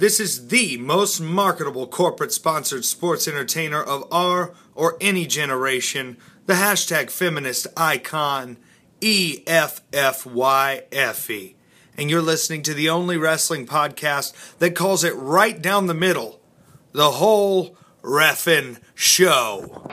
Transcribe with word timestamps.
This 0.00 0.18
is 0.18 0.48
the 0.48 0.78
most 0.78 1.20
marketable 1.20 1.86
corporate 1.86 2.32
sponsored 2.32 2.86
sports 2.86 3.28
entertainer 3.28 3.82
of 3.82 4.08
our 4.10 4.54
or 4.74 4.96
any 4.98 5.26
generation, 5.26 6.16
the 6.46 6.54
hashtag 6.54 7.10
feminist 7.10 7.66
icon, 7.76 8.56
EFFYFE. 9.02 9.44
And 11.98 12.08
you're 12.08 12.22
listening 12.22 12.62
to 12.62 12.72
the 12.72 12.88
only 12.88 13.18
wrestling 13.18 13.66
podcast 13.66 14.56
that 14.56 14.74
calls 14.74 15.04
it 15.04 15.12
right 15.16 15.60
down 15.60 15.86
the 15.86 15.92
middle 15.92 16.40
the 16.92 17.10
whole 17.10 17.76
reffin' 18.02 18.78
show. 18.94 19.86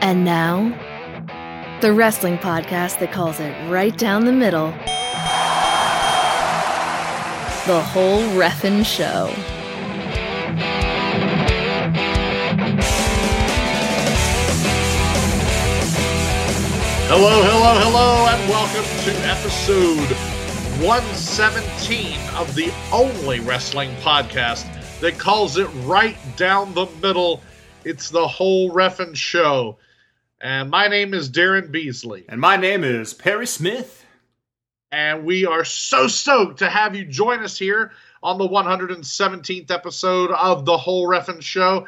And 0.00 0.24
now, 0.24 0.70
the 1.80 1.92
wrestling 1.92 2.38
podcast 2.38 2.98
that 2.98 3.12
calls 3.12 3.38
it 3.38 3.70
right 3.70 3.96
down 3.96 4.24
the 4.24 4.32
middle 4.32 4.74
the 7.68 7.82
whole 7.82 8.22
reffin' 8.30 8.82
show. 8.82 9.26
Hello, 17.08 17.42
hello, 17.42 17.74
hello, 17.78 18.26
and 18.30 18.48
welcome 18.48 18.86
to 19.04 19.12
episode 19.28 20.16
117 20.82 22.18
of 22.36 22.54
the 22.54 22.72
only 22.90 23.40
wrestling 23.40 23.94
podcast 23.96 24.64
that 25.00 25.18
calls 25.18 25.58
it 25.58 25.68
right 25.84 26.16
down 26.38 26.72
the 26.72 26.86
middle. 27.02 27.42
It's 27.84 28.08
the 28.08 28.26
whole 28.26 28.70
reffin' 28.70 29.14
show. 29.14 29.76
And 30.40 30.70
my 30.70 30.88
name 30.88 31.12
is 31.12 31.28
Daryn 31.28 31.70
Beasley. 31.70 32.24
And 32.30 32.40
my 32.40 32.56
name 32.56 32.82
is 32.82 33.12
Perry 33.12 33.46
Smith. 33.46 33.97
And 34.90 35.24
we 35.24 35.44
are 35.44 35.64
so 35.64 36.06
stoked 36.06 36.58
to 36.60 36.70
have 36.70 36.96
you 36.96 37.04
join 37.04 37.40
us 37.40 37.58
here 37.58 37.92
on 38.22 38.38
the 38.38 38.48
117th 38.48 39.70
episode 39.70 40.30
of 40.32 40.64
the 40.64 40.76
whole 40.76 41.06
reffin' 41.06 41.42
show 41.42 41.86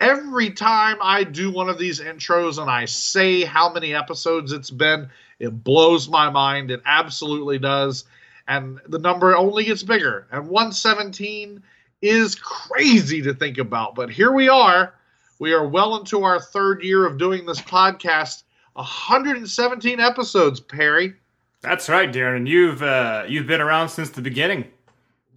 every 0.00 0.50
time 0.50 0.96
I 1.00 1.24
do 1.24 1.50
one 1.50 1.68
of 1.68 1.78
these 1.78 2.00
intros 2.00 2.60
and 2.60 2.70
I 2.70 2.84
say 2.84 3.44
how 3.44 3.72
many 3.72 3.94
episodes 3.94 4.52
it's 4.52 4.70
been, 4.70 5.08
it 5.38 5.64
blows 5.64 6.08
my 6.08 6.30
mind. 6.30 6.70
It 6.70 6.82
absolutely 6.84 7.58
does. 7.58 8.04
And 8.46 8.80
the 8.88 8.98
number 8.98 9.36
only 9.36 9.64
gets 9.64 9.82
bigger. 9.82 10.26
And 10.30 10.48
117 10.48 11.62
is 12.00 12.34
crazy 12.34 13.22
to 13.22 13.34
think 13.34 13.58
about. 13.58 13.94
But 13.94 14.10
here 14.10 14.32
we 14.32 14.48
are. 14.48 14.94
We 15.38 15.52
are 15.52 15.66
well 15.66 15.96
into 15.96 16.22
our 16.24 16.40
third 16.40 16.82
year 16.82 17.04
of 17.04 17.18
doing 17.18 17.44
this 17.44 17.60
podcast. 17.60 18.44
117 18.74 20.00
episodes, 20.00 20.60
Perry. 20.60 21.14
That's 21.62 21.88
right, 21.88 22.10
Daryn. 22.12 22.46
You've 22.48 22.82
uh, 22.82 23.24
you've 23.28 23.46
been 23.46 23.60
around 23.60 23.88
since 23.88 24.10
the 24.10 24.22
beginning, 24.22 24.66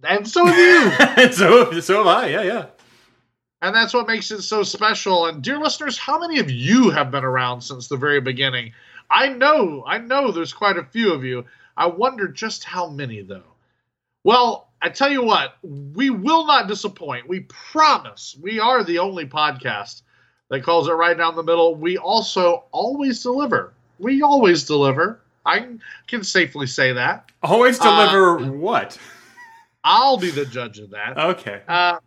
and 0.04 0.28
so 0.28 0.44
have 0.46 0.56
you. 0.58 0.92
And 1.24 1.34
so 1.34 1.80
so 1.80 1.98
have 1.98 2.06
I. 2.06 2.26
Yeah, 2.28 2.42
yeah. 2.42 2.66
And 3.62 3.74
that's 3.74 3.94
what 3.94 4.08
makes 4.08 4.30
it 4.30 4.42
so 4.42 4.62
special. 4.62 5.26
And 5.26 5.42
dear 5.42 5.58
listeners, 5.58 5.98
how 5.98 6.18
many 6.18 6.40
of 6.40 6.50
you 6.50 6.90
have 6.90 7.10
been 7.10 7.24
around 7.24 7.62
since 7.62 7.88
the 7.88 7.96
very 7.96 8.20
beginning? 8.20 8.72
I 9.10 9.28
know, 9.28 9.84
I 9.86 9.98
know 9.98 10.32
there's 10.32 10.52
quite 10.52 10.76
a 10.78 10.84
few 10.84 11.12
of 11.12 11.24
you. 11.24 11.44
I 11.76 11.86
wonder 11.86 12.28
just 12.28 12.64
how 12.64 12.88
many, 12.88 13.22
though. 13.22 13.54
Well, 14.24 14.68
I 14.82 14.90
tell 14.90 15.10
you 15.10 15.22
what, 15.22 15.56
we 15.62 16.10
will 16.10 16.46
not 16.46 16.68
disappoint. 16.68 17.28
We 17.28 17.40
promise 17.40 18.36
we 18.42 18.60
are 18.60 18.84
the 18.84 18.98
only 18.98 19.26
podcast 19.26 20.02
that 20.50 20.64
calls 20.64 20.88
it 20.88 20.92
right 20.92 21.16
down 21.16 21.36
the 21.36 21.42
middle. 21.44 21.76
We 21.76 21.98
also 21.98 22.64
always 22.72 23.22
deliver. 23.22 23.74
We 23.98 24.22
always 24.22 24.64
deliver. 24.64 25.21
I 25.44 25.76
can 26.06 26.24
safely 26.24 26.66
say 26.66 26.92
that. 26.92 27.30
Always 27.42 27.78
deliver 27.78 28.38
uh, 28.38 28.50
what? 28.50 28.98
I'll 29.84 30.16
be 30.16 30.30
the 30.30 30.46
judge 30.46 30.78
of 30.78 30.90
that. 30.90 31.18
Okay. 31.18 31.62
Uh, 31.66 31.98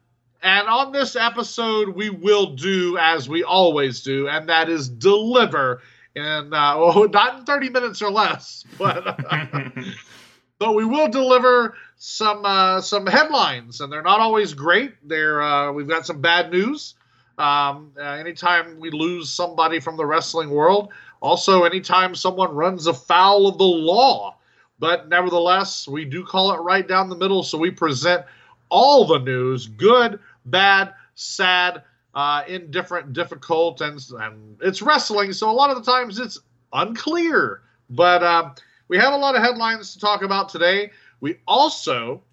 and 0.41 0.67
on 0.67 0.91
this 0.91 1.15
episode, 1.15 1.89
we 1.89 2.09
will 2.09 2.53
do 2.55 2.97
as 2.99 3.27
we 3.27 3.43
always 3.43 4.01
do, 4.01 4.27
and 4.27 4.47
that 4.47 4.69
is 4.69 4.87
deliver 4.87 5.81
in 6.15 6.53
uh, 6.53 6.77
well, 6.77 7.09
not 7.13 7.39
in 7.39 7.45
30 7.45 7.69
minutes 7.69 8.01
or 8.01 8.11
less, 8.11 8.63
but 8.77 9.07
uh, 9.07 9.69
but 10.59 10.73
we 10.73 10.85
will 10.85 11.09
deliver 11.09 11.75
some 11.97 12.45
uh, 12.45 12.81
some 12.81 13.05
headlines, 13.07 13.81
and 13.81 13.91
they're 13.91 14.01
not 14.01 14.19
always 14.19 14.53
great. 14.53 14.93
They're 15.03 15.41
uh, 15.41 15.71
we've 15.71 15.87
got 15.87 16.05
some 16.05 16.21
bad 16.21 16.51
news. 16.51 16.95
Um, 17.37 17.91
uh, 17.97 18.01
anytime 18.01 18.79
we 18.79 18.91
lose 18.91 19.29
somebody 19.29 19.81
from 19.81 19.97
the 19.97 20.05
wrestling 20.05 20.51
world, 20.51 20.93
also 21.21 21.63
anytime 21.63 22.15
someone 22.15 22.53
runs 22.53 22.87
afoul 22.87 23.47
of 23.47 23.57
the 23.57 23.63
law. 23.63 24.37
But 24.79 25.07
nevertheless, 25.07 25.87
we 25.87 26.05
do 26.05 26.25
call 26.25 26.53
it 26.53 26.57
right 26.57 26.87
down 26.87 27.09
the 27.09 27.15
middle, 27.15 27.43
so 27.43 27.57
we 27.57 27.71
present 27.71 28.25
all 28.69 29.05
the 29.05 29.19
news, 29.19 29.67
good, 29.67 30.19
bad, 30.45 30.93
sad, 31.15 31.83
uh, 32.13 32.43
indifferent, 32.47 33.13
difficult, 33.13 33.81
and, 33.81 33.99
and 34.19 34.57
it's 34.61 34.81
wrestling, 34.81 35.33
so 35.33 35.49
a 35.49 35.53
lot 35.53 35.69
of 35.69 35.77
the 35.77 35.91
times 35.91 36.19
it's 36.19 36.39
unclear. 36.73 37.61
But 37.89 38.23
uh, 38.23 38.53
we 38.87 38.97
have 38.97 39.13
a 39.13 39.17
lot 39.17 39.35
of 39.35 39.41
headlines 39.41 39.93
to 39.93 39.99
talk 39.99 40.23
about 40.23 40.49
today. 40.49 40.91
We 41.21 41.37
also 41.47 42.23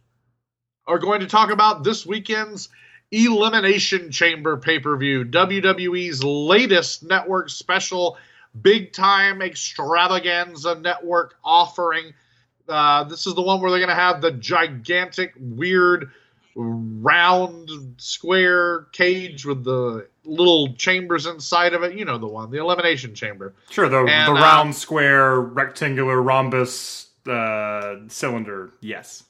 are 0.86 0.98
going 0.98 1.20
to 1.20 1.26
talk 1.26 1.50
about 1.50 1.84
this 1.84 2.04
weekend's 2.04 2.68
Elimination 3.10 4.10
Chamber 4.10 4.56
pay 4.56 4.78
per 4.78 4.96
view, 4.96 5.24
WWE's 5.24 6.24
latest 6.24 7.02
network 7.02 7.50
special, 7.50 8.16
big 8.60 8.92
time 8.92 9.42
extravaganza 9.42 10.74
network 10.76 11.34
offering. 11.44 12.12
Uh, 12.68 13.04
this 13.04 13.26
is 13.26 13.34
the 13.34 13.42
one 13.42 13.60
where 13.60 13.70
they're 13.70 13.80
going 13.80 13.88
to 13.88 13.94
have 13.94 14.20
the 14.20 14.32
gigantic, 14.32 15.34
weird 15.38 16.10
round 16.54 17.70
square 17.96 18.86
cage 18.92 19.44
with 19.46 19.64
the 19.64 20.06
little 20.24 20.74
chambers 20.74 21.26
inside 21.26 21.74
of 21.74 21.82
it. 21.82 21.96
You 21.96 22.04
know 22.04 22.18
the 22.18 22.26
one, 22.26 22.50
the 22.50 22.58
elimination 22.58 23.14
chamber. 23.14 23.54
Sure, 23.70 23.88
the 23.88 23.98
and, 23.98 24.28
the 24.28 24.38
uh, 24.38 24.42
round 24.42 24.70
uh, 24.70 24.72
square 24.72 25.40
rectangular 25.40 26.20
rhombus 26.20 27.08
uh, 27.26 27.96
cylinder. 28.08 28.72
Yes. 28.80 29.24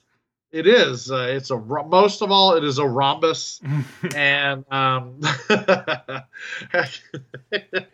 It 0.52 0.66
is. 0.66 1.10
Uh, 1.10 1.28
it's 1.30 1.50
a 1.50 1.58
most 1.58 2.20
of 2.20 2.30
all, 2.30 2.54
it 2.54 2.62
is 2.62 2.76
a 2.78 2.86
rhombus, 2.86 3.60
and 4.14 4.64
um, 4.70 5.18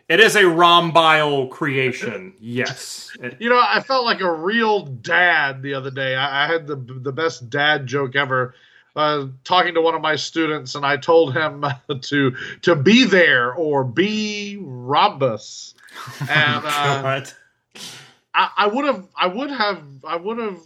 it 0.09 0.19
is 0.19 0.35
a 0.35 0.43
rhombile 0.43 1.47
creation. 1.47 2.33
Yes. 2.39 3.15
You 3.39 3.49
know, 3.49 3.61
I 3.65 3.79
felt 3.79 4.03
like 4.03 4.19
a 4.19 4.31
real 4.31 4.85
dad 4.85 5.61
the 5.61 5.73
other 5.73 5.89
day. 5.89 6.15
I, 6.15 6.45
I 6.45 6.47
had 6.47 6.67
the 6.67 6.75
the 6.75 7.13
best 7.13 7.49
dad 7.49 7.87
joke 7.87 8.17
ever 8.17 8.53
uh, 8.95 9.27
talking 9.45 9.73
to 9.75 9.81
one 9.81 9.95
of 9.95 10.01
my 10.01 10.17
students, 10.17 10.75
and 10.75 10.85
I 10.85 10.97
told 10.97 11.33
him 11.33 11.65
to 12.01 12.35
to 12.61 12.75
be 12.75 13.05
there 13.05 13.53
or 13.53 13.85
be 13.85 14.57
rhombus, 14.61 15.75
And 16.21 16.65
uh, 16.65 17.23
I, 18.33 18.49
I 18.57 18.67
would 18.67 18.85
have, 18.85 19.07
I 19.15 19.27
would 19.27 19.51
have, 19.51 19.83
I 20.05 20.15
would 20.17 20.37
have 20.37 20.59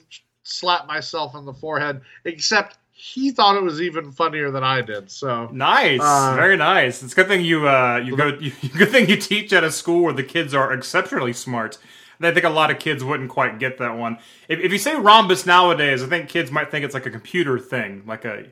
slapped 0.44 0.88
myself 0.88 1.36
in 1.36 1.46
the 1.46 1.54
forehead, 1.54 2.02
except 2.26 2.78
he 2.92 3.31
thought 3.31 3.58
it 3.58 3.64
was 3.64 3.81
even 3.81 4.12
funnier 4.12 4.52
than 4.52 4.64
I 4.64 4.81
did. 4.81 5.09
So 5.09 5.50
nice, 5.52 6.00
uh, 6.02 6.36
very 6.36 6.58
nice. 6.58 7.02
It's 7.02 7.14
a 7.14 7.16
good 7.16 7.28
thing 7.28 7.44
you 7.44 7.68
uh, 7.68 7.98
you 8.04 8.16
go. 8.16 8.38
You, 8.40 8.52
good 8.78 8.90
thing 8.90 9.09
you 9.09 9.18
teach 9.18 9.52
at 9.54 9.64
a 9.64 9.72
school 9.72 10.04
where 10.04 10.14
the 10.14 10.24
kids 10.24 10.54
are 10.54 10.72
exceptionally 10.72 11.34
smart. 11.34 11.78
I 12.22 12.31
think 12.31 12.46
a 12.46 12.50
lot 12.50 12.72
of 12.72 12.80
kids 12.80 13.04
wouldn't 13.04 13.30
quite 13.30 13.59
get 13.59 13.78
that 13.80 13.98
one. 13.98 14.18
If, 14.48 14.59
if 14.59 14.72
you 14.72 14.78
say 14.78 14.96
rhombus 14.96 15.46
nowadays, 15.46 16.04
I 16.04 16.08
think 16.08 16.30
kids 16.30 16.52
might 16.52 16.72
think 16.72 16.86
it's 16.86 16.94
like 16.94 17.06
a 17.06 17.12
computer 17.12 17.60
thing, 17.60 18.04
like 18.06 18.25
a 18.25 18.46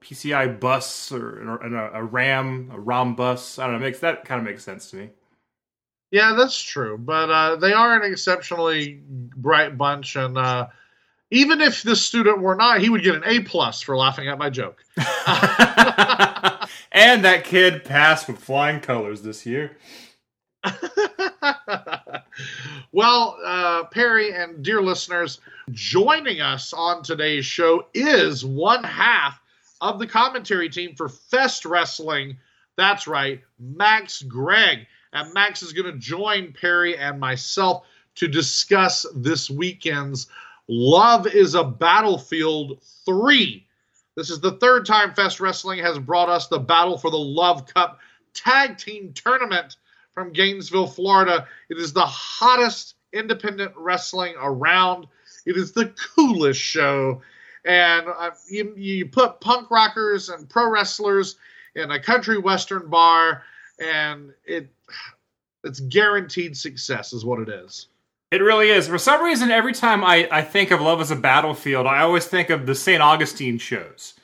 PCI 0.00 0.60
bus 0.60 1.10
or, 1.10 1.58
a, 1.60 2.00
a, 2.00 2.02
RAM, 2.02 2.70
a 2.72 2.78
ROM 2.78 3.14
bus. 3.14 3.58
I 3.58 3.66
don't 3.66 3.74
know. 3.74 3.80
Makes 3.80 4.00
that 4.00 4.24
kind 4.24 4.38
of 4.38 4.44
makes 4.44 4.64
sense 4.64 4.90
to 4.90 4.96
me. 4.96 5.10
Yeah, 6.10 6.34
that's 6.36 6.60
true. 6.60 6.96
But 6.98 7.30
uh, 7.30 7.56
they 7.56 7.72
are 7.72 8.00
an 8.00 8.10
exceptionally 8.10 9.02
bright 9.08 9.76
bunch, 9.76 10.16
and 10.16 10.38
uh, 10.38 10.68
even 11.34 11.60
if 11.60 11.82
this 11.82 12.04
student 12.04 12.40
were 12.40 12.54
not, 12.54 12.80
he 12.80 12.88
would 12.88 13.02
get 13.02 13.16
an 13.16 13.24
A 13.26 13.40
plus 13.40 13.82
for 13.82 13.96
laughing 13.96 14.28
at 14.28 14.38
my 14.38 14.48
joke. 14.48 14.84
and 16.92 17.24
that 17.24 17.42
kid 17.42 17.84
passed 17.84 18.28
with 18.28 18.38
flying 18.38 18.80
colors 18.80 19.22
this 19.22 19.44
year. 19.44 19.76
well, 22.92 23.36
uh, 23.44 23.82
Perry 23.90 24.32
and 24.32 24.62
dear 24.62 24.80
listeners, 24.80 25.40
joining 25.72 26.40
us 26.40 26.72
on 26.72 27.02
today's 27.02 27.44
show 27.44 27.88
is 27.94 28.44
one 28.44 28.84
half 28.84 29.40
of 29.80 29.98
the 29.98 30.06
commentary 30.06 30.68
team 30.68 30.94
for 30.94 31.08
Fest 31.08 31.64
Wrestling. 31.64 32.36
That's 32.76 33.08
right, 33.08 33.42
Maxx 33.58 34.22
Gregg. 34.22 34.86
And 35.12 35.34
Maxx 35.34 35.64
is 35.64 35.72
going 35.72 35.92
to 35.92 35.98
join 35.98 36.52
Perry 36.52 36.96
and 36.96 37.18
myself 37.18 37.86
to 38.14 38.28
discuss 38.28 39.04
this 39.16 39.50
weekend's 39.50 40.28
Love 40.68 41.26
is 41.26 41.54
a 41.54 41.64
Battlefield 41.64 42.82
3. 43.04 43.66
This 44.16 44.30
is 44.30 44.40
the 44.40 44.52
third 44.52 44.86
time 44.86 45.12
Fest 45.12 45.40
Wrestling 45.40 45.80
has 45.80 45.98
brought 45.98 46.28
us 46.28 46.46
the 46.46 46.58
Battle 46.58 46.96
for 46.96 47.10
the 47.10 47.18
Love 47.18 47.66
Cup 47.66 47.98
Tag 48.32 48.78
Team 48.78 49.12
Tournament 49.12 49.76
from 50.14 50.32
Gainesville, 50.32 50.86
Florida. 50.86 51.46
It 51.68 51.78
is 51.78 51.92
the 51.92 52.06
hottest 52.06 52.94
independent 53.12 53.72
wrestling 53.76 54.34
around. 54.40 55.06
It 55.44 55.56
is 55.56 55.72
the 55.72 55.92
coolest 56.16 56.60
show. 56.60 57.20
and 57.64 58.06
uh, 58.08 58.30
you, 58.48 58.74
you 58.76 59.06
put 59.06 59.40
punk 59.40 59.70
rockers 59.70 60.28
and 60.28 60.48
pro 60.48 60.70
wrestlers 60.70 61.36
in 61.74 61.90
a 61.90 62.00
country 62.00 62.38
western 62.38 62.88
bar, 62.88 63.42
and 63.80 64.32
it 64.44 64.70
it's 65.64 65.80
guaranteed 65.80 66.56
success, 66.56 67.12
is 67.12 67.24
what 67.24 67.40
it 67.40 67.48
is. 67.48 67.88
It 68.34 68.42
really 68.42 68.68
is. 68.70 68.88
For 68.88 68.98
some 68.98 69.22
reason, 69.22 69.52
every 69.52 69.72
time 69.72 70.02
I, 70.02 70.28
I 70.28 70.42
think 70.42 70.72
of 70.72 70.80
Love 70.80 71.00
as 71.00 71.12
a 71.12 71.16
Battlefield, 71.16 71.86
I 71.86 72.00
always 72.00 72.26
think 72.26 72.50
of 72.50 72.66
the 72.66 72.74
St. 72.74 73.00
Augustine 73.00 73.58
shows. 73.58 74.14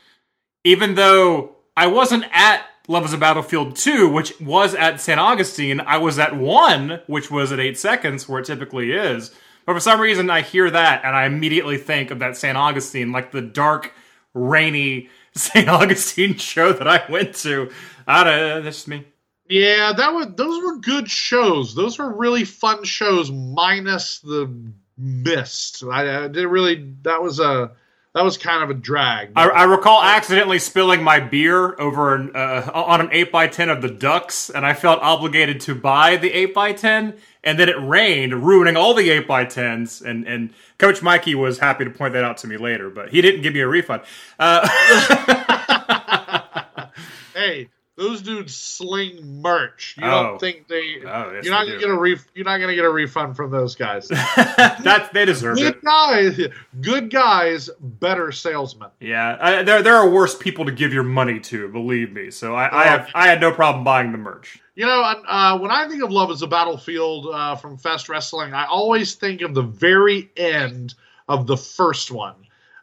Even 0.64 0.96
though 0.96 1.54
I 1.76 1.86
wasn't 1.86 2.24
at 2.32 2.66
Love 2.88 3.04
as 3.04 3.12
a 3.12 3.18
Battlefield 3.18 3.76
2, 3.76 4.08
which 4.08 4.32
was 4.40 4.74
at 4.74 5.00
St. 5.00 5.20
Augustine, 5.20 5.78
I 5.78 5.98
was 5.98 6.18
at 6.18 6.34
1, 6.34 7.02
which 7.06 7.30
was 7.30 7.52
at 7.52 7.60
8 7.60 7.78
seconds, 7.78 8.28
where 8.28 8.40
it 8.40 8.46
typically 8.46 8.90
is. 8.90 9.30
But 9.64 9.74
for 9.74 9.80
some 9.80 10.00
reason, 10.00 10.28
I 10.28 10.40
hear 10.40 10.68
that 10.68 11.04
and 11.04 11.14
I 11.14 11.26
immediately 11.26 11.78
think 11.78 12.10
of 12.10 12.18
that 12.18 12.36
St. 12.36 12.58
Augustine, 12.58 13.12
like 13.12 13.30
the 13.30 13.42
dark, 13.42 13.92
rainy 14.34 15.08
St. 15.36 15.68
Augustine 15.68 16.36
show 16.36 16.72
that 16.72 16.88
I 16.88 17.04
went 17.08 17.36
to. 17.36 17.70
I 18.08 18.24
don't 18.24 18.36
know, 18.36 18.62
that's 18.62 18.78
just 18.78 18.88
me. 18.88 19.04
Yeah, 19.50 19.92
that 19.92 20.14
was 20.14 20.28
those 20.36 20.62
were 20.62 20.76
good 20.76 21.10
shows. 21.10 21.74
Those 21.74 21.98
were 21.98 22.14
really 22.14 22.44
fun 22.44 22.84
shows, 22.84 23.32
minus 23.32 24.20
the 24.20 24.48
mist. 24.96 25.82
I, 25.82 26.24
I 26.24 26.28
did 26.28 26.46
really. 26.46 26.94
That 27.02 27.20
was 27.20 27.40
a 27.40 27.72
that 28.14 28.22
was 28.22 28.38
kind 28.38 28.62
of 28.62 28.70
a 28.70 28.74
drag. 28.74 29.32
I, 29.34 29.48
I 29.48 29.64
recall 29.64 30.02
accidentally 30.02 30.60
spilling 30.60 31.02
my 31.02 31.18
beer 31.18 31.78
over 31.80 32.14
an, 32.14 32.30
uh, 32.34 32.70
on 32.72 33.00
an 33.00 33.08
eight 33.10 33.34
x 33.34 33.56
ten 33.56 33.70
of 33.70 33.82
the 33.82 33.90
Ducks, 33.90 34.50
and 34.50 34.64
I 34.64 34.72
felt 34.72 35.00
obligated 35.02 35.60
to 35.62 35.74
buy 35.74 36.16
the 36.16 36.32
eight 36.32 36.56
x 36.56 36.80
ten. 36.80 37.16
And 37.42 37.58
then 37.58 37.68
it 37.68 37.80
rained, 37.80 38.44
ruining 38.44 38.76
all 38.76 38.94
the 38.94 39.10
eight 39.10 39.28
x 39.28 39.54
tens. 39.54 40.00
And 40.00 40.28
and 40.28 40.54
Coach 40.78 41.02
Mikey 41.02 41.34
was 41.34 41.58
happy 41.58 41.84
to 41.84 41.90
point 41.90 42.12
that 42.12 42.22
out 42.22 42.36
to 42.38 42.46
me 42.46 42.56
later, 42.56 42.88
but 42.88 43.10
he 43.10 43.20
didn't 43.20 43.42
give 43.42 43.52
me 43.52 43.60
a 43.60 43.68
refund. 43.68 44.02
Uh, 44.38 44.68
hey, 47.34 47.68
those 47.96 48.22
dudes 48.22 48.56
sling 48.56 49.42
merch. 49.42 49.94
You 49.98 50.06
Oh. 50.06 50.22
don't 50.22 50.38
think 50.38 50.68
they? 50.68 51.02
Oh, 51.06 51.32
yes, 51.34 51.44
you're 51.44 51.52
not 51.52 51.66
they 51.66 51.72
gonna 51.72 51.78
do. 51.78 51.78
get 51.80 51.90
a 51.90 51.98
ref, 51.98 52.24
You're 52.34 52.44
not 52.46 52.58
gonna 52.58 52.74
get 52.74 52.84
a 52.84 52.90
refund 52.90 53.36
from 53.36 53.50
those 53.50 53.74
guys. 53.74 54.08
that 54.08 55.10
they 55.12 55.24
deserve 55.24 55.58
it. 55.58 55.60
good 55.60 55.82
guys, 55.82 56.40
good 56.80 57.10
guys, 57.10 57.68
better 57.80 58.32
salesmen. 58.32 58.88
Yeah, 59.00 59.36
I, 59.40 59.62
there 59.62 59.82
there 59.82 59.96
are 59.96 60.08
worse 60.08 60.36
people 60.36 60.64
to 60.64 60.72
give 60.72 60.92
your 60.94 61.02
money 61.02 61.40
to, 61.40 61.68
believe 61.68 62.12
me. 62.12 62.30
So 62.30 62.54
I, 62.54 62.82
I 62.82 62.84
have 62.84 63.08
I 63.14 63.26
had 63.26 63.40
no 63.40 63.52
problem 63.52 63.84
buying 63.84 64.12
the 64.12 64.18
merch. 64.18 64.60
You 64.76 64.86
know, 64.86 65.02
uh, 65.02 65.58
when 65.58 65.70
I 65.70 65.86
think 65.88 66.02
of 66.02 66.10
Love 66.10 66.30
as 66.30 66.40
a 66.40 66.46
Battlefield 66.46 67.26
uh, 67.26 67.54
from 67.56 67.76
Fest 67.76 68.08
Wrestling, 68.08 68.54
I 68.54 68.64
always 68.64 69.14
think 69.14 69.42
of 69.42 69.52
the 69.52 69.62
very 69.62 70.30
end 70.38 70.94
of 71.28 71.46
the 71.46 71.56
first 71.56 72.10
one. 72.10 72.34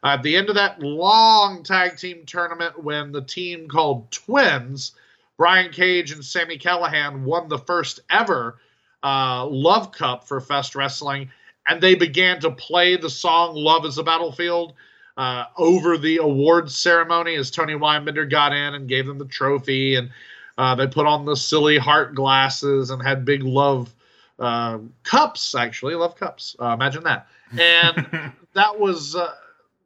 At 0.04 0.24
the 0.24 0.36
end 0.36 0.50
of 0.50 0.56
that 0.56 0.80
long 0.80 1.64
tag 1.64 1.98
team 1.98 2.24
tournament, 2.26 2.84
when 2.84 3.12
the 3.12 3.22
team 3.22 3.68
called 3.68 4.12
Twins, 4.12 4.94
Brian 5.38 5.72
Cage 5.72 6.12
and 6.12 6.24
Sami 6.24 6.58
Callihan 6.58 7.24
won 7.24 7.48
the 7.48 7.58
first 7.58 8.00
ever 8.10 8.60
uh, 9.04 9.46
Love 9.46 9.92
Cup 9.92 10.28
for 10.28 10.40
Fest 10.40 10.76
Wrestling, 10.76 11.30
and 11.68 11.82
they 11.82 11.96
began 11.96 12.40
to 12.42 12.52
play 12.52 12.96
the 12.96 13.10
song 13.10 13.56
Love 13.56 13.86
is 13.86 13.98
a 13.98 14.04
Battlefield. 14.04 14.74
Uh, 15.18 15.46
over 15.58 15.98
the 15.98 16.18
awards 16.18 16.78
ceremony, 16.78 17.36
as 17.36 17.50
Tony 17.50 17.74
Weinbender 17.74 18.30
got 18.30 18.54
in 18.54 18.76
and 18.76 18.88
gave 18.88 19.08
them 19.08 19.18
the 19.18 19.26
trophy, 19.26 19.96
and 19.96 20.12
uh, 20.60 20.76
they 20.76 20.86
put 20.86 21.08
on 21.08 21.26
the 21.26 21.36
silly 21.36 21.80
heart 21.80 22.14
glasses 22.14 22.92
and 22.92 23.02
had 23.02 23.26
big 23.26 23.42
love 23.42 23.92
uh, 24.38 24.78
cups, 25.04 25.56
actually, 25.56 25.96
love 25.96 26.16
cups. 26.16 26.56
Uh, 26.60 26.68
imagine 26.68 27.04
that. 27.04 27.28
And 27.60 28.32
that 28.54 28.80
was 28.80 29.16
uh, 29.16 29.34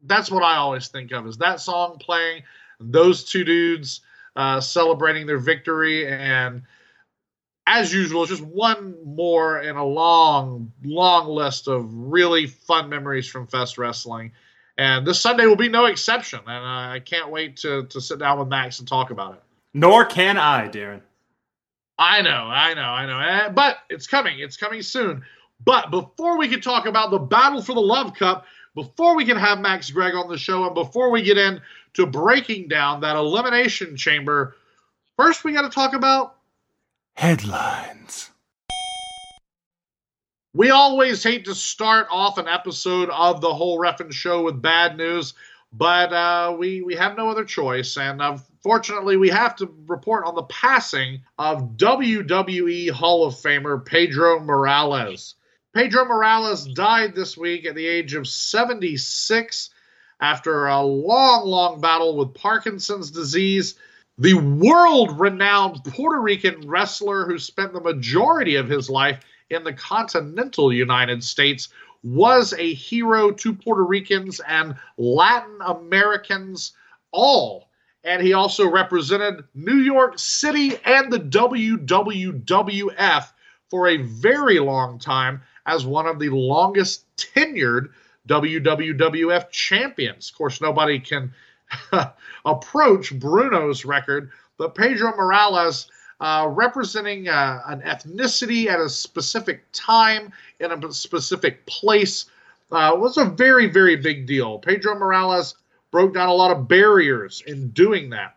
that's 0.03 0.31
what 0.31 0.43
I 0.43 0.55
always 0.55 0.87
think 0.87 1.11
of 1.11 1.27
is 1.27 1.37
that 1.37 1.59
song 1.59 1.97
playing, 1.99 2.43
those 2.79 3.23
two 3.23 3.43
dudes 3.43 4.01
uh, 4.35 4.59
celebrating 4.59 5.27
their 5.27 5.37
victory, 5.37 6.07
and 6.07 6.63
as 7.67 7.93
usual, 7.93 8.25
just 8.25 8.43
one 8.43 8.95
more 9.05 9.61
in 9.61 9.75
a 9.75 9.85
long, 9.85 10.71
long 10.83 11.27
list 11.27 11.67
of 11.67 11.93
really 11.93 12.47
fun 12.47 12.89
memories 12.89 13.27
from 13.27 13.47
Fest 13.47 13.77
Wrestling. 13.77 14.31
And 14.77 15.05
this 15.05 15.19
Sunday 15.19 15.45
will 15.45 15.55
be 15.55 15.69
no 15.69 15.85
exception, 15.85 16.39
and 16.47 16.65
I 16.65 16.99
can't 16.99 17.29
wait 17.29 17.57
to 17.57 17.83
to 17.87 18.01
sit 18.01 18.19
down 18.19 18.39
with 18.39 18.47
Maxx 18.47 18.79
and 18.79 18.87
talk 18.87 19.11
about 19.11 19.35
it. 19.35 19.43
Nor 19.73 20.05
can 20.05 20.37
I, 20.37 20.67
Daryn. 20.67 21.01
I 21.97 22.21
know, 22.23 22.29
I 22.31 22.73
know, 22.73 22.81
I 22.81 23.05
know. 23.05 23.19
Eh, 23.19 23.49
But 23.49 23.77
it's 23.89 24.07
coming. 24.07 24.39
It's 24.39 24.57
coming 24.57 24.81
soon. 24.81 25.23
But 25.63 25.91
before 25.91 26.37
we 26.37 26.47
can 26.47 26.61
talk 26.61 26.87
about 26.87 27.11
the 27.11 27.19
battle 27.19 27.61
for 27.61 27.73
the 27.73 27.81
Love 27.81 28.15
Cup, 28.15 28.45
before 28.75 29.15
we 29.15 29.25
can 29.25 29.37
have 29.37 29.59
Maxx 29.59 29.89
Gregg 29.91 30.15
on 30.15 30.29
the 30.29 30.37
show, 30.37 30.65
and 30.65 30.73
before 30.73 31.11
we 31.11 31.21
get 31.21 31.37
into 31.37 32.05
breaking 32.05 32.67
down 32.67 33.01
that 33.01 33.15
elimination 33.15 33.97
chamber, 33.97 34.55
first 35.17 35.43
we 35.43 35.53
got 35.53 35.63
to 35.63 35.69
talk 35.69 35.93
about. 35.93 36.35
Headlines. 37.15 38.29
We 40.53 40.69
always 40.69 41.23
hate 41.23 41.45
to 41.45 41.55
start 41.55 42.07
off 42.11 42.37
an 42.37 42.47
episode 42.47 43.09
of 43.09 43.39
the 43.39 43.53
whole 43.53 43.79
Reffin 43.79 44.11
show 44.11 44.43
with 44.43 44.61
bad 44.61 44.97
news, 44.97 45.33
but 45.71 46.11
uh, 46.11 46.55
we 46.57 46.81
we 46.81 46.95
have 46.95 47.15
no 47.15 47.29
other 47.29 47.45
choice, 47.45 47.97
and 47.97 48.21
unfortunately, 48.21 49.15
we 49.15 49.29
have 49.29 49.55
to 49.57 49.73
report 49.87 50.25
on 50.25 50.35
the 50.35 50.43
passing 50.43 51.21
of 51.37 51.77
WWE 51.77 52.89
Hall 52.91 53.25
of 53.25 53.35
Famer 53.35 53.85
Pedro 53.85 54.41
Morales. 54.41 55.35
Pedro 55.73 56.03
Morales 56.03 56.65
died 56.65 57.15
this 57.15 57.37
week 57.37 57.65
at 57.65 57.75
the 57.75 57.87
age 57.87 58.13
of 58.13 58.27
76 58.27 59.69
after 60.19 60.67
a 60.67 60.81
long, 60.81 61.45
long 61.45 61.79
battle 61.79 62.17
with 62.17 62.33
Parkinson's 62.33 63.09
disease. 63.09 63.75
The 64.17 64.33
world 64.33 65.17
renowned 65.17 65.81
Puerto 65.85 66.19
Rican 66.19 66.67
wrestler 66.67 67.25
who 67.25 67.39
spent 67.39 67.71
the 67.71 67.79
majority 67.79 68.57
of 68.57 68.67
his 68.67 68.89
life 68.89 69.23
in 69.49 69.63
the 69.63 69.71
continental 69.71 70.73
United 70.73 71.23
States 71.23 71.69
was 72.03 72.51
a 72.53 72.73
hero 72.73 73.31
to 73.31 73.53
Puerto 73.53 73.85
Ricans 73.85 74.41
and 74.45 74.75
Latin 74.97 75.57
Americans 75.65 76.73
all. 77.11 77.69
And 78.03 78.21
he 78.21 78.33
also 78.33 78.67
represented 78.67 79.45
New 79.53 79.77
York 79.77 80.19
City 80.19 80.77
and 80.83 81.13
the 81.13 81.19
WWWF 81.19 83.31
for 83.69 83.87
a 83.87 83.97
very 83.97 84.59
long 84.59 84.99
time 84.99 85.41
as 85.65 85.85
one 85.85 86.07
of 86.07 86.19
the 86.19 86.29
longest 86.29 87.05
tenured 87.17 87.89
WWWF 88.27 89.49
champions. 89.49 90.29
Of 90.29 90.37
course, 90.37 90.61
nobody 90.61 90.99
can 90.99 91.33
approach 92.45 93.17
Bruno's 93.19 93.85
record, 93.85 94.31
but 94.57 94.75
Pedro 94.75 95.15
Morales. 95.15 95.89
Uh, 96.19 96.47
representing 96.49 97.27
uh, 97.27 97.61
an 97.65 97.81
ethnicity 97.81 98.67
at 98.67 98.79
a 98.79 98.87
specific 98.87 99.63
time 99.73 100.31
in 100.59 100.71
a 100.71 100.93
specific 100.93 101.65
place 101.65 102.27
uh, 102.71 102.95
was 102.95 103.17
a 103.17 103.25
very, 103.25 103.65
very 103.65 103.95
big 103.95 104.27
deal. 104.27 104.59
Pedro 104.59 104.93
Morales 104.93 105.55
broke 105.91 106.13
down 106.13 106.29
a 106.29 106.33
lot 106.33 106.55
of 106.55 106.67
barriers 106.67 107.43
in 107.47 107.69
doing 107.69 108.09
that. 108.11 108.35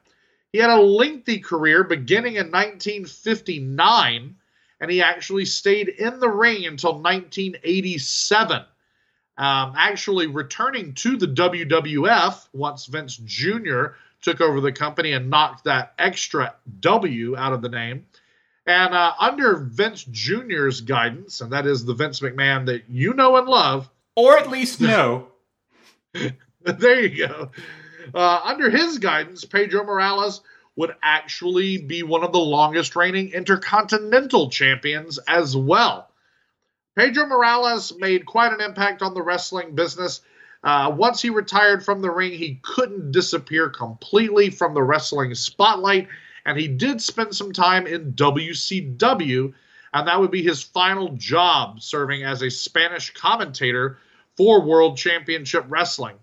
He 0.53 0.59
had 0.59 0.71
a 0.71 0.81
lengthy 0.81 1.39
career 1.39 1.85
beginning 1.85 2.35
in 2.35 2.51
1959, 2.51 4.37
and 4.85 4.93
he 4.93 5.01
actually 5.01 5.47
stayed 5.47 5.89
in 5.89 6.21
the 6.21 6.29
ring 6.29 6.67
until 6.67 7.01
1987. 7.01 8.57
Um, 9.39 9.73
actually, 9.79 10.27
returning 10.27 10.93
to 10.93 11.17
the 11.17 11.27
WWF 11.27 12.49
once 12.53 12.85
Vince 12.85 13.17
Jr. 13.17 13.87
took 14.21 14.43
over 14.43 14.61
the 14.61 14.73
company 14.73 15.13
and 15.13 15.31
knocked 15.31 15.65
that 15.65 15.95
extra 15.99 16.55
W 16.81 17.35
out 17.35 17.55
of 17.55 17.63
the 17.63 17.71
name. 17.71 18.05
And 18.67 18.93
uh, 18.93 19.15
under 19.19 19.57
Vince 19.57 20.05
Jr.'s 20.05 20.83
guidance, 20.83 21.41
and 21.41 21.51
that 21.51 21.67
is 21.67 21.87
the 21.87 21.95
Vince 21.95 22.21
McMahon 22.21 22.67
that 22.67 22.83
you 22.91 23.15
know 23.15 23.39
and 23.39 23.49
love, 23.49 23.89
Or 24.17 24.37
at 24.37 24.51
least 24.51 24.83
know. 24.83 25.29
there 26.13 27.01
you 27.01 27.27
go. 27.27 27.51
Uh, 28.13 28.41
under 28.45 28.69
his 28.69 28.99
guidance, 28.99 29.47
Pedro 29.47 29.83
Morales 29.83 30.43
would 30.77 30.95
actually 31.03 31.79
be 31.79 32.03
one 32.03 32.25
of 32.25 32.33
the 32.33 32.39
longest 32.39 32.97
reigning 32.97 33.31
intercontinental 33.33 34.51
champions 34.51 35.19
as 35.29 35.57
well. 35.57 36.11
Pedro 36.97 37.27
Morales 37.27 37.93
made 37.99 38.27
quite 38.27 38.53
an 38.53 38.61
impact 38.61 39.03
on 39.03 39.15
the 39.15 39.23
wrestling 39.23 39.75
business. 39.75 40.21
Uh, 40.63 40.93
once 40.97 41.21
he 41.21 41.31
retired 41.31 41.85
from 41.85 42.01
the 42.01 42.11
ring, 42.11 42.33
he 42.33 42.61
couldn't 42.63 43.13
disappear 43.13 43.69
completely 43.69 44.51
from 44.51 44.75
the 44.75 44.83
wrestling 44.83 45.35
spotlight, 45.35 46.09
and 46.47 46.59
he 46.59 46.69
did 46.69 47.03
spend 47.03 47.35
some 47.35 47.53
time 47.53 47.87
in 47.87 48.13
WCW, 48.13 49.53
and 49.93 50.09
that 50.09 50.21
would 50.21 50.31
be 50.31 50.43
his 50.43 50.63
final 50.63 51.11
job, 51.17 51.83
serving 51.83 52.23
as 52.23 52.43
a 52.43 52.51
Spanish 52.51 53.13
commentator 53.13 53.99
for 54.37 54.63
World 54.63 54.97
Championship 54.97 55.65
Wrestling. 55.69 56.17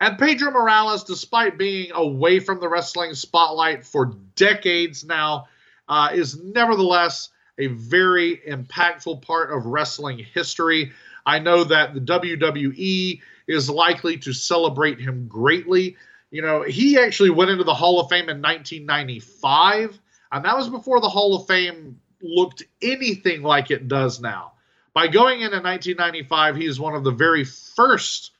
And 0.00 0.18
Pedro 0.18 0.50
Morales, 0.50 1.04
despite 1.04 1.56
being 1.56 1.90
away 1.92 2.38
from 2.40 2.60
the 2.60 2.68
wrestling 2.68 3.14
spotlight 3.14 3.86
for 3.86 4.14
decades 4.34 5.04
now, 5.04 5.48
uh, 5.88 6.10
is 6.12 6.42
nevertheless 6.42 7.30
a 7.58 7.68
very 7.68 8.42
impactful 8.46 9.22
part 9.22 9.50
of 9.50 9.64
wrestling 9.64 10.18
history. 10.18 10.92
I 11.24 11.38
know 11.38 11.64
that 11.64 11.94
the 11.94 12.00
WWE 12.00 13.20
is 13.48 13.70
likely 13.70 14.18
to 14.18 14.32
celebrate 14.32 15.00
him 15.00 15.28
greatly. 15.28 15.96
You 16.30 16.42
know, 16.42 16.62
he 16.62 16.98
actually 16.98 17.30
went 17.30 17.50
into 17.50 17.64
the 17.64 17.74
Hall 17.74 18.00
of 18.00 18.10
Fame 18.10 18.28
in 18.28 18.42
1995, 18.42 19.98
and 20.32 20.44
that 20.44 20.56
was 20.56 20.68
before 20.68 21.00
the 21.00 21.08
Hall 21.08 21.36
of 21.36 21.46
Fame 21.46 21.98
looked 22.20 22.64
anything 22.82 23.42
like 23.42 23.70
it 23.70 23.88
does 23.88 24.20
now. 24.20 24.52
By 24.92 25.08
going 25.08 25.40
in 25.40 25.52
in 25.52 25.62
1995, 25.62 26.56
he 26.56 26.66
is 26.66 26.80
one 26.80 26.94
of 26.94 27.04
the 27.04 27.10
very 27.10 27.44
first 27.44 28.32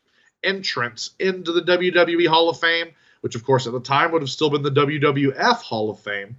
entrants 0.46 1.10
into 1.18 1.52
the 1.52 1.60
WWE 1.60 2.28
Hall 2.28 2.48
of 2.48 2.58
Fame, 2.58 2.88
which, 3.20 3.34
of 3.34 3.44
course, 3.44 3.66
at 3.66 3.72
the 3.72 3.80
time 3.80 4.12
would 4.12 4.22
have 4.22 4.30
still 4.30 4.48
been 4.48 4.62
the 4.62 4.70
WWF 4.70 5.56
Hall 5.56 5.90
of 5.90 6.00
Fame. 6.00 6.36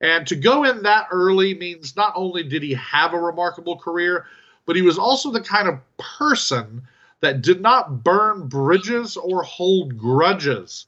And 0.00 0.26
to 0.28 0.36
go 0.36 0.64
in 0.64 0.82
that 0.82 1.08
early 1.10 1.54
means 1.54 1.96
not 1.96 2.12
only 2.16 2.42
did 2.42 2.62
he 2.62 2.74
have 2.74 3.12
a 3.12 3.18
remarkable 3.20 3.76
career, 3.76 4.24
but 4.64 4.76
he 4.76 4.82
was 4.82 4.98
also 4.98 5.30
the 5.30 5.40
kind 5.40 5.68
of 5.68 5.80
person 5.98 6.82
that 7.20 7.42
did 7.42 7.60
not 7.60 8.02
burn 8.02 8.48
bridges 8.48 9.16
or 9.16 9.42
hold 9.42 9.98
grudges. 9.98 10.86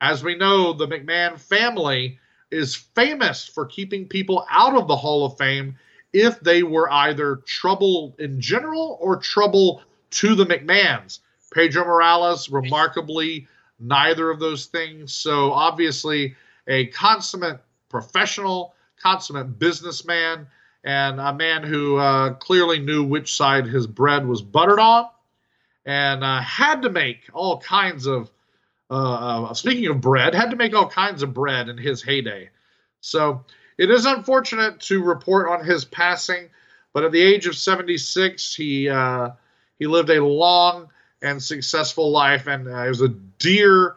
As 0.00 0.22
we 0.22 0.36
know, 0.36 0.72
the 0.72 0.86
McMahon 0.86 1.38
family 1.38 2.18
is 2.50 2.74
famous 2.74 3.46
for 3.46 3.66
keeping 3.66 4.06
people 4.06 4.46
out 4.50 4.76
of 4.76 4.86
the 4.86 4.96
Hall 4.96 5.24
of 5.24 5.38
Fame 5.38 5.76
if 6.12 6.38
they 6.40 6.62
were 6.62 6.90
either 6.92 7.36
trouble 7.46 8.14
in 8.18 8.40
general 8.40 8.98
or 9.00 9.16
trouble 9.16 9.82
to 10.10 10.34
the 10.34 10.44
McMahons. 10.44 11.20
Pedro 11.52 11.84
Morales, 11.84 12.50
remarkably, 12.50 13.46
neither 13.78 14.30
of 14.30 14.40
those 14.40 14.66
things. 14.66 15.12
So, 15.12 15.52
obviously, 15.52 16.34
a 16.66 16.86
consummate 16.88 17.60
professional, 17.88 18.74
consummate 19.00 19.58
businessman, 19.58 20.46
and 20.84 21.20
a 21.20 21.34
man 21.34 21.62
who 21.62 21.96
uh, 21.96 22.34
clearly 22.34 22.78
knew 22.78 23.04
which 23.04 23.34
side 23.34 23.66
his 23.66 23.86
bread 23.86 24.26
was 24.26 24.42
buttered 24.42 24.80
on 24.80 25.08
and 25.84 26.24
uh, 26.24 26.40
had 26.40 26.82
to 26.82 26.90
make 26.90 27.28
all 27.32 27.60
kinds 27.60 28.06
of 28.06 28.30
uh, 28.90 29.46
uh, 29.48 29.54
speaking 29.54 29.86
of 29.86 30.02
bread, 30.02 30.34
had 30.34 30.50
to 30.50 30.56
make 30.56 30.74
all 30.74 30.86
kinds 30.86 31.22
of 31.22 31.32
bread 31.32 31.70
in 31.70 31.78
his 31.78 32.02
heyday. 32.02 32.50
So 33.00 33.42
it 33.78 33.90
is 33.90 34.04
unfortunate 34.04 34.80
to 34.80 35.02
report 35.02 35.48
on 35.48 35.64
his 35.64 35.84
passing, 35.84 36.50
but 36.92 37.02
at 37.02 37.10
the 37.10 37.22
age 37.22 37.46
of 37.46 37.56
76, 37.56 38.54
he 38.54 38.90
uh, 38.90 39.30
he 39.78 39.86
lived 39.86 40.10
a 40.10 40.22
long 40.22 40.88
and 41.22 41.42
successful 41.42 42.10
life, 42.10 42.46
and 42.46 42.68
uh, 42.68 42.82
he 42.82 42.88
was 42.88 43.00
a 43.00 43.08
dear, 43.08 43.96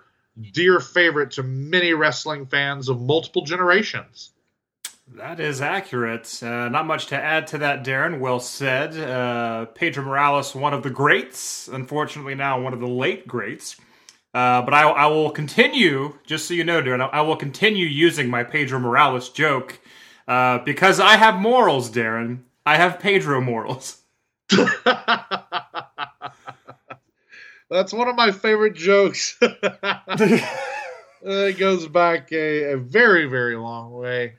dear 0.53 0.79
favorite 0.79 1.31
to 1.31 1.43
many 1.43 1.93
wrestling 1.93 2.45
fans 2.45 2.89
of 2.89 3.01
multiple 3.01 3.43
generations. 3.43 4.31
That 5.13 5.39
is 5.39 5.61
accurate. 5.61 6.41
Uh, 6.41 6.67
not 6.69 6.87
much 6.87 7.07
to 7.07 7.15
add 7.15 7.47
to 7.47 7.59
that, 7.59 7.83
Daryn. 7.83 8.19
Well 8.19 8.39
said. 8.39 8.97
Uh, 8.97 9.65
Pedro 9.65 10.03
Morales, 10.03 10.55
one 10.55 10.73
of 10.73 10.81
the 10.81 10.89
greats. 10.89 11.67
Unfortunately, 11.67 12.33
now 12.33 12.59
one 12.59 12.73
of 12.73 12.79
the 12.79 12.87
late 12.87 13.27
greats. 13.27 13.75
Uh, 14.33 14.63
but 14.63 14.73
I, 14.73 14.81
I, 14.81 15.05
will 15.05 15.29
continue, 15.29 16.15
just 16.25 16.47
so 16.47 16.53
you 16.53 16.65
know, 16.65 16.81
Daryn, 16.81 17.07
I 17.13 17.21
will 17.21 17.37
continue 17.37 17.85
using 17.85 18.29
my 18.29 18.43
Pedro 18.43 18.79
Morales 18.79 19.29
joke 19.29 19.79
uh, 20.27 20.59
because 20.59 20.99
I 20.99 21.15
have 21.15 21.35
morals, 21.35 21.89
Daryn. 21.89 22.39
I 22.65 22.75
have 22.75 22.99
Pedro 22.99 23.39
morals. 23.39 24.01
That's 27.69 27.93
one 27.93 28.07
of 28.07 28.15
my 28.15 28.31
favorite 28.31 28.75
jokes. 28.75 29.37
it 31.21 31.57
goes 31.57 31.87
back 31.87 32.31
a, 32.31 32.73
a, 32.73 32.77
very, 32.77 33.25
very 33.25 33.55
long 33.55 33.91
way. 33.93 34.35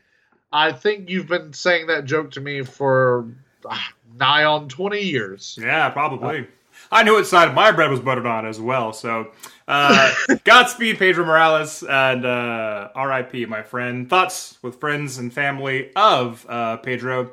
I 0.52 0.72
think 0.72 1.10
you've 1.10 1.26
been 1.26 1.52
saying 1.52 1.88
that 1.88 2.04
joke 2.04 2.30
to 2.32 2.40
me 2.40 2.62
for 2.62 3.28
uh, 3.68 3.78
nigh 4.16 4.44
on 4.44 4.68
20 4.68 5.00
years. 5.00 5.58
Yeah, 5.60 5.90
probably. 5.90 6.40
Uh, 6.40 6.44
I 6.92 7.02
knew 7.02 7.14
what 7.14 7.26
side 7.26 7.48
of 7.48 7.54
my 7.54 7.72
bread 7.72 7.90
was 7.90 8.00
buttered 8.00 8.26
on 8.26 8.46
as 8.46 8.60
well. 8.60 8.92
So, 8.92 9.32
uh, 9.66 10.14
Godspeed, 10.44 10.98
Pedro 10.98 11.24
Morales, 11.24 11.82
and 11.82 12.24
uh, 12.24 12.90
R.I.P. 12.94 13.46
My 13.46 13.62
friend. 13.62 14.08
Thoughts 14.08 14.58
with 14.62 14.78
friends 14.78 15.18
and 15.18 15.32
family 15.32 15.90
of 15.96 16.46
uh, 16.48 16.76
Pedro. 16.76 17.32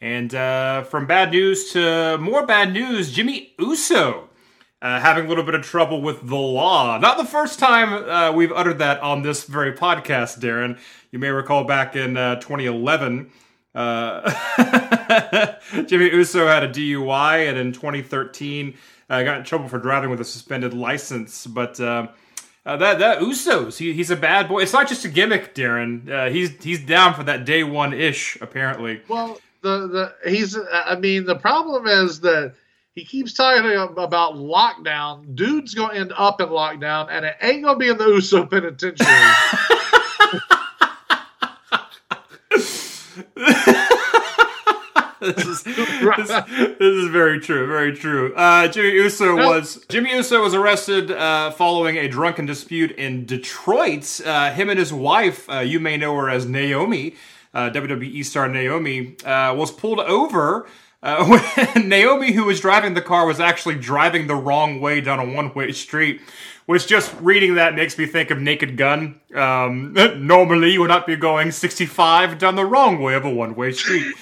And 0.00 0.34
uh, 0.34 0.84
from 0.84 1.06
bad 1.06 1.30
news 1.30 1.72
to 1.72 2.16
more 2.18 2.46
bad 2.46 2.72
news, 2.72 3.12
Jimmy 3.12 3.54
Uso 3.58 4.30
uh, 4.82 5.00
having 5.00 5.26
a 5.26 5.28
little 5.28 5.44
bit 5.44 5.54
of 5.54 5.62
trouble 5.62 6.02
with 6.02 6.26
the 6.26 6.36
law. 6.36 6.98
Not 6.98 7.18
the 7.18 7.24
first 7.24 7.58
time 7.58 7.92
uh, 7.92 8.32
we've 8.32 8.52
uttered 8.52 8.78
that 8.78 9.00
on 9.00 9.22
this 9.22 9.44
very 9.44 9.72
podcast, 9.72 10.38
Daryn. 10.40 10.78
You 11.10 11.18
may 11.18 11.30
recall 11.30 11.64
back 11.64 11.96
in 11.96 12.14
2011. 12.14 13.30
Uh, 13.76 14.32
Jimmy 15.86 16.06
Uso 16.06 16.46
had 16.46 16.64
a 16.64 16.68
DUI, 16.68 17.48
and 17.48 17.58
in 17.58 17.72
2013, 17.72 18.74
uh, 19.10 19.22
got 19.22 19.38
in 19.38 19.44
trouble 19.44 19.68
for 19.68 19.78
driving 19.78 20.08
with 20.08 20.20
a 20.20 20.24
suspended 20.24 20.72
license. 20.72 21.46
But 21.46 21.78
uh, 21.78 22.08
uh, 22.64 22.78
that 22.78 22.98
that 22.98 23.18
Usos, 23.20 23.76
he, 23.76 23.92
he's 23.92 24.10
a 24.10 24.16
bad 24.16 24.48
boy. 24.48 24.62
It's 24.62 24.72
not 24.72 24.88
just 24.88 25.04
a 25.04 25.08
gimmick, 25.08 25.54
Daryn. 25.54 26.10
Uh, 26.10 26.30
he's 26.30 26.62
he's 26.62 26.84
down 26.84 27.12
for 27.14 27.22
that 27.24 27.44
day 27.44 27.64
one 27.64 27.92
ish, 27.92 28.38
apparently. 28.40 29.02
Well, 29.08 29.38
the 29.60 30.14
the 30.22 30.30
he's. 30.30 30.56
I 30.72 30.96
mean, 30.96 31.26
the 31.26 31.36
problem 31.36 31.86
is 31.86 32.20
that 32.20 32.54
he 32.96 33.04
keeps 33.04 33.32
talking 33.34 33.70
about 33.98 34.36
lockdown. 34.36 35.34
Dude's 35.34 35.74
going 35.74 35.90
to 35.90 36.00
end 36.00 36.14
up 36.16 36.40
in 36.40 36.48
lockdown, 36.48 37.08
and 37.10 37.26
it 37.26 37.36
ain't 37.42 37.62
going 37.62 37.74
to 37.74 37.78
be 37.78 37.90
in 37.90 37.98
the 37.98 38.06
Uso 38.06 38.46
penitentiary. 38.46 38.96
this, 45.20 45.46
is, 45.46 45.62
this, 45.62 45.76
this, 46.24 46.80
is 46.80 47.08
very 47.08 47.38
true, 47.38 47.66
very 47.66 47.94
true. 47.94 48.34
Uh, 48.34 48.66
Jimmy 48.68 48.92
Uso 48.92 49.36
was 49.36 49.84
Jimmy 49.90 50.14
Uso 50.14 50.42
was 50.42 50.54
arrested 50.54 51.10
uh, 51.10 51.50
following 51.50 51.98
a 51.98 52.08
drunken 52.08 52.46
dispute 52.46 52.92
in 52.92 53.26
Detroit. 53.26 54.22
Uh, 54.24 54.54
him 54.54 54.70
and 54.70 54.78
his 54.78 54.94
wife, 54.94 55.50
uh, 55.50 55.58
you 55.58 55.80
may 55.80 55.98
know 55.98 56.16
her 56.16 56.30
as 56.30 56.46
Naomi, 56.46 57.14
uh, 57.52 57.68
WWE 57.68 58.24
star 58.24 58.48
Naomi, 58.48 59.16
uh, 59.22 59.54
was 59.54 59.70
pulled 59.70 60.00
over. 60.00 60.66
when 61.28 61.88
Naomi, 61.88 62.32
who 62.32 62.44
was 62.44 62.60
driving 62.60 62.94
the 62.94 63.02
car, 63.02 63.26
was 63.26 63.38
actually 63.38 63.76
driving 63.76 64.26
the 64.26 64.34
wrong 64.34 64.80
way 64.80 65.00
down 65.00 65.20
a 65.20 65.34
one-way 65.34 65.70
street, 65.70 66.20
which 66.66 66.88
just 66.88 67.14
reading 67.20 67.54
that 67.54 67.76
makes 67.76 67.96
me 67.96 68.06
think 68.06 68.32
of 68.32 68.40
Naked 68.40 68.76
Gun. 68.76 69.20
Um, 69.32 69.92
normally, 70.18 70.72
you 70.72 70.80
would 70.80 70.88
not 70.88 71.06
be 71.06 71.14
going 71.14 71.52
65 71.52 72.38
down 72.38 72.56
the 72.56 72.64
wrong 72.64 73.00
way 73.00 73.14
of 73.14 73.24
a 73.24 73.30
one-way 73.30 73.72
street. 73.72 74.14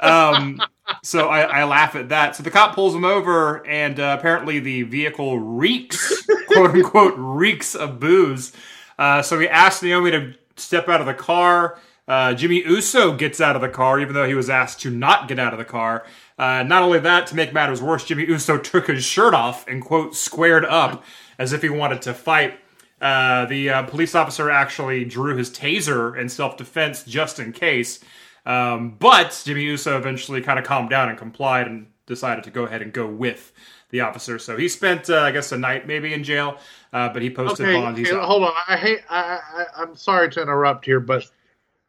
Um, 0.00 0.58
so 1.02 1.28
I, 1.28 1.42
I, 1.42 1.64
laugh 1.64 1.94
at 1.94 2.08
that. 2.08 2.34
So 2.34 2.42
the 2.42 2.50
cop 2.50 2.74
pulls 2.74 2.94
him 2.94 3.04
over, 3.04 3.66
and 3.66 4.00
uh, 4.00 4.16
apparently 4.18 4.58
the 4.58 4.84
vehicle 4.84 5.38
reeks, 5.38 6.26
quote 6.46 6.70
unquote, 6.70 7.14
reeks 7.18 7.74
of 7.74 8.00
booze. 8.00 8.52
Uh, 8.98 9.20
so 9.20 9.38
he 9.38 9.46
asks 9.46 9.82
Naomi 9.82 10.10
to 10.12 10.34
step 10.56 10.88
out 10.88 11.02
of 11.02 11.06
the 11.06 11.12
car. 11.12 11.78
Uh, 12.08 12.34
Jimmy 12.34 12.64
Uso 12.64 13.14
gets 13.14 13.40
out 13.40 13.54
of 13.54 13.62
the 13.62 13.68
car, 13.68 14.00
even 14.00 14.14
though 14.14 14.26
he 14.26 14.34
was 14.34 14.50
asked 14.50 14.80
to 14.80 14.90
not 14.90 15.28
get 15.28 15.38
out 15.38 15.52
of 15.52 15.58
the 15.58 15.64
car. 15.64 16.04
Uh, 16.40 16.62
not 16.62 16.82
only 16.82 16.98
that, 16.98 17.26
to 17.26 17.36
make 17.36 17.52
matters 17.52 17.82
worse, 17.82 18.02
Jimmy 18.02 18.24
Uso 18.24 18.56
took 18.56 18.86
his 18.86 19.04
shirt 19.04 19.34
off 19.34 19.68
and, 19.68 19.84
quote, 19.84 20.16
squared 20.16 20.64
up 20.64 21.04
as 21.38 21.52
if 21.52 21.60
he 21.60 21.68
wanted 21.68 22.00
to 22.00 22.14
fight. 22.14 22.58
Uh, 22.98 23.44
the 23.44 23.68
uh, 23.68 23.82
police 23.82 24.14
officer 24.14 24.50
actually 24.50 25.04
drew 25.04 25.36
his 25.36 25.50
taser 25.50 26.18
in 26.18 26.30
self 26.30 26.56
defense 26.56 27.04
just 27.04 27.38
in 27.38 27.52
case. 27.52 28.00
Um, 28.46 28.96
but 28.98 29.38
Jimmy 29.44 29.64
Uso 29.64 29.98
eventually 29.98 30.40
kind 30.40 30.58
of 30.58 30.64
calmed 30.64 30.88
down 30.88 31.10
and 31.10 31.18
complied 31.18 31.66
and 31.66 31.86
decided 32.06 32.42
to 32.44 32.50
go 32.50 32.64
ahead 32.64 32.80
and 32.80 32.90
go 32.90 33.06
with 33.06 33.52
the 33.90 34.00
officer. 34.00 34.38
So 34.38 34.56
he 34.56 34.66
spent, 34.66 35.10
uh, 35.10 35.20
I 35.20 35.32
guess, 35.32 35.52
a 35.52 35.58
night 35.58 35.86
maybe 35.86 36.14
in 36.14 36.24
jail, 36.24 36.56
uh, 36.94 37.10
but 37.10 37.20
he 37.20 37.28
posted 37.28 37.66
okay, 37.66 37.78
bond. 37.78 37.98
He's 37.98 38.08
hold 38.08 38.44
on, 38.44 38.52
I 38.66 38.78
hate. 38.78 39.00
I, 39.10 39.40
I, 39.56 39.64
I'm 39.76 39.94
sorry 39.94 40.30
to 40.30 40.40
interrupt 40.40 40.86
here, 40.86 41.00
but 41.00 41.30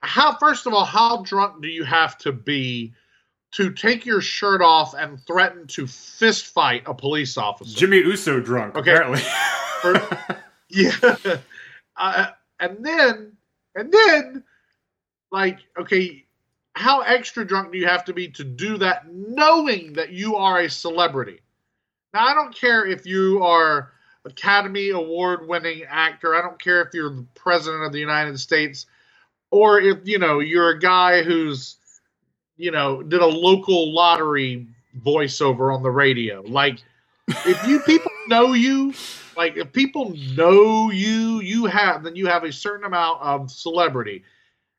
how? 0.02 0.36
First 0.40 0.68
of 0.68 0.74
all, 0.74 0.84
how 0.84 1.22
drunk 1.22 1.62
do 1.62 1.70
you 1.70 1.86
have 1.86 2.18
to 2.18 2.34
be? 2.34 2.92
To 3.56 3.72
take 3.74 4.06
your 4.06 4.22
shirt 4.22 4.62
off 4.62 4.94
and 4.94 5.20
threaten 5.28 5.68
to 5.68 5.86
fist 5.86 6.48
fight 6.48 6.84
a 6.86 6.94
police 6.94 7.38
officer. 7.38 7.78
Jimmy 7.78 7.98
Uso 7.98 8.40
drunk, 8.40 8.78
okay. 8.78 8.92
apparently. 8.92 9.22
Yeah. 10.70 10.92
Uh, 11.98 12.28
and 12.60 12.84
then, 12.84 13.34
and 13.76 13.92
then, 13.92 14.44
like, 15.32 15.60
okay, 15.78 16.26
how 16.74 17.02
extra 17.02 17.46
drunk 17.46 17.72
do 17.72 17.78
you 17.78 17.86
have 17.86 18.06
to 18.06 18.14
be 18.14 18.30
to 18.30 18.44
do 18.44 18.78
that 18.78 19.14
knowing 19.14 19.94
that 19.94 20.12
you 20.12 20.36
are 20.36 20.62
a 20.62 20.70
celebrity? 20.70 21.42
Now, 22.14 22.26
I 22.26 22.34
don't 22.34 22.56
care 22.56 22.88
if 22.88 23.06
you 23.06 23.44
are 23.44 23.92
Academy 24.26 24.90
Award 24.90 25.48
winning 25.48 25.84
actor. 25.88 26.34
I 26.34 26.42
don't 26.42 26.60
care 26.60 26.82
if 26.82 26.94
you're 26.94 27.14
the 27.14 27.28
president 27.36 27.84
of 27.84 27.92
the 27.92 28.00
United 28.00 28.40
States 28.40 28.88
or 29.52 29.80
if, 29.80 30.00
you 30.06 30.18
know, 30.18 30.40
you're 30.40 30.70
a 30.70 30.80
guy 30.80 31.22
who's, 31.22 31.76
you 32.62 32.70
know, 32.70 33.02
did 33.02 33.22
a 33.22 33.26
local 33.26 33.92
lottery 33.92 34.68
voiceover 35.04 35.74
on 35.74 35.82
the 35.82 35.90
radio. 35.90 36.42
Like, 36.42 36.84
if 37.28 37.68
you 37.68 37.80
people 37.80 38.12
know 38.28 38.54
you, 38.54 38.94
like, 39.36 39.58
if 39.58 39.74
people 39.74 40.14
know 40.36 40.92
you, 40.92 41.42
you 41.42 41.66
have, 41.66 42.04
then 42.04 42.16
you 42.16 42.28
have 42.28 42.44
a 42.44 42.52
certain 42.52 42.86
amount 42.86 43.20
of 43.22 43.50
celebrity. 43.50 44.24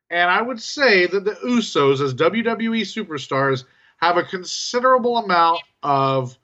And 0.09 0.31
I 0.31 0.41
would 0.41 0.61
say 0.61 1.07
that 1.07 1.25
the 1.25 1.31
Usos, 1.31 1.99
as 1.99 2.13
WWE 2.13 2.81
superstars, 2.81 3.65
have 3.97 4.15
a 4.15 4.23
considerable 4.23 5.17
amount 5.17 5.61
of 5.81 6.37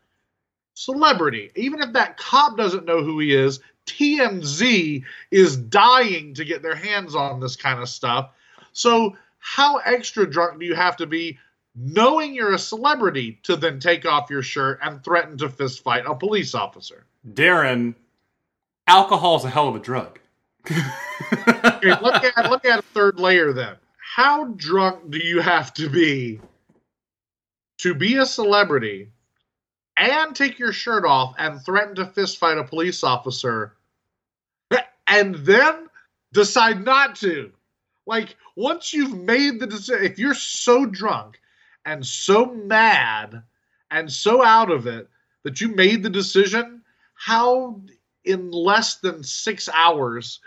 celebrity. 0.73 1.51
Even 1.55 1.81
if 1.81 1.93
that 1.93 2.17
cop 2.17 2.57
doesn't 2.57 2.85
know 2.85 3.01
who 3.01 3.19
he 3.19 3.33
is, 3.33 3.61
TMZ 3.85 5.03
is 5.31 5.55
dying 5.55 6.33
to 6.33 6.43
get 6.43 6.61
their 6.61 6.75
hands 6.75 7.15
on 7.15 7.39
this 7.39 7.55
kind 7.55 7.79
of 7.79 7.87
stuff. 7.87 8.31
So, 8.73 9.15
how 9.39 9.77
extra 9.77 10.29
drunk 10.29 10.59
do 10.59 10.65
you 10.65 10.75
have 10.75 10.97
to 10.97 11.07
be 11.07 11.37
knowing 11.75 12.35
you're 12.35 12.53
a 12.53 12.59
celebrity 12.59 13.39
to 13.43 13.55
then 13.55 13.79
take 13.79 14.05
off 14.05 14.29
your 14.29 14.43
shirt 14.43 14.79
and 14.83 15.03
threaten 15.03 15.37
to 15.37 15.49
fist 15.49 15.83
fight 15.83 16.03
a 16.05 16.13
police 16.13 16.53
officer? 16.53 17.05
Daryn, 17.33 17.95
alcohol 18.87 19.37
is 19.37 19.45
a 19.45 19.49
hell 19.49 19.67
of 19.67 19.75
a 19.75 19.79
drug. 19.79 20.19
Okay, 21.31 21.89
look 22.01 22.23
at 22.23 22.49
look 22.49 22.65
at 22.65 22.79
a 22.79 22.81
third 22.81 23.19
layer 23.19 23.53
then. 23.53 23.75
How 24.15 24.45
drunk 24.45 25.11
do 25.11 25.17
you 25.17 25.39
have 25.39 25.73
to 25.75 25.89
be 25.89 26.41
to 27.79 27.93
be 27.93 28.17
a 28.17 28.25
celebrity 28.25 29.11
and 29.95 30.35
take 30.35 30.59
your 30.59 30.73
shirt 30.73 31.05
off 31.05 31.35
and 31.37 31.61
threaten 31.61 31.95
to 31.95 32.05
fist 32.05 32.37
fight 32.37 32.57
a 32.57 32.63
police 32.63 33.03
officer 33.03 33.75
and 35.07 35.35
then 35.35 35.87
decide 36.33 36.83
not 36.83 37.15
to? 37.17 37.51
Like 38.09 38.37
once 38.55 38.91
you've 38.91 39.15
made 39.15 39.59
the 39.59 39.67
decision, 39.67 40.03
if 40.03 40.17
you're 40.17 40.33
so 40.33 40.87
drunk 40.87 41.39
and 41.85 42.03
so 42.03 42.47
mad 42.47 43.43
and 43.91 44.11
so 44.11 44.43
out 44.43 44.71
of 44.71 44.87
it 44.87 45.07
that 45.43 45.61
you 45.61 45.67
made 45.75 46.01
the 46.01 46.09
decision, 46.09 46.81
how 47.13 47.79
in 48.25 48.49
less 48.49 48.95
than 48.95 49.23
six 49.23 49.69
hours 49.71 50.39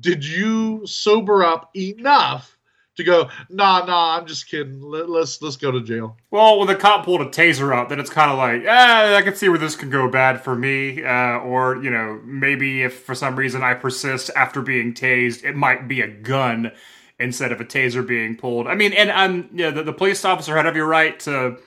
did 0.00 0.24
you 0.24 0.84
sober 0.86 1.44
up 1.44 1.70
enough 1.76 2.58
to 2.96 3.04
go, 3.04 3.28
nah, 3.48 3.84
nah, 3.84 4.18
I'm 4.18 4.26
just 4.26 4.48
kidding. 4.48 4.80
Let, 4.80 5.08
let's 5.08 5.40
let's 5.40 5.56
go 5.56 5.70
to 5.70 5.82
jail. 5.82 6.16
Well, 6.32 6.58
when 6.58 6.66
the 6.66 6.74
cop 6.74 7.04
pulled 7.04 7.20
a 7.20 7.26
taser 7.26 7.72
out, 7.72 7.90
then 7.90 8.00
it's 8.00 8.10
kind 8.10 8.32
of 8.32 8.38
like, 8.38 8.64
eh, 8.64 9.16
I 9.16 9.22
can 9.22 9.36
see 9.36 9.48
where 9.48 9.58
this 9.58 9.76
can 9.76 9.88
go 9.88 10.08
bad 10.08 10.42
for 10.42 10.56
me. 10.56 11.04
Uh, 11.04 11.38
or, 11.38 11.76
you 11.76 11.90
know, 11.90 12.20
maybe 12.24 12.82
if 12.82 13.02
for 13.02 13.14
some 13.14 13.36
reason 13.36 13.62
I 13.62 13.74
persist 13.74 14.30
after 14.34 14.62
being 14.62 14.94
tased, 14.94 15.44
it 15.44 15.54
might 15.54 15.86
be 15.86 16.00
a 16.00 16.08
gun 16.08 16.72
instead 17.18 17.52
of 17.52 17.60
a 17.60 17.64
taser 17.64 18.06
being 18.06 18.36
pulled. 18.36 18.66
I 18.66 18.74
mean, 18.74 18.92
and 18.92 19.10
I'm, 19.10 19.48
you 19.52 19.64
know, 19.64 19.70
the, 19.70 19.82
the 19.84 19.92
police 19.92 20.24
officer 20.24 20.56
had 20.56 20.66
every 20.66 20.80
right 20.80 21.18
to, 21.20 21.58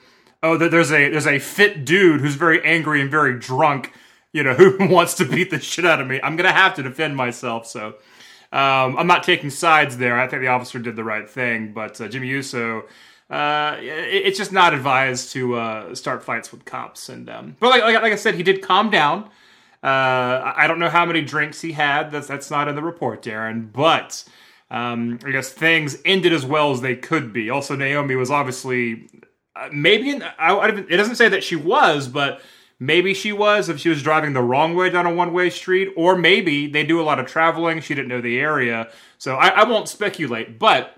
oh, 0.42 0.56
there's 0.56 0.92
a 0.92 1.10
there's 1.10 1.26
a 1.26 1.38
fit 1.38 1.84
dude 1.84 2.20
who's 2.20 2.34
very 2.34 2.62
angry 2.64 3.00
and 3.00 3.10
very 3.10 3.38
drunk, 3.38 3.92
you 4.32 4.42
know, 4.42 4.54
who 4.54 4.86
wants 4.88 5.14
to 5.14 5.24
beat 5.24 5.50
the 5.50 5.60
shit 5.60 5.84
out 5.84 6.00
of 6.00 6.06
me. 6.06 6.20
I'm 6.22 6.36
gonna 6.36 6.52
have 6.52 6.74
to 6.74 6.82
defend 6.82 7.16
myself. 7.16 7.66
So 7.66 7.94
um, 8.52 8.96
I'm 8.96 9.06
not 9.06 9.22
taking 9.22 9.50
sides 9.50 9.98
there. 9.98 10.18
I 10.18 10.26
think 10.26 10.42
the 10.42 10.48
officer 10.48 10.78
did 10.78 10.96
the 10.96 11.04
right 11.04 11.28
thing, 11.28 11.72
but 11.72 12.00
uh, 12.00 12.08
Jimmy 12.08 12.28
Uso. 12.28 12.84
Uh, 13.30 13.76
it, 13.78 14.26
it's 14.26 14.38
just 14.38 14.52
not 14.52 14.72
advised 14.72 15.32
to 15.32 15.54
uh, 15.56 15.94
start 15.94 16.24
fights 16.24 16.50
with 16.50 16.64
cops, 16.64 17.10
and 17.10 17.28
um, 17.28 17.56
but 17.60 17.68
like, 17.68 17.82
like, 17.82 18.00
like 18.00 18.12
I 18.12 18.16
said, 18.16 18.34
he 18.34 18.42
did 18.42 18.62
calm 18.62 18.88
down. 18.88 19.24
Uh, 19.82 20.52
I 20.56 20.66
don't 20.66 20.78
know 20.78 20.88
how 20.88 21.04
many 21.04 21.20
drinks 21.20 21.60
he 21.60 21.72
had. 21.72 22.10
That's 22.10 22.26
that's 22.26 22.50
not 22.50 22.68
in 22.68 22.74
the 22.74 22.82
report, 22.82 23.22
Daryn. 23.22 23.70
But 23.70 24.24
um, 24.70 25.18
I 25.24 25.30
guess 25.30 25.50
things 25.50 25.98
ended 26.04 26.32
as 26.32 26.44
well 26.44 26.72
as 26.72 26.80
they 26.80 26.94
could 26.94 27.32
be. 27.32 27.50
Also, 27.50 27.74
Naomi 27.74 28.16
was 28.16 28.30
obviously 28.30 29.08
uh, 29.56 29.68
maybe 29.72 30.10
in, 30.10 30.22
I, 30.22 30.54
I, 30.54 30.68
it 30.68 30.96
doesn't 30.96 31.16
say 31.16 31.28
that 31.28 31.42
she 31.42 31.56
was, 31.56 32.06
but 32.06 32.40
maybe 32.78 33.14
she 33.14 33.32
was 33.32 33.68
if 33.68 33.80
she 33.80 33.88
was 33.88 34.02
driving 34.02 34.32
the 34.32 34.42
wrong 34.42 34.74
way 34.74 34.90
down 34.90 35.06
a 35.06 35.12
one 35.12 35.32
way 35.32 35.50
street, 35.50 35.92
or 35.96 36.16
maybe 36.16 36.66
they 36.66 36.84
do 36.84 37.00
a 37.00 37.02
lot 37.02 37.18
of 37.18 37.26
traveling. 37.26 37.80
She 37.80 37.94
didn't 37.94 38.08
know 38.08 38.20
the 38.20 38.38
area, 38.38 38.90
so 39.16 39.36
I, 39.36 39.48
I 39.48 39.64
won't 39.64 39.88
speculate. 39.88 40.58
But 40.58 40.94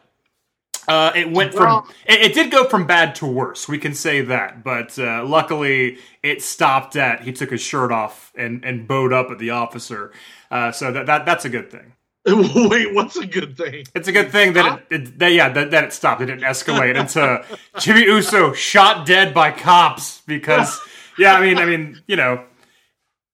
uh, 0.88 1.12
it 1.14 1.30
went 1.30 1.54
from 1.54 1.88
it, 2.06 2.20
it, 2.20 2.34
did 2.34 2.50
go 2.50 2.64
from 2.64 2.86
bad 2.86 3.14
to 3.16 3.26
worse. 3.26 3.68
We 3.68 3.78
can 3.78 3.94
say 3.94 4.20
that, 4.22 4.64
but 4.64 4.98
uh, 4.98 5.24
luckily 5.24 5.98
it 6.22 6.42
stopped 6.42 6.96
at 6.96 7.22
he 7.22 7.32
took 7.32 7.50
his 7.50 7.60
shirt 7.60 7.92
off 7.92 8.32
and 8.36 8.64
and 8.64 8.88
bowed 8.88 9.12
up 9.12 9.30
at 9.30 9.38
the 9.38 9.50
officer. 9.50 10.12
Uh, 10.50 10.72
so 10.72 10.90
that, 10.92 11.06
that 11.06 11.24
that's 11.24 11.44
a 11.44 11.48
good 11.48 11.70
thing. 11.70 11.92
Wait, 12.26 12.94
what's 12.94 13.16
a 13.16 13.26
good 13.26 13.56
thing? 13.56 13.86
It's 13.94 14.06
a 14.06 14.12
good 14.12 14.30
thing 14.30 14.52
that 14.52 14.82
it, 14.90 15.02
it 15.02 15.18
that, 15.18 15.32
yeah 15.32 15.48
that, 15.48 15.70
that 15.70 15.84
it 15.84 15.92
stopped. 15.92 16.20
It 16.20 16.26
didn't 16.26 16.44
escalate 16.44 16.96
into 16.96 17.44
Jimmy 17.78 18.04
Uso 18.04 18.52
shot 18.52 19.06
dead 19.06 19.32
by 19.32 19.50
cops 19.50 20.20
because 20.26 20.78
yeah, 21.18 21.34
I 21.34 21.40
mean 21.40 21.56
I 21.56 21.64
mean 21.64 21.98
you 22.06 22.16
know 22.16 22.44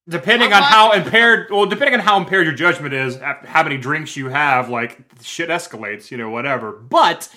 depending 0.07 0.53
on 0.53 0.63
how 0.63 0.93
impaired 0.93 1.49
well 1.51 1.65
depending 1.65 1.95
on 1.95 1.99
how 1.99 2.17
impaired 2.17 2.45
your 2.45 2.55
judgment 2.55 2.93
is 2.93 3.17
how 3.17 3.63
many 3.63 3.77
drinks 3.77 4.15
you 4.15 4.29
have 4.29 4.69
like 4.69 4.97
shit 5.21 5.49
escalates 5.49 6.09
you 6.09 6.17
know 6.17 6.29
whatever 6.29 6.71
but 6.71 7.27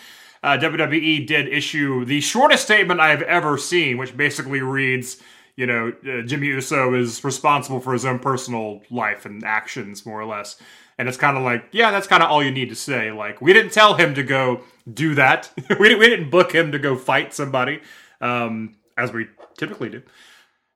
uh, 0.43 0.57
WWE 0.57 1.27
did 1.27 1.49
issue 1.49 2.05
the 2.05 2.21
shortest 2.21 2.65
statement 2.65 3.01
I've 3.01 3.23
ever 3.23 3.59
seen 3.59 3.99
which 3.99 4.17
basically 4.17 4.61
reads 4.61 5.21
you 5.57 5.67
know 5.67 5.93
uh, 6.07 6.23
Jimmy 6.23 6.47
Uso 6.47 6.95
is 6.95 7.25
responsible 7.25 7.81
for 7.81 7.93
his 7.93 8.05
own 8.05 8.21
personal 8.21 8.83
life 8.89 9.27
and 9.27 9.43
actions 9.45 10.07
more 10.07 10.21
or 10.21 10.27
less 10.27 10.57
and 11.01 11.09
it's 11.09 11.17
kind 11.17 11.39
of 11.39 11.43
like, 11.43 11.65
yeah, 11.73 11.91
that's 11.91 12.07
kind 12.07 12.23
of 12.23 12.29
all 12.29 12.45
you 12.45 12.51
need 12.51 12.69
to 12.69 12.75
say. 12.75 13.11
Like, 13.11 13.41
we 13.41 13.55
didn't 13.55 13.73
tell 13.73 13.95
him 13.95 14.15
to 14.17 14.23
go 14.23 14.61
do 14.93 15.15
that. 15.15 15.51
we, 15.81 15.89
didn't, 15.89 15.99
we 15.99 16.11
didn't 16.11 16.29
book 16.29 16.55
him 16.55 16.73
to 16.73 16.79
go 16.79 16.95
fight 16.95 17.33
somebody, 17.33 17.81
um, 18.21 18.77
as 18.99 19.11
we 19.11 19.27
typically 19.57 19.89
do. 19.89 20.03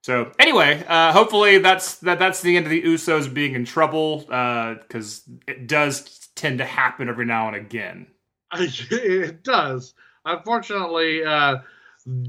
So 0.03 0.33
anyway, 0.39 0.83
uh, 0.89 1.13
hopefully 1.13 1.59
that's 1.59 1.97
that 1.97 2.19
that's 2.19 2.41
the 2.41 2.57
end 2.57 2.65
of 2.65 2.71
the 2.71 2.83
Usos 2.83 3.33
being 3.33 3.55
in 3.55 3.67
trouble 3.67 4.21
because 4.21 5.23
uh, 5.29 5.41
it 5.47 5.67
does 5.67 6.29
tend 6.35 6.57
to 6.59 6.65
happen 6.65 7.11
every 7.11 7.27
now 7.27 7.49
and 7.49 7.57
again. 7.57 8.07
It 8.57 9.45
does. 9.45 9.93
Unfortunately, 10.25 11.23
uh, 11.23 11.59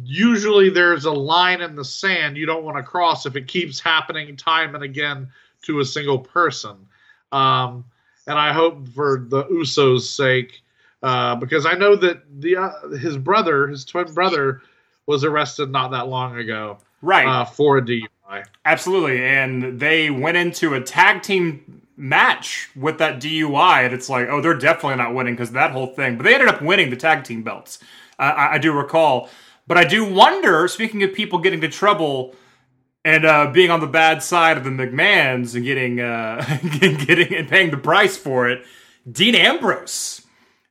usually 0.04 0.70
there's 0.70 1.06
a 1.06 1.12
line 1.12 1.62
in 1.62 1.76
the 1.76 1.86
sand 1.86 2.36
you 2.36 2.46
don't 2.46 2.66
want 2.66 2.76
to 2.76 2.84
cross 2.84 3.26
if 3.26 3.38
it 3.38 3.48
keeps 3.48 3.80
happening 3.80 4.36
time 4.36 4.76
and 4.76 4.84
again 4.84 5.30
to 5.62 5.80
a 5.80 5.86
single 5.86 6.20
person. 6.20 6.88
Um, 7.32 7.86
and 8.28 8.38
I 8.40 8.54
hope 8.54 8.88
for 8.90 9.26
the 9.28 9.44
Usos' 9.46 10.02
sake, 10.02 10.64
uh, 11.04 11.36
because 11.36 11.66
I 11.66 11.74
know 11.74 11.96
that 11.96 12.24
the 12.40 12.58
uh, 12.58 12.90
his 12.98 13.18
brother, 13.18 13.68
his 13.68 13.86
twin 13.86 14.14
brother, 14.14 14.62
was 15.06 15.24
arrested 15.24 15.72
not 15.72 15.92
that 15.92 16.08
long 16.08 16.38
ago, 16.38 16.78
right, 17.02 17.28
uh, 17.28 17.46
for 17.46 17.78
a 17.78 17.82
DUI. 17.82 18.46
Absolutely, 18.66 19.24
and 19.24 19.80
they 19.80 20.10
went 20.10 20.38
into 20.38 20.74
a 20.74 20.82
tag 20.82 21.22
team 21.22 21.82
match 21.98 22.70
with 22.76 22.98
that 22.98 23.22
DUI, 23.22 23.86
and 23.86 23.94
it's 23.94 24.10
like, 24.10 24.28
oh, 24.30 24.42
they're 24.42 24.54
definitely 24.58 24.98
not 24.98 25.14
winning 25.14 25.36
because 25.36 25.52
that 25.52 25.72
whole 25.72 25.88
thing. 25.88 26.18
But 26.18 26.24
they 26.24 26.34
ended 26.34 26.50
up 26.50 26.62
winning 26.62 26.90
the 26.90 26.96
tag 26.96 27.24
team 27.24 27.44
belts. 27.44 27.80
I, 28.18 28.54
I 28.54 28.58
do 28.58 28.72
recall, 28.72 29.30
but 29.68 29.78
I 29.78 29.84
do 29.84 30.06
wonder. 30.06 30.68
Speaking 30.68 31.04
of 31.04 31.14
people 31.14 31.40
getting 31.40 31.62
into 31.62 31.76
trouble 31.76 32.36
and 33.06 33.24
uh, 33.24 33.52
being 33.52 33.70
on 33.70 33.80
the 33.80 33.88
bad 33.88 34.24
side 34.24 34.58
of 34.58 34.64
the 34.64 34.72
McMahons 34.72 35.56
and 35.56 35.64
getting 35.64 36.02
uh, 36.02 36.44
getting 36.80 37.34
and 37.34 37.48
paying 37.48 37.70
the 37.72 37.78
price 37.78 38.18
for 38.18 38.50
it. 38.50 38.66
Dean 39.10 39.36
Ambrose, 39.36 40.24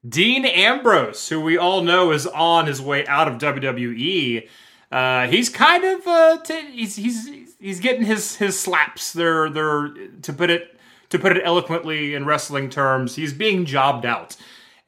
Dean 0.06 0.44
Ambrose, 0.44 1.28
who 1.28 1.40
we 1.40 1.56
all 1.56 1.82
know 1.82 2.10
is 2.10 2.26
on 2.26 2.66
his 2.66 2.82
way 2.82 3.06
out 3.06 3.28
of 3.28 3.38
WWE. 3.38 4.48
Uh, 4.90 5.28
he's 5.28 5.48
kind 5.48 5.84
of 5.84 6.06
uh, 6.06 6.38
t- 6.38 6.72
he's 6.72 6.96
he's 6.96 7.54
he's 7.60 7.78
getting 7.78 8.04
his 8.04 8.34
his 8.34 8.58
slaps. 8.58 9.12
They're 9.12 9.48
they're 9.48 9.94
to 10.22 10.32
put 10.32 10.50
it 10.50 10.78
to 11.10 11.18
put 11.20 11.36
it 11.36 11.42
eloquently 11.44 12.16
in 12.16 12.26
wrestling 12.26 12.68
terms. 12.68 13.14
He's 13.14 13.32
being 13.32 13.64
jobbed 13.64 14.04
out, 14.04 14.36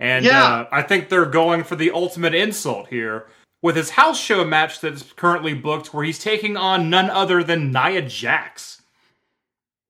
and 0.01 0.25
yeah. 0.25 0.45
Uh, 0.45 0.69
I 0.73 0.83
think 0.83 1.09
they're 1.09 1.27
going 1.27 1.63
for 1.63 1.77
the 1.77 1.93
ultimate 1.93 2.35
insult 2.35 2.89
here 2.89 3.27
with 3.67 3.75
his 3.75 3.91
house 3.91 4.21
show 4.21 4.45
match 4.45 4.79
that 4.79 4.93
is 4.93 5.03
currently 5.17 5.53
booked, 5.53 5.93
where 5.93 6.05
he's 6.05 6.21
taking 6.21 6.57
on 6.57 6.89
none 6.89 7.11
other 7.11 7.43
than 7.43 7.73
Nia 7.73 8.01
Jax. 8.01 8.81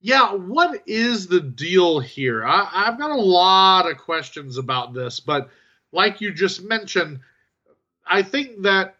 Yeah, 0.01 0.33
what 0.33 0.83
is 0.87 1.27
the 1.27 1.41
deal 1.41 2.01
here? 2.01 2.43
I, 2.43 2.71
I've 2.73 2.99
got 2.99 3.11
a 3.11 3.21
lot 3.21 3.87
of 3.91 3.99
questions 3.99 4.57
about 4.57 4.95
this, 4.95 5.21
but 5.21 5.51
like 5.93 6.23
you 6.23 6.33
just 6.33 6.65
mentioned, 6.65 7.21
I 8.07 8.23
think 8.23 8.63
that 8.63 8.97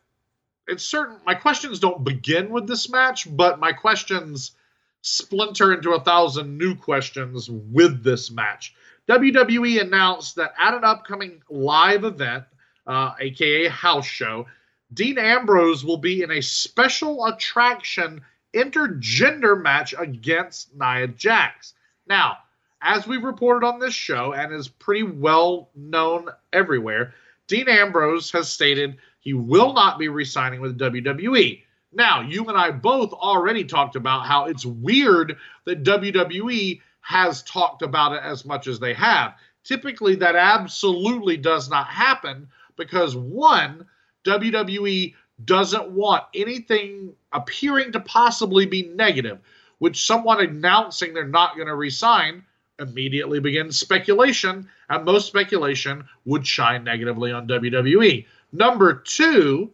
it's 0.69 0.85
certain. 0.85 1.17
My 1.25 1.35
questions 1.35 1.79
don't 1.79 2.05
begin 2.05 2.51
with 2.51 2.67
this 2.67 2.91
match, 2.91 3.35
but 3.35 3.59
my 3.59 3.73
questions 3.73 4.53
splinter 5.01 5.73
into 5.73 5.95
a 5.95 6.05
thousand 6.05 6.59
new 6.59 6.75
questions 6.75 7.49
with 7.49 8.05
this 8.05 8.31
match. 8.31 8.75
WWE 9.09 9.81
announced 9.81 10.37
that 10.37 10.53
at 10.59 10.75
an 10.75 10.85
upcoming 10.85 11.41
live 11.49 12.05
event, 12.05 12.45
uh, 12.87 13.15
aka 13.19 13.69
house 13.69 14.05
show, 14.05 14.45
Dean 14.93 15.19
Ambrose 15.19 15.85
will 15.85 15.97
be 15.97 16.23
in 16.23 16.31
a 16.31 16.41
special 16.41 17.27
attraction 17.27 18.23
intergender 18.55 19.61
match 19.61 19.95
against 19.99 20.75
Nia 20.75 21.09
Jax. 21.09 21.75
Now, 22.07 22.39
as 22.81 23.07
we 23.07 23.17
reported 23.17 23.67
on 23.67 23.81
this 23.81 23.95
show 23.95 24.33
and 24.33 24.53
is 24.53 24.69
pretty 24.69 25.03
well 25.03 25.71
known 25.75 26.29
everywhere, 26.53 27.15
Dean 27.49 27.69
Ambrose 27.69 28.31
has 28.33 28.49
stated 28.49 28.97
he 29.21 29.35
will 29.35 29.73
not 29.73 29.99
be 29.99 30.09
re-signing 30.09 30.61
with 30.61 30.79
WWE. 30.79 31.63
Now, 31.93 32.21
you 32.21 32.47
and 32.47 32.57
I 32.57 32.71
both 32.71 33.13
already 33.13 33.65
talked 33.65 33.97
about 33.97 34.27
how 34.27 34.45
it's 34.45 34.65
weird 34.65 35.37
that 35.65 35.83
WWE 35.83 36.81
has 37.01 37.43
talked 37.43 37.83
about 37.83 38.13
it 38.13 38.23
as 38.23 38.45
much 38.45 38.67
as 38.67 38.79
they 38.79 38.95
have. 38.95 39.35
Typically, 39.65 40.15
that 40.17 40.37
absolutely 40.37 41.37
does 41.37 41.69
not 41.69 41.89
happen 41.89 42.49
because 42.77 43.17
one, 43.17 43.87
WWE 44.27 45.15
doesn't 45.45 45.91
want 45.91 46.25
anything 46.35 47.13
appearing 47.33 47.93
to 47.93 48.01
possibly 48.01 48.67
be 48.67 48.85
negative, 48.95 49.39
which 49.79 50.07
someone 50.07 50.41
announcing 50.41 51.13
they're 51.13 51.27
not 51.27 51.57
going 51.57 51.69
to 51.69 51.75
resign 51.75 52.45
immediately 52.79 53.41
begins 53.41 53.79
speculation, 53.79 54.69
and 54.89 55.05
most 55.05 55.27
speculation 55.27 56.05
would 56.25 56.47
shine 56.47 56.85
negatively 56.85 57.33
on 57.33 57.49
WWE. 57.49 58.27
Number 58.53 58.95
two, 58.95 59.71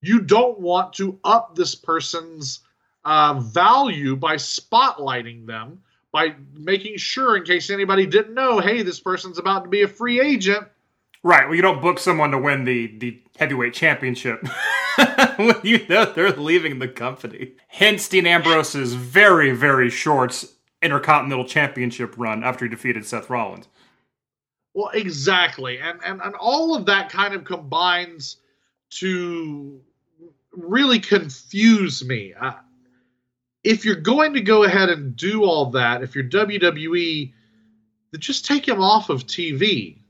you 0.00 0.20
don't 0.20 0.58
want 0.58 0.92
to 0.94 1.18
up 1.24 1.54
this 1.54 1.74
person's 1.74 2.60
uh, 3.04 3.40
value 3.40 4.16
by 4.16 4.36
spotlighting 4.36 5.46
them, 5.46 5.80
by 6.12 6.34
making 6.54 6.96
sure, 6.96 7.36
in 7.36 7.44
case 7.44 7.70
anybody 7.70 8.06
didn't 8.06 8.34
know, 8.34 8.58
hey, 8.58 8.82
this 8.82 9.00
person's 9.00 9.38
about 9.38 9.64
to 9.64 9.70
be 9.70 9.82
a 9.82 9.88
free 9.88 10.20
agent. 10.20 10.66
Right. 11.24 11.46
Well, 11.46 11.54
you 11.54 11.62
don't 11.62 11.80
book 11.80 11.98
someone 11.98 12.32
to 12.32 12.38
win 12.38 12.64
the, 12.64 12.98
the 12.98 13.22
heavyweight 13.38 13.74
championship 13.74 14.44
when 15.36 15.54
you 15.62 15.86
know 15.88 16.04
they're 16.04 16.32
leaving 16.32 16.80
the 16.80 16.88
company. 16.88 17.52
Hence, 17.68 18.08
Dean 18.08 18.26
Ambrose's 18.26 18.94
very, 18.94 19.52
very 19.52 19.88
short 19.88 20.44
Intercontinental 20.82 21.44
Championship 21.44 22.14
run 22.18 22.42
after 22.42 22.64
he 22.64 22.68
defeated 22.68 23.06
Seth 23.06 23.30
Rollins. 23.30 23.68
Well, 24.74 24.88
exactly. 24.88 25.78
And, 25.78 26.00
and, 26.04 26.20
and 26.20 26.34
all 26.34 26.74
of 26.74 26.86
that 26.86 27.10
kind 27.10 27.34
of 27.34 27.44
combines 27.44 28.38
to 28.90 29.80
really 30.52 30.98
confuse 30.98 32.04
me. 32.04 32.34
Uh, 32.38 32.52
if 33.62 33.84
you're 33.84 33.94
going 33.94 34.32
to 34.34 34.40
go 34.40 34.64
ahead 34.64 34.88
and 34.88 35.14
do 35.14 35.44
all 35.44 35.70
that, 35.70 36.02
if 36.02 36.14
you're 36.14 36.24
WWE, 36.24 37.32
just 38.18 38.44
take 38.44 38.66
him 38.66 38.80
off 38.80 39.08
of 39.08 39.26
TV. 39.26 40.01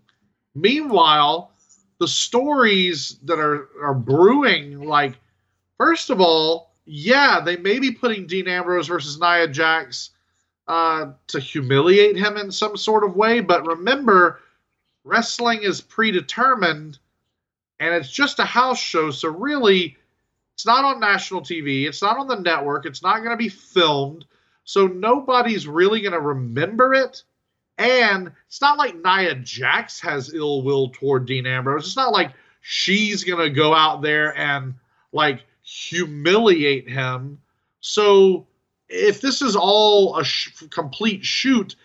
Meanwhile, 0.55 1.53
the 1.99 2.09
stories 2.09 3.19
that 3.25 3.39
are, 3.39 3.69
are 3.83 3.95
brewing, 3.95 4.83
like, 4.83 5.15
first 5.79 6.11
of 6.11 6.21
all, 6.21 6.73
yeah, 6.85 7.41
they 7.41 7.57
may 7.57 7.79
be 7.79 7.91
putting 7.91 8.27
Dean 8.27 8.49
Ambrose 8.49 8.89
versus 8.89 9.21
Nia 9.21 9.49
Jax 9.49 10.11
uh, 10.69 11.13
to 11.29 11.41
humiliate 11.41 12.17
him 12.17 12.37
in 12.37 12.51
some 12.51 12.77
sort 12.77 13.05
of 13.05 13.17
way, 13.17 13.41
but 13.41 13.67
remember, 13.67 14.41
wrestling 15.05 15.63
is 15.63 15.81
predetermined 15.81 16.99
and 17.81 17.95
it's 17.95 18.11
just 18.11 18.39
a 18.39 18.45
house 18.45 18.79
show, 18.79 19.11
so 19.11 19.29
really 19.29 19.97
it's 20.55 20.67
not 20.67 20.85
on 20.85 21.01
national 21.01 21.41
TV. 21.41 21.89
It's 21.89 22.03
not 22.03 22.19
on 22.19 22.29
the 22.29 22.39
network. 22.39 22.87
It's 22.87 23.03
not 23.03 23.19
going 23.19 23.31
to 23.31 23.37
be 23.37 23.49
filmed. 23.49 24.25
So 24.65 24.87
nobody's 24.87 25.67
really 25.67 26.01
going 26.01 26.13
to 26.13 26.21
remember 26.21 26.95
it. 26.95 27.25
And 27.79 28.31
it's 28.47 28.61
not 28.61 28.79
like 28.79 28.95
Nia 28.97 29.35
Jax 29.37 30.01
has 30.01 30.35
ill 30.35 30.63
will 30.63 30.91
toward 30.91 31.27
Dean 31.27 31.47
Ambrose. 31.47 31.87
It's 31.87 31.97
not 31.97 32.13
like 32.13 32.33
she's 32.61 33.25
going 33.25 33.41
to 33.41 33.51
go 33.51 33.75
out 33.75 34.03
there 34.03 34.37
and 34.37 34.75
like 35.13 35.45
humiliate 35.63 36.89
him. 36.89 37.41
So 37.81 38.47
if 38.89 39.21
this 39.21 39.43
is 39.43 39.57
all 39.57 40.19
a 40.19 40.25
sh- 40.25 40.53
complete 40.71 41.25
shoot, 41.25 41.77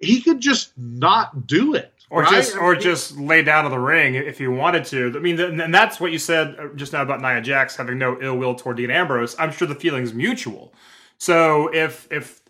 he 0.00 0.20
could 0.20 0.40
just 0.40 0.76
not 0.76 1.46
do 1.46 1.74
it 1.74 1.94
or 2.10 2.22
right? 2.22 2.32
just 2.32 2.56
or 2.56 2.76
just 2.76 3.16
lay 3.18 3.42
down 3.42 3.64
in 3.64 3.70
the 3.70 3.78
ring 3.78 4.14
if 4.14 4.38
he 4.38 4.46
wanted 4.46 4.84
to. 4.86 5.12
I 5.16 5.20
mean, 5.20 5.40
and 5.40 5.74
that's 5.74 5.98
what 6.00 6.12
you 6.12 6.18
said 6.18 6.56
uh, 6.58 6.68
just 6.74 6.92
now 6.92 7.02
about 7.02 7.20
Nia 7.20 7.40
Jax 7.40 7.76
having 7.76 7.98
no 7.98 8.20
ill 8.20 8.36
will 8.36 8.54
toward 8.54 8.76
Dean 8.76 8.90
Ambrose. 8.90 9.34
I'm 9.38 9.50
sure 9.50 9.66
the 9.66 9.74
feeling's 9.74 10.14
mutual. 10.14 10.72
So 11.18 11.72
if 11.74 12.06
if 12.10 12.40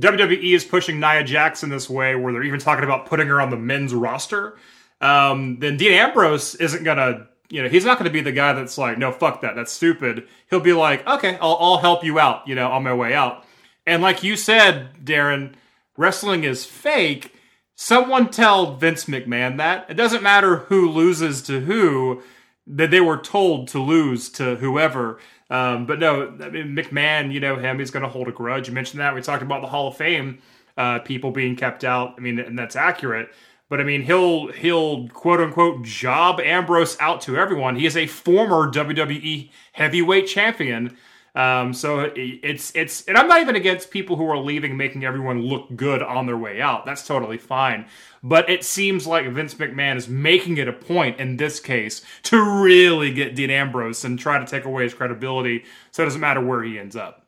WWE 0.00 0.54
is 0.54 0.64
pushing 0.64 0.98
Nia 1.00 1.24
in 1.62 1.68
this 1.70 1.88
way, 1.88 2.14
where 2.14 2.32
they're 2.32 2.42
even 2.42 2.60
talking 2.60 2.84
about 2.84 3.06
putting 3.06 3.28
her 3.28 3.40
on 3.40 3.50
the 3.50 3.56
men's 3.56 3.94
roster, 3.94 4.56
um, 5.00 5.58
then 5.58 5.76
Dean 5.76 5.92
Ambrose 5.92 6.54
isn't 6.56 6.84
gonna. 6.84 7.28
You 7.48 7.64
know, 7.64 7.68
he's 7.68 7.84
not 7.84 7.98
to 8.04 8.12
be 8.12 8.20
the 8.20 8.30
guy 8.30 8.52
that's 8.52 8.78
like, 8.78 8.96
no, 8.96 9.10
fuck 9.10 9.40
that, 9.40 9.56
that's 9.56 9.72
stupid. 9.72 10.28
He'll 10.50 10.60
be 10.60 10.72
like, 10.72 11.04
okay, 11.04 11.36
I'll, 11.40 11.56
I'll 11.58 11.78
help 11.78 12.04
you 12.04 12.20
out, 12.20 12.46
you 12.46 12.54
know, 12.54 12.70
on 12.70 12.84
my 12.84 12.94
way 12.94 13.12
out. 13.12 13.44
And 13.84 14.02
like 14.02 14.22
you 14.22 14.36
said, 14.36 15.04
Daryn, 15.04 15.54
wrestling 15.96 16.44
is 16.44 16.64
fake 16.64 17.34
Someone 17.82 18.30
tell 18.30 18.76
Vince 18.76 19.06
McMahon 19.06 19.56
that. 19.56 19.86
It 19.88 19.94
doesn't 19.94 20.22
matter 20.22 20.56
who 20.56 20.90
loses 20.90 21.40
to 21.44 21.60
who, 21.60 22.22
that 22.66 22.90
they 22.90 23.00
were 23.00 23.16
told 23.16 23.68
to 23.68 23.78
lose 23.78 24.28
to 24.32 24.56
whoever. 24.56 25.18
Um, 25.50 25.84
but 25.84 25.98
no, 25.98 26.28
I 26.40 26.48
mean, 26.48 26.76
McMahon, 26.76 27.32
you 27.32 27.40
know 27.40 27.56
him, 27.56 27.78
he's 27.78 27.90
going 27.90 28.04
to 28.04 28.08
hold 28.08 28.28
a 28.28 28.32
grudge. 28.32 28.68
You 28.68 28.74
mentioned 28.74 29.00
that. 29.00 29.14
We 29.14 29.20
talked 29.20 29.42
about 29.42 29.62
the 29.62 29.68
Hall 29.68 29.88
of 29.88 29.96
Fame 29.96 30.38
uh, 30.76 31.00
people 31.00 31.30
being 31.30 31.56
kept 31.56 31.84
out. 31.84 32.14
I 32.16 32.20
mean, 32.20 32.38
and 32.38 32.58
that's 32.58 32.76
accurate. 32.76 33.30
But 33.68 33.80
I 33.80 33.84
mean, 33.84 34.02
he'll 34.02 34.48
he'll 34.48 35.08
quote 35.08 35.40
unquote 35.40 35.82
job 35.84 36.40
Ambrose 36.40 36.96
out 37.00 37.20
to 37.22 37.36
everyone. 37.36 37.76
He 37.76 37.86
is 37.86 37.96
a 37.96 38.06
former 38.06 38.70
WWE 38.70 39.50
heavyweight 39.72 40.26
champion. 40.26 40.96
Um, 41.34 41.72
so 41.72 42.10
it's 42.16 42.74
it's 42.74 43.06
and 43.06 43.16
I'm 43.16 43.28
not 43.28 43.40
even 43.40 43.54
against 43.54 43.90
people 43.90 44.16
who 44.16 44.26
are 44.26 44.38
leaving, 44.38 44.76
making 44.76 45.04
everyone 45.04 45.42
look 45.42 45.74
good 45.76 46.02
on 46.02 46.26
their 46.26 46.36
way 46.36 46.60
out. 46.60 46.84
That's 46.84 47.06
totally 47.06 47.38
fine. 47.38 47.86
But 48.22 48.50
it 48.50 48.64
seems 48.64 49.06
like 49.06 49.28
Vince 49.28 49.54
McMahon 49.54 49.96
is 49.96 50.08
making 50.08 50.58
it 50.58 50.68
a 50.68 50.72
point 50.72 51.20
in 51.20 51.36
this 51.36 51.60
case 51.60 52.02
to 52.24 52.62
really 52.62 53.12
get 53.12 53.34
Dean 53.34 53.50
Ambrose 53.50 54.04
and 54.04 54.18
try 54.18 54.38
to 54.38 54.46
take 54.46 54.64
away 54.64 54.84
his 54.84 54.94
credibility. 54.94 55.64
So 55.92 56.02
it 56.02 56.06
doesn't 56.06 56.20
matter 56.20 56.44
where 56.44 56.62
he 56.62 56.78
ends 56.78 56.96
up. 56.96 57.26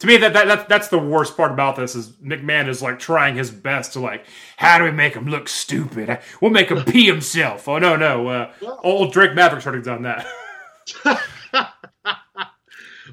To 0.00 0.06
me, 0.06 0.16
that, 0.18 0.32
that, 0.32 0.46
that 0.46 0.68
that's 0.68 0.88
the 0.88 0.98
worst 0.98 1.36
part 1.36 1.52
about 1.52 1.76
this 1.76 1.94
is 1.94 2.12
McMahon 2.12 2.68
is 2.68 2.80
like 2.80 2.98
trying 2.98 3.36
his 3.36 3.50
best 3.50 3.94
to 3.94 4.00
like, 4.00 4.24
how 4.56 4.78
do 4.78 4.84
we 4.84 4.90
make 4.90 5.14
him 5.14 5.26
look 5.26 5.48
stupid? 5.48 6.18
We'll 6.40 6.50
make 6.50 6.70
him 6.70 6.84
pee 6.84 7.06
himself. 7.06 7.68
Oh 7.68 7.78
no 7.78 7.96
no, 7.96 8.28
uh, 8.28 8.52
old 8.82 9.12
Drake 9.12 9.34
Maverick's 9.34 9.66
already 9.66 9.82
done 9.82 10.02
that. 10.02 10.26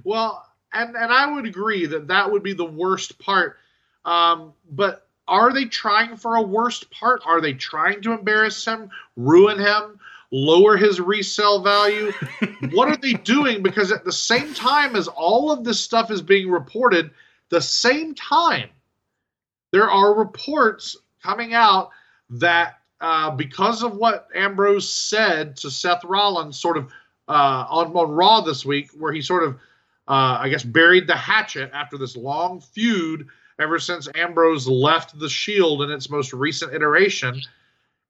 Well, 0.08 0.48
and 0.72 0.96
and 0.96 1.12
I 1.12 1.30
would 1.30 1.46
agree 1.46 1.86
that 1.86 2.08
that 2.08 2.32
would 2.32 2.42
be 2.42 2.54
the 2.54 2.64
worst 2.64 3.20
part. 3.20 3.58
Um, 4.06 4.54
but 4.72 5.06
are 5.28 5.52
they 5.54 5.66
trying 5.66 6.16
for 6.16 6.38
a 6.38 6.42
worst 6.42 6.90
part? 6.92 7.22
Are 7.26 7.42
they 7.42 7.52
trying 7.52 8.02
to 8.04 8.14
embarrass 8.14 8.64
him, 8.64 8.90
ruin 9.18 9.60
him, 9.60 10.00
lower 10.32 10.78
his 10.78 11.02
resale 11.02 11.62
value? 11.62 12.14
what 12.72 12.88
are 12.88 12.96
they 12.96 13.16
doing? 13.16 13.62
Because 13.62 13.92
at 13.92 14.06
the 14.06 14.12
same 14.14 14.54
time 14.54 14.96
as 14.96 15.10
all 15.10 15.52
of 15.52 15.66
this 15.66 15.82
stuff 15.82 16.10
is 16.10 16.22
being 16.22 16.50
reported, 16.50 17.12
the 17.50 17.60
same 17.60 18.16
time 18.16 18.70
there 19.72 19.90
are 19.90 20.14
reports 20.14 20.96
coming 21.22 21.54
out 21.54 21.90
that 22.30 22.80
uh, 23.02 23.30
because 23.32 23.84
of 23.84 23.98
what 23.98 24.30
Ambrose 24.34 24.90
said 24.90 25.58
to 25.58 25.70
Seth 25.70 26.06
Rollins, 26.06 26.58
sort 26.58 26.78
of 26.78 26.94
uh, 27.28 27.66
on, 27.70 27.88
on 27.88 28.12
Raw 28.12 28.40
this 28.40 28.66
week, 28.66 28.92
where 28.92 29.12
he 29.12 29.22
sort 29.22 29.44
of 29.44 29.60
uh, 30.08 30.38
I 30.40 30.50
guess, 30.50 30.64
buried 30.64 31.08
the 31.08 31.16
hatchet 31.16 31.72
after 31.74 31.98
this 31.98 32.16
long 32.16 32.62
feud 32.62 33.28
ever 33.60 33.80
since 33.80 34.08
Ambrose 34.16 34.68
left 34.68 35.18
the 35.20 35.30
Shield 35.30 35.82
in 35.82 35.92
its 35.92 36.10
most 36.10 36.34
recent 36.34 36.74
iteration. 36.74 37.42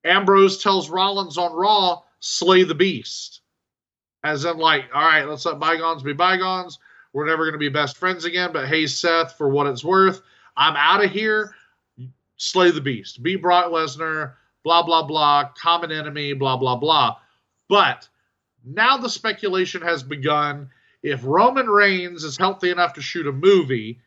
Ambrose 0.03 0.61
tells 0.61 0.89
Rollins 0.89 1.37
on 1.37 1.53
Raw, 1.53 2.01
slay 2.19 2.63
the 2.63 2.75
beast. 2.75 3.41
As 4.23 4.45
in, 4.45 4.57
like, 4.57 4.85
all 4.93 5.01
right, 5.01 5.27
let's 5.27 5.45
let 5.45 5.59
bygones 5.59 6.03
be 6.03 6.13
bygones. 6.13 6.79
We're 7.13 7.25
never 7.25 7.45
going 7.45 7.53
to 7.53 7.59
be 7.59 7.69
best 7.69 7.97
friends 7.97 8.25
again, 8.25 8.51
but 8.53 8.67
hey, 8.67 8.85
Seth, 8.85 9.37
for 9.37 9.49
what 9.49 9.67
it's 9.67 9.83
worth, 9.83 10.21
I'm 10.55 10.75
out 10.75 11.03
of 11.03 11.11
here. 11.11 11.55
Slay 12.35 12.69
the 12.71 12.81
beast. 12.81 13.23
Be 13.23 13.35
Brock 13.35 13.71
Lesnar, 13.71 14.33
blah, 14.63 14.83
blah, 14.83 15.03
blah, 15.03 15.49
common 15.57 15.91
enemy, 15.91 16.33
blah, 16.33 16.57
blah, 16.57 16.75
blah. 16.75 17.15
But 17.69 18.07
now 18.63 18.97
the 18.97 19.09
speculation 19.09 19.81
has 19.81 20.03
begun 20.03 20.69
if 21.03 21.23
Roman 21.23 21.67
Reigns 21.67 22.23
is 22.23 22.37
healthy 22.37 22.69
enough 22.69 22.93
to 22.93 23.01
shoot 23.01 23.27
a 23.27 23.31
movie, 23.31 23.99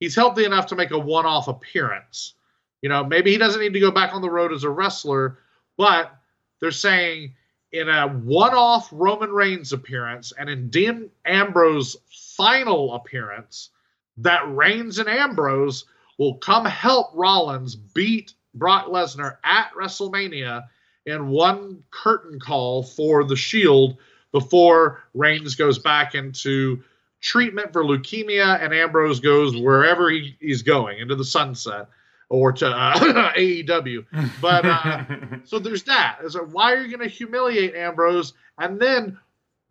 he's 0.00 0.16
healthy 0.16 0.44
enough 0.44 0.66
to 0.66 0.76
make 0.76 0.90
a 0.90 0.98
one 0.98 1.26
off 1.26 1.48
appearance. 1.48 2.34
You 2.82 2.88
know, 2.88 3.04
maybe 3.04 3.30
he 3.30 3.38
doesn't 3.38 3.60
need 3.60 3.72
to 3.74 3.80
go 3.80 3.90
back 3.90 4.12
on 4.12 4.22
the 4.22 4.30
road 4.30 4.52
as 4.52 4.64
a 4.64 4.70
wrestler, 4.70 5.38
but 5.76 6.12
they're 6.60 6.70
saying 6.70 7.34
in 7.72 7.88
a 7.88 8.08
one 8.08 8.54
off 8.54 8.88
Roman 8.92 9.30
Reigns 9.30 9.72
appearance 9.72 10.32
and 10.38 10.50
in 10.50 10.68
Dean 10.68 11.10
Ambrose 11.24 11.96
final 12.36 12.94
appearance, 12.94 13.70
that 14.18 14.42
Reigns 14.54 14.98
and 14.98 15.08
Ambrose 15.08 15.84
will 16.18 16.34
come 16.34 16.64
help 16.64 17.10
Rollins 17.14 17.74
beat 17.74 18.34
Brock 18.54 18.86
Lesnar 18.86 19.38
at 19.44 19.72
WrestleMania 19.74 20.64
in 21.06 21.28
one 21.28 21.82
curtain 21.90 22.38
call 22.38 22.82
for 22.82 23.24
the 23.24 23.36
Shield 23.36 23.96
before 24.32 25.02
Reigns 25.14 25.54
goes 25.54 25.78
back 25.78 26.14
into 26.14 26.82
treatment 27.20 27.72
for 27.72 27.84
leukemia 27.84 28.62
and 28.62 28.74
Ambrose 28.74 29.20
goes 29.20 29.56
wherever 29.56 30.10
he, 30.10 30.36
he's 30.40 30.62
going 30.62 30.98
into 30.98 31.14
the 31.14 31.24
sunset 31.24 31.88
or 32.28 32.50
to 32.52 32.66
uh, 32.66 32.94
AEW. 33.36 34.06
But 34.40 34.64
uh, 34.64 35.04
so 35.44 35.58
there's 35.58 35.84
that. 35.84 36.18
So 36.30 36.44
why 36.44 36.72
are 36.72 36.82
you 36.82 36.96
going 36.96 37.08
to 37.08 37.14
humiliate 37.14 37.74
Ambrose? 37.74 38.32
And 38.58 38.80
then, 38.80 39.18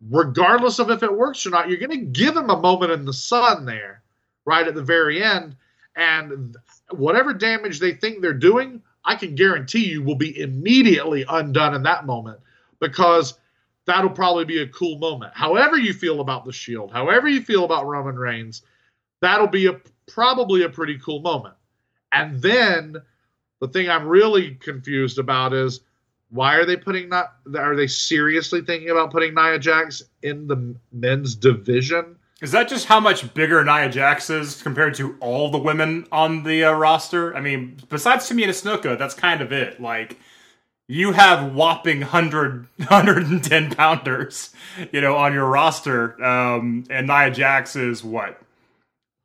regardless 0.08 0.78
of 0.78 0.90
if 0.90 1.02
it 1.02 1.12
works 1.12 1.44
or 1.44 1.50
not, 1.50 1.68
you're 1.68 1.78
going 1.78 1.90
to 1.90 2.06
give 2.06 2.36
him 2.36 2.50
a 2.50 2.60
moment 2.60 2.92
in 2.92 3.04
the 3.04 3.12
sun 3.12 3.66
there, 3.66 4.02
right 4.44 4.66
at 4.66 4.74
the 4.74 4.82
very 4.82 5.22
end. 5.22 5.56
And 5.96 6.56
whatever 6.90 7.34
damage 7.34 7.80
they 7.80 7.92
think 7.92 8.22
they're 8.22 8.32
doing, 8.32 8.80
I 9.04 9.16
can 9.16 9.34
guarantee 9.34 9.90
you 9.90 10.02
will 10.02 10.14
be 10.14 10.40
immediately 10.40 11.24
undone 11.28 11.74
in 11.74 11.82
that 11.82 12.06
moment 12.06 12.38
because 12.80 13.34
that'll 13.86 14.10
probably 14.10 14.44
be 14.44 14.62
a 14.62 14.68
cool 14.68 14.98
moment. 14.98 15.32
However 15.34 15.76
you 15.76 15.92
feel 15.92 16.20
about 16.20 16.44
the 16.44 16.52
Shield, 16.52 16.92
however 16.92 17.28
you 17.28 17.42
feel 17.42 17.64
about 17.64 17.86
Roman 17.86 18.16
Reigns, 18.16 18.62
that'll 19.20 19.46
be 19.46 19.66
a 19.66 19.80
probably 20.06 20.62
a 20.62 20.68
pretty 20.68 20.98
cool 20.98 21.20
moment. 21.20 21.54
And 22.12 22.40
then 22.40 22.96
the 23.60 23.68
thing 23.68 23.88
I'm 23.88 24.06
really 24.06 24.56
confused 24.56 25.18
about 25.18 25.52
is 25.52 25.80
why 26.30 26.56
are 26.56 26.64
they 26.64 26.76
putting 26.76 27.08
not 27.08 27.34
are 27.56 27.76
they 27.76 27.86
seriously 27.86 28.62
thinking 28.62 28.90
about 28.90 29.10
putting 29.10 29.34
Nia 29.34 29.58
Jax 29.58 30.02
in 30.22 30.46
the 30.46 30.74
men's 30.92 31.34
division? 31.34 32.16
Is 32.40 32.50
that 32.50 32.68
just 32.68 32.86
how 32.86 32.98
much 32.98 33.32
bigger 33.34 33.62
Nia 33.64 33.88
Jax 33.88 34.28
is 34.28 34.60
compared 34.62 34.94
to 34.96 35.16
all 35.20 35.50
the 35.50 35.58
women 35.58 36.06
on 36.10 36.42
the 36.42 36.64
uh, 36.64 36.72
roster? 36.72 37.36
I 37.36 37.40
mean, 37.40 37.78
besides 37.88 38.28
Tamina 38.28 38.48
Snuka, 38.48 38.98
that's 38.98 39.14
kind 39.14 39.40
of 39.40 39.52
it. 39.52 39.80
Like, 39.80 40.18
you 40.88 41.12
have 41.12 41.54
whopping 41.54 42.00
100, 42.00 42.66
110 42.76 43.70
pounders, 43.76 44.50
you 44.92 45.00
know, 45.00 45.16
on 45.16 45.32
your 45.32 45.46
roster. 45.46 46.22
Um, 46.22 46.84
and 46.90 47.06
Nia 47.06 47.30
Jax 47.30 47.76
is 47.76 48.04
what? 48.04 48.38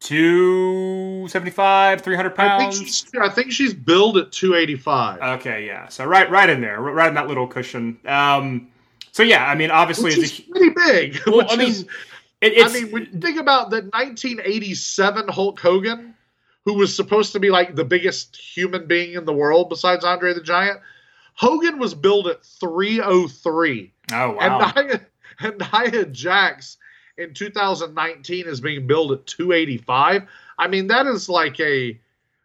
275, 0.01 2.01
300 2.01 2.35
pounds? 2.35 2.51
I 2.51 2.69
think 2.69 2.87
she's, 2.87 3.05
I 3.19 3.29
think 3.29 3.51
she's 3.51 3.73
billed 3.73 4.17
at 4.17 4.31
285. 4.31 5.39
Okay, 5.39 5.65
yeah. 5.65 5.87
So 5.87 6.05
right 6.05 6.29
right 6.29 6.49
in 6.49 6.61
there, 6.61 6.79
right 6.79 7.07
in 7.07 7.15
that 7.15 7.27
little 7.27 7.47
cushion. 7.47 7.97
Um, 8.05 8.67
so 9.11 9.23
yeah, 9.23 9.47
I 9.47 9.55
mean, 9.55 9.71
obviously, 9.71 10.11
which 10.11 10.19
it's 10.19 10.39
is 10.39 10.41
pretty 10.41 10.69
big. 10.69 11.19
Well, 11.25 11.47
I 11.49 11.55
mean, 11.55 11.69
is, 11.69 11.81
it, 12.41 12.53
it's, 12.53 12.75
I 12.75 12.79
mean, 12.79 12.91
when 12.91 13.09
you 13.11 13.19
think 13.19 13.39
about 13.39 13.71
the 13.71 13.77
1987 13.77 15.29
Hulk 15.29 15.59
Hogan, 15.59 16.13
who 16.65 16.75
was 16.75 16.95
supposed 16.95 17.31
to 17.31 17.39
be 17.39 17.49
like 17.49 17.75
the 17.75 17.83
biggest 17.83 18.35
human 18.35 18.85
being 18.85 19.13
in 19.13 19.25
the 19.25 19.33
world 19.33 19.69
besides 19.69 20.05
Andre 20.05 20.33
the 20.33 20.41
Giant, 20.41 20.79
Hogan 21.37 21.77
was 21.77 21.93
billed 21.93 22.27
at 22.27 22.43
303. 22.43 23.93
oh 24.11 24.31
wow. 24.31 24.73
And 24.75 24.87
Nia, 24.87 25.01
and 25.39 25.63
Nia 25.93 26.05
Jax 26.07 26.77
in 27.17 27.33
2019 27.33 28.47
is 28.47 28.59
being 28.59 28.87
billed 28.87 29.11
at 29.11 29.25
285. 29.27 30.23
I 30.59 30.67
mean, 30.67 30.87
that 30.87 31.05
is 31.05 31.29
like 31.29 31.59
a 31.59 31.99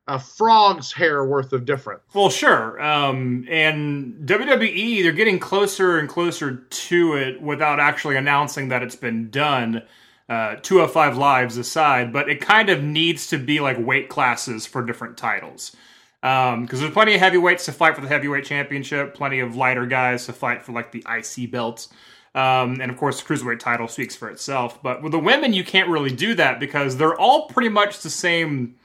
a 0.09 0.19
frog's 0.19 0.93
hair 0.93 1.25
worth 1.25 1.53
of 1.53 1.65
difference. 1.65 2.03
Well, 2.13 2.29
sure. 2.29 2.81
Um, 2.83 3.47
and 3.49 4.27
WWE, 4.27 5.03
they're 5.03 5.13
getting 5.13 5.39
closer 5.39 5.99
and 5.99 6.09
closer 6.09 6.57
to 6.57 7.15
it 7.15 7.41
without 7.41 7.79
actually 7.79 8.17
announcing 8.17 8.69
that 8.69 8.83
it's 8.83 8.97
been 8.97 9.31
done. 9.31 9.83
Uh, 10.29 10.57
205 10.57 11.17
lives 11.19 11.57
aside, 11.57 12.13
but 12.13 12.29
it 12.29 12.41
kind 12.41 12.69
of 12.69 12.83
needs 12.83 13.29
to 13.29 13.39
be 13.39 13.61
like 13.61 13.77
weight 13.79 14.09
classes 14.09 14.67
for 14.67 14.83
different 14.85 15.17
titles. 15.17 15.77
Because 16.23 16.55
um, 16.55 16.67
there's 16.67 16.93
plenty 16.93 17.15
of 17.15 17.21
heavyweights 17.21 17.65
to 17.65 17.73
fight 17.73 17.97
for 17.97 18.01
the 18.01 18.09
heavyweight 18.09 18.45
championship, 18.45 19.13
plenty 19.13 19.41
of 19.41 19.57
lighter 19.57 19.87
guys 19.87 20.25
to 20.27 20.33
fight 20.33 20.63
for 20.63 20.71
like 20.71 20.93
the 20.93 21.05
IC 21.11 21.51
belts. 21.51 21.89
Um, 22.35 22.81
and 22.81 22.91
of 22.91 22.97
course, 22.97 23.21
the 23.21 23.27
cruiserweight 23.27 23.59
title 23.59 23.89
speaks 23.89 24.15
for 24.15 24.31
itself. 24.31 24.83
But 24.83 25.03
with 25.03 25.13
the 25.13 25.19
women, 25.19 25.53
you 25.53 25.65
can't 25.65 25.89
really 25.89 26.13
do 26.13 26.35
that 26.37 26.61
because 26.61 26.97
they're 26.97 27.19
all 27.19 27.49
pretty 27.49 27.69
much 27.69 28.01
the 28.01 28.11
same 28.11 28.77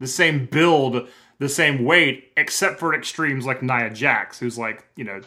the 0.00 0.06
same 0.06 0.46
build, 0.46 1.08
the 1.38 1.48
same 1.48 1.84
weight, 1.84 2.32
except 2.36 2.78
for 2.78 2.94
extremes 2.94 3.46
like 3.46 3.62
Nia 3.62 3.88
Jax, 3.90 4.38
who's 4.38 4.58
like, 4.58 4.84
you 4.96 5.04
know, 5.04 5.20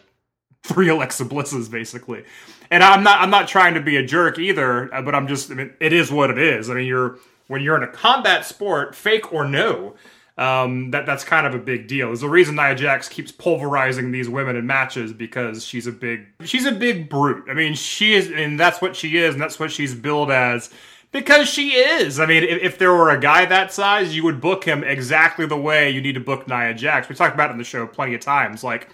three 0.63 0.87
Alexa 0.89 1.25
Blisses 1.25 1.69
basically. 1.69 2.23
And 2.69 2.83
I'm 2.83 3.03
not 3.03 3.21
I'm 3.21 3.31
not 3.31 3.47
trying 3.47 3.73
to 3.73 3.81
be 3.81 3.97
a 3.97 4.05
jerk 4.05 4.37
either, 4.37 4.93
uh, 4.93 5.01
but 5.01 5.15
I'm 5.15 5.27
just 5.27 5.49
I 5.51 5.55
mean, 5.55 5.73
it 5.79 5.93
is 5.93 6.11
what 6.11 6.29
it 6.29 6.37
is. 6.37 6.69
I 6.69 6.75
mean, 6.75 6.85
you're 6.85 7.17
when 7.47 7.61
you're 7.61 7.75
in 7.75 7.83
a 7.83 7.91
combat 7.91 8.45
sport, 8.45 8.95
fake 8.95 9.33
or 9.33 9.47
no, 9.47 9.95
um, 10.37 10.91
that 10.91 11.05
that's 11.05 11.23
kind 11.23 11.47
of 11.47 11.55
a 11.55 11.59
big 11.59 11.87
deal. 11.87 12.07
There's 12.07 12.23
a 12.23 12.29
reason 12.29 12.55
Nia 12.55 12.75
Jax 12.75 13.07
keeps 13.07 13.31
pulverizing 13.31 14.11
these 14.11 14.27
women 14.27 14.55
in 14.55 14.67
matches 14.67 15.13
because 15.13 15.65
she's 15.65 15.87
a 15.87 15.91
big 15.91 16.27
she's 16.43 16.65
a 16.65 16.71
big 16.71 17.09
brute. 17.09 17.45
I 17.49 17.53
mean, 17.53 17.73
she 17.73 18.13
is, 18.13 18.29
and 18.31 18.59
that's 18.59 18.81
what 18.81 18.95
she 18.95 19.17
is, 19.17 19.35
and 19.35 19.41
that's 19.41 19.59
what 19.59 19.71
she's 19.71 19.95
billed 19.95 20.31
as 20.31 20.71
because 21.15 21.47
she 21.47 21.69
is. 21.71 22.19
I 22.19 22.25
mean, 22.25 22.43
if, 22.43 22.61
if, 22.61 22.77
there 22.77 22.91
were 22.91 23.11
a 23.11 23.19
guy 23.19 23.45
that 23.45 23.71
size, 23.71 24.13
you 24.13 24.23
would 24.25 24.41
book 24.41 24.65
him 24.65 24.83
exactly 24.83 25.45
the 25.45 25.55
way 25.55 25.89
you 25.89 26.01
need 26.01 26.15
to 26.15 26.19
book 26.19 26.45
Nia 26.49 26.73
Jax. 26.73 27.07
We 27.07 27.15
talked 27.15 27.33
about 27.33 27.49
it 27.49 27.53
in 27.53 27.57
the 27.57 27.63
show 27.63 27.87
plenty 27.87 28.15
of 28.15 28.19
times. 28.19 28.65
Like, 28.65 28.89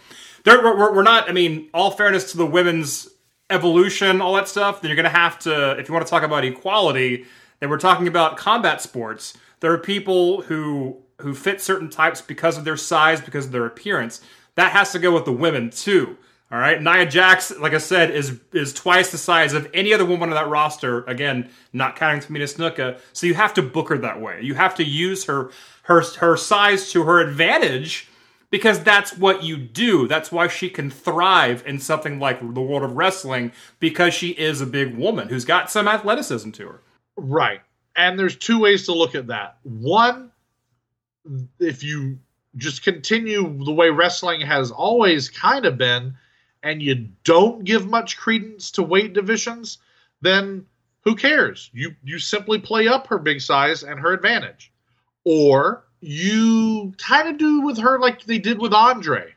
we're, 0.46 0.94
we're 0.94 1.02
not, 1.02 1.28
I 1.28 1.34
mean, 1.34 1.70
all 1.74 1.90
fairness 1.90 2.32
to 2.32 2.38
the 2.38 2.46
women's 2.46 3.10
evolution, 3.50 4.22
all 4.22 4.36
that 4.36 4.48
stuff, 4.48 4.82
then 4.82 4.90
you're 4.90 4.96
going 4.96 5.12
to 5.12 5.18
have 5.18 5.40
to, 5.40 5.72
if 5.80 5.88
you 5.88 5.94
want 5.94 6.06
to 6.06 6.10
talk 6.10 6.22
about 6.22 6.46
equality, 6.46 7.26
then 7.60 7.72
we're 7.72 7.80
talking 7.80 8.08
about 8.08 8.38
combat 8.38 8.82
sports. 8.82 9.36
There 9.60 9.72
are 9.72 9.80
people 9.80 10.42
who 10.42 11.02
who 11.22 11.34
fit 11.34 11.62
certain 11.62 11.90
types 11.90 12.22
because 12.22 12.58
of 12.58 12.66
their 12.66 12.78
size, 12.78 13.22
because 13.22 13.46
of 13.46 13.52
their 13.52 13.66
appearance. 13.66 14.22
That 14.56 14.72
has 14.72 14.92
to 14.92 15.00
go 15.00 15.14
with 15.14 15.26
the 15.26 15.32
women 15.32 15.70
too. 15.70 16.18
All 16.52 16.60
right, 16.60 16.82
Nia 16.82 17.06
Jax, 17.06 17.58
like 17.58 17.74
I 17.74 17.78
said, 17.78 18.12
is 18.12 18.38
is 18.52 18.74
twice 18.74 19.10
the 19.10 19.18
size 19.18 19.54
of 19.54 19.70
any 19.74 19.94
other 19.94 20.04
woman 20.04 20.30
on 20.30 20.36
that 20.36 20.50
roster. 20.50 21.04
Again, 21.06 21.50
not 21.72 21.96
counting 21.96 22.22
Tamina 22.22 22.44
Snuka. 22.44 23.00
So 23.14 23.26
you 23.26 23.36
have 23.36 23.54
to 23.54 23.62
book 23.62 23.88
her 23.88 23.98
that 24.00 24.20
way. 24.20 24.42
You 24.42 24.56
have 24.56 24.76
to 24.76 24.84
use 24.84 25.24
her 25.26 25.52
her 25.84 26.02
her 26.20 26.36
size 26.36 26.92
to 26.92 27.04
her 27.04 27.22
advantage 27.22 28.10
because 28.50 28.84
that's 28.84 29.18
what 29.18 29.44
you 29.44 29.56
do. 29.56 30.08
That's 30.08 30.32
why 30.32 30.50
she 30.50 30.70
can 30.70 30.90
thrive 30.92 31.64
in 31.66 31.80
something 31.80 32.20
like 32.20 32.40
the 32.42 32.62
world 32.62 32.84
of 32.84 32.98
wrestling 32.98 33.54
because 33.80 34.14
she 34.14 34.32
is 34.32 34.60
a 34.60 34.66
big 34.66 34.96
woman 34.96 35.30
who's 35.30 35.46
got 35.46 35.72
some 35.72 35.88
athleticism 35.88 36.52
to 36.52 36.68
her. 36.68 36.82
Right. 37.16 37.62
And 37.96 38.20
there's 38.20 38.36
two 38.36 38.60
ways 38.60 38.86
to 38.86 38.94
look 38.94 39.16
at 39.16 39.28
that. 39.28 39.58
One, 39.64 40.31
if 41.60 41.84
you 41.84 42.20
just 42.58 42.84
continue 42.84 43.64
the 43.64 43.72
way 43.72 43.90
wrestling 43.90 44.42
has 44.42 44.72
always 44.72 45.30
kind 45.30 45.66
of 45.66 45.78
been 45.78 46.16
and 46.64 46.82
you 46.82 47.08
don't 47.24 47.64
give 47.64 47.88
much 47.88 48.18
credence 48.18 48.72
to 48.72 48.84
weight 48.84 49.14
divisions, 49.14 49.80
then 50.22 50.66
who 51.04 51.16
cares? 51.16 51.70
You 51.74 51.96
you 52.04 52.20
simply 52.20 52.60
play 52.60 52.88
up 52.88 53.08
her 53.08 53.18
big 53.18 53.42
size 53.42 53.84
and 53.84 54.00
her 54.00 54.14
advantage. 54.14 54.72
Or 55.24 55.86
you 56.02 56.94
kind 56.98 57.30
of 57.30 57.38
do 57.38 57.62
with 57.62 57.78
her 57.80 58.00
like 58.00 58.24
they 58.24 58.40
did 58.40 58.60
with 58.60 58.74
Andre. 58.74 59.34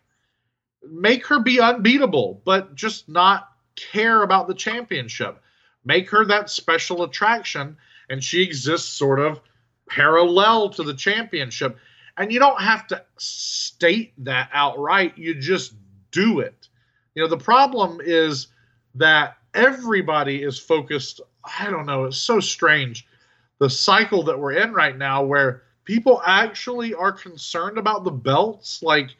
Make 0.87 1.27
her 1.27 1.41
be 1.41 1.61
unbeatable, 1.61 2.43
but 2.45 2.75
just 2.75 3.09
not 3.09 3.49
care 3.77 4.23
about 4.23 4.49
the 4.49 4.55
championship. 4.55 5.41
Make 5.85 6.11
her 6.11 6.25
that 6.27 6.51
special 6.51 7.03
attraction, 7.03 7.77
and 8.09 8.23
she 8.23 8.43
exists 8.43 8.89
sort 8.89 9.21
of 9.21 9.41
parallel 9.89 10.71
to 10.71 10.83
the 10.83 10.95
championship. 10.95 11.79
And 12.17 12.33
you 12.33 12.39
don't 12.39 12.61
have 12.61 12.87
to 12.89 13.05
state 13.19 14.13
that 14.25 14.49
outright, 14.53 15.19
you 15.19 15.35
just 15.35 15.75
do 16.11 16.41
it. 16.41 16.69
You 17.15 17.23
know, 17.23 17.29
the 17.29 17.37
problem 17.37 18.01
is 18.05 18.49
that 18.95 19.37
everybody 19.55 20.43
is 20.43 20.59
focused. 20.59 21.21
I 21.59 21.71
don't 21.71 21.87
know, 21.87 22.05
it's 22.05 22.17
so 22.17 22.41
strange. 22.41 23.07
The 23.59 23.71
cycle 23.71 24.23
that 24.25 24.39
we're 24.39 24.53
in 24.53 24.73
right 24.73 24.97
now 24.97 25.25
where 25.25 25.63
people 25.85 26.23
actually 26.25 26.95
are 26.95 27.13
concerned 27.13 27.79
about 27.79 28.05
the 28.05 28.11
belts. 28.11 28.83
Like, 28.83 29.11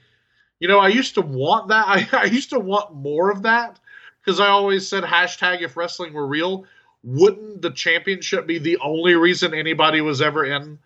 you 0.61 0.69
know, 0.69 0.79
I 0.79 0.89
used 0.89 1.15
to 1.15 1.21
want 1.21 1.69
that. 1.69 1.87
I, 1.89 2.09
I 2.13 2.25
used 2.25 2.51
to 2.51 2.61
want 2.61 2.95
more 2.95 3.31
of 3.31 3.43
that 3.43 3.79
because 4.21 4.41
I 4.41 4.49
always 4.49 4.89
said 4.89 5.05
hashtag 5.05 5.63
if 5.63 5.77
wrestling 5.77 6.13
were 6.13 6.27
real. 6.27 6.65
Wouldn't 7.05 7.63
the 7.63 7.71
championship 7.71 8.47
be 8.47 8.59
the 8.59 8.79
only 8.79 9.15
reason 9.15 9.53
anybody 9.55 10.01
was 10.01 10.23
ever 10.23 10.45
in 10.45 10.79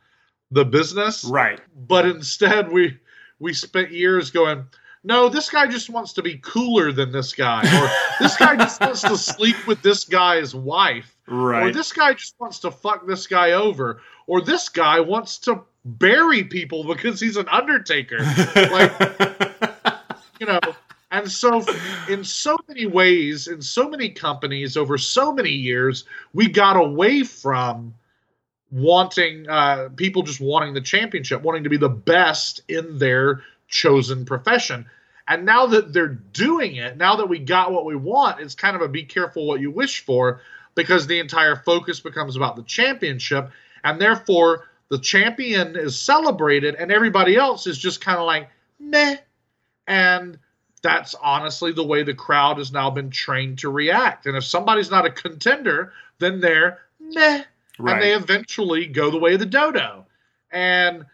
the 0.50 0.64
business? 0.64 1.24
Right. 1.24 1.60
But 1.86 2.06
instead, 2.06 2.70
we 2.70 2.98
we 3.38 3.54
spent 3.54 3.92
years 3.92 4.30
going, 4.30 4.66
no, 5.04 5.28
this 5.28 5.48
guy 5.48 5.68
just 5.68 5.88
wants 5.90 6.12
to 6.14 6.22
be 6.22 6.38
cooler 6.38 6.90
than 6.90 7.12
this 7.12 7.32
guy, 7.32 7.60
or 7.80 7.88
this 8.20 8.36
guy 8.36 8.56
just 8.56 8.80
wants 8.80 9.02
to 9.02 9.16
sleep 9.16 9.66
with 9.66 9.80
this 9.82 10.04
guy's 10.04 10.54
wife, 10.54 11.16
Right. 11.28 11.62
or 11.68 11.72
this 11.72 11.92
guy 11.92 12.14
just 12.14 12.34
wants 12.40 12.58
to 12.60 12.70
fuck 12.72 13.06
this 13.06 13.26
guy 13.28 13.52
over, 13.52 14.02
or 14.26 14.40
this 14.40 14.68
guy 14.68 14.98
wants 14.98 15.38
to 15.38 15.60
bury 15.84 16.42
people 16.42 16.82
because 16.84 17.20
he's 17.20 17.36
an 17.36 17.48
undertaker. 17.48 18.18
like, 18.56 18.92
you 20.40 20.46
know, 20.46 20.60
and 21.10 21.30
so 21.30 21.64
in 22.08 22.22
so 22.22 22.56
many 22.68 22.86
ways, 22.86 23.46
in 23.48 23.62
so 23.62 23.88
many 23.88 24.10
companies 24.10 24.76
over 24.76 24.98
so 24.98 25.32
many 25.32 25.50
years, 25.50 26.04
we 26.34 26.48
got 26.48 26.76
away 26.76 27.22
from 27.24 27.94
wanting 28.70 29.48
uh, 29.48 29.88
people 29.96 30.22
just 30.22 30.40
wanting 30.40 30.74
the 30.74 30.80
championship, 30.80 31.42
wanting 31.42 31.64
to 31.64 31.70
be 31.70 31.78
the 31.78 31.88
best 31.88 32.60
in 32.68 32.98
their 32.98 33.42
chosen 33.68 34.24
profession. 34.24 34.84
And 35.28 35.44
now 35.44 35.66
that 35.66 35.92
they're 35.92 36.08
doing 36.08 36.76
it, 36.76 36.96
now 36.96 37.16
that 37.16 37.28
we 37.28 37.38
got 37.38 37.72
what 37.72 37.84
we 37.84 37.96
want, 37.96 38.40
it's 38.40 38.54
kind 38.54 38.76
of 38.76 38.82
a 38.82 38.88
be 38.88 39.04
careful 39.04 39.46
what 39.46 39.60
you 39.60 39.70
wish 39.70 40.04
for 40.04 40.40
because 40.74 41.06
the 41.06 41.18
entire 41.18 41.56
focus 41.56 42.00
becomes 42.00 42.36
about 42.36 42.56
the 42.56 42.62
championship. 42.62 43.50
And 43.84 44.00
therefore, 44.00 44.68
the 44.90 44.98
champion 44.98 45.76
is 45.76 45.98
celebrated 45.98 46.74
and 46.74 46.90
everybody 46.90 47.36
else 47.36 47.66
is 47.66 47.78
just 47.78 48.00
kind 48.00 48.18
of 48.18 48.26
like, 48.26 48.48
meh. 48.78 49.16
And 49.86 50.38
that's 50.82 51.14
honestly 51.22 51.72
the 51.72 51.84
way 51.84 52.02
the 52.02 52.14
crowd 52.14 52.58
has 52.58 52.72
now 52.72 52.90
been 52.90 53.10
trained 53.10 53.58
to 53.58 53.70
react. 53.70 54.26
And 54.26 54.36
if 54.36 54.44
somebody's 54.44 54.90
not 54.90 55.06
a 55.06 55.10
contender, 55.10 55.92
then 56.18 56.40
they're 56.40 56.78
meh. 57.00 57.42
Right. 57.78 57.92
And 57.92 58.02
they 58.02 58.14
eventually 58.14 58.86
go 58.86 59.10
the 59.10 59.18
way 59.18 59.34
of 59.34 59.40
the 59.40 59.46
dodo. 59.46 60.06
And 60.50 61.06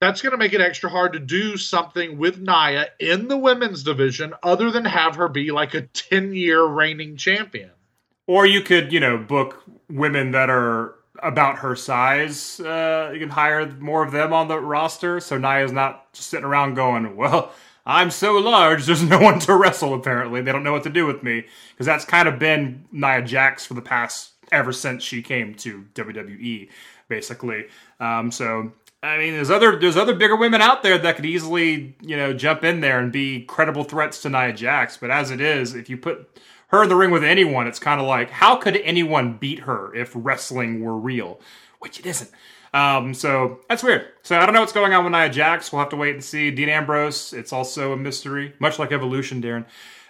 that's 0.00 0.20
going 0.20 0.32
to 0.32 0.36
make 0.36 0.52
it 0.52 0.60
extra 0.60 0.90
hard 0.90 1.12
to 1.12 1.18
do 1.18 1.56
something 1.56 2.18
with 2.18 2.40
Nia 2.40 2.88
in 2.98 3.28
the 3.28 3.38
women's 3.38 3.82
division 3.82 4.34
other 4.42 4.70
than 4.70 4.84
have 4.84 5.14
her 5.16 5.28
be 5.28 5.50
like 5.50 5.74
a 5.74 5.82
10 5.82 6.34
year 6.34 6.64
reigning 6.64 7.16
champion. 7.16 7.70
Or 8.26 8.46
you 8.46 8.62
could, 8.62 8.92
you 8.92 9.00
know, 9.00 9.16
book 9.16 9.62
women 9.88 10.32
that 10.32 10.50
are 10.50 10.96
about 11.22 11.58
her 11.58 11.76
size. 11.76 12.58
Uh, 12.60 13.10
you 13.12 13.20
can 13.20 13.28
hire 13.28 13.66
more 13.78 14.04
of 14.04 14.12
them 14.12 14.32
on 14.32 14.48
the 14.48 14.58
roster. 14.58 15.20
So 15.20 15.38
Nia's 15.38 15.72
not 15.72 16.12
just 16.12 16.28
sitting 16.28 16.44
around 16.44 16.74
going, 16.74 17.16
well, 17.16 17.52
I'm 17.84 18.10
so 18.10 18.34
large, 18.34 18.86
there's 18.86 19.02
no 19.08 19.18
one 19.18 19.38
to 19.40 19.56
wrestle, 19.56 19.94
apparently. 19.94 20.42
They 20.42 20.52
don't 20.52 20.64
know 20.64 20.72
what 20.72 20.84
to 20.84 20.90
do 20.90 21.06
with 21.06 21.22
me. 21.22 21.44
Because 21.70 21.86
that's 21.86 22.04
kind 22.04 22.28
of 22.28 22.38
been 22.38 22.84
Nia 22.92 23.22
Jax 23.22 23.66
for 23.66 23.74
the 23.74 23.82
past, 23.82 24.32
ever 24.50 24.72
since 24.72 25.02
she 25.02 25.22
came 25.22 25.54
to 25.56 25.84
WWE, 25.94 26.68
basically. 27.08 27.66
Um, 28.00 28.30
so 28.30 28.72
I 29.04 29.18
mean, 29.18 29.32
there's 29.32 29.50
other 29.50 29.76
there's 29.76 29.96
other 29.96 30.14
bigger 30.14 30.36
women 30.36 30.62
out 30.62 30.84
there 30.84 30.96
that 30.96 31.16
could 31.16 31.26
easily 31.26 31.96
you 32.00 32.16
know 32.16 32.32
jump 32.32 32.62
in 32.62 32.80
there 32.80 33.00
and 33.00 33.10
be 33.10 33.42
credible 33.42 33.82
threats 33.82 34.22
to 34.22 34.30
Nia 34.30 34.52
Jax. 34.52 34.96
But 34.96 35.10
as 35.10 35.30
it 35.32 35.40
is, 35.40 35.74
if 35.74 35.90
you 35.90 35.96
put 35.96 36.38
her 36.68 36.84
in 36.84 36.88
the 36.88 36.94
ring 36.94 37.10
with 37.10 37.24
anyone, 37.24 37.66
it's 37.66 37.80
kind 37.80 38.00
of 38.00 38.06
like 38.06 38.30
how 38.30 38.56
could 38.56 38.76
anyone 38.76 39.38
beat 39.38 39.60
her 39.60 39.92
if 39.94 40.12
wrestling 40.14 40.82
were 40.82 40.96
real, 40.96 41.40
which 41.80 41.98
it 41.98 42.06
isn't. 42.06 42.30
Um, 42.74 43.12
so 43.12 43.60
that's 43.68 43.82
weird. 43.82 44.06
So 44.22 44.38
I 44.38 44.46
don't 44.46 44.54
know 44.54 44.60
what's 44.60 44.72
going 44.72 44.94
on 44.94 45.04
with 45.04 45.12
Nia 45.12 45.28
Jax. 45.28 45.72
We'll 45.72 45.80
have 45.80 45.90
to 45.90 45.96
wait 45.96 46.14
and 46.14 46.24
see. 46.24 46.50
Dean 46.50 46.68
Ambrose, 46.68 47.32
it's 47.32 47.52
also 47.52 47.92
a 47.92 47.96
mystery, 47.96 48.54
much 48.58 48.78
like 48.78 48.92
Evolution, 48.92 49.42
Daryn. 49.42 49.66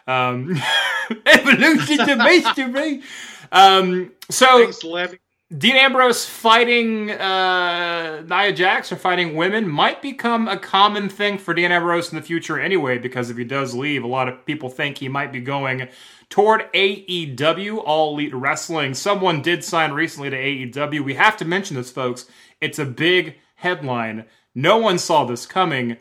Um, 0.06 0.60
Evolution's 1.26 2.08
a 2.08 2.16
mystery. 2.16 3.02
Um, 3.50 4.12
so 4.30 4.70
Thanks, 4.70 5.16
Dean 5.58 5.76
Ambrose 5.76 6.24
fighting 6.24 7.10
uh, 7.10 8.24
Nia 8.26 8.52
Jax 8.52 8.90
or 8.90 8.96
fighting 8.96 9.36
women 9.36 9.68
might 9.68 10.00
become 10.00 10.48
a 10.48 10.56
common 10.56 11.10
thing 11.10 11.36
for 11.36 11.52
Dean 11.52 11.70
Ambrose 11.70 12.10
in 12.10 12.16
the 12.16 12.22
future 12.22 12.58
anyway, 12.58 12.96
because 12.96 13.28
if 13.28 13.36
he 13.36 13.44
does 13.44 13.74
leave, 13.74 14.02
a 14.02 14.06
lot 14.06 14.28
of 14.28 14.46
people 14.46 14.70
think 14.70 14.96
he 14.96 15.08
might 15.08 15.30
be 15.30 15.40
going 15.40 15.88
toward 16.30 16.72
AEW, 16.72 17.82
All 17.84 18.14
Elite 18.14 18.34
Wrestling. 18.34 18.94
Someone 18.94 19.42
did 19.42 19.62
sign 19.62 19.92
recently 19.92 20.30
to 20.30 20.36
AEW. 20.36 21.04
We 21.04 21.14
have 21.14 21.36
to 21.36 21.44
mention 21.44 21.76
this, 21.76 21.90
folks. 21.90 22.24
It's 22.62 22.78
a 22.78 22.86
big 22.86 23.34
headline. 23.56 24.24
No 24.54 24.78
one 24.78 24.98
saw 24.98 25.24
this 25.24 25.46
coming. 25.46 25.96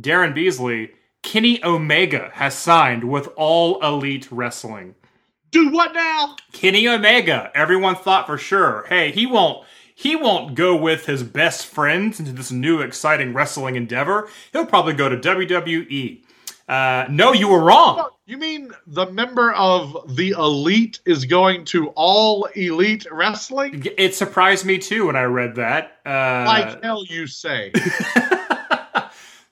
Daryn 0.00 0.34
Beasley, 0.34 0.92
Kenny 1.22 1.62
Omega 1.62 2.30
has 2.34 2.54
signed 2.54 3.04
with 3.04 3.28
All 3.36 3.80
Elite 3.84 4.26
Wrestling. 4.30 4.94
Do 5.50 5.70
what 5.70 5.92
now? 5.94 6.36
Kenny 6.52 6.88
Omega. 6.88 7.50
Everyone 7.54 7.96
thought 7.96 8.26
for 8.26 8.38
sure, 8.38 8.86
hey, 8.88 9.12
he 9.12 9.26
won't 9.26 9.64
he 9.94 10.14
won't 10.14 10.54
go 10.54 10.76
with 10.76 11.06
his 11.06 11.22
best 11.22 11.66
friends 11.66 12.20
into 12.20 12.32
this 12.32 12.52
new 12.52 12.80
exciting 12.80 13.32
wrestling 13.32 13.76
endeavor. 13.76 14.28
He'll 14.52 14.66
probably 14.66 14.92
go 14.92 15.08
to 15.08 15.16
WWE. 15.16 16.22
Uh, 16.68 17.06
no, 17.08 17.32
you 17.32 17.48
were 17.48 17.62
wrong. 17.62 18.08
You 18.26 18.38
mean 18.38 18.72
the 18.88 19.06
member 19.12 19.52
of 19.52 20.16
the 20.16 20.30
elite 20.30 20.98
is 21.06 21.24
going 21.24 21.64
to 21.66 21.88
all 21.90 22.46
elite 22.56 23.06
wrestling? 23.10 23.86
It 23.96 24.14
surprised 24.16 24.64
me 24.64 24.78
too 24.78 25.06
when 25.06 25.16
I 25.16 25.22
read 25.24 25.54
that. 25.56 25.98
Uh, 26.04 26.44
Like 26.46 26.82
hell, 26.82 27.04
you 27.04 27.26
say. 27.26 27.72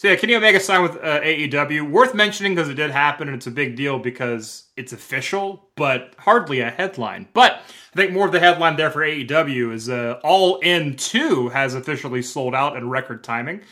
So 0.05 0.11
yeah, 0.11 0.17
Kenny 0.17 0.35
Omega 0.35 0.61
signed 0.61 0.83
with 0.83 0.97
uh, 1.03 1.21
AEW. 1.23 1.91
Worth 1.91 2.13
mentioning 2.13 2.55
because 2.55 2.69
it 2.69 2.75
did 2.75 2.91
happen 2.91 3.27
and 3.27 3.35
it's 3.35 3.47
a 3.47 3.51
big 3.51 3.75
deal 3.75 3.99
because 3.99 4.65
it's 4.77 4.93
official, 4.93 5.71
but 5.77 6.15
hardly 6.19 6.61
a 6.61 6.69
headline. 6.71 7.27
But 7.33 7.53
I 7.95 7.97
think 7.97 8.13
more 8.13 8.27
of 8.27 8.33
the 8.33 8.39
headline 8.39 8.77
there 8.77 8.91
for 8.91 9.01
AEW 9.01 9.73
is 9.73 9.89
uh, 9.89 10.21
All 10.23 10.59
In 10.59 10.97
2 10.97 11.49
has 11.49 11.75
officially 11.75 12.21
sold 12.21 12.55
out 12.55 12.77
in 12.77 12.91
record 12.91 13.25
timing. 13.25 13.63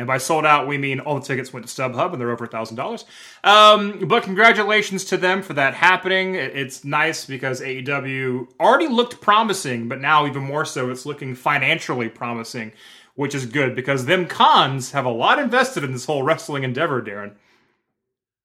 And 0.00 0.06
by 0.06 0.16
sold 0.16 0.46
out, 0.46 0.66
we 0.66 0.78
mean 0.78 0.98
all 1.00 1.20
the 1.20 1.26
tickets 1.26 1.52
went 1.52 1.68
to 1.68 1.70
StubHub 1.82 2.12
and 2.12 2.18
they're 2.18 2.30
over 2.30 2.48
$1,000. 2.48 3.04
Um, 3.44 4.08
but 4.08 4.22
congratulations 4.22 5.04
to 5.04 5.18
them 5.18 5.42
for 5.42 5.52
that 5.52 5.74
happening. 5.74 6.36
It's 6.36 6.86
nice 6.86 7.26
because 7.26 7.60
AEW 7.60 8.48
already 8.58 8.88
looked 8.88 9.20
promising, 9.20 9.88
but 9.88 10.00
now 10.00 10.26
even 10.26 10.42
more 10.42 10.64
so, 10.64 10.88
it's 10.88 11.04
looking 11.04 11.34
financially 11.34 12.08
promising, 12.08 12.72
which 13.14 13.34
is 13.34 13.44
good 13.44 13.76
because 13.76 14.06
them 14.06 14.26
cons 14.26 14.92
have 14.92 15.04
a 15.04 15.10
lot 15.10 15.38
invested 15.38 15.84
in 15.84 15.92
this 15.92 16.06
whole 16.06 16.22
wrestling 16.22 16.62
endeavor, 16.62 17.02
Daryn. 17.02 17.34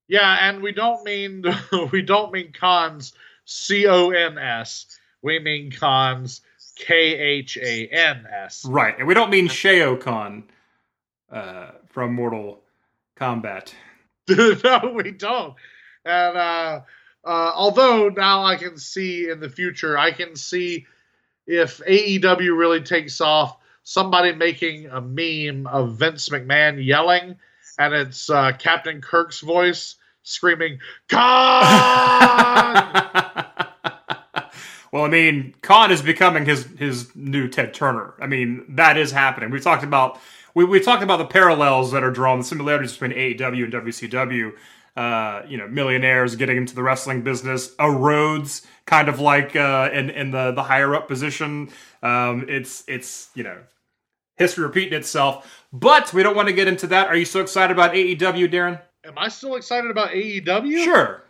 yeah, 0.09 0.37
and 0.41 0.61
we 0.61 0.73
don't 0.73 1.05
mean 1.05 1.45
we 1.93 2.01
don't 2.01 2.33
mean 2.33 2.51
cons 2.51 3.13
C 3.45 3.87
O 3.87 4.09
N 4.09 4.37
S. 4.37 4.87
We 5.21 5.39
mean 5.39 5.71
cons 5.71 6.41
K 6.75 7.17
H 7.17 7.57
A 7.57 7.87
N 7.87 8.27
S. 8.29 8.65
Right. 8.65 8.99
And 8.99 9.07
we 9.07 9.13
don't 9.13 9.29
mean 9.29 9.47
Shao 9.47 9.95
Kahn 9.95 10.43
uh, 11.35 11.71
from 11.89 12.13
Mortal 12.13 12.61
Kombat. 13.19 13.73
no, 14.29 14.93
we 14.95 15.11
don't. 15.11 15.53
And 16.05 16.37
uh, 16.37 16.81
uh, 17.23 17.51
although 17.53 18.09
now 18.09 18.43
I 18.43 18.55
can 18.55 18.77
see 18.77 19.29
in 19.29 19.39
the 19.39 19.49
future, 19.49 19.97
I 19.97 20.11
can 20.11 20.35
see 20.35 20.85
if 21.45 21.77
AEW 21.79 22.57
really 22.57 22.81
takes 22.81 23.21
off, 23.21 23.57
somebody 23.83 24.33
making 24.33 24.87
a 24.87 24.99
meme 25.01 25.67
of 25.67 25.97
Vince 25.97 26.29
McMahon 26.29 26.83
yelling, 26.83 27.35
and 27.77 27.93
it's 27.93 28.29
uh, 28.29 28.53
Captain 28.53 29.01
Kirk's 29.01 29.41
voice 29.41 29.95
screaming, 30.23 30.79
"Khan!" 31.07 31.21
well, 34.91 35.03
I 35.03 35.09
mean, 35.09 35.53
Khan 35.61 35.91
is 35.91 36.01
becoming 36.01 36.45
his 36.45 36.65
his 36.77 37.15
new 37.15 37.47
Ted 37.47 37.73
Turner. 37.73 38.15
I 38.19 38.25
mean, 38.27 38.65
that 38.69 38.97
is 38.97 39.11
happening. 39.11 39.51
We 39.51 39.59
talked 39.59 39.83
about 39.83 40.19
we 40.55 40.65
we 40.65 40.79
talked 40.79 41.03
about 41.03 41.17
the 41.17 41.25
parallels 41.25 41.91
that 41.91 42.03
are 42.03 42.11
drawn, 42.11 42.39
the 42.39 42.45
similarities 42.45 42.93
between 42.93 43.11
AEW 43.11 43.65
and 43.65 43.73
WCW. 43.73 44.53
Uh, 44.95 45.45
you 45.45 45.57
know, 45.57 45.67
millionaires 45.67 46.37
getting 46.37 46.55
into 46.55 46.73
the 46.73 46.81
wrestling 46.81 47.21
business, 47.21 47.75
a 47.79 47.91
Rhodes 47.91 48.65
kind 48.85 49.09
of 49.09 49.19
like 49.19 49.53
uh, 49.53 49.89
in 49.91 50.09
in 50.09 50.31
the 50.31 50.51
the 50.53 50.63
higher 50.63 50.95
up 50.95 51.07
position. 51.09 51.69
Um, 52.01 52.45
it's 52.47 52.85
it's 52.87 53.29
you 53.35 53.43
know 53.43 53.57
history 54.37 54.63
repeating 54.63 54.93
itself. 54.93 55.65
But 55.73 56.13
we 56.13 56.23
don't 56.23 56.35
want 56.35 56.47
to 56.47 56.53
get 56.53 56.69
into 56.69 56.87
that. 56.87 57.07
Are 57.07 57.15
you 57.15 57.25
so 57.25 57.41
excited 57.41 57.73
about 57.73 57.93
AEW, 57.93 58.49
Daryn? 58.49 58.81
Am 59.05 59.17
I 59.17 59.27
still 59.27 59.55
excited 59.55 59.91
about 59.91 60.11
AEW? 60.11 60.83
Sure. 60.83 61.23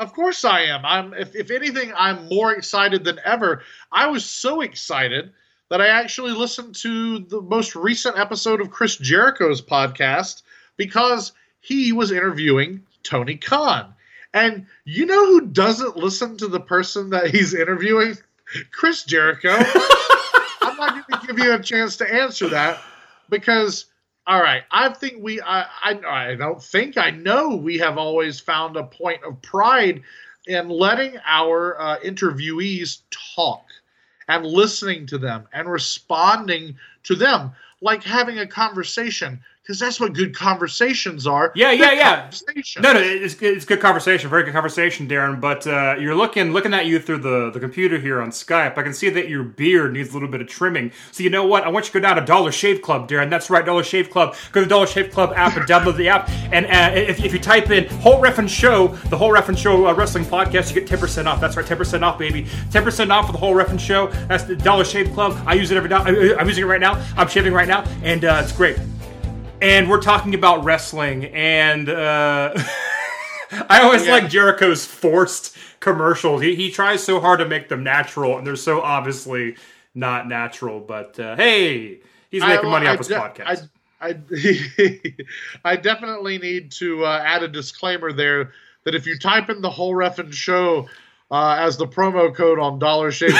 Of 0.00 0.12
course 0.12 0.44
I 0.44 0.62
am. 0.62 0.84
I'm 0.84 1.14
if, 1.14 1.36
if 1.36 1.50
anything, 1.52 1.92
I'm 1.96 2.26
more 2.28 2.52
excited 2.54 3.04
than 3.04 3.20
ever. 3.24 3.62
I 3.92 4.08
was 4.08 4.24
so 4.24 4.62
excited 4.62 5.32
that 5.70 5.80
I 5.80 5.86
actually 5.86 6.32
listened 6.32 6.74
to 6.76 7.20
the 7.20 7.40
most 7.40 7.74
recent 7.74 8.18
episode 8.18 8.60
of 8.60 8.70
Chris 8.70 8.96
Jericho's 8.96 9.62
podcast 9.62 10.42
because 10.76 11.32
he 11.60 11.92
was 11.92 12.10
interviewing 12.10 12.82
Tony 13.02 13.36
Khan. 13.36 13.94
And 14.34 14.66
you 14.84 15.06
know 15.06 15.26
who 15.26 15.46
doesn't 15.46 15.96
listen 15.96 16.36
to 16.38 16.48
the 16.48 16.60
person 16.60 17.10
that 17.10 17.30
he's 17.30 17.54
interviewing? 17.54 18.16
Chris 18.72 19.04
Jericho. 19.04 19.50
I'm 20.62 20.76
not 20.76 21.08
going 21.08 21.20
to 21.20 21.26
give 21.26 21.38
you 21.38 21.54
a 21.54 21.62
chance 21.62 21.96
to 21.98 22.12
answer 22.12 22.48
that 22.48 22.80
because 23.28 23.86
all 24.26 24.40
right, 24.40 24.62
I 24.70 24.90
think 24.90 25.22
we 25.22 25.40
I, 25.40 25.62
I 25.82 26.00
I 26.06 26.34
don't 26.36 26.62
think 26.62 26.98
I 26.98 27.10
know 27.10 27.56
we 27.56 27.78
have 27.78 27.96
always 27.96 28.38
found 28.38 28.76
a 28.76 28.84
point 28.84 29.24
of 29.24 29.40
pride 29.42 30.02
in 30.46 30.68
letting 30.68 31.16
our 31.26 31.80
uh, 31.80 31.98
interviewees 32.00 33.00
talk 33.34 33.64
and 34.30 34.46
listening 34.46 35.06
to 35.06 35.18
them 35.18 35.48
and 35.52 35.68
responding 35.68 36.76
to 37.02 37.16
them 37.16 37.50
like 37.80 38.04
having 38.04 38.38
a 38.38 38.46
conversation 38.46 39.40
because 39.70 39.78
that's 39.78 40.00
what 40.00 40.12
good 40.12 40.34
conversations 40.34 41.28
are. 41.28 41.52
Yeah, 41.54 41.70
yeah, 41.70 41.92
yeah. 41.92 42.30
No, 42.80 42.92
no, 42.92 42.98
it's, 42.98 43.40
it's 43.40 43.64
good 43.64 43.78
conversation, 43.78 44.28
very 44.28 44.42
good 44.42 44.52
conversation, 44.52 45.06
Daryn. 45.06 45.40
But 45.40 45.64
uh, 45.64 45.94
you're 45.96 46.16
looking 46.16 46.52
looking 46.52 46.74
at 46.74 46.86
you 46.86 46.98
through 46.98 47.18
the, 47.18 47.52
the 47.52 47.60
computer 47.60 47.96
here 47.96 48.20
on 48.20 48.30
Skype. 48.30 48.76
I 48.76 48.82
can 48.82 48.92
see 48.92 49.10
that 49.10 49.28
your 49.28 49.44
beard 49.44 49.92
needs 49.92 50.10
a 50.10 50.14
little 50.14 50.28
bit 50.28 50.40
of 50.40 50.48
trimming. 50.48 50.90
So 51.12 51.22
you 51.22 51.30
know 51.30 51.46
what? 51.46 51.62
I 51.62 51.68
want 51.68 51.84
you 51.84 51.92
to 51.92 52.00
go 52.00 52.02
down 52.02 52.16
to 52.16 52.24
Dollar 52.24 52.50
Shave 52.50 52.82
Club, 52.82 53.08
Daryn. 53.08 53.30
That's 53.30 53.48
right, 53.48 53.64
Dollar 53.64 53.84
Shave 53.84 54.10
Club. 54.10 54.34
Go 54.50 54.60
to 54.60 54.66
the 54.66 54.70
Dollar 54.70 54.88
Shave 54.88 55.12
Club 55.12 55.32
app 55.36 55.56
and 55.56 55.64
download 55.68 55.96
the 55.96 56.08
app. 56.08 56.28
And 56.50 56.66
uh, 56.66 56.98
if, 56.98 57.24
if 57.24 57.32
you 57.32 57.38
type 57.38 57.70
in 57.70 57.86
whole 58.00 58.20
ref 58.20 58.38
and 58.38 58.50
show, 58.50 58.88
the 58.88 59.16
whole 59.16 59.30
ref 59.30 59.48
and 59.48 59.58
show 59.58 59.86
uh, 59.86 59.94
wrestling 59.94 60.24
podcast, 60.24 60.70
you 60.70 60.80
get 60.80 60.88
ten 60.88 60.98
percent 60.98 61.28
off. 61.28 61.40
That's 61.40 61.56
right, 61.56 61.64
ten 61.64 61.76
percent 61.76 62.02
off, 62.02 62.18
baby. 62.18 62.48
Ten 62.72 62.82
percent 62.82 63.12
off 63.12 63.26
for 63.26 63.32
the 63.32 63.38
whole 63.38 63.54
ref 63.54 63.70
and 63.70 63.80
show. 63.80 64.08
That's 64.26 64.42
the 64.42 64.56
Dollar 64.56 64.84
Shave 64.84 65.12
Club. 65.12 65.40
I 65.46 65.54
use 65.54 65.70
it 65.70 65.76
every 65.76 65.90
now. 65.90 66.02
I'm 66.02 66.48
using 66.48 66.64
it 66.64 66.66
right 66.66 66.80
now. 66.80 67.00
I'm 67.16 67.28
shaving 67.28 67.52
right 67.52 67.68
now, 67.68 67.84
and 68.02 68.24
uh, 68.24 68.40
it's 68.42 68.50
great 68.50 68.76
and 69.62 69.88
we're 69.90 70.00
talking 70.00 70.34
about 70.34 70.64
wrestling 70.64 71.24
and 71.26 71.88
uh 71.88 72.52
i 73.68 73.80
always 73.82 74.06
Yeah. 74.06 74.12
like 74.12 74.28
jericho's 74.28 74.84
forced 74.84 75.56
commercials 75.80 76.42
he, 76.42 76.54
he 76.54 76.70
tries 76.70 77.02
so 77.02 77.20
hard 77.20 77.38
to 77.40 77.46
make 77.46 77.68
them 77.68 77.82
natural 77.82 78.38
and 78.38 78.46
they're 78.46 78.56
so 78.56 78.80
obviously 78.80 79.56
not 79.94 80.28
natural 80.28 80.80
but 80.80 81.18
uh, 81.18 81.36
hey 81.36 82.00
he's 82.30 82.42
making 82.42 82.66
I- 82.66 82.70
money 82.70 82.86
I 82.86 82.92
off 82.92 82.98
his 82.98 83.08
de- 83.08 83.14
podcast 83.14 83.68
I, 84.00 84.08
I, 84.10 85.00
I 85.72 85.76
definitely 85.76 86.38
need 86.38 86.72
to 86.72 87.04
uh, 87.04 87.22
add 87.24 87.42
a 87.42 87.48
disclaimer 87.48 88.12
there 88.12 88.52
that 88.84 88.94
if 88.94 89.06
you 89.06 89.18
type 89.18 89.50
in 89.50 89.60
the 89.60 89.68
whole 89.70 89.94
ref 89.94 90.18
and 90.18 90.34
show 90.34 90.88
uh, 91.30 91.56
as 91.58 91.76
the 91.76 91.86
promo 91.86 92.34
code 92.34 92.58
on 92.58 92.78
Dollar 92.78 93.10
Shave 93.12 93.34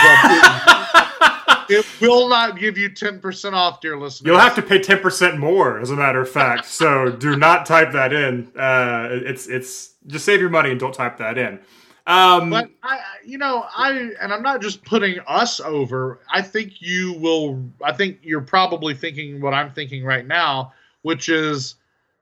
it 1.71 1.87
will 2.01 2.29
not 2.29 2.59
give 2.59 2.77
you 2.77 2.91
10% 2.91 3.53
off, 3.53 3.81
dear 3.81 3.97
listeners. 3.99 4.27
You'll 4.27 4.39
have 4.41 4.55
to 4.57 4.63
pay 4.63 4.79
ten 4.81 4.99
percent 5.01 5.39
more, 5.39 5.81
as 5.81 5.91
a 5.91 5.97
matter 5.97 6.21
of 6.21 6.29
fact. 6.29 6.67
So 6.67 7.11
do 7.11 7.37
not 7.37 7.67
type 7.67 7.93
that 7.93 8.13
in. 8.13 8.51
Uh, 8.57 9.09
it's 9.11 9.47
it's 9.47 9.95
just 10.07 10.25
save 10.25 10.41
your 10.41 10.51
money 10.51 10.71
and 10.71 10.81
don't 10.81 10.95
type 10.95 11.19
that 11.19 11.39
in. 11.39 11.61
Um, 12.07 12.51
But 12.51 12.71
I- 12.83 13.01
you 13.25 13.39
know, 13.39 13.67
I 13.77 14.11
and 14.21 14.33
I'm 14.33 14.43
not 14.43 14.61
just 14.63 14.85
putting 14.85 15.19
us 15.27 15.61
over. 15.61 16.21
I 16.33 16.43
think 16.43 16.81
you 16.81 17.13
will. 17.15 17.63
I 17.85 17.93
think 17.93 18.19
you're 18.23 18.41
probably 18.41 18.95
thinking 18.95 19.41
what 19.41 19.55
I'm 19.55 19.71
thinking 19.71 20.05
right 20.05 20.27
now, 20.27 20.73
which 21.03 21.29
is 21.29 21.77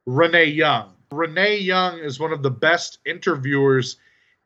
Renee 0.06 0.46
Young. 0.46 0.92
Renee 1.12 1.58
Young 1.58 1.98
is 1.98 2.20
one 2.20 2.32
of 2.32 2.42
the 2.42 2.50
best 2.50 2.98
interviewers 3.06 3.96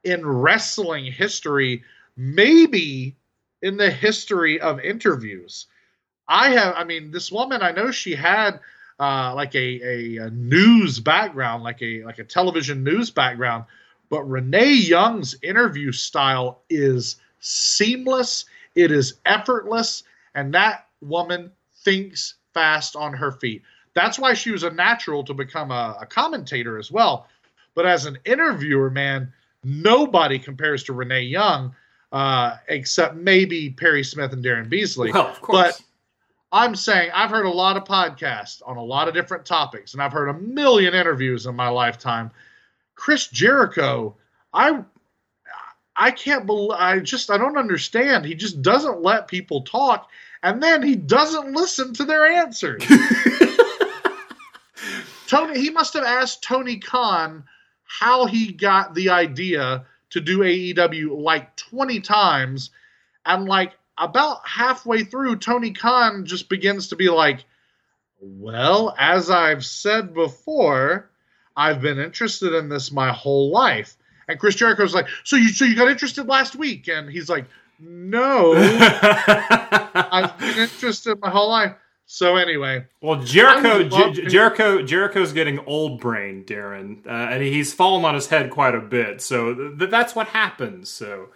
in 0.05 0.25
wrestling 0.25 1.11
history, 1.11 1.83
maybe 2.17 3.17
in 3.63 3.77
the 3.77 3.91
history 3.91 4.61
of 4.61 4.81
interviews. 4.81 5.67
I 6.29 6.51
have. 6.51 6.75
I 6.77 6.85
mean, 6.85 7.11
this 7.11 7.33
woman. 7.33 7.63
I 7.63 7.73
know 7.73 7.91
she 7.91 8.15
had 8.15 8.61
uh, 8.99 9.35
like 9.35 9.55
a, 9.55 9.81
a, 9.83 10.17
a 10.27 10.31
news 10.31 11.01
background, 11.01 11.63
like 11.63 11.83
a 11.83 12.05
like 12.05 12.19
a 12.19 12.25
television 12.25 12.85
news 12.85 13.11
background. 13.11 13.65
But 14.11 14.29
Renee 14.29 14.75
Young's 14.75 15.37
interview 15.43 15.91
style 15.93 16.63
is 16.69 17.17
seamless. 17.41 18.45
It 18.75 18.93
is 18.93 19.15
effortless, 19.25 20.05
and 20.35 20.53
that 20.55 20.87
woman 21.01 21.51
thinks 21.77 22.35
fast 22.55 22.95
on 22.97 23.13
her 23.15 23.33
feet. 23.33 23.63
That's 23.95 24.19
why 24.19 24.35
she 24.35 24.51
was 24.51 24.63
a 24.63 24.71
natural 24.71 25.25
to 25.25 25.35
become 25.35 25.71
a, 25.71 25.97
a 26.01 26.07
commentator 26.07 26.79
as 26.79 26.91
well. 26.91 27.27
But 27.75 27.87
as 27.87 28.07
an 28.07 28.19
interviewer, 28.25 28.91
man, 28.91 29.33
nobody 29.65 30.39
compares 30.39 30.85
to 30.85 30.93
Renee 30.93 31.23
Young, 31.23 31.75
uh, 32.13 32.59
except 32.69 33.17
maybe 33.17 33.71
Perry 33.71 34.05
Smith 34.05 34.33
and 34.33 34.45
Daryn 34.45 34.69
Beasley. 34.69 35.11
well, 35.13 35.29
of 35.29 35.41
course. 35.41 35.57
But 35.57 35.83
I'm 36.53 36.77
saying 36.77 37.11
I've 37.15 37.31
heard 37.31 37.47
a 37.47 37.51
lot 37.51 37.77
of 37.79 37.85
podcasts 37.85 38.61
on 38.67 38.77
a 38.77 38.85
lot 38.85 39.09
of 39.09 39.15
different 39.15 39.47
topics, 39.47 39.95
and 39.95 40.03
I've 40.03 40.13
heard 40.13 40.29
a 40.29 40.35
million 40.35 40.95
interviews 40.95 41.47
in 41.47 41.57
my 41.57 41.69
lifetime. 41.69 42.31
Chris 42.95 43.29
Jericho, 43.29 44.15
I 44.53 44.85
I 45.97 46.11
can't 46.11 46.45
believe 46.45 46.77
I 46.79 47.01
just 47.01 47.31
I 47.31 47.39
don't 47.39 47.57
understand. 47.57 48.27
He 48.27 48.35
just 48.35 48.61
doesn't 48.61 49.01
let 49.01 49.27
people 49.29 49.63
talk, 49.63 50.11
and 50.43 50.63
then 50.63 50.83
he 50.83 50.95
doesn't 50.95 51.55
listen 51.55 51.95
to 51.95 52.05
their 52.05 52.27
answers. 52.27 52.85
Tony, 55.27 55.59
he 55.59 55.71
must 55.71 55.95
have 55.95 56.05
asked 56.05 56.43
Tony 56.43 56.77
Khan 56.77 57.43
how 57.85 58.27
he 58.27 58.53
got 58.53 58.95
the 58.95 59.09
idea 59.09 59.87
to 60.13 60.21
do 60.21 60.39
AEW 60.39 61.19
like 61.23 61.57
20 61.57 62.01
times, 62.01 62.71
and 63.25 63.47
like 63.47 63.73
about 63.99 64.47
halfway 64.47 65.05
through, 65.05 65.37
Tony 65.37 65.73
Khan 65.73 66.27
just 66.27 66.49
begins 66.49 66.89
to 66.89 66.97
be 66.97 67.09
like, 67.09 67.45
Well, 68.21 68.95
as 68.99 69.31
I've 69.31 69.65
said 69.65 70.15
before, 70.15 71.11
I've 71.57 71.81
been 71.81 71.99
interested 71.99 72.55
in 72.55 72.69
this 72.69 72.93
my 72.93 73.13
whole 73.13 73.51
life. 73.51 73.97
And 74.29 74.39
Chris 74.39 74.55
Jericho's 74.55 74.95
like, 74.95 75.09
So 75.25 75.37
you 75.37 75.49
so 75.49 75.65
you 75.65 75.77
got 75.77 75.91
interested 75.91 76.27
last 76.27 76.57
week? 76.57 76.89
And 76.89 77.09
he's 77.09 77.29
like, 77.29 77.47
No, 77.79 78.55
I've 78.57 80.39
been 80.39 80.59
interested 80.59 81.21
my 81.21 81.31
whole 81.31 81.51
life. 81.51 81.75
So 82.15 82.37
anyway, 82.37 82.85
well, 83.01 83.23
Jericho, 83.23 83.85
Jer- 83.89 84.29
Jericho, 84.29 84.83
Jericho's 84.83 85.33
getting 85.33 85.59
old 85.61 85.99
brain, 85.99 86.45
Daryn, 86.45 87.07
uh, 87.07 87.11
and 87.11 87.43
he's 87.43 87.73
fallen 87.73 88.05
on 88.05 88.15
his 88.15 88.27
head 88.27 88.51
quite 88.51 88.75
a 88.75 88.81
bit. 88.81 89.23
So 89.23 89.55
th- 89.79 89.89
that's 89.91 90.15
what 90.15 90.27
happens. 90.29 90.91
So 90.91 91.31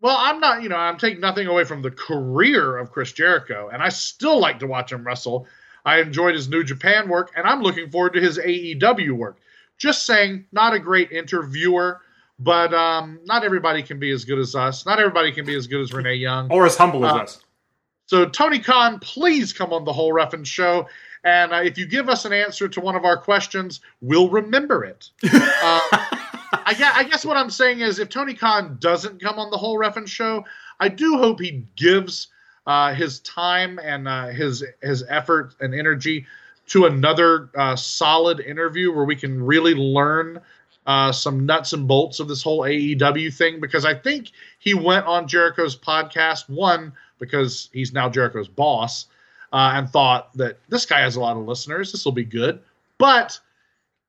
well, 0.00 0.16
I'm 0.20 0.38
not, 0.38 0.62
you 0.62 0.68
know, 0.68 0.76
I'm 0.76 0.96
taking 0.98 1.18
nothing 1.20 1.48
away 1.48 1.64
from 1.64 1.82
the 1.82 1.90
career 1.90 2.76
of 2.78 2.92
Chris 2.92 3.10
Jericho, 3.12 3.68
and 3.72 3.82
I 3.82 3.88
still 3.88 4.38
like 4.38 4.60
to 4.60 4.68
watch 4.68 4.92
him 4.92 5.04
wrestle. 5.04 5.48
I 5.84 5.98
enjoyed 5.98 6.36
his 6.36 6.48
New 6.48 6.62
Japan 6.62 7.08
work, 7.08 7.32
and 7.34 7.44
I'm 7.44 7.60
looking 7.60 7.90
forward 7.90 8.12
to 8.12 8.20
his 8.20 8.38
AEW 8.38 9.16
work. 9.16 9.38
Just 9.78 10.06
saying, 10.06 10.44
not 10.52 10.74
a 10.74 10.78
great 10.78 11.10
interviewer, 11.10 12.02
but 12.38 12.72
um, 12.72 13.18
not 13.24 13.42
everybody 13.42 13.82
can 13.82 13.98
be 13.98 14.12
as 14.12 14.24
good 14.24 14.38
as 14.38 14.54
us. 14.54 14.86
Not 14.86 15.00
everybody 15.00 15.32
can 15.32 15.44
be 15.44 15.56
as 15.56 15.66
good 15.66 15.80
as 15.80 15.92
Renee 15.92 16.14
Young. 16.14 16.52
or 16.52 16.66
as 16.66 16.76
humble 16.76 17.04
as 17.04 17.12
Uh, 17.12 17.16
us. 17.16 17.40
So, 18.06 18.26
Tony 18.26 18.58
Khan, 18.58 18.98
please 19.00 19.52
come 19.52 19.72
on 19.72 19.84
the 19.84 19.92
whole 19.92 20.12
Reffin 20.12 20.46
show. 20.46 20.88
And 21.24 21.52
uh, 21.52 21.56
if 21.56 21.76
you 21.76 21.86
give 21.86 22.08
us 22.08 22.24
an 22.24 22.32
answer 22.32 22.68
to 22.68 22.80
one 22.80 22.94
of 22.94 23.04
our 23.04 23.16
questions, 23.16 23.80
we'll 24.00 24.30
remember 24.30 24.84
it. 24.84 25.10
uh, 25.24 25.28
I, 26.52 26.74
guess, 26.78 26.92
I 26.94 27.04
guess 27.04 27.24
what 27.24 27.36
I'm 27.36 27.50
saying 27.50 27.80
is 27.80 27.98
if 27.98 28.08
Tony 28.08 28.34
Khan 28.34 28.78
doesn't 28.80 29.20
come 29.20 29.38
on 29.38 29.50
the 29.50 29.56
whole 29.56 29.76
Reffin 29.76 30.06
show, 30.06 30.44
I 30.78 30.88
do 30.88 31.18
hope 31.18 31.40
he 31.40 31.64
gives 31.74 32.28
uh, 32.66 32.94
his 32.94 33.20
time 33.20 33.80
and 33.82 34.08
uh, 34.08 34.26
his 34.26 34.64
his 34.82 35.04
effort 35.08 35.54
and 35.60 35.74
energy 35.74 36.26
to 36.68 36.86
another 36.86 37.48
uh, 37.56 37.76
solid 37.76 38.40
interview 38.40 38.92
where 38.92 39.04
we 39.04 39.16
can 39.16 39.42
really 39.42 39.74
learn 39.74 40.40
uh, 40.86 41.10
some 41.12 41.46
nuts 41.46 41.72
and 41.72 41.88
bolts 41.88 42.20
of 42.20 42.28
this 42.28 42.42
whole 42.42 42.60
AEW 42.60 43.32
thing 43.34 43.60
because 43.60 43.84
I 43.84 43.94
think 43.94 44.30
he 44.58 44.74
went 44.74 45.06
on 45.06 45.28
Jericho's 45.28 45.76
podcast 45.76 46.48
one 46.48 46.92
because 47.18 47.68
he's 47.72 47.92
now 47.92 48.08
Jericho's 48.08 48.48
boss 48.48 49.06
uh, 49.52 49.72
and 49.74 49.88
thought 49.88 50.32
that 50.34 50.58
this 50.68 50.86
guy 50.86 51.00
has 51.00 51.16
a 51.16 51.20
lot 51.20 51.36
of 51.36 51.46
listeners. 51.46 51.92
This 51.92 52.04
will 52.04 52.12
be 52.12 52.24
good, 52.24 52.60
but 52.98 53.38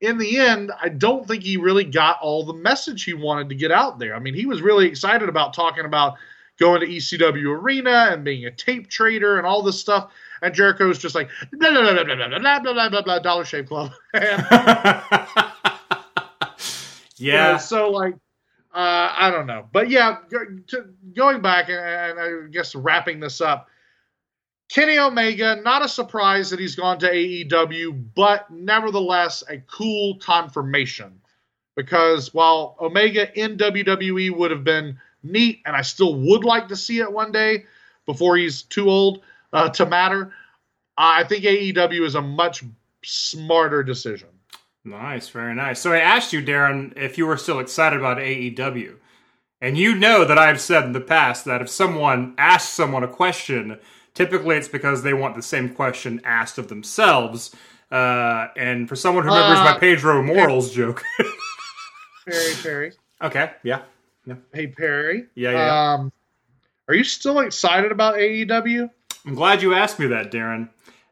in 0.01 0.17
the 0.17 0.37
end, 0.37 0.71
I 0.79 0.89
don't 0.89 1.27
think 1.27 1.43
he 1.43 1.57
really 1.57 1.83
got 1.83 2.19
all 2.21 2.43
the 2.43 2.53
message 2.53 3.03
he 3.03 3.13
wanted 3.13 3.49
to 3.49 3.55
get 3.55 3.71
out 3.71 3.97
there. 3.97 4.15
I 4.15 4.19
mean, 4.19 4.35
he 4.35 4.45
was 4.45 4.61
really 4.61 4.85
excited 4.85 5.27
about 5.27 5.53
talking 5.53 5.85
about 5.85 6.15
going 6.59 6.81
to 6.81 6.87
ECW 6.87 7.57
Arena 7.57 8.09
and 8.11 8.23
being 8.23 8.45
a 8.45 8.51
tape 8.51 8.89
trader 8.89 9.37
and 9.37 9.47
all 9.47 9.61
this 9.61 9.79
stuff. 9.79 10.11
And 10.41 10.53
Jericho's 10.53 10.99
just 10.99 11.15
like 11.15 11.29
blah 11.51 11.71
blah 11.71 11.81
blah 11.81 12.03
blah 12.03 12.15
blah 12.15 12.59
blah 12.59 12.59
blah 12.73 12.89
blah 12.89 13.01
blah 13.01 13.19
Dollar 13.19 13.45
Shave 13.45 13.67
Club. 13.67 13.91
And, 14.13 14.43
you 17.17 17.31
know, 17.31 17.37
yeah, 17.37 17.57
so 17.57 17.89
like, 17.89 18.15
uh, 18.77 19.11
I 19.17 19.31
don't 19.31 19.47
know, 19.47 19.67
but 19.71 19.89
yeah, 19.89 20.17
to, 20.29 20.85
going 21.15 21.41
back 21.41 21.67
and, 21.69 22.19
I 22.19 22.47
guess 22.51 22.75
wrapping 22.75 23.19
this 23.19 23.41
up, 23.41 23.69
Kenny 24.69 24.99
Omega, 24.99 25.59
not 25.63 25.83
a 25.83 25.89
surprise 25.89 26.51
that 26.51 26.59
he's 26.59 26.75
gone 26.75 26.99
to 26.99 27.11
AEW, 27.11 28.05
but 28.13 28.51
nevertheless 28.51 29.43
a 29.49 29.57
cool 29.57 30.19
confirmation 30.19 31.19
because 31.75 32.35
while 32.35 32.75
Omega 32.79 33.33
in 33.39 33.57
WWE 33.57 34.37
would 34.37 34.51
have 34.51 34.63
been 34.63 34.99
neat, 35.23 35.61
and 35.65 35.75
I 35.75 35.81
still 35.81 36.13
would 36.13 36.43
like 36.43 36.67
to 36.67 36.75
see 36.75 36.99
it 36.99 37.11
one 37.11 37.31
day 37.31 37.65
before 38.05 38.37
he's 38.37 38.61
too 38.61 38.91
old 38.91 39.23
uh, 39.53 39.69
to 39.69 39.87
matter, 39.87 40.33
I 40.95 41.23
think 41.23 41.45
AEW 41.45 42.05
is 42.05 42.13
a 42.13 42.21
much 42.21 42.63
smarter 43.03 43.81
decision. 43.81 44.29
Nice, 44.87 45.27
very 45.29 45.53
nice. 45.53 45.79
So 45.81 45.91
I 45.91 45.99
asked 45.99 46.31
you, 46.31 46.41
Daryn, 46.41 46.95
if 46.97 47.17
you 47.17 47.27
were 47.27 47.37
still 47.37 47.59
excited 47.59 47.99
about 47.99 48.17
AEW. 48.17 48.95
And 49.59 49.77
you 49.77 49.95
know 49.95 50.23
that 50.23 50.37
I've 50.37 50.61
said 50.61 50.85
in 50.85 50.91
the 50.93 51.01
past 51.01 51.43
that 51.45 51.61
if 51.61 51.69
someone 51.69 52.35
asks 52.37 52.71
someone 52.71 53.03
a 53.03 53.07
question, 53.07 53.79
typically 54.13 54.55
it's 54.55 54.67
because 54.67 55.03
they 55.03 55.13
want 55.13 55.35
the 55.35 55.41
same 55.41 55.69
question 55.73 56.21
asked 56.23 56.57
of 56.57 56.67
themselves. 56.69 57.53
Uh, 57.91 58.47
and 58.55 58.87
for 58.87 58.95
someone 58.95 59.23
who 59.23 59.29
remembers 59.29 59.59
Uh, 59.59 59.63
my 59.73 59.77
Pedro 59.77 60.21
Morals 60.21 60.71
joke. 60.73 61.03
Perry, 62.27 62.53
Perry. 62.61 62.91
okay, 63.21 63.51
yeah. 63.63 63.81
Hey 64.53 64.67
Perry. 64.67 65.25
Yeah, 65.35 65.51
yeah. 65.51 65.93
Um, 65.93 66.11
are 66.87 66.93
you 66.93 67.03
still 67.05 67.39
excited 67.39 67.91
about 67.91 68.15
AEW? 68.15 68.89
I'm 69.25 69.35
glad 69.35 69.61
you 69.61 69.73
asked 69.73 69.99
me 69.99 70.07
that, 70.07 70.31
Daryn. 70.31 70.69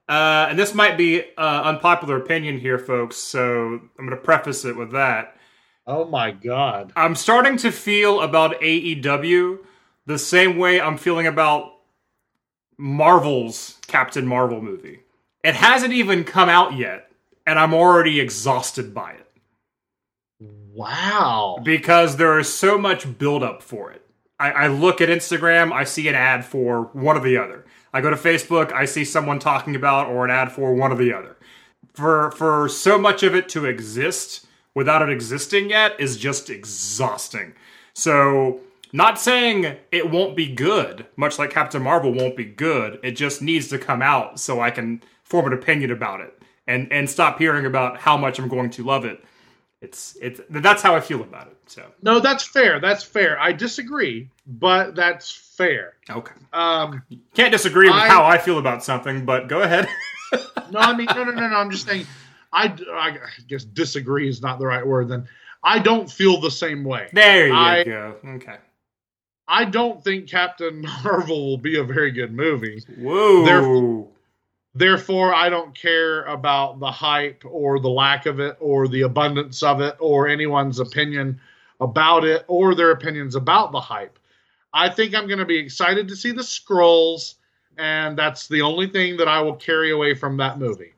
Uh, 0.07 0.47
and 0.49 0.59
this 0.59 0.73
might 0.75 0.97
be 0.97 1.23
uh, 1.37 1.61
unpopular 1.63 2.17
opinion 2.17 2.59
here, 2.59 2.77
folks, 2.77 3.17
so 3.17 3.79
I'm 3.97 4.05
going 4.05 4.09
to 4.11 4.17
preface 4.17 4.63
it 4.65 4.75
with 4.75 4.91
that. 4.91 5.35
Oh 5.87 6.05
my 6.05 6.31
god. 6.31 6.91
I'm 6.95 7.15
starting 7.15 7.57
to 7.57 7.71
feel 7.71 8.21
about 8.21 8.59
AEW 8.61 9.59
the 10.05 10.19
same 10.19 10.57
way 10.57 10.79
I'm 10.79 10.97
feeling 10.97 11.27
about 11.27 11.71
Marvel's 12.77 13.79
Captain 13.87 14.25
Marvel 14.27 14.61
movie. 14.61 14.99
It 15.43 15.55
hasn't 15.55 15.93
even 15.93 16.23
come 16.23 16.49
out 16.49 16.73
yet, 16.75 17.09
and 17.47 17.57
I'm 17.57 17.73
already 17.73 18.19
exhausted 18.19 18.93
by 18.93 19.11
it 19.13 19.27
Wow. 20.39 21.59
because 21.63 22.17
there 22.17 22.37
is 22.39 22.51
so 22.53 22.77
much 22.77 23.17
buildup 23.17 23.61
for 23.61 23.91
it. 23.91 24.01
I, 24.39 24.51
I 24.51 24.67
look 24.67 25.01
at 25.01 25.09
Instagram, 25.09 25.71
I 25.71 25.83
see 25.85 26.07
an 26.09 26.15
ad 26.15 26.43
for 26.45 26.89
one 26.93 27.15
or 27.17 27.21
the 27.21 27.37
other. 27.37 27.64
I 27.95 28.01
go 28.01 28.11
to 28.11 28.17
Facebook, 28.17 28.73
I 28.73 28.85
see 28.85 29.05
someone 29.05 29.39
talking 29.39 29.75
about 29.75 30.09
or 30.09 30.25
an 30.25 30.31
ad 30.31 30.51
for 30.51 30.75
one 30.75 30.91
or 30.91 30.97
the 30.97 31.13
other. 31.13 31.37
For 31.95 32.31
for 32.31 32.69
so 32.69 32.99
much 32.99 33.23
of 33.23 33.35
it 33.35 33.49
to 33.51 33.65
exist 33.65 34.47
without 34.75 35.01
it 35.03 35.09
existing 35.09 35.71
yet 35.71 35.99
is 35.99 36.17
just 36.17 36.49
exhausting. 36.51 37.53
So 37.93 38.61
not 38.93 39.19
saying 39.19 39.77
it 39.93 40.11
won't 40.11 40.35
be 40.37 40.47
good, 40.53 41.07
much 41.17 41.39
like 41.39 41.51
Captain 41.51 41.83
Marvel 41.83 42.13
won't 42.13 42.37
be 42.37 42.45
good. 42.45 42.99
It 43.03 43.13
just 43.13 43.41
needs 43.41 43.69
to 43.69 43.79
come 43.79 44.01
out 44.03 44.39
so 44.39 44.61
I 44.61 44.71
can 44.71 45.03
form 45.23 45.47
an 45.47 45.53
opinion 45.53 45.91
about 45.91 46.21
it 46.21 46.39
and 46.67 46.91
and 46.93 47.09
stop 47.09 47.39
hearing 47.39 47.65
about 47.65 47.97
how 47.99 48.17
much 48.17 48.39
I'm 48.39 48.49
going 48.49 48.71
to 48.71 48.83
love 48.83 49.05
it 49.05 49.23
It's 49.81 50.17
it's 50.21 50.41
that's 50.49 50.83
how 50.83 50.95
I 50.95 51.01
feel 51.01 51.21
about 51.21 51.47
it. 51.47 51.57
So 51.67 51.83
No, 52.03 52.19
that's 52.19 52.45
fair. 52.45 52.79
That's 52.81 53.03
fair. 53.03 53.39
I 53.39 53.53
disagree, 53.53 54.31
but 54.47 54.95
that's 54.95 55.31
fair. 55.55 55.93
okay, 56.09 56.33
Um, 56.53 57.03
can't 57.33 57.51
disagree 57.51 57.87
with 57.89 57.95
I- 57.97 58.07
how 58.07 58.23
I 58.25 58.37
feel 58.37 58.57
about 58.59 58.83
something, 58.83 59.25
but 59.25 59.47
go 59.47 59.61
ahead. 59.61 59.87
no, 60.71 60.79
I 60.79 60.95
mean, 60.95 61.07
no, 61.15 61.23
no, 61.23 61.31
no, 61.31 61.47
no. 61.47 61.55
I'm 61.55 61.71
just 61.71 61.87
saying. 61.87 62.05
I, 62.53 62.73
I 62.93 63.17
guess 63.49 63.63
disagree 63.65 64.29
is 64.29 64.41
not 64.41 64.59
the 64.59 64.65
right 64.65 64.85
word. 64.85 65.09
Then 65.09 65.27
I 65.63 65.79
don't 65.79 66.09
feel 66.09 66.39
the 66.39 66.51
same 66.51 66.83
way. 66.83 67.09
there 67.13 67.47
you 67.47 67.53
I- 67.53 67.83
go. 67.83 68.15
Okay. 68.25 68.55
I 69.47 69.65
don't 69.65 70.03
think 70.03 70.27
Captain 70.29 70.81
Marvel 71.03 71.45
will 71.49 71.57
be 71.57 71.77
a 71.77 71.83
very 71.83 72.11
good 72.11 72.33
movie. 72.33 72.83
Whoa. 72.97 73.45
Therefore- 73.45 74.07
Therefore, 74.77 75.33
I 75.33 75.47
don't 75.49 75.73
care 75.73 76.23
about 76.25 76.79
the 76.81 76.91
hype 76.91 77.43
or 77.49 77.79
the 77.79 77.87
lack 77.89 78.25
of 78.25 78.41
it 78.41 78.57
or 78.59 78.89
the 78.89 79.03
abundance 79.03 79.63
of 79.63 79.79
it 79.79 79.95
or 79.99 80.27
anyone's 80.27 80.79
opinion 80.81 81.39
about 81.79 82.25
it 82.25 82.43
or 82.49 82.75
their 82.75 82.91
opinions 82.91 83.35
about 83.35 83.71
the 83.71 83.79
hype. 83.79 84.19
I 84.75 84.89
think 84.89 85.15
I'm 85.15 85.25
going 85.25 85.39
to 85.39 85.45
be 85.45 85.57
excited 85.57 86.07
to 86.09 86.15
see 86.15 86.31
the 86.31 86.43
scrolls, 86.43 87.35
and 87.77 88.17
that's 88.17 88.47
the 88.49 88.61
only 88.61 88.87
thing 88.87 89.15
that 89.17 89.27
I 89.27 89.41
will 89.41 89.55
carry 89.55 89.91
away 89.91 90.13
from 90.13 90.35
that 90.37 90.59
movie. 90.59 90.91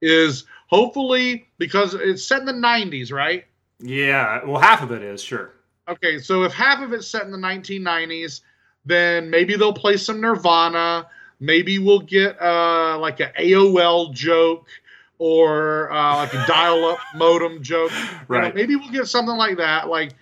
Is 0.00 0.44
hopefully 0.68 1.48
because 1.58 1.94
it's 1.94 2.24
set 2.26 2.40
in 2.40 2.46
the 2.46 2.52
90s, 2.52 3.12
right? 3.12 3.44
yeah. 3.80 4.42
Well, 4.44 4.60
half 4.60 4.82
of 4.82 4.92
it 4.92 5.02
is 5.02 5.20
sure. 5.22 5.50
Okay, 5.88 6.18
so 6.18 6.44
if 6.44 6.52
half 6.54 6.80
of 6.82 6.92
it's 6.92 7.06
set 7.08 7.24
in 7.24 7.30
the 7.32 7.36
1990s, 7.38 8.40
then 8.86 9.28
maybe 9.28 9.56
they'll 9.56 9.72
play 9.72 9.96
some 9.96 10.20
Nirvana. 10.20 11.06
Maybe 11.40 11.78
we'll 11.78 11.98
get 12.00 12.40
uh, 12.40 12.98
like 12.98 13.20
an 13.20 13.30
AOL 13.38 14.12
joke 14.14 14.66
or 15.18 15.90
uh, 15.92 16.16
like 16.16 16.32
a 16.34 16.44
dial-up 16.46 16.98
modem 17.16 17.62
joke. 17.62 17.90
You 17.92 17.98
know, 17.98 18.18
Right. 18.28 18.54
maybe 18.54 18.76
we'll 18.76 18.90
get 18.92 19.08
something 19.08 19.36
like 19.36 19.56
that. 19.58 19.88
Like, 19.88 20.12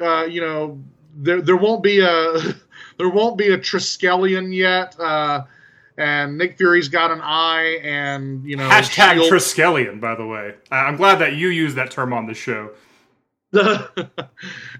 uh, 0.00 0.24
you 0.24 0.40
know, 0.40 0.78
there 1.16 1.40
there 1.42 1.56
won't 1.56 1.82
be 1.82 2.00
a 2.00 2.32
there 2.98 3.08
won't 3.08 3.36
be 3.36 3.48
a 3.48 3.58
Triskelion 3.58 4.54
yet. 4.54 4.98
Uh, 4.98 5.44
and 5.96 6.38
Nick 6.38 6.56
Fury's 6.56 6.88
got 6.88 7.10
an 7.10 7.20
eye, 7.20 7.78
and 7.82 8.44
you 8.44 8.56
know, 8.56 8.68
Hashtag 8.68 9.14
Shield- 9.14 9.32
Triskelion, 9.32 10.00
by 10.00 10.14
the 10.14 10.26
way. 10.26 10.54
I'm 10.70 10.96
glad 10.96 11.16
that 11.16 11.34
you 11.34 11.48
use 11.48 11.74
that 11.74 11.90
term 11.90 12.12
on 12.12 12.26
the 12.26 12.34
show. 12.34 12.70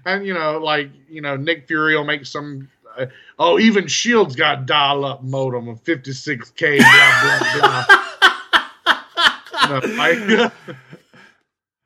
and 0.05 0.25
you 0.25 0.33
know, 0.33 0.57
like 0.57 0.89
you 1.09 1.21
know, 1.21 1.35
Nick 1.35 1.67
Fury 1.67 1.95
will 1.95 2.05
make 2.05 2.25
some. 2.25 2.69
Uh, 2.97 3.05
oh, 3.39 3.59
even 3.59 3.87
Shield's 3.87 4.35
got 4.35 4.65
dial-up 4.65 5.23
modem 5.23 5.67
of 5.69 5.83
56k. 5.83 6.79
Blah 6.79 7.59
blah 7.59 7.59
blah. 7.59 7.97
Like, 9.71 10.51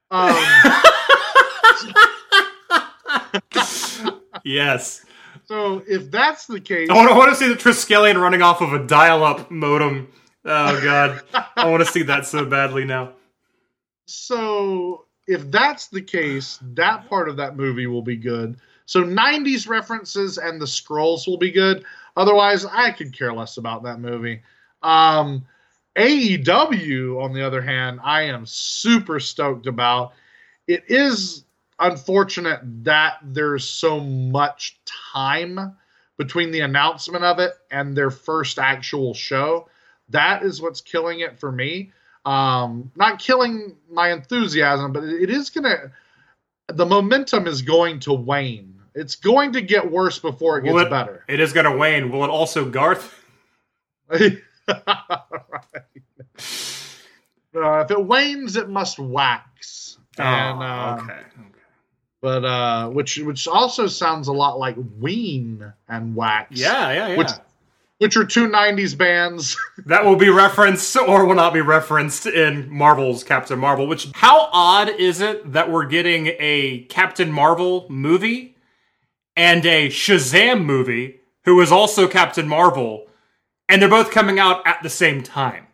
um, 0.09 0.35
Yes. 4.43 5.05
so 5.45 5.83
if 5.87 6.11
that's 6.11 6.45
the 6.45 6.59
case, 6.59 6.89
I 6.89 6.93
want, 6.93 7.11
I 7.11 7.17
want 7.17 7.29
to 7.31 7.35
see 7.35 7.47
the 7.47 7.55
Triskelion 7.55 8.19
running 8.21 8.41
off 8.41 8.61
of 8.61 8.73
a 8.73 8.85
dial-up 8.85 9.49
modem. 9.51 10.09
Oh 10.43 10.81
god, 10.83 11.21
I 11.55 11.69
want 11.69 11.83
to 11.85 11.91
see 11.91 12.03
that 12.03 12.25
so 12.25 12.45
badly 12.45 12.85
now. 12.85 13.13
so 14.05 15.05
if 15.27 15.49
that's 15.49 15.87
the 15.87 16.01
case, 16.01 16.59
that 16.73 17.09
part 17.09 17.29
of 17.29 17.37
that 17.37 17.55
movie 17.57 17.87
will 17.87 18.03
be 18.03 18.15
good. 18.15 18.57
So 18.85 19.03
90s 19.03 19.67
references 19.67 20.37
and 20.37 20.61
the 20.61 20.67
scrolls 20.67 21.25
will 21.25 21.37
be 21.37 21.49
good. 21.51 21.83
Otherwise, 22.15 22.65
I 22.65 22.91
could 22.91 23.17
care 23.17 23.33
less 23.33 23.57
about 23.57 23.83
that 23.83 23.99
movie. 23.99 24.43
Um, 24.83 25.43
AEW, 25.97 27.23
on 27.23 27.33
the 27.33 27.41
other 27.41 27.61
hand, 27.61 27.99
I 28.03 28.23
am 28.23 28.45
super 28.45 29.19
stoked 29.19 29.65
about. 29.65 30.13
It 30.67 30.83
is 30.87 31.45
unfortunate 31.79 32.59
that 32.83 33.17
there's 33.23 33.67
so 33.67 33.99
much 33.99 34.79
time 35.13 35.75
between 36.17 36.51
the 36.51 36.61
announcement 36.61 37.23
of 37.23 37.39
it 37.39 37.53
and 37.71 37.95
their 37.95 38.09
first 38.09 38.59
actual 38.59 39.13
show. 39.13 39.67
That 40.09 40.43
is 40.43 40.61
what's 40.61 40.81
killing 40.81 41.19
it 41.19 41.39
for 41.39 41.51
me. 41.51 41.91
Um, 42.25 42.91
not 42.95 43.19
killing 43.19 43.75
my 43.89 44.11
enthusiasm, 44.11 44.93
but 44.93 45.03
it 45.03 45.29
is 45.29 45.49
gonna. 45.49 45.91
The 46.67 46.85
momentum 46.85 47.45
is 47.45 47.61
going 47.61 47.99
to 48.01 48.13
wane. 48.13 48.79
It's 48.95 49.15
going 49.15 49.53
to 49.53 49.61
get 49.61 49.91
worse 49.91 50.17
before 50.17 50.57
it 50.57 50.63
gets 50.63 50.77
it- 50.77 50.89
better. 50.89 51.23
It 51.27 51.39
is 51.39 51.53
going 51.53 51.65
to 51.65 51.77
wane. 51.77 52.11
Will 52.11 52.23
it 52.23 52.29
also 52.29 52.65
Garth? 52.67 53.23
right. 54.09 54.41
Uh, 57.55 57.79
if 57.79 57.91
it 57.91 58.05
wanes, 58.05 58.55
it 58.55 58.69
must 58.69 58.99
wax. 58.99 59.97
And, 60.17 60.57
oh, 60.57 60.61
uh, 60.61 60.99
okay. 61.03 61.19
But 62.21 62.45
uh, 62.45 62.89
which 62.89 63.17
which 63.17 63.47
also 63.47 63.87
sounds 63.87 64.27
a 64.27 64.33
lot 64.33 64.57
like 64.57 64.75
Ween 64.99 65.73
and 65.87 66.15
Wax. 66.15 66.59
Yeah, 66.59 66.91
yeah, 66.91 67.07
yeah. 67.09 67.17
Which 67.17 67.29
which 67.99 68.17
are 68.17 68.25
two 68.25 68.47
'90s 68.47 68.97
bands. 68.97 69.57
That 69.87 70.03
will 70.03 70.15
be 70.15 70.29
referenced 70.29 70.95
or 70.97 71.25
will 71.25 71.35
not 71.35 71.53
be 71.53 71.61
referenced 71.61 72.25
in 72.25 72.67
Marvel's 72.71 73.23
Captain 73.23 73.59
Marvel. 73.59 73.85
Which 73.85 74.07
how 74.15 74.49
odd 74.51 74.89
is 74.89 75.21
it 75.21 75.51
that 75.53 75.69
we're 75.71 75.85
getting 75.85 76.27
a 76.39 76.85
Captain 76.89 77.31
Marvel 77.31 77.85
movie 77.89 78.55
and 79.35 79.63
a 79.65 79.89
Shazam 79.89 80.65
movie 80.65 81.19
who 81.43 81.61
is 81.61 81.71
also 81.71 82.07
Captain 82.07 82.47
Marvel, 82.47 83.05
and 83.69 83.81
they're 83.81 83.89
both 83.89 84.09
coming 84.09 84.39
out 84.39 84.65
at 84.65 84.81
the 84.81 84.89
same 84.89 85.21
time. 85.21 85.64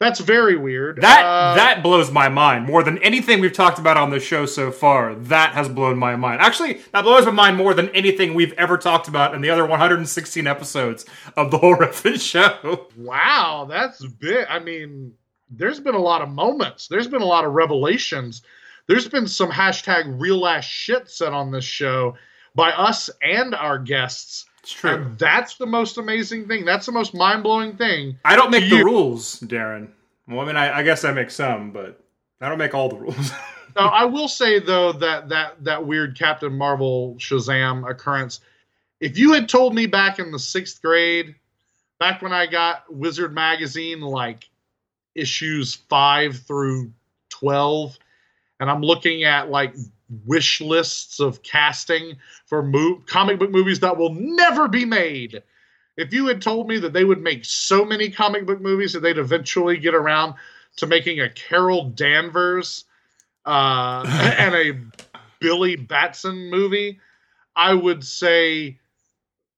That's 0.00 0.20
very 0.20 0.56
weird. 0.56 1.00
That 1.02 1.24
Uh, 1.24 1.54
that 1.56 1.82
blows 1.82 2.10
my 2.10 2.28
mind 2.28 2.66
more 2.66 2.84
than 2.84 2.98
anything 2.98 3.40
we've 3.40 3.52
talked 3.52 3.80
about 3.80 3.96
on 3.96 4.10
the 4.10 4.20
show 4.20 4.46
so 4.46 4.70
far. 4.70 5.14
That 5.14 5.54
has 5.54 5.68
blown 5.68 5.98
my 5.98 6.14
mind. 6.14 6.40
Actually, 6.40 6.80
that 6.92 7.02
blows 7.02 7.26
my 7.26 7.32
mind 7.32 7.56
more 7.56 7.74
than 7.74 7.88
anything 7.90 8.34
we've 8.34 8.52
ever 8.52 8.78
talked 8.78 9.08
about 9.08 9.34
in 9.34 9.40
the 9.40 9.50
other 9.50 9.66
116 9.66 10.46
episodes 10.46 11.04
of 11.36 11.50
the 11.50 11.58
whole 11.58 11.76
show. 12.16 12.86
Wow, 12.96 13.66
that's 13.68 14.06
big. 14.06 14.46
I 14.48 14.60
mean, 14.60 15.14
there's 15.50 15.80
been 15.80 15.96
a 15.96 16.00
lot 16.00 16.22
of 16.22 16.28
moments. 16.28 16.86
There's 16.86 17.08
been 17.08 17.22
a 17.22 17.26
lot 17.26 17.44
of 17.44 17.52
revelations. 17.52 18.42
There's 18.86 19.08
been 19.08 19.26
some 19.26 19.50
hashtag 19.50 20.20
real 20.20 20.46
ass 20.46 20.64
shit 20.64 21.10
said 21.10 21.32
on 21.32 21.50
this 21.50 21.64
show 21.64 22.16
by 22.54 22.70
us 22.70 23.10
and 23.20 23.54
our 23.54 23.78
guests. 23.78 24.46
It's 24.68 24.74
true. 24.74 24.90
And 24.96 25.18
that's 25.18 25.54
the 25.54 25.64
most 25.64 25.96
amazing 25.96 26.46
thing. 26.46 26.66
That's 26.66 26.84
the 26.84 26.92
most 26.92 27.14
mind 27.14 27.42
blowing 27.42 27.78
thing. 27.78 28.18
I 28.22 28.36
don't 28.36 28.50
make 28.50 28.64
to 28.64 28.76
the 28.76 28.84
rules, 28.84 29.40
Daryn. 29.40 29.88
Well, 30.28 30.40
I 30.40 30.44
mean, 30.44 30.56
I, 30.56 30.80
I 30.80 30.82
guess 30.82 31.06
I 31.06 31.12
make 31.12 31.30
some, 31.30 31.70
but 31.70 31.98
I 32.42 32.50
don't 32.50 32.58
make 32.58 32.74
all 32.74 32.90
the 32.90 32.96
rules. 32.96 33.32
Now, 33.76 33.88
I 33.90 34.06
will 34.06 34.26
say 34.26 34.58
though 34.58 34.92
that 34.92 35.28
that 35.28 35.62
that 35.62 35.86
weird 35.86 36.18
Captain 36.18 36.52
Marvel 36.52 37.14
Shazam 37.18 37.88
occurrence. 37.88 38.40
If 38.98 39.16
you 39.16 39.34
had 39.34 39.48
told 39.48 39.72
me 39.72 39.86
back 39.86 40.18
in 40.18 40.32
the 40.32 40.38
sixth 40.38 40.82
grade, 40.82 41.36
back 42.00 42.20
when 42.20 42.32
I 42.32 42.46
got 42.46 42.92
Wizard 42.92 43.32
magazine, 43.32 44.00
like 44.00 44.48
issues 45.14 45.74
five 45.74 46.38
through 46.38 46.90
twelve, 47.28 47.96
and 48.58 48.68
I'm 48.68 48.80
looking 48.80 49.22
at 49.22 49.48
like 49.48 49.74
wish 50.24 50.60
lists 50.60 51.20
of 51.20 51.42
casting 51.42 52.16
for 52.46 52.62
mo- 52.62 53.02
comic 53.06 53.38
book 53.38 53.50
movies 53.50 53.80
that 53.80 53.96
will 53.96 54.14
never 54.14 54.68
be 54.68 54.84
made. 54.84 55.42
If 55.96 56.12
you 56.12 56.26
had 56.26 56.40
told 56.40 56.68
me 56.68 56.78
that 56.78 56.92
they 56.92 57.04
would 57.04 57.20
make 57.20 57.44
so 57.44 57.84
many 57.84 58.10
comic 58.10 58.46
book 58.46 58.60
movies 58.60 58.92
that 58.92 59.00
they'd 59.00 59.18
eventually 59.18 59.76
get 59.76 59.94
around 59.94 60.34
to 60.76 60.86
making 60.86 61.20
a 61.20 61.28
Carol 61.28 61.90
Danvers 61.90 62.84
uh, 63.44 64.04
and 64.38 64.54
a 64.54 64.80
Billy 65.40 65.76
Batson 65.76 66.50
movie, 66.50 67.00
I 67.54 67.74
would 67.74 68.04
say, 68.04 68.78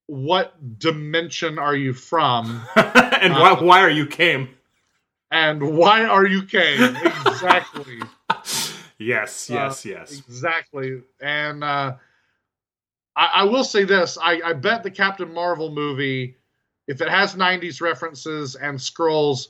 what 0.07 0.79
dimension 0.79 1.59
are 1.59 1.75
you 1.75 1.93
from? 1.93 2.61
and 2.75 3.33
why, 3.33 3.53
why 3.61 3.79
are 3.81 3.89
you 3.89 4.05
came? 4.05 4.49
And 5.31 5.77
why 5.77 6.03
are 6.05 6.25
you 6.25 6.43
came? 6.43 6.95
Exactly. 6.97 8.01
Yes, 9.01 9.49
yes, 9.49 9.85
yes. 9.85 10.19
Exactly. 10.19 11.01
And 11.19 11.63
uh, 11.63 11.95
I, 13.15 13.29
I 13.33 13.43
will 13.43 13.63
say 13.63 13.83
this 13.83 14.17
I, 14.21 14.41
I 14.43 14.53
bet 14.53 14.83
the 14.83 14.91
Captain 14.91 15.33
Marvel 15.33 15.71
movie, 15.71 16.35
if 16.87 17.01
it 17.01 17.09
has 17.09 17.35
90s 17.35 17.81
references 17.81 18.55
and 18.55 18.79
scrolls, 18.79 19.49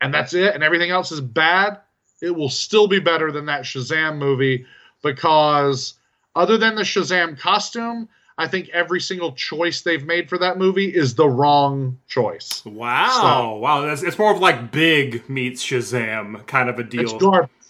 and 0.00 0.12
that's 0.12 0.34
it, 0.34 0.54
and 0.54 0.62
everything 0.62 0.90
else 0.90 1.12
is 1.12 1.20
bad, 1.20 1.80
it 2.22 2.34
will 2.34 2.48
still 2.48 2.88
be 2.88 2.98
better 2.98 3.30
than 3.30 3.46
that 3.46 3.62
Shazam 3.62 4.18
movie 4.18 4.66
because, 5.02 5.94
other 6.34 6.58
than 6.58 6.74
the 6.74 6.82
Shazam 6.82 7.38
costume, 7.38 8.08
I 8.38 8.48
think 8.48 8.68
every 8.70 9.00
single 9.00 9.32
choice 9.32 9.80
they've 9.80 10.04
made 10.04 10.28
for 10.28 10.36
that 10.38 10.58
movie 10.58 10.94
is 10.94 11.14
the 11.14 11.28
wrong 11.28 11.98
choice. 12.06 12.62
Wow, 12.66 13.56
wow. 13.56 13.80
That's, 13.82 14.02
it's 14.02 14.18
more 14.18 14.32
of 14.32 14.40
like 14.40 14.70
Big 14.70 15.28
meets 15.28 15.64
Shazam 15.64 16.46
kind 16.46 16.68
of 16.68 16.78
a 16.78 16.84
deal. 16.84 17.02
It's. 17.02 17.12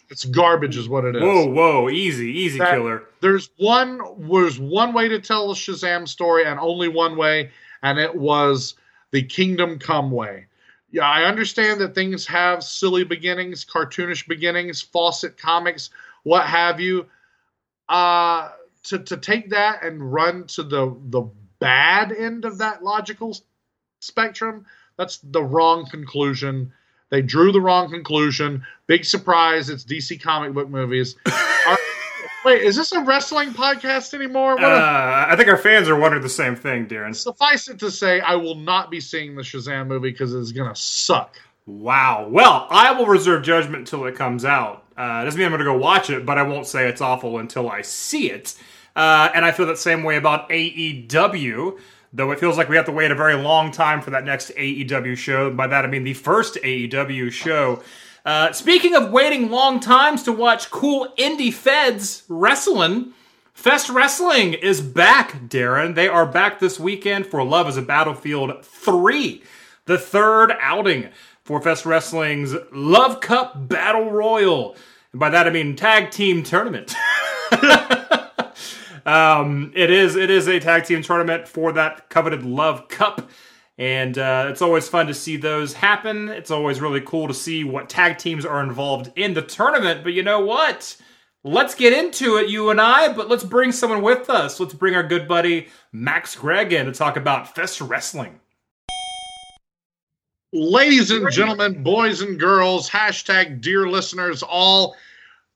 It's 0.08 0.24
garbage, 0.24 0.76
is 0.76 0.88
what 0.88 1.04
it 1.04 1.16
is. 1.16 1.22
Whoa, 1.22 1.46
whoa, 1.46 1.90
easy, 1.90 2.26
easy 2.30 2.58
That- 2.58 2.70
killer. 2.72 3.04
there's 3.20 3.50
one 3.56 4.00
there's 4.30 4.58
one 4.58 4.92
way 4.92 5.08
to 5.08 5.18
tell 5.20 5.48
the 5.48 5.54
Shazam 5.54 6.06
story 6.06 6.44
and 6.44 6.60
only 6.60 6.88
one 6.88 7.16
way, 7.16 7.50
and 7.82 7.98
it 7.98 8.14
was 8.14 8.74
the 9.10 9.22
Kingdom 9.22 9.78
Come 9.78 10.10
way. 10.10 10.46
yeah, 10.92 11.08
I 11.08 11.24
understand 11.24 11.80
that 11.80 11.94
things 11.94 12.26
have 12.26 12.62
silly 12.62 13.02
beginnings, 13.04 13.64
cartoonish 13.64 14.26
beginnings, 14.28 14.80
Fawcett 14.80 15.36
comics, 15.36 15.90
what 16.22 16.46
have 16.46 16.80
you. 16.80 17.06
Uh, 17.88 18.50
to 18.84 18.98
to 19.00 19.16
take 19.16 19.50
that 19.50 19.82
and 19.84 20.12
run 20.12 20.46
to 20.48 20.62
the 20.62 20.96
the 21.08 21.22
bad 21.58 22.12
end 22.12 22.44
of 22.44 22.58
that 22.58 22.82
logical 22.84 23.36
spectrum, 24.00 24.64
that's 24.96 25.18
the 25.18 25.42
wrong 25.42 25.86
conclusion. 25.86 26.72
They 27.10 27.22
drew 27.22 27.52
the 27.52 27.60
wrong 27.60 27.90
conclusion. 27.90 28.64
Big 28.86 29.04
surprise! 29.04 29.68
It's 29.70 29.84
DC 29.84 30.20
comic 30.20 30.52
book 30.52 30.68
movies. 30.68 31.16
Wait, 32.44 32.62
is 32.62 32.76
this 32.76 32.92
a 32.92 33.00
wrestling 33.00 33.50
podcast 33.50 34.14
anymore? 34.14 34.60
Uh, 34.60 35.26
I 35.28 35.34
think 35.36 35.48
our 35.48 35.56
fans 35.56 35.88
are 35.88 35.98
wondering 35.98 36.22
the 36.22 36.28
same 36.28 36.54
thing, 36.54 36.86
Daryn. 36.86 37.14
suffice 37.14 37.68
it 37.68 37.80
to 37.80 37.90
say, 37.90 38.20
I 38.20 38.36
will 38.36 38.54
not 38.54 38.88
be 38.88 39.00
seeing 39.00 39.34
the 39.34 39.42
Shazam 39.42 39.88
movie 39.88 40.12
because 40.12 40.32
it's 40.32 40.52
gonna 40.52 40.76
suck. 40.76 41.36
Wow. 41.66 42.28
Well, 42.30 42.68
I 42.70 42.92
will 42.92 43.06
reserve 43.06 43.42
judgment 43.42 43.78
until 43.78 44.06
it 44.06 44.14
comes 44.14 44.44
out. 44.44 44.84
Uh, 44.96 45.24
doesn't 45.24 45.38
mean 45.38 45.46
I'm 45.46 45.52
going 45.52 45.58
to 45.58 45.64
go 45.64 45.76
watch 45.76 46.10
it, 46.10 46.24
but 46.24 46.38
I 46.38 46.42
won't 46.42 46.66
say 46.66 46.88
it's 46.88 47.00
awful 47.00 47.38
until 47.38 47.68
I 47.68 47.82
see 47.82 48.30
it. 48.30 48.54
Uh, 48.94 49.28
and 49.34 49.44
I 49.44 49.52
feel 49.52 49.66
that 49.66 49.78
same 49.78 50.04
way 50.04 50.16
about 50.16 50.48
AEW, 50.48 51.78
though 52.16 52.30
it 52.30 52.40
feels 52.40 52.56
like 52.56 52.68
we 52.68 52.76
have 52.76 52.86
to 52.86 52.92
wait 52.92 53.10
a 53.10 53.14
very 53.14 53.34
long 53.34 53.70
time 53.70 54.00
for 54.00 54.10
that 54.10 54.24
next 54.24 54.50
AEW 54.56 55.16
show. 55.16 55.50
By 55.50 55.66
that 55.66 55.84
I 55.84 55.88
mean 55.88 56.04
the 56.04 56.14
first 56.14 56.56
AEW 56.56 57.30
show. 57.30 57.82
Uh, 58.24 58.52
speaking 58.52 58.96
of 58.96 59.12
waiting 59.12 59.50
long 59.50 59.78
times 59.78 60.22
to 60.24 60.32
watch 60.32 60.70
cool 60.70 61.12
indie 61.16 61.52
feds 61.52 62.24
wrestling, 62.28 63.12
Fest 63.52 63.88
Wrestling 63.88 64.52
is 64.52 64.80
back, 64.80 65.48
Daryn. 65.48 65.94
They 65.94 66.08
are 66.08 66.26
back 66.26 66.58
this 66.58 66.78
weekend 66.78 67.26
for 67.26 67.42
Love 67.42 67.68
is 67.68 67.76
a 67.76 67.82
Battlefield 67.82 68.64
3, 68.64 69.42
the 69.86 69.96
third 69.96 70.52
outing 70.60 71.08
for 71.42 71.60
Fest 71.62 71.86
Wrestling's 71.86 72.54
Love 72.72 73.20
Cup 73.20 73.68
Battle 73.68 74.10
Royal. 74.10 74.76
And 75.12 75.20
by 75.20 75.30
that 75.30 75.46
I 75.46 75.50
mean 75.50 75.76
tag 75.76 76.10
team 76.10 76.42
tournament. 76.42 76.94
um, 79.06 79.72
it 79.74 79.90
is 79.90 80.16
it 80.16 80.30
is 80.30 80.48
a 80.48 80.60
tag 80.60 80.84
team 80.84 81.00
tournament 81.00 81.48
for 81.48 81.72
that 81.72 82.10
coveted 82.10 82.42
Love 82.42 82.88
Cup. 82.88 83.30
And 83.78 84.16
uh, 84.16 84.46
it's 84.48 84.62
always 84.62 84.88
fun 84.88 85.06
to 85.06 85.14
see 85.14 85.36
those 85.36 85.74
happen. 85.74 86.30
It's 86.30 86.50
always 86.50 86.80
really 86.80 87.02
cool 87.02 87.28
to 87.28 87.34
see 87.34 87.62
what 87.62 87.90
tag 87.90 88.16
teams 88.16 88.46
are 88.46 88.62
involved 88.62 89.12
in 89.16 89.34
the 89.34 89.42
tournament. 89.42 90.02
But 90.02 90.14
you 90.14 90.22
know 90.22 90.40
what? 90.40 90.96
Let's 91.44 91.74
get 91.74 91.92
into 91.92 92.38
it, 92.38 92.48
you 92.48 92.70
and 92.70 92.80
I, 92.80 93.12
but 93.12 93.28
let's 93.28 93.44
bring 93.44 93.70
someone 93.70 94.02
with 94.02 94.30
us. 94.30 94.58
Let's 94.58 94.74
bring 94.74 94.96
our 94.96 95.02
good 95.04 95.28
buddy 95.28 95.68
Maxx 95.92 96.34
Gregg 96.34 96.72
in 96.72 96.86
to 96.86 96.92
talk 96.92 97.16
about 97.16 97.54
Fest 97.54 97.80
Wrestling. 97.80 98.40
Ladies 100.52 101.10
and 101.10 101.30
gentlemen, 101.30 101.82
boys 101.82 102.22
and 102.22 102.40
girls, 102.40 102.88
hashtag 102.90 103.60
dear 103.60 103.88
listeners, 103.88 104.42
all. 104.42 104.96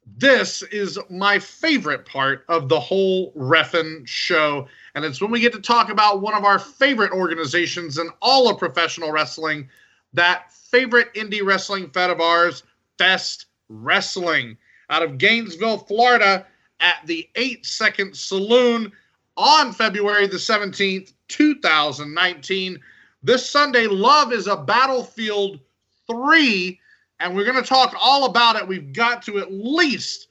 This 0.07 0.63
is 0.65 0.99
my 1.09 1.39
favorite 1.39 2.05
part 2.05 2.45
of 2.49 2.69
the 2.69 2.81
whole 2.81 3.33
Refin 3.33 4.07
show. 4.07 4.69
And 4.95 5.05
it's 5.05 5.21
when 5.21 5.31
we 5.31 5.41
get 5.41 5.53
to 5.53 5.61
talk 5.61 5.91
about 5.91 6.21
one 6.21 6.35
of 6.35 6.45
our 6.45 6.59
favorite 6.59 7.13
organizations 7.13 7.99
in 7.99 8.11
all 8.21 8.51
of 8.51 8.59
professional 8.59 9.13
wrestling, 9.13 9.69
that 10.13 10.53
favorite 10.53 11.13
indie 11.15 11.45
wrestling 11.45 11.91
fed 11.91 12.11
of 12.11 12.21
ours, 12.21 12.63
Fest 12.99 13.47
Wrestling, 13.69 14.57
out 14.91 15.03
of 15.03 15.19
Gainesville, 15.19 15.79
Florida, 15.79 16.47
at 16.81 17.07
the 17.07 17.29
8 17.37 17.65
Second 17.65 18.17
Saloon 18.17 18.93
on 19.37 19.73
February 19.73 20.27
the 20.27 20.37
17th, 20.37 21.13
2019. 21.29 22.79
This 23.23 23.49
Sunday, 23.49 23.87
Love 23.87 24.33
is 24.33 24.47
a 24.47 24.57
Battlefield 24.57 25.61
3, 26.07 26.79
and 27.21 27.37
we're 27.37 27.45
going 27.45 27.63
to 27.63 27.69
talk 27.69 27.95
all 28.01 28.25
about 28.25 28.57
it. 28.57 28.67
We've 28.67 28.93
got 28.93 29.23
to 29.25 29.39
at 29.39 29.53
least 29.53 30.29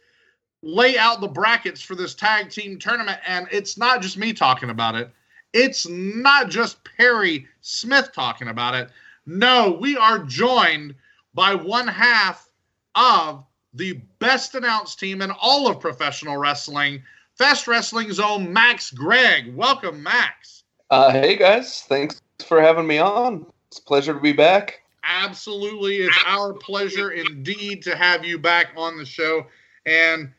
lay 0.62 0.98
out 0.98 1.22
the 1.22 1.28
brackets 1.28 1.82
for 1.82 1.96
this 1.96 2.16
tag 2.16 2.50
team 2.50 2.78
tournament, 2.78 3.20
and 3.26 3.48
it's 3.52 3.78
not 3.78 4.02
just 4.02 4.18
me 4.18 4.34
talking 4.34 4.72
about 4.72 4.96
it. 4.96 5.10
It's 5.54 5.88
not 5.88 6.50
just 6.50 6.84
Perry 6.84 7.48
Smith 7.62 8.12
talking 8.14 8.50
about 8.50 8.76
it. 8.76 8.90
No, 9.26 9.78
we 9.80 9.96
are 9.96 10.20
joined 10.20 10.96
by 11.34 11.56
one 11.56 11.88
half 11.88 12.50
of 12.96 13.46
the 13.74 14.02
best 14.20 14.56
announced 14.56 15.00
team 15.00 15.22
in 15.22 15.32
all 15.40 15.68
of 15.68 15.80
professional 15.80 16.38
wrestling, 16.38 17.02
Fest 17.36 17.68
Wrestling's 17.68 18.20
own 18.20 18.52
Maxx 18.52 18.92
Gregg. 18.92 19.56
Welcome, 19.56 20.04
Maxx. 20.04 20.64
Uh, 20.90 21.12
hey 21.12 21.36
guys, 21.36 21.82
thanks 21.82 22.20
for 22.46 22.62
having 22.62 22.88
me 22.88 22.98
on. 22.98 23.46
It's 23.68 23.78
a 23.80 23.84
pleasure 23.84 24.14
to 24.14 24.20
be 24.20 24.34
back. 24.34 24.82
Absolutely. 25.04 25.98
It's 25.98 26.18
our 26.26 26.54
pleasure 26.54 27.12
indeed 27.12 27.82
to 27.84 27.96
have 27.96 28.26
you 28.26 28.38
back 28.38 28.70
on 28.76 28.98
the 28.98 29.06
show. 29.06 29.46
And 29.86 30.32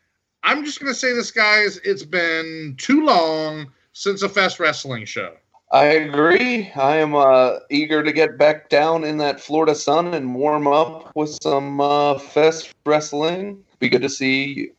I'm 0.43 0.65
just 0.65 0.81
going 0.81 0.93
to 0.93 0.99
say 0.99 1.13
this, 1.13 1.31
guys. 1.31 1.79
It's 1.85 2.05
been 2.05 2.75
too 2.79 3.05
long 3.05 3.71
since 3.93 4.23
a 4.23 4.29
Fest 4.29 4.61
Wrestling 4.61 5.05
show. 5.05 5.35
I 5.73 5.85
agree. 5.85 6.71
I 6.75 6.97
am 6.97 7.15
uh, 7.15 7.59
eager 7.71 8.03
to 8.03 8.13
get 8.13 8.37
back 8.37 8.69
down 8.69 9.05
in 9.05 9.19
that 9.19 9.41
Florida 9.41 9.75
sun 9.75 10.15
and 10.15 10.35
warm 10.35 10.67
up 10.67 11.15
with 11.15 11.39
some 11.43 11.81
uh, 11.81 12.19
fest 12.19 12.75
wrestling. 12.85 13.63
Be 13.79 13.89
good 13.89 14.03
to 14.03 14.09
see 14.09 14.71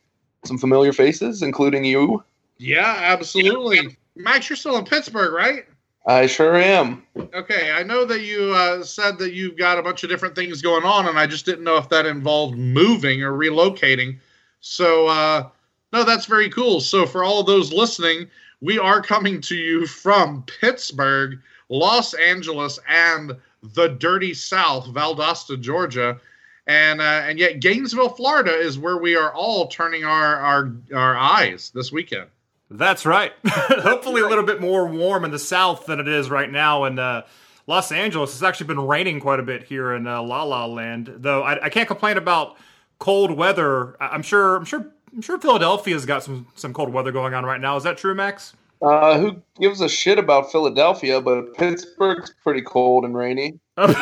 some 0.44 0.58
familiar 0.58 0.92
faces, 0.92 1.42
including 1.42 1.84
you. 1.84 2.22
Yeah, 2.58 2.94
absolutely. 2.98 3.96
Maxx, 4.16 4.50
you're 4.50 4.56
still 4.56 4.76
in 4.76 4.84
Pittsburgh, 4.84 5.32
right? 5.32 5.64
I 6.04 6.26
sure 6.26 6.56
am. 6.56 7.04
Okay, 7.16 7.70
I 7.70 7.84
know 7.84 8.04
that 8.04 8.22
you 8.22 8.52
uh, 8.54 8.82
said 8.82 9.18
that 9.18 9.34
you've 9.34 9.56
got 9.56 9.78
a 9.78 9.82
bunch 9.82 10.02
of 10.02 10.10
different 10.10 10.34
things 10.34 10.60
going 10.60 10.84
on, 10.84 11.06
and 11.06 11.18
I 11.18 11.26
just 11.26 11.46
didn't 11.46 11.64
know 11.64 11.76
if 11.76 11.88
that 11.90 12.06
involved 12.06 12.58
moving 12.58 13.22
or 13.22 13.32
relocating. 13.32 14.18
So, 14.60 15.06
uh, 15.06 15.48
no, 15.92 16.04
that's 16.04 16.26
very 16.26 16.50
cool. 16.50 16.80
So, 16.80 17.06
for 17.06 17.22
all 17.22 17.40
of 17.40 17.46
those 17.46 17.72
listening, 17.72 18.28
we 18.60 18.78
are 18.78 19.00
coming 19.00 19.40
to 19.42 19.54
you 19.54 19.86
from 19.86 20.44
Pittsburgh, 20.60 21.38
Los 21.68 22.14
Angeles, 22.14 22.80
and 22.88 23.36
the 23.62 23.88
dirty 23.88 24.34
South, 24.34 24.86
Valdosta, 24.86 25.60
Georgia. 25.60 26.20
And 26.66 27.00
uh, 27.00 27.22
and 27.24 27.38
yet 27.38 27.60
Gainesville, 27.60 28.10
Florida, 28.10 28.52
is 28.52 28.78
where 28.78 28.98
we 28.98 29.16
are 29.16 29.32
all 29.34 29.66
turning 29.66 30.04
our 30.04 30.36
our, 30.36 30.72
our 30.94 31.16
eyes 31.16 31.70
this 31.74 31.90
weekend. 31.90 32.28
That's 32.76 33.04
right. 33.06 33.32
Hopefully, 33.46 34.22
a 34.22 34.28
little 34.28 34.44
bit 34.44 34.60
more 34.60 34.86
warm 34.86 35.24
in 35.24 35.30
the 35.30 35.38
south 35.38 35.86
than 35.86 36.00
it 36.00 36.08
is 36.08 36.30
right 36.30 36.50
now 36.50 36.84
in 36.84 36.98
uh, 36.98 37.22
Los 37.66 37.92
Angeles. 37.92 38.32
It's 38.32 38.42
actually 38.42 38.66
been 38.68 38.80
raining 38.86 39.20
quite 39.20 39.40
a 39.40 39.42
bit 39.42 39.64
here 39.64 39.92
in 39.94 40.06
uh, 40.06 40.22
La 40.22 40.42
La 40.42 40.64
Land, 40.66 41.12
though. 41.18 41.42
I, 41.42 41.64
I 41.66 41.68
can't 41.68 41.86
complain 41.88 42.16
about 42.16 42.56
cold 42.98 43.30
weather. 43.36 43.96
I- 44.02 44.08
I'm 44.08 44.22
sure. 44.22 44.56
I'm 44.56 44.64
sure. 44.64 44.86
I'm 45.14 45.20
sure 45.20 45.38
Philadelphia's 45.38 46.06
got 46.06 46.22
some 46.22 46.46
some 46.54 46.72
cold 46.72 46.90
weather 46.92 47.12
going 47.12 47.34
on 47.34 47.44
right 47.44 47.60
now. 47.60 47.76
Is 47.76 47.82
that 47.84 47.98
true, 47.98 48.14
Maxx? 48.14 48.54
Uh, 48.80 49.18
who 49.18 49.36
gives 49.60 49.80
a 49.80 49.88
shit 49.88 50.18
about 50.18 50.50
Philadelphia? 50.50 51.20
But 51.20 51.54
Pittsburgh's 51.54 52.34
pretty 52.42 52.62
cold 52.62 53.04
and 53.04 53.14
rainy. 53.14 53.60
yeah, 53.78 53.92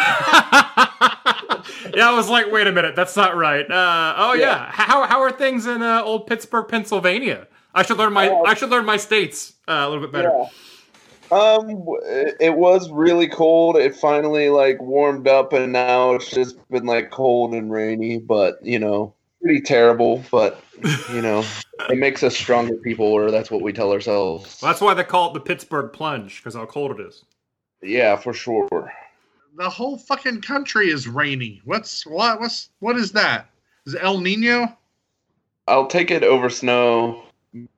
I 2.09 2.13
was 2.15 2.29
like, 2.31 2.51
wait 2.51 2.67
a 2.67 2.73
minute, 2.73 2.97
that's 2.97 3.17
not 3.17 3.37
right. 3.37 3.69
Uh, 3.71 4.15
oh 4.17 4.33
yeah. 4.35 4.45
Yeah. 4.47 4.71
how 4.71 5.07
how 5.07 5.21
are 5.21 5.33
things 5.33 5.67
in 5.67 5.83
uh, 5.83 6.03
old 6.03 6.27
Pittsburgh, 6.27 6.69
Pennsylvania? 6.69 7.47
I 7.75 7.83
should 7.83 7.99
learn 7.99 8.13
my 8.13 8.29
Uh, 8.29 8.43
I 8.43 8.55
should 8.55 8.71
learn 8.71 8.85
my 8.85 8.97
states 8.97 9.55
uh, 9.69 9.73
a 9.73 9.89
little 9.89 10.03
bit 10.03 10.13
better. 10.13 10.31
Um, 11.33 11.87
it 12.03 12.37
it 12.41 12.57
was 12.57 12.91
really 12.91 13.29
cold. 13.29 13.77
It 13.77 13.95
finally 13.95 14.49
like 14.49 14.81
warmed 14.81 15.29
up, 15.29 15.53
and 15.53 15.73
now 15.73 16.15
it's 16.15 16.31
just 16.31 16.57
been 16.71 16.87
like 16.87 17.11
cold 17.11 17.55
and 17.55 17.71
rainy. 17.71 18.19
But 18.19 18.59
you 18.65 18.79
know, 18.79 19.15
pretty 19.41 19.61
terrible. 19.61 20.25
But 20.33 20.61
you 21.13 21.23
know, 21.23 21.45
it 21.89 21.99
makes 21.99 22.23
us 22.25 22.37
stronger 22.37 22.75
people, 22.77 23.07
or 23.07 23.31
that's 23.31 23.51
what 23.51 23.63
we 23.63 23.73
tell 23.73 23.93
ourselves. 23.93 24.59
Well, 24.61 24.73
that's 24.73 24.81
why 24.81 24.95
they 24.95 25.05
call 25.05 25.31
it 25.31 25.35
the 25.35 25.41
Pittsburgh 25.41 25.93
plunge 25.93 26.39
because 26.39 26.55
how 26.55 26.67
cold 26.67 26.99
it 26.99 27.07
is. 27.07 27.25
Yeah, 27.83 28.17
for 28.17 28.35
sure. 28.35 28.93
The 29.57 29.71
whole 29.71 29.99
fucking 29.99 30.43
country 30.43 30.91
is 30.91 31.07
rainy. 31.07 31.61
What's 31.65 32.05
what? 32.07 32.41
What's 32.41 32.71
what 32.81 32.97
is 32.97 33.13
that? 33.13 33.51
Is 33.87 33.95
it 33.95 34.03
El 34.03 34.19
Nino? 34.19 34.77
I'll 35.69 35.87
take 35.87 36.11
it 36.11 36.25
over 36.25 36.51
snow. 36.51 37.23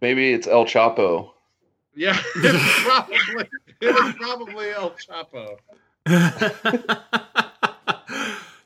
Maybe 0.00 0.32
it's 0.32 0.46
El 0.46 0.64
Chapo. 0.64 1.32
Yeah, 1.94 2.18
it's 2.36 2.82
probably 2.82 3.48
it 3.80 3.96
is 3.96 4.14
probably 4.14 4.70
El 4.70 4.92
Chapo. 4.92 5.58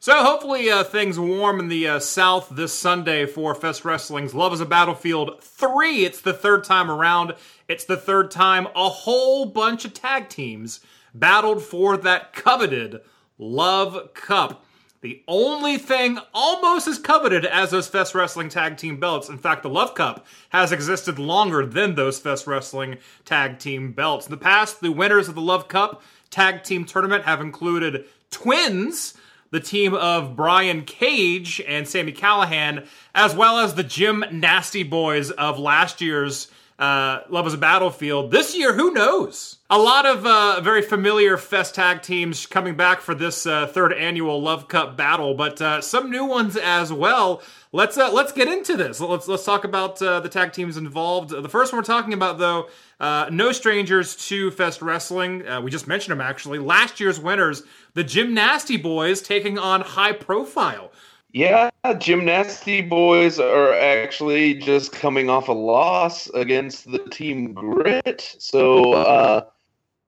so 0.00 0.24
hopefully 0.24 0.70
uh, 0.70 0.84
things 0.84 1.18
warm 1.18 1.60
in 1.60 1.68
the 1.68 1.88
uh, 1.88 1.98
south 1.98 2.48
this 2.50 2.72
Sunday 2.72 3.26
for 3.26 3.54
Fest 3.54 3.84
Wrestling's 3.84 4.34
Love 4.34 4.52
is 4.52 4.60
a 4.60 4.66
Battlefield 4.66 5.42
3. 5.42 6.04
It's 6.04 6.20
the 6.20 6.32
third 6.32 6.64
time 6.64 6.90
around. 6.90 7.34
It's 7.68 7.84
the 7.84 7.96
third 7.96 8.30
time 8.30 8.68
a 8.74 8.88
whole 8.88 9.46
bunch 9.46 9.84
of 9.84 9.94
tag 9.94 10.28
teams 10.28 10.80
battled 11.14 11.62
for 11.62 11.96
that 11.96 12.32
coveted 12.32 13.00
Love 13.38 14.12
Cup. 14.14 14.64
The 15.06 15.22
only 15.28 15.78
thing 15.78 16.18
almost 16.34 16.88
as 16.88 16.98
coveted 16.98 17.44
as 17.44 17.70
those 17.70 17.86
Fest 17.86 18.12
Wrestling 18.12 18.48
tag 18.48 18.76
team 18.76 18.98
belts. 18.98 19.28
In 19.28 19.38
fact, 19.38 19.62
the 19.62 19.68
Love 19.68 19.94
Cup 19.94 20.26
has 20.48 20.72
existed 20.72 21.20
longer 21.20 21.64
than 21.64 21.94
those 21.94 22.18
Fest 22.18 22.44
Wrestling 22.48 22.98
tag 23.24 23.60
team 23.60 23.92
belts. 23.92 24.26
In 24.26 24.32
the 24.32 24.36
past, 24.36 24.80
the 24.80 24.90
winners 24.90 25.28
of 25.28 25.36
the 25.36 25.40
Love 25.40 25.68
Cup 25.68 26.02
tag 26.28 26.64
team 26.64 26.84
tournament 26.84 27.22
have 27.22 27.40
included 27.40 28.06
Twins, 28.32 29.14
the 29.52 29.60
team 29.60 29.94
of 29.94 30.34
Brian 30.34 30.82
Cage 30.82 31.62
and 31.68 31.86
Sami 31.86 32.10
Callihan, 32.10 32.84
as 33.14 33.32
well 33.32 33.60
as 33.60 33.74
the 33.74 33.84
Gymnasty 33.84 34.90
Boys 34.90 35.30
of 35.30 35.56
last 35.56 36.00
year's 36.00 36.50
uh, 36.78 37.20
Love 37.30 37.46
is 37.46 37.54
a 37.54 37.58
Battlefield. 37.58 38.30
This 38.30 38.56
year, 38.56 38.74
who 38.74 38.92
knows? 38.92 39.56
A 39.70 39.78
lot 39.78 40.04
of 40.04 40.26
uh, 40.26 40.60
very 40.60 40.82
familiar 40.82 41.38
Fest 41.38 41.74
tag 41.74 42.02
teams 42.02 42.46
coming 42.46 42.76
back 42.76 43.00
for 43.00 43.14
this 43.14 43.46
uh, 43.46 43.66
third 43.66 43.92
annual 43.94 44.42
Love 44.42 44.68
Cup 44.68 44.96
battle, 44.96 45.34
but 45.34 45.60
uh, 45.60 45.80
some 45.80 46.10
new 46.10 46.26
ones 46.26 46.56
as 46.56 46.92
well. 46.92 47.42
Let's 47.72 47.96
uh, 47.96 48.12
let's 48.12 48.32
get 48.32 48.48
into 48.48 48.76
this. 48.76 49.00
Let's 49.00 49.26
let's 49.26 49.44
talk 49.44 49.64
about 49.64 50.00
uh, 50.02 50.20
the 50.20 50.28
tag 50.28 50.52
teams 50.52 50.76
involved. 50.76 51.30
The 51.30 51.48
first 51.48 51.72
one 51.72 51.80
we're 51.80 51.84
talking 51.84 52.12
about, 52.12 52.38
though, 52.38 52.68
no 53.00 53.52
strangers 53.52 54.14
to 54.28 54.50
Fest 54.50 54.82
Wrestling. 54.82 55.44
we 55.62 55.70
just 55.70 55.88
mentioned 55.88 56.12
them 56.12 56.20
actually. 56.20 56.58
Last 56.58 57.00
year's 57.00 57.18
winners, 57.18 57.62
the 57.94 58.04
Gymnasty 58.04 58.80
Boys, 58.80 59.22
taking 59.22 59.58
on 59.58 59.80
High 59.80 60.12
Profile. 60.12 60.92
Yeah, 61.36 61.68
Gymnasty 61.84 62.88
boys 62.88 63.38
are 63.38 63.74
actually 63.74 64.54
just 64.54 64.92
coming 64.92 65.28
off 65.28 65.48
a 65.48 65.52
loss 65.52 66.28
against 66.30 66.90
the 66.90 67.00
team 67.10 67.52
Grit. 67.52 68.36
So, 68.38 68.94
uh, 68.94 69.44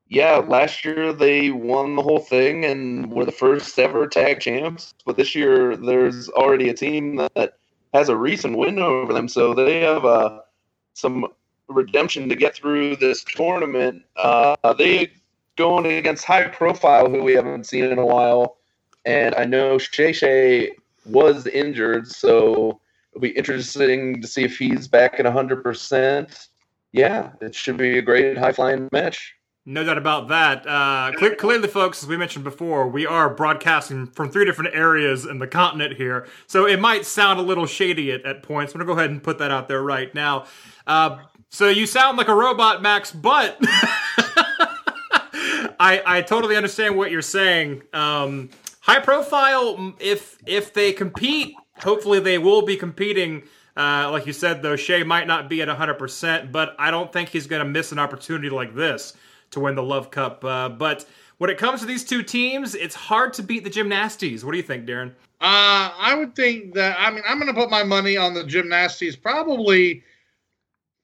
yeah, 0.09 0.37
last 0.37 0.87
year 0.87 1.13
they 1.13 1.51
won 1.51 1.97
the 1.97 2.03
whole 2.03 2.21
thing 2.21 2.65
and 2.65 3.13
were 3.13 3.27
the 3.27 3.33
first 3.33 3.79
ever 3.79 4.07
tag 4.07 4.41
champs. 4.41 4.95
But 5.05 5.19
this 5.19 5.35
year 5.35 5.77
there's 5.77 6.31
already 6.31 6.71
a 6.71 6.75
team 6.75 7.17
that 7.17 7.59
has 7.93 8.09
a 8.09 8.17
recent 8.17 8.57
win 8.57 8.79
over 8.79 9.13
them, 9.13 9.29
so 9.29 9.53
they 9.53 9.81
have 9.81 10.07
uh, 10.07 10.41
some 10.95 11.27
redemption 11.69 12.31
to 12.31 12.37
get 12.37 12.55
through 12.55 12.97
this 12.97 13.23
tournament. 13.23 14.03
Uh, 14.17 14.57
they 14.79 15.13
going 15.57 15.85
against 15.85 16.25
high 16.25 16.49
profile, 16.49 17.11
who 17.11 17.23
we 17.23 17.35
haven't 17.35 17.67
seen 17.67 17.85
in 17.85 17.99
a 17.99 18.07
while, 18.07 18.57
and 19.05 19.35
I 19.35 19.45
know 19.45 19.77
Shay 19.77 20.15
Shay 20.15 20.71
was 21.07 21.47
injured, 21.47 22.09
so 22.09 22.81
it'll 23.13 23.21
be 23.21 23.31
interesting 23.31 24.21
to 24.21 24.29
see 24.29 24.45
if 24.45 24.59
he's 24.59 24.89
back 24.89 25.19
at 25.19 25.27
100%. 25.27 26.49
Yeah, 26.93 27.33
it 27.41 27.55
should 27.55 27.77
be 27.77 27.99
a 27.99 28.03
great 28.03 28.37
high 28.39 28.53
flying 28.53 28.89
match. 28.93 29.35
No 29.67 29.85
doubt 29.85 29.99
about 29.99 30.29
that. 30.29 30.67
Uh, 30.67 31.13
clear, 31.15 31.35
clearly, 31.35 31.69
folks, 31.69 32.03
as 32.03 32.09
we 32.09 32.17
mentioned 32.17 32.43
before, 32.43 32.89
we 32.89 33.07
are 33.07 33.29
broadcasting 33.29 34.07
from 34.07 34.31
three 34.31 34.47
different 34.47 34.75
areas 34.75 35.27
in 35.27 35.41
the 35.41 35.47
continent 35.47 35.99
here, 35.99 36.27
so 36.47 36.67
it 36.67 36.81
might 36.81 37.05
sound 37.05 37.39
a 37.39 37.43
little 37.43 37.67
shady 37.67 38.11
at, 38.11 38.25
at 38.25 38.43
points. 38.43 38.73
I'm 38.73 38.79
to 38.79 38.87
go 38.87 38.93
ahead 38.93 39.11
and 39.11 39.23
put 39.23 39.37
that 39.39 39.51
out 39.51 39.69
there 39.69 39.83
right 39.83 40.15
now. 40.15 40.47
Uh, 40.87 41.19
so 41.51 41.69
you 41.69 41.87
sound 41.87 42.17
like 42.17 42.29
a 42.29 42.35
robot, 42.35 42.81
Maxx, 42.81 43.13
but 43.13 43.59
I, 45.79 46.03
I 46.07 46.23
totally 46.23 46.57
understand 46.57 46.97
what 46.97 47.11
you're 47.11 47.21
saying. 47.21 47.83
Um, 47.93 48.49
high 48.89 49.01
profile 49.01 49.95
if 50.01 50.39
if 50.47 50.73
they 50.73 50.93
compete 50.93 51.55
hopefully 51.77 52.21
they 52.21 52.39
will 52.39 52.63
be 52.63 52.77
competing. 52.77 53.43
Uh, 53.77 54.11
like 54.11 54.27
you 54.27 54.33
said 54.33 54.63
though 54.63 54.75
Shea 54.75 55.05
might 55.05 55.29
not 55.29 55.49
be 55.49 55.63
at 55.63 55.69
100% 55.69 56.51
but 56.51 56.75
i 56.81 56.91
don't 56.91 57.13
think 57.13 57.29
he's 57.29 57.47
going 57.47 57.63
to 57.63 57.69
miss 57.69 57.93
an 57.93 57.99
opportunity 58.01 58.51
like 58.51 58.75
this 58.75 59.13
to 59.53 59.61
win 59.61 59.77
the 59.77 59.83
love 59.83 60.11
cup. 60.11 60.45
Uh, 60.45 60.69
but 60.69 61.07
when 61.37 61.49
it 61.49 61.59
comes 61.59 61.81
to 61.81 61.87
these 61.87 62.05
two 62.05 62.23
teams 62.25 62.75
it's 62.75 62.95
hard 62.97 63.33
to 63.35 63.43
beat 63.43 63.63
the 63.63 63.71
gymnasties 63.71 64.43
what 64.43 64.51
do 64.53 64.57
you 64.57 64.65
think 64.65 64.87
daryn? 64.87 65.11
Uh, 65.41 65.93
i 65.97 66.15
would 66.19 66.35
think 66.35 66.75
that 66.75 66.97
i 66.99 67.11
mean 67.11 67.23
i'm 67.29 67.39
going 67.39 67.47
to 67.47 67.55
put 67.55 67.71
my 67.71 67.85
money 67.85 68.17
on 68.17 68.35
the 68.35 68.43
gymnasties 68.43 69.21
probably 69.21 70.03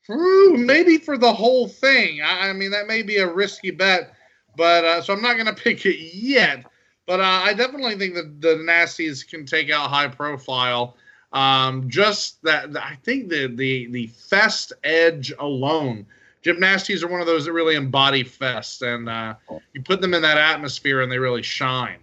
maybe 0.08 0.98
for 0.98 1.16
the 1.16 1.32
whole 1.32 1.66
thing. 1.66 2.20
I, 2.20 2.50
I, 2.50 2.52
mean 2.52 2.70
that 2.72 2.86
may 2.86 3.02
be 3.02 3.18
a 3.18 3.32
risky 3.32 3.70
bet 3.70 4.14
but 4.56 4.84
uh, 4.84 5.00
so 5.00 5.12
i'm 5.12 5.22
not 5.22 5.34
going 5.34 5.46
to 5.54 5.62
pick 5.62 5.86
it 5.86 5.98
yet 6.12 6.64
but 7.06 7.20
uh, 7.20 7.42
I 7.44 7.54
definitely 7.54 7.96
think 7.96 8.14
that 8.14 8.40
the 8.40 8.56
Nasties 8.56 9.26
can 9.26 9.44
take 9.44 9.70
out 9.70 9.90
high 9.90 10.08
profile. 10.08 10.96
Um, 11.32 11.88
just 11.90 12.40
that 12.42 12.76
I 12.76 12.96
think 13.02 13.28
the 13.28 13.48
the 13.48 13.86
the 13.86 14.06
fest 14.06 14.72
edge 14.84 15.32
alone. 15.38 16.06
Gymnasties 16.44 17.02
are 17.02 17.08
one 17.08 17.20
of 17.20 17.26
those 17.26 17.46
that 17.46 17.52
really 17.52 17.74
embody 17.74 18.22
fest, 18.22 18.82
and 18.82 19.08
uh, 19.08 19.34
you 19.72 19.82
put 19.82 20.00
them 20.00 20.14
in 20.14 20.22
that 20.22 20.36
atmosphere, 20.36 21.00
and 21.00 21.10
they 21.10 21.18
really 21.18 21.42
shine. 21.42 21.98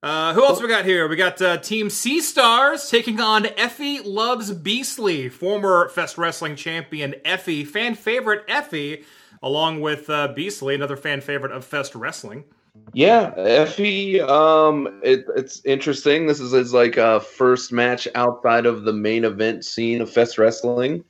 Uh, 0.00 0.32
who 0.32 0.44
else 0.44 0.62
we 0.62 0.68
got 0.68 0.84
here? 0.84 1.08
We 1.08 1.16
got 1.16 1.42
uh, 1.42 1.56
Team 1.56 1.90
Sea 1.90 2.20
Stars 2.20 2.88
taking 2.88 3.20
on 3.20 3.46
Effie 3.56 3.98
Loves 4.00 4.52
Beastly, 4.52 5.28
former 5.28 5.88
Fest 5.88 6.16
Wrestling 6.16 6.54
champion 6.54 7.16
Effie, 7.24 7.64
fan 7.64 7.96
favorite 7.96 8.44
Effie, 8.46 9.04
along 9.42 9.80
with 9.80 10.08
uh, 10.08 10.28
Beastly, 10.28 10.76
another 10.76 10.96
fan 10.96 11.20
favorite 11.20 11.50
of 11.50 11.64
Fest 11.64 11.96
Wrestling. 11.96 12.44
Yeah, 12.92 13.32
Effie. 13.36 14.20
Um, 14.20 15.00
it, 15.02 15.24
it's 15.36 15.64
interesting. 15.64 16.26
This 16.26 16.40
is 16.40 16.52
his 16.52 16.72
like 16.72 16.98
uh, 16.98 17.20
first 17.20 17.72
match 17.72 18.08
outside 18.14 18.66
of 18.66 18.84
the 18.84 18.92
main 18.92 19.24
event 19.24 19.64
scene 19.64 20.00
of 20.00 20.10
Fest 20.10 20.38
Wrestling. 20.38 21.04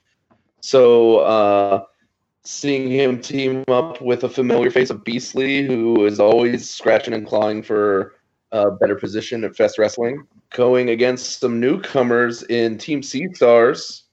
So 0.61 1.19
uh, 1.21 1.85
seeing 2.45 2.91
him 2.91 3.21
team 3.21 3.65
up 3.69 4.01
with 4.03 4.25
a 4.25 4.29
familiar 4.29 4.71
face 4.71 4.91
of 4.91 5.05
Beastly, 5.05 5.67
who 5.67 6.05
is 6.05 6.21
always 6.21 6.69
scratching 6.69 7.15
and 7.15 7.27
clawing 7.27 7.63
for 7.63 8.17
a 8.53 8.71
better 8.71 8.97
position 8.97 9.45
at 9.45 9.57
Fest 9.57 9.79
Wrestling, 9.79 10.27
going 10.51 10.91
against 10.91 11.41
some 11.41 11.61
newcomers 11.61 12.43
in 12.45 12.77
Team 12.77 13.03
Sea 13.03 13.29
Stars, 13.35 14.05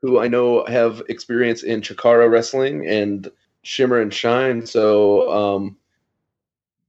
who 0.00 0.18
I 0.18 0.28
know 0.28 0.64
have 0.66 1.02
experience 1.08 1.62
in 1.62 1.82
Chikara 1.82 2.30
Wrestling 2.30 2.88
and 2.88 3.30
Shimmer 3.62 4.00
and 4.00 4.12
Shine. 4.12 4.66
So. 4.66 5.30
Um, 5.30 5.76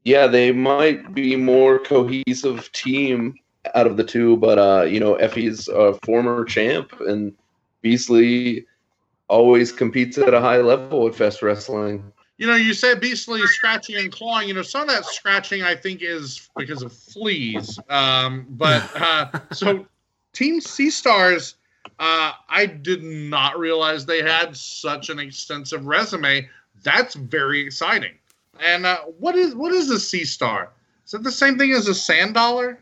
yeah, 0.03 0.27
they 0.27 0.51
might 0.51 1.13
be 1.13 1.35
more 1.35 1.79
cohesive 1.79 2.71
team 2.71 3.35
out 3.75 3.87
of 3.87 3.97
the 3.97 4.03
two, 4.03 4.37
but 4.37 4.59
uh, 4.59 4.83
you 4.83 4.99
know, 4.99 5.15
Effie's 5.15 5.67
a 5.67 5.93
former 6.03 6.43
champ, 6.43 6.91
and 7.01 7.33
Beastly 7.81 8.65
always 9.27 9.71
competes 9.71 10.17
at 10.17 10.33
a 10.33 10.41
high 10.41 10.57
level 10.57 11.07
at 11.07 11.15
Fest 11.15 11.41
Wrestling. 11.41 12.11
You 12.37 12.47
know, 12.47 12.55
you 12.55 12.73
said 12.73 12.99
Beastly 12.99 13.41
scratching 13.43 13.95
and 13.95 14.11
clawing. 14.11 14.47
You 14.47 14.53
know, 14.53 14.63
some 14.63 14.81
of 14.81 14.87
that 14.89 15.05
scratching 15.05 15.63
I 15.63 15.75
think 15.75 16.01
is 16.01 16.49
because 16.57 16.81
of 16.81 16.91
fleas. 16.91 17.79
Um, 17.89 18.45
but 18.49 18.89
uh, 18.95 19.39
so 19.53 19.85
Team 20.33 20.59
Sea 20.59 20.89
Stars, 20.89 21.55
uh, 21.99 22.33
I 22.49 22.65
did 22.65 23.03
not 23.03 23.57
realize 23.57 24.05
they 24.05 24.21
had 24.21 24.57
such 24.57 25.09
an 25.09 25.19
extensive 25.19 25.85
resume. 25.85 26.49
That's 26.83 27.15
very 27.15 27.61
exciting. 27.61 28.13
And 28.59 28.85
uh, 28.85 28.99
what 29.19 29.35
is 29.35 29.55
what 29.55 29.73
is 29.73 29.89
a 29.89 29.99
sea 29.99 30.25
star? 30.25 30.71
Is 31.05 31.13
it 31.13 31.23
the 31.23 31.31
same 31.31 31.57
thing 31.57 31.71
as 31.71 31.87
a 31.87 31.95
sand 31.95 32.33
dollar? 32.33 32.79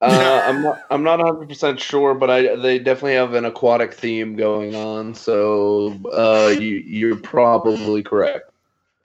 Uh, 0.00 0.42
I'm 0.46 0.62
not. 0.62 0.82
I'm 0.90 1.02
not 1.02 1.18
100 1.18 1.48
percent 1.48 1.80
sure, 1.80 2.14
but 2.14 2.30
I 2.30 2.54
they 2.56 2.78
definitely 2.78 3.14
have 3.14 3.34
an 3.34 3.44
aquatic 3.44 3.92
theme 3.92 4.36
going 4.36 4.76
on. 4.76 5.14
So 5.14 5.98
uh, 6.12 6.54
you 6.58 6.76
you're 6.86 7.16
probably 7.16 8.02
correct. 8.02 8.52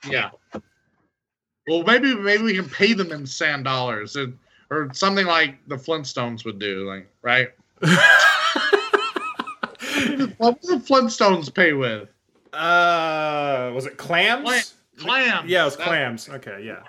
Yeah. 0.07 0.29
Well, 1.67 1.83
maybe 1.83 2.13
maybe 2.13 2.43
we 2.43 2.53
can 2.53 2.69
pay 2.69 2.93
them 2.93 3.11
in 3.11 3.25
sand 3.25 3.63
dollars, 3.63 4.15
or, 4.15 4.33
or 4.69 4.89
something 4.93 5.25
like 5.25 5.57
the 5.67 5.77
Flintstones 5.77 6.45
would 6.45 6.59
do, 6.59 6.87
like 6.87 7.09
right. 7.23 7.49
what 10.37 10.61
does 10.61 10.69
the 10.69 10.77
Flintstones 10.77 11.51
pay 11.51 11.73
with? 11.73 12.09
Uh, 12.53 13.71
was 13.73 13.87
it 13.87 13.97
clams? 13.97 14.75
Clams. 14.97 15.49
Yeah, 15.49 15.63
it 15.63 15.65
was 15.65 15.75
clams. 15.75 16.29
Okay, 16.29 16.63
yeah. 16.63 16.83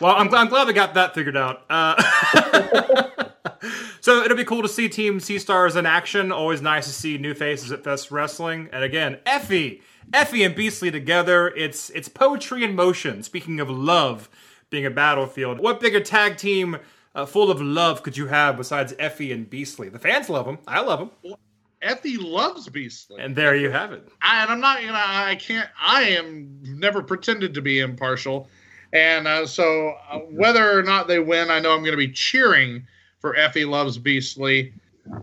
Well, 0.00 0.14
I'm, 0.16 0.32
I'm 0.34 0.48
glad 0.48 0.66
we 0.66 0.72
got 0.72 0.94
that 0.94 1.14
figured 1.14 1.36
out. 1.36 1.64
Uh, 1.70 3.08
so 4.00 4.22
it'll 4.22 4.36
be 4.36 4.44
cool 4.44 4.62
to 4.62 4.68
see 4.68 4.88
Team 4.88 5.18
Sea 5.18 5.38
Stars 5.38 5.76
in 5.76 5.86
action. 5.86 6.30
Always 6.30 6.60
nice 6.60 6.86
to 6.86 6.92
see 6.92 7.18
new 7.18 7.34
faces 7.34 7.72
at 7.72 7.84
Fest 7.84 8.10
Wrestling. 8.10 8.68
And 8.72 8.84
again, 8.84 9.18
Effie, 9.24 9.82
Effie 10.12 10.44
and 10.44 10.54
Beastly 10.54 10.90
together. 10.90 11.48
It's 11.48 11.90
it's 11.90 12.08
poetry 12.08 12.64
in 12.64 12.74
motion. 12.74 13.22
Speaking 13.22 13.60
of 13.60 13.70
love 13.70 14.28
being 14.70 14.84
a 14.86 14.90
battlefield, 14.90 15.58
what 15.60 15.80
bigger 15.80 16.00
tag 16.00 16.36
team 16.36 16.76
uh, 17.14 17.24
full 17.26 17.50
of 17.50 17.60
love 17.60 18.02
could 18.02 18.16
you 18.16 18.26
have 18.26 18.56
besides 18.58 18.94
Effie 18.98 19.32
and 19.32 19.48
Beastly? 19.48 19.88
The 19.88 19.98
fans 19.98 20.28
love 20.28 20.46
them. 20.46 20.58
I 20.66 20.80
love 20.80 20.98
them. 20.98 21.34
Effie 21.82 22.16
loves 22.16 22.68
Beastly. 22.68 23.20
And 23.20 23.34
there 23.34 23.56
you 23.56 23.70
have 23.70 23.92
it. 23.92 24.08
I, 24.22 24.42
and 24.42 24.50
I'm 24.50 24.60
not, 24.60 24.82
you 24.82 24.88
know, 24.88 24.94
I 24.96 25.34
can't, 25.34 25.68
I 25.80 26.02
am 26.04 26.58
never 26.62 27.02
pretended 27.02 27.54
to 27.54 27.62
be 27.62 27.80
impartial. 27.80 28.48
And 28.92 29.26
uh, 29.26 29.46
so 29.46 29.94
uh, 30.10 30.18
whether 30.18 30.78
or 30.78 30.82
not 30.82 31.08
they 31.08 31.18
win, 31.18 31.50
I 31.50 31.60
know 31.60 31.72
I'm 31.72 31.80
going 31.80 31.92
to 31.92 31.96
be 31.96 32.12
cheering 32.12 32.86
for 33.20 33.36
Effie 33.36 33.64
loves 33.64 33.98
Beastly 33.98 34.72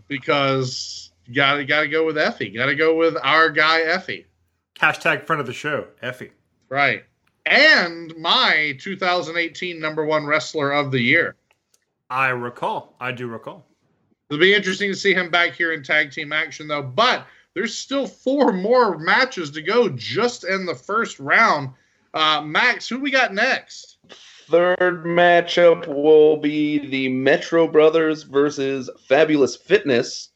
because 0.07 1.11
you 1.27 1.35
got 1.35 1.65
got 1.67 1.81
to 1.81 1.87
go 1.87 2.05
with 2.05 2.17
Effie. 2.17 2.49
Got 2.49 2.67
to 2.67 2.75
go 2.75 2.95
with 2.95 3.15
our 3.21 3.49
guy 3.49 3.81
Effie. 3.81 4.25
Hashtag 4.79 5.25
front 5.25 5.39
of 5.39 5.45
the 5.45 5.53
show, 5.53 5.87
Effie. 6.01 6.31
Right. 6.69 7.03
And 7.45 8.15
my 8.17 8.77
2018 8.79 9.79
number 9.79 10.05
one 10.05 10.25
wrestler 10.25 10.71
of 10.71 10.91
the 10.91 10.99
year. 10.99 11.35
I 12.09 12.29
recall. 12.29 12.95
I 12.99 13.11
do 13.11 13.27
recall. 13.27 13.65
It'll 14.29 14.39
be 14.39 14.53
interesting 14.53 14.91
to 14.91 14.97
see 14.97 15.13
him 15.13 15.29
back 15.29 15.53
here 15.53 15.73
in 15.73 15.83
tag 15.83 16.11
team 16.11 16.31
action, 16.31 16.67
though. 16.67 16.83
But 16.83 17.25
there's 17.53 17.75
still 17.75 18.07
four 18.07 18.53
more 18.53 18.97
matches 18.97 19.49
to 19.51 19.61
go 19.61 19.89
just 19.89 20.43
in 20.43 20.65
the 20.65 20.75
first 20.75 21.19
round. 21.19 21.69
Uh, 22.13 22.41
Maxx, 22.41 22.87
who 22.87 22.99
we 22.99 23.11
got 23.11 23.33
next? 23.33 23.97
third 24.49 25.05
matchup 25.05 25.85
will 25.87 26.35
be 26.35 26.79
the 26.87 27.07
Metro 27.09 27.67
Brothers 27.67 28.23
versus 28.23 28.89
Fabulous 29.07 29.55
Fitness, 29.55 30.29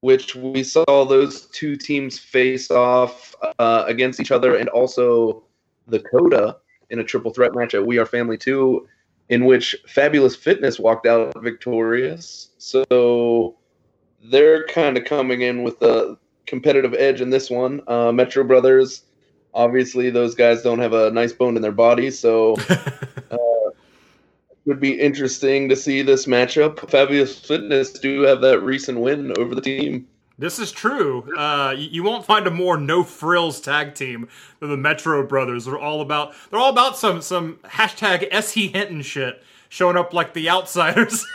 which 0.00 0.36
we 0.36 0.62
saw 0.62 1.04
those 1.04 1.46
two 1.46 1.74
teams 1.74 2.18
face 2.18 2.70
off 2.70 3.34
uh, 3.58 3.84
against 3.88 4.20
each 4.20 4.30
other, 4.30 4.56
and 4.56 4.68
also 4.68 5.42
the 5.88 5.98
Coda 5.98 6.58
in 6.90 7.00
a 7.00 7.04
triple 7.04 7.32
threat 7.32 7.54
match 7.54 7.74
at 7.74 7.84
We 7.84 7.98
Are 7.98 8.06
Family 8.06 8.38
2, 8.38 8.86
in 9.28 9.44
which 9.44 9.76
Fabulous 9.86 10.34
Fitness 10.34 10.78
walked 10.78 11.06
out 11.06 11.40
victorious. 11.42 12.50
So 12.58 13.56
they're 14.24 14.66
kind 14.66 14.96
of 14.96 15.04
coming 15.04 15.42
in 15.42 15.62
with 15.62 15.80
a 15.82 16.16
competitive 16.46 16.94
edge 16.94 17.20
in 17.20 17.30
this 17.30 17.50
one. 17.50 17.82
Uh, 17.86 18.10
Metro 18.12 18.42
Brothers, 18.42 19.02
obviously, 19.54 20.10
those 20.10 20.34
guys 20.34 20.62
don't 20.62 20.78
have 20.78 20.94
a 20.94 21.10
nice 21.10 21.32
bone 21.32 21.56
in 21.56 21.62
their 21.62 21.72
body, 21.72 22.10
so 22.10 22.56
uh, 23.30 23.36
would 24.64 24.80
be 24.80 25.00
interesting 25.00 25.68
to 25.68 25.76
see 25.76 26.02
this 26.02 26.26
matchup. 26.26 26.90
Fabulous 26.90 27.38
Fitness 27.38 27.92
do 27.92 28.22
have 28.22 28.40
that 28.42 28.60
recent 28.60 29.00
win 29.00 29.32
over 29.38 29.54
the 29.54 29.60
team. 29.60 30.06
This 30.38 30.60
is 30.60 30.70
true. 30.70 31.34
Uh, 31.36 31.74
you, 31.76 31.88
you 31.88 32.02
won't 32.04 32.24
find 32.24 32.46
a 32.46 32.50
more 32.50 32.76
no 32.76 33.02
frills 33.02 33.60
tag 33.60 33.94
team 33.94 34.28
than 34.60 34.70
the 34.70 34.76
Metro 34.76 35.26
Brothers. 35.26 35.64
They're 35.64 35.78
all 35.78 36.00
about 36.00 36.34
they're 36.50 36.60
all 36.60 36.70
about 36.70 36.96
some 36.96 37.20
some 37.22 37.56
hashtag 37.64 38.28
S.E. 38.30 38.68
Hinton 38.68 39.02
shit, 39.02 39.42
showing 39.68 39.96
up 39.96 40.14
like 40.14 40.34
the 40.34 40.48
outsiders. 40.48 41.26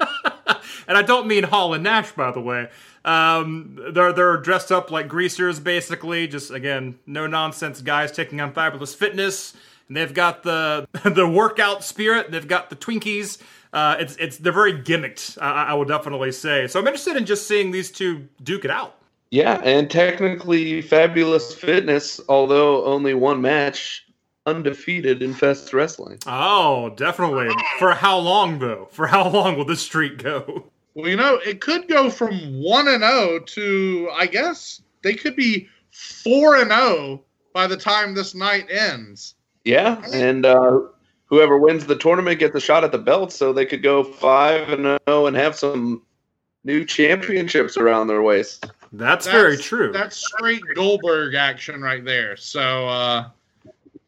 and 0.86 0.96
I 0.96 1.02
don't 1.02 1.26
mean 1.26 1.42
Hall 1.44 1.74
and 1.74 1.82
Nash, 1.82 2.12
by 2.12 2.30
the 2.30 2.40
way. 2.40 2.68
Um, 3.04 3.78
they're 3.92 4.12
they're 4.12 4.36
dressed 4.36 4.70
up 4.70 4.92
like 4.92 5.08
greasers, 5.08 5.58
basically. 5.58 6.28
Just 6.28 6.52
again, 6.52 6.98
no 7.04 7.26
nonsense 7.26 7.80
guys 7.82 8.12
taking 8.12 8.40
on 8.40 8.52
fabulous 8.52 8.94
fitness. 8.94 9.54
And 9.88 9.96
they've 9.96 10.14
got 10.14 10.44
the 10.44 10.86
the 11.04 11.26
workout 11.26 11.82
spirit. 11.82 12.30
They've 12.30 12.46
got 12.46 12.70
the 12.70 12.76
Twinkies. 12.76 13.42
Uh, 13.72 13.96
it's 13.98 14.16
it's 14.16 14.36
they're 14.38 14.52
very 14.52 14.74
gimmicked. 14.74 15.38
I, 15.40 15.64
I 15.64 15.74
will 15.74 15.84
definitely 15.84 16.32
say. 16.32 16.66
So 16.66 16.78
I'm 16.78 16.86
interested 16.86 17.16
in 17.16 17.24
just 17.24 17.48
seeing 17.48 17.70
these 17.70 17.90
two 17.90 18.28
duke 18.42 18.64
it 18.64 18.70
out. 18.70 18.96
Yeah, 19.30 19.60
and 19.64 19.90
technically, 19.90 20.82
Fabulous 20.82 21.54
Fitness, 21.54 22.20
although 22.28 22.84
only 22.84 23.14
one 23.14 23.40
match, 23.40 24.06
undefeated 24.44 25.22
in 25.22 25.32
Fest 25.32 25.72
Wrestling. 25.72 26.18
Oh, 26.26 26.90
definitely. 26.96 27.48
For 27.78 27.92
how 27.92 28.18
long 28.18 28.58
though? 28.58 28.88
For 28.92 29.06
how 29.06 29.28
long 29.28 29.56
will 29.56 29.64
this 29.64 29.80
streak 29.80 30.18
go? 30.22 30.70
Well, 30.94 31.08
you 31.08 31.16
know, 31.16 31.36
it 31.36 31.62
could 31.62 31.88
go 31.88 32.10
from 32.10 32.62
one 32.62 32.88
and 32.88 33.02
zero 33.02 33.38
to 33.38 34.10
I 34.14 34.26
guess 34.26 34.82
they 35.02 35.14
could 35.14 35.34
be 35.34 35.68
four 35.90 36.56
and 36.56 36.70
zero 36.70 37.22
by 37.54 37.66
the 37.66 37.76
time 37.76 38.14
this 38.14 38.34
night 38.34 38.66
ends. 38.70 39.34
Yeah, 39.64 40.02
and 40.12 40.44
uh, 40.44 40.80
whoever 41.32 41.56
wins 41.56 41.86
the 41.86 41.96
tournament 41.96 42.38
gets 42.38 42.54
a 42.54 42.60
shot 42.60 42.84
at 42.84 42.92
the 42.92 42.98
belt, 42.98 43.32
so 43.32 43.54
they 43.54 43.64
could 43.64 43.82
go 43.82 44.04
five 44.04 44.68
and 44.68 45.00
zero 45.06 45.26
and 45.26 45.34
have 45.34 45.56
some 45.56 46.02
new 46.62 46.84
championships 46.84 47.78
around 47.78 48.06
their 48.06 48.20
waist. 48.22 48.70
That's, 48.92 49.26
very 49.26 49.56
true. 49.56 49.92
That's 49.92 50.16
straight 50.16 50.62
Goldberg 50.74 51.34
action 51.34 51.80
right 51.80 52.04
there. 52.04 52.36
So, 52.36 52.86
uh, 52.86 53.28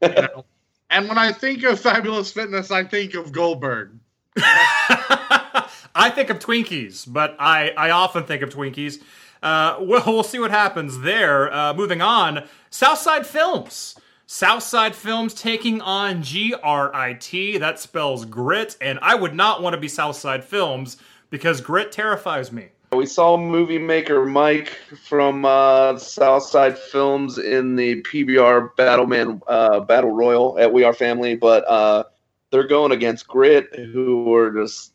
you 0.03 0.09
know, 0.11 0.45
and 0.91 1.09
when 1.09 1.17
I 1.17 1.33
think 1.33 1.63
of 1.65 1.81
fabulous 1.81 2.31
fitness, 2.31 2.71
I 2.71 2.85
think 2.85 3.15
of 3.15 3.33
Goldberg. 3.33 3.99
I 4.37 6.11
think 6.15 6.29
of 6.29 6.41
Twinkies, 6.41 7.11
but 7.11 7.37
I, 7.39 7.71
I 7.71 7.91
often 7.91 8.25
think 8.25 8.43
of 8.43 8.51
Twinkies. 8.51 9.01
Uh, 9.43 9.79
well, 9.81 10.05
we'll 10.07 10.23
see 10.23 10.39
what 10.39 10.51
happens 10.51 11.01
there. 11.01 11.51
Uh, 11.51 11.73
moving 11.73 12.03
on, 12.03 12.47
Southside 12.69 13.27
Films. 13.27 13.97
Southside 14.27 14.95
Films 14.97 15.35
taking 15.35 15.81
on 15.83 16.23
GRIT. 16.23 17.61
That 17.61 17.79
spells 17.79 18.25
grit, 18.25 18.77
and 18.81 18.99
I 19.03 19.15
would 19.15 19.35
not 19.35 19.63
want 19.63 19.75
to 19.75 19.81
be 19.81 19.89
Southside 19.89 20.43
Films 20.43 20.97
because 21.31 21.61
grit 21.61 21.93
terrifies 21.93 22.51
me. 22.51 22.69
We 22.93 23.07
saw 23.07 23.37
movie 23.37 23.79
maker 23.79 24.25
Mike 24.25 24.79
from 25.03 25.45
uh, 25.45 25.99
Southside 25.99 26.79
Films 26.79 27.39
in 27.39 27.77
the 27.77 28.03
PBR 28.03 28.71
Battleman 28.77 29.43
uh, 29.47 29.81
Battle 29.81 30.13
Royal 30.13 30.59
at 30.59 30.73
We 30.73 30.85
Are 30.85 30.95
Family, 30.95 31.35
but 31.35 31.69
uh, 31.69 32.05
they're 32.51 32.67
going 32.67 32.93
against 32.93 33.27
Grit, 33.27 33.75
who 33.75 34.25
were 34.25 34.53
just 34.53 34.93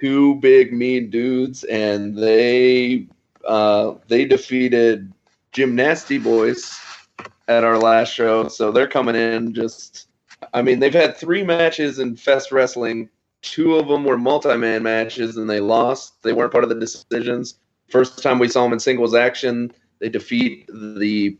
two 0.00 0.36
big 0.36 0.72
mean 0.72 1.10
dudes, 1.10 1.62
and 1.64 2.16
they 2.16 3.06
uh, 3.46 3.94
they 4.08 4.24
defeated 4.24 5.12
Gymnasty 5.52 6.22
Boys 6.22 6.80
at 7.48 7.64
our 7.64 7.78
last 7.78 8.12
show, 8.12 8.48
so 8.48 8.70
they're 8.72 8.88
coming 8.88 9.16
in 9.16 9.54
just. 9.54 10.08
I 10.52 10.62
mean, 10.62 10.80
they've 10.80 10.92
had 10.92 11.16
three 11.16 11.42
matches 11.42 11.98
in 11.98 12.16
Fest 12.16 12.52
Wrestling. 12.52 13.08
Two 13.42 13.76
of 13.76 13.88
them 13.88 14.04
were 14.04 14.18
multi-man 14.18 14.82
matches, 14.82 15.36
and 15.36 15.48
they 15.48 15.60
lost. 15.60 16.22
They 16.22 16.32
weren't 16.32 16.52
part 16.52 16.64
of 16.64 16.70
the 16.70 16.78
decisions. 16.78 17.58
First 17.88 18.22
time 18.22 18.38
we 18.38 18.48
saw 18.48 18.64
them 18.64 18.72
in 18.72 18.80
singles 18.80 19.14
action, 19.14 19.72
they 20.00 20.08
defeat 20.08 20.68
the 20.68 21.38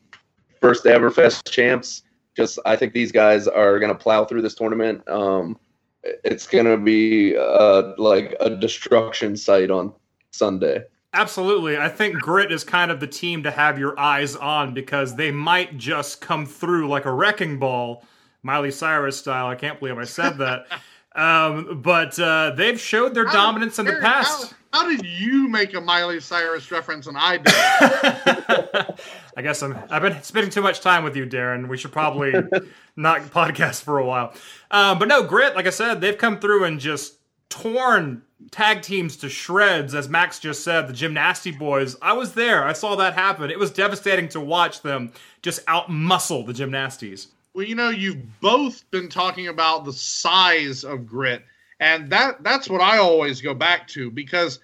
first 0.60 0.86
ever 0.86 1.10
Fest 1.10 1.50
champs. 1.50 2.02
Just, 2.36 2.58
I 2.64 2.76
think 2.76 2.92
these 2.92 3.12
guys 3.12 3.48
are 3.48 3.78
going 3.78 3.92
to 3.92 3.98
plow 3.98 4.24
through 4.24 4.42
this 4.42 4.54
tournament. 4.54 5.06
Um, 5.08 5.58
it's 6.02 6.46
going 6.46 6.66
to 6.66 6.76
be 6.76 7.36
uh, 7.36 7.92
like 7.98 8.36
a 8.40 8.50
destruction 8.50 9.36
site 9.36 9.70
on 9.70 9.92
Sunday. 10.30 10.84
Absolutely. 11.16 11.78
I 11.78 11.88
think 11.88 12.20
Grit 12.20 12.52
is 12.52 12.62
kind 12.62 12.90
of 12.90 13.00
the 13.00 13.06
team 13.06 13.42
to 13.44 13.50
have 13.50 13.78
your 13.78 13.98
eyes 13.98 14.36
on 14.36 14.74
because 14.74 15.16
they 15.16 15.30
might 15.30 15.78
just 15.78 16.20
come 16.20 16.44
through 16.44 16.88
like 16.88 17.06
a 17.06 17.12
wrecking 17.12 17.58
ball, 17.58 18.04
Miley 18.42 18.70
Cyrus 18.70 19.16
style. 19.16 19.46
I 19.46 19.54
can't 19.54 19.80
believe 19.80 19.96
I 19.96 20.04
said 20.04 20.36
that. 20.36 20.66
um, 21.16 21.80
but 21.80 22.18
uh, 22.20 22.50
they've 22.50 22.78
showed 22.78 23.14
their 23.14 23.24
dominance 23.24 23.78
in 23.78 23.86
the 23.86 23.94
past. 23.94 24.54
How, 24.74 24.82
how 24.82 24.88
did 24.90 25.06
you 25.06 25.48
make 25.48 25.72
a 25.72 25.80
Miley 25.80 26.20
Cyrus 26.20 26.70
reference 26.70 27.06
and 27.06 27.16
I 27.16 27.38
did? 27.38 27.46
I 29.38 29.42
guess 29.42 29.62
I'm, 29.62 29.78
I've 29.88 30.02
been 30.02 30.22
spending 30.22 30.50
too 30.50 30.60
much 30.60 30.82
time 30.82 31.02
with 31.02 31.16
you, 31.16 31.24
Daryn. 31.24 31.66
We 31.66 31.78
should 31.78 31.92
probably 31.92 32.34
not 32.96 33.22
podcast 33.22 33.80
for 33.84 33.98
a 33.98 34.04
while. 34.04 34.34
Uh, 34.70 34.94
but 34.94 35.08
no, 35.08 35.22
Grit, 35.22 35.56
like 35.56 35.66
I 35.66 35.70
said, 35.70 36.02
they've 36.02 36.18
come 36.18 36.40
through 36.40 36.64
and 36.64 36.78
just 36.78 37.15
torn 37.48 38.22
tag 38.50 38.82
teams 38.82 39.16
to 39.18 39.28
shreds, 39.28 39.94
as 39.94 40.08
Maxx 40.08 40.38
just 40.38 40.62
said, 40.62 40.88
the 40.88 40.92
Gymnasty 40.92 41.56
Boys. 41.56 41.96
I 42.02 42.12
was 42.12 42.34
there. 42.34 42.64
I 42.64 42.72
saw 42.72 42.96
that 42.96 43.14
happen. 43.14 43.50
It 43.50 43.58
was 43.58 43.70
devastating 43.70 44.28
to 44.30 44.40
watch 44.40 44.82
them 44.82 45.12
just 45.42 45.64
outmuscle 45.66 46.46
the 46.46 46.52
Gymnasties. 46.52 47.28
well, 47.54 47.64
you 47.64 47.74
know, 47.74 47.88
you've 47.88 48.40
both 48.40 48.88
been 48.90 49.08
talking 49.08 49.48
about 49.48 49.84
the 49.84 49.92
size 49.92 50.84
of 50.84 51.06
grit, 51.06 51.44
and 51.80 52.10
that 52.10 52.42
that's 52.42 52.68
what 52.68 52.80
I 52.80 52.98
always 52.98 53.40
go 53.40 53.54
back 53.54 53.88
to 53.88 54.10
because, 54.10 54.60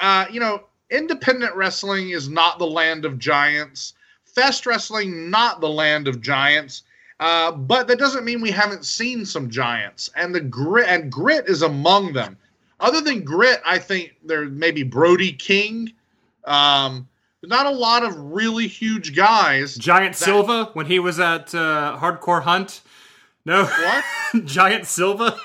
uh, 0.00 0.26
you 0.30 0.40
know, 0.40 0.64
independent 0.90 1.54
wrestling 1.54 2.10
is 2.10 2.28
not 2.28 2.58
the 2.58 2.66
land 2.66 3.04
of 3.04 3.18
giants. 3.18 3.94
Fest 4.24 4.66
wrestling, 4.66 5.30
not 5.30 5.60
the 5.60 5.68
land 5.68 6.08
of 6.08 6.20
giants. 6.20 6.82
Uh, 7.18 7.52
but 7.52 7.88
that 7.88 7.98
doesn't 7.98 8.24
mean 8.24 8.40
we 8.40 8.50
haven't 8.50 8.84
seen 8.84 9.24
some 9.24 9.48
giants, 9.48 10.10
and 10.16 10.34
the 10.34 10.40
grit 10.40 10.86
and 10.88 11.10
grit 11.10 11.48
is 11.48 11.62
among 11.62 12.12
them. 12.12 12.36
Other 12.78 13.00
than 13.00 13.24
grit, 13.24 13.62
I 13.64 13.78
think 13.78 14.14
there 14.24 14.44
may 14.46 14.70
be 14.70 14.82
Brody 14.82 15.32
King. 15.32 15.92
Um, 16.44 17.08
not 17.42 17.66
a 17.66 17.70
lot 17.70 18.04
of 18.04 18.14
really 18.18 18.66
huge 18.66 19.16
guys. 19.16 19.76
Giant 19.76 20.14
That- 20.14 20.24
Silva, 20.24 20.70
when 20.74 20.86
he 20.86 20.98
was 20.98 21.18
at 21.18 21.54
uh, 21.54 21.96
Hardcore 22.00 22.42
Hunt. 22.42 22.82
No. 23.46 23.64
What? 23.64 24.04
Giant 24.44 24.86
Silva? 24.86 25.38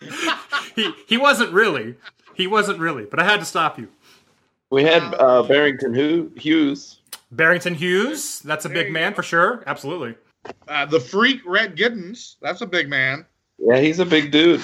he, 0.74 0.92
he 1.06 1.16
wasn't 1.16 1.52
really. 1.52 1.94
He 2.34 2.46
wasn't 2.46 2.78
really, 2.78 3.04
but 3.04 3.20
I 3.20 3.24
had 3.24 3.40
to 3.40 3.46
stop 3.46 3.78
you. 3.78 3.88
We 4.70 4.82
had 4.84 5.02
uh, 5.14 5.42
Barrington 5.42 6.32
Hughes. 6.36 6.98
Barrington 7.30 7.74
Hughes, 7.74 8.40
that's 8.40 8.64
a 8.64 8.68
There 8.68 8.76
big 8.76 8.86
you 8.88 8.92
man 8.92 9.14
for 9.14 9.22
sure. 9.22 9.62
Absolutely. 9.66 10.14
Uh, 10.66 10.86
the 10.86 11.00
freak 11.00 11.40
Red 11.46 11.76
Giddens, 11.76 12.36
that's 12.40 12.60
a 12.60 12.66
big 12.66 12.88
man. 12.88 13.24
Yeah, 13.58 13.78
he's 13.78 13.98
a 13.98 14.06
big 14.06 14.30
dude. 14.30 14.62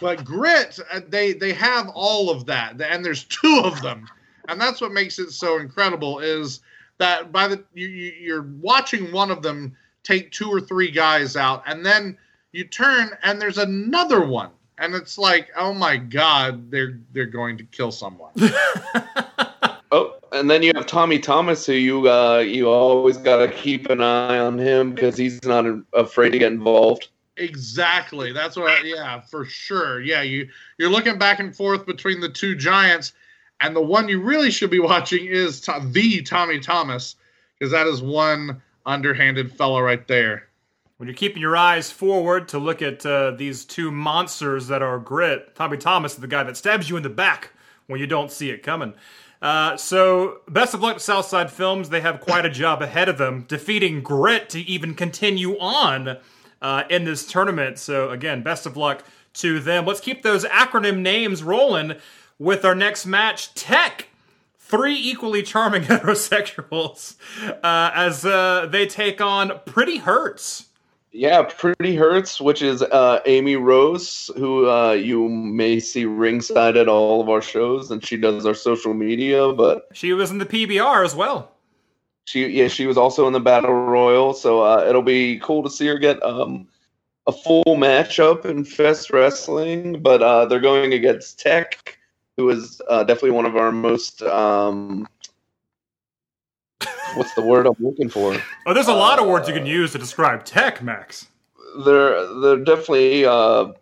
But 0.00 0.24
grit, 0.24 0.78
uh, 0.92 1.00
they 1.08 1.32
they 1.32 1.52
have 1.52 1.88
all 1.94 2.30
of 2.30 2.46
that, 2.46 2.80
and 2.80 3.04
there's 3.04 3.24
two 3.24 3.62
of 3.64 3.80
them, 3.80 4.08
and 4.48 4.60
that's 4.60 4.80
what 4.80 4.92
makes 4.92 5.18
it 5.18 5.30
so 5.30 5.58
incredible. 5.58 6.18
Is 6.18 6.60
that 6.98 7.30
by 7.30 7.48
the 7.48 7.64
you, 7.74 7.86
you 7.86 8.12
you're 8.20 8.50
watching 8.60 9.12
one 9.12 9.30
of 9.30 9.42
them 9.42 9.76
take 10.02 10.32
two 10.32 10.48
or 10.48 10.60
three 10.60 10.90
guys 10.90 11.36
out, 11.36 11.62
and 11.66 11.86
then 11.86 12.18
you 12.52 12.64
turn 12.64 13.10
and 13.22 13.40
there's 13.40 13.58
another 13.58 14.26
one, 14.26 14.50
and 14.78 14.94
it's 14.94 15.16
like, 15.16 15.50
oh 15.56 15.72
my 15.72 15.96
god, 15.96 16.70
they're 16.70 16.98
they're 17.12 17.26
going 17.26 17.56
to 17.58 17.64
kill 17.64 17.92
someone. 17.92 18.32
And 20.34 20.50
then 20.50 20.64
you 20.64 20.72
have 20.74 20.86
Tommy 20.86 21.20
Thomas, 21.20 21.64
who 21.64 21.74
you 21.74 22.10
uh, 22.10 22.38
you 22.38 22.68
always 22.68 23.16
got 23.16 23.36
to 23.36 23.48
keep 23.48 23.88
an 23.88 24.00
eye 24.00 24.38
on 24.38 24.58
him 24.58 24.92
because 24.92 25.16
he's 25.16 25.42
not 25.44 25.64
afraid 25.92 26.30
to 26.30 26.38
get 26.38 26.52
involved. 26.52 27.08
Exactly. 27.36 28.32
That's 28.32 28.56
what. 28.56 28.68
I, 28.68 28.82
yeah, 28.82 29.20
for 29.20 29.44
sure. 29.44 30.00
Yeah, 30.00 30.22
you 30.22 30.48
you're 30.78 30.90
looking 30.90 31.18
back 31.18 31.38
and 31.38 31.54
forth 31.54 31.86
between 31.86 32.20
the 32.20 32.28
two 32.28 32.56
giants, 32.56 33.12
and 33.60 33.76
the 33.76 33.80
one 33.80 34.08
you 34.08 34.20
really 34.20 34.50
should 34.50 34.70
be 34.70 34.80
watching 34.92 35.24
is 35.24 35.60
to, 35.62 35.80
the 35.92 36.22
Tommy 36.22 36.58
Thomas 36.58 37.14
because 37.58 37.70
that 37.70 37.86
is 37.86 38.02
one 38.02 38.60
underhanded 38.86 39.52
fellow 39.52 39.80
right 39.80 40.06
there. 40.08 40.48
when 40.96 41.08
you're 41.08 41.16
keeping 41.16 41.40
your 41.40 41.56
eyes 41.56 41.90
forward 41.90 42.48
to 42.48 42.58
look 42.58 42.82
at 42.82 43.06
uh, 43.06 43.30
these 43.30 43.64
two 43.64 43.90
monsters 43.90 44.66
that 44.66 44.82
are 44.82 44.98
grit, 44.98 45.54
Tommy 45.54 45.76
Thomas 45.76 46.14
is 46.14 46.18
the 46.18 46.26
guy 46.26 46.42
that 46.42 46.56
stabs 46.56 46.90
you 46.90 46.96
in 46.96 47.02
the 47.02 47.08
back 47.08 47.52
when 47.86 48.00
you 48.00 48.06
don't 48.06 48.30
see 48.30 48.50
it 48.50 48.62
coming. 48.62 48.94
Uh, 49.44 49.76
so, 49.76 50.40
best 50.48 50.72
of 50.72 50.80
luck 50.80 50.94
to 50.96 51.02
Southside 51.02 51.50
Films. 51.50 51.90
They 51.90 52.00
have 52.00 52.18
quite 52.18 52.46
a 52.46 52.50
job 52.50 52.80
ahead 52.80 53.10
of 53.10 53.18
them, 53.18 53.44
defeating 53.46 54.02
Grit 54.02 54.48
to 54.48 54.60
even 54.60 54.94
continue 54.94 55.58
on 55.58 56.16
uh, 56.62 56.84
in 56.88 57.04
this 57.04 57.26
tournament. 57.26 57.78
So, 57.78 58.08
again, 58.08 58.42
best 58.42 58.64
of 58.64 58.74
luck 58.74 59.04
to 59.34 59.60
them. 59.60 59.84
Let's 59.84 60.00
keep 60.00 60.22
those 60.22 60.46
acronym 60.46 61.00
names 61.00 61.42
rolling 61.42 61.96
with 62.38 62.64
our 62.64 62.74
next 62.74 63.04
match 63.04 63.52
Tech. 63.52 64.08
Three 64.58 64.96
equally 64.96 65.42
charming 65.42 65.82
heterosexuals 65.84 67.16
uh, 67.62 67.90
as 67.94 68.24
uh, 68.24 68.66
they 68.70 68.86
take 68.86 69.20
on 69.20 69.60
Pretty 69.66 69.98
Hurts. 69.98 70.68
Yeah, 71.16 71.42
Pretty 71.42 71.94
Hurts, 71.94 72.40
which 72.40 72.60
is 72.60 72.82
uh, 72.82 73.20
Amy 73.24 73.54
Rose, 73.54 74.32
who 74.36 74.68
uh, 74.68 74.92
you 74.92 75.28
may 75.28 75.78
see 75.78 76.06
ringside 76.06 76.76
at 76.76 76.88
all 76.88 77.20
of 77.20 77.28
our 77.28 77.40
shows, 77.40 77.92
and 77.92 78.04
she 78.04 78.16
does 78.16 78.44
our 78.44 78.52
social 78.54 78.94
media. 78.94 79.52
But 79.52 79.86
She 79.92 80.12
was 80.12 80.32
in 80.32 80.38
the 80.38 80.44
PBR 80.44 81.04
as 81.04 81.14
well. 81.14 81.52
she, 82.24 82.48
yeah, 82.48 82.66
she 82.66 82.88
was 82.88 82.98
also 82.98 83.28
in 83.28 83.32
the 83.32 83.38
Battle 83.38 83.72
Royal, 83.72 84.34
so 84.34 84.62
uh, 84.62 84.84
it'll 84.88 85.02
be 85.02 85.38
cool 85.38 85.62
to 85.62 85.70
see 85.70 85.86
her 85.86 85.98
get 85.98 86.20
um, 86.24 86.66
a 87.28 87.32
full 87.32 87.62
matchup 87.64 88.44
in 88.44 88.64
Fest 88.64 89.10
Wrestling. 89.10 90.02
But 90.02 90.20
uh, 90.20 90.46
they're 90.46 90.58
going 90.58 90.94
against 90.94 91.38
Tech, 91.38 91.96
who 92.36 92.50
is 92.50 92.82
uh, 92.88 93.04
definitely 93.04 93.30
one 93.30 93.46
of 93.46 93.54
our 93.56 93.70
most 93.70 94.20
um, 94.22 95.06
what's 97.16 97.34
the 97.34 97.42
word 97.42 97.66
I'm 97.66 97.74
looking 97.80 98.08
for? 98.08 98.36
Oh, 98.66 98.74
there's 98.74 98.88
a 98.88 98.94
lot 98.94 99.18
of 99.18 99.26
words 99.28 99.48
you 99.48 99.54
can 99.54 99.66
use 99.66 99.92
to 99.92 99.98
describe 99.98 100.44
Tech, 100.44 100.82
Maxx. 100.82 101.26
they're 101.84 102.40
they're 102.40 102.64
definitely 102.64 103.24
uh 103.26 103.72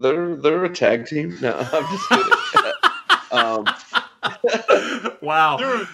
they're 0.00 0.36
they're 0.36 0.64
a 0.64 0.72
tag 0.74 1.06
team. 1.06 1.36
No, 1.40 1.52
I'm 1.72 1.84
just 1.86 2.08
kidding. 2.08 2.32
um, 3.32 3.66
Wow. 5.22 5.56
They're 5.56 5.88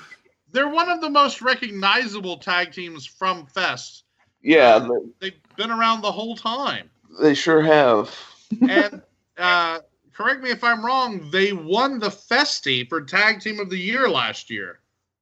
they're 0.52 0.68
one 0.68 0.88
of 0.88 1.00
the 1.02 1.10
most 1.10 1.42
recognizable 1.42 2.38
tag 2.38 2.72
teams 2.72 3.04
from 3.04 3.46
Fest. 3.46 4.04
yeah, 4.42 4.78
they, 4.78 4.88
They've 5.30 5.40
been 5.56 5.70
around 5.70 6.00
the 6.00 6.10
whole 6.12 6.34
time. 6.36 6.88
they 7.20 7.34
sure 7.34 7.60
have. 7.60 8.14
And 8.66 9.02
uh, 9.36 9.80
correct 10.14 10.42
me 10.42 10.50
if 10.50 10.64
I'm 10.64 10.84
wrong, 10.84 11.28
they 11.30 11.52
won 11.52 11.98
the 11.98 12.08
Festy 12.08 12.88
for 12.88 13.02
Tag 13.02 13.40
Team 13.40 13.60
of 13.60 13.68
the 13.68 13.76
Year 13.78 14.08
last 14.08 14.48
year. 14.48 14.78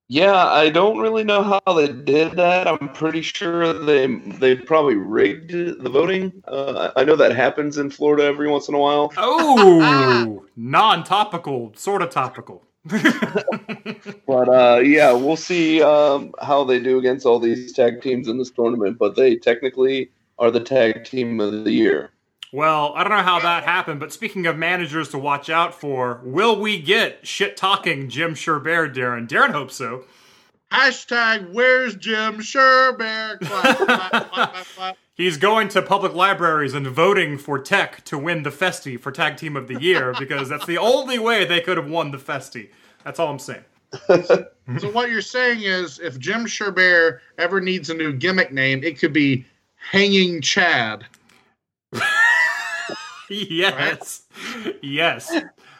Yeah, 0.09 0.47
I 0.47 0.71
don't 0.71 0.99
really 0.99 1.25
know 1.25 1.43
how 1.43 1.73
they 1.75 1.89
did 1.89 2.33
that. 2.33 2.69
I'm 2.69 2.91
pretty 2.91 3.23
sure 3.23 3.73
they 3.73 4.07
they 4.07 4.55
probably 4.55 4.95
rigged 4.95 5.51
the 5.51 5.91
voting. 5.91 6.33
Uh, 6.47 6.93
I 6.95 7.03
know 7.03 7.17
that 7.17 7.35
happens 7.35 7.77
in 7.77 7.91
Florida 7.91 8.25
every 8.25 8.49
once 8.49 8.69
in 8.69 8.75
a 8.75 8.79
while. 8.79 9.13
Oh, 9.17 10.47
non-topical, 10.57 11.73
sort 11.75 12.03
of 12.03 12.11
topical. 12.11 12.63
But 14.27 14.49
uh, 14.49 14.81
yeah, 14.81 15.13
we'll 15.13 15.37
see 15.37 15.83
um, 15.83 16.33
how 16.43 16.65
they 16.65 16.81
do 16.81 16.99
against 16.99 17.27
all 17.27 17.39
these 17.39 17.73
tag 17.73 18.03
teams 18.03 18.29
in 18.29 18.39
this 18.39 18.51
tournament. 18.51 18.99
But 18.99 19.17
they 19.17 19.37
technically 19.37 20.11
are 20.39 20.51
the 20.51 20.61
tag 20.61 21.05
team 21.05 21.41
of 21.41 21.65
the 21.65 21.73
year. 21.73 22.11
Well, 22.53 22.92
I 22.94 23.03
don't 23.03 23.16
know 23.16 23.22
how 23.22 23.40
that 23.40 23.64
happened, 23.64 24.01
but 24.01 24.12
speaking 24.12 24.47
of 24.47 24.57
managers 24.57 25.09
to 25.11 25.18
watch 25.18 25.51
out 25.51 25.74
for, 25.74 26.20
will 26.22 26.59
we 26.59 26.80
get 26.80 27.26
shit-talking 27.26 28.09
Jim 28.09 28.34
Sherbert, 28.34 28.94
Daryn? 28.94 29.28
Daryn 29.28 29.51
hopes 29.51 29.76
so. 29.76 30.05
Hashtag 30.72 31.53
Where's 31.53 31.94
Jim 31.97 32.38
Sherbear? 32.38 33.38
Clap, 33.47 33.76
clap, 33.78 34.11
clap, 34.11 34.32
clap, 34.32 34.66
clap. 34.74 34.97
He's 35.14 35.38
going 35.38 35.68
to 35.68 35.80
public 35.80 36.14
libraries 36.14 36.74
and 36.74 36.86
voting 36.86 37.38
for 37.38 37.59
Tech 37.59 38.05
to 38.05 38.18
win 38.18 38.42
the 38.42 38.51
Festi 38.51 39.01
for 39.01 39.11
Tag 39.11 39.36
Team 39.36 39.57
of 39.57 39.66
the 39.66 39.80
Year 39.80 40.14
because 40.18 40.49
that's 40.49 40.66
the 40.66 40.78
only 40.78 41.18
way 41.18 41.44
they 41.44 41.61
could 41.61 41.78
have 41.78 41.88
won 41.88 42.11
the 42.11 42.18
Festi. 42.18 42.68
That's 43.05 43.18
all 43.18 43.30
I'm 43.30 43.38
saying. 43.38 43.64
So 44.80 44.90
what 44.90 45.11
you're 45.11 45.20
saying 45.20 45.62
is, 45.62 46.01
if 46.01 46.18
Jim 46.18 46.44
Sherbear 46.44 47.20
ever 47.38 47.61
needs 47.61 47.88
a 47.88 47.94
new 47.94 48.12
gimmick 48.12 48.53
name, 48.53 48.82
it 48.82 48.99
could 48.99 49.12
be 49.12 49.47
Hanging 49.76 50.40
Chad. 50.40 51.07
yes. 53.31 54.22
Yes. 54.83 55.33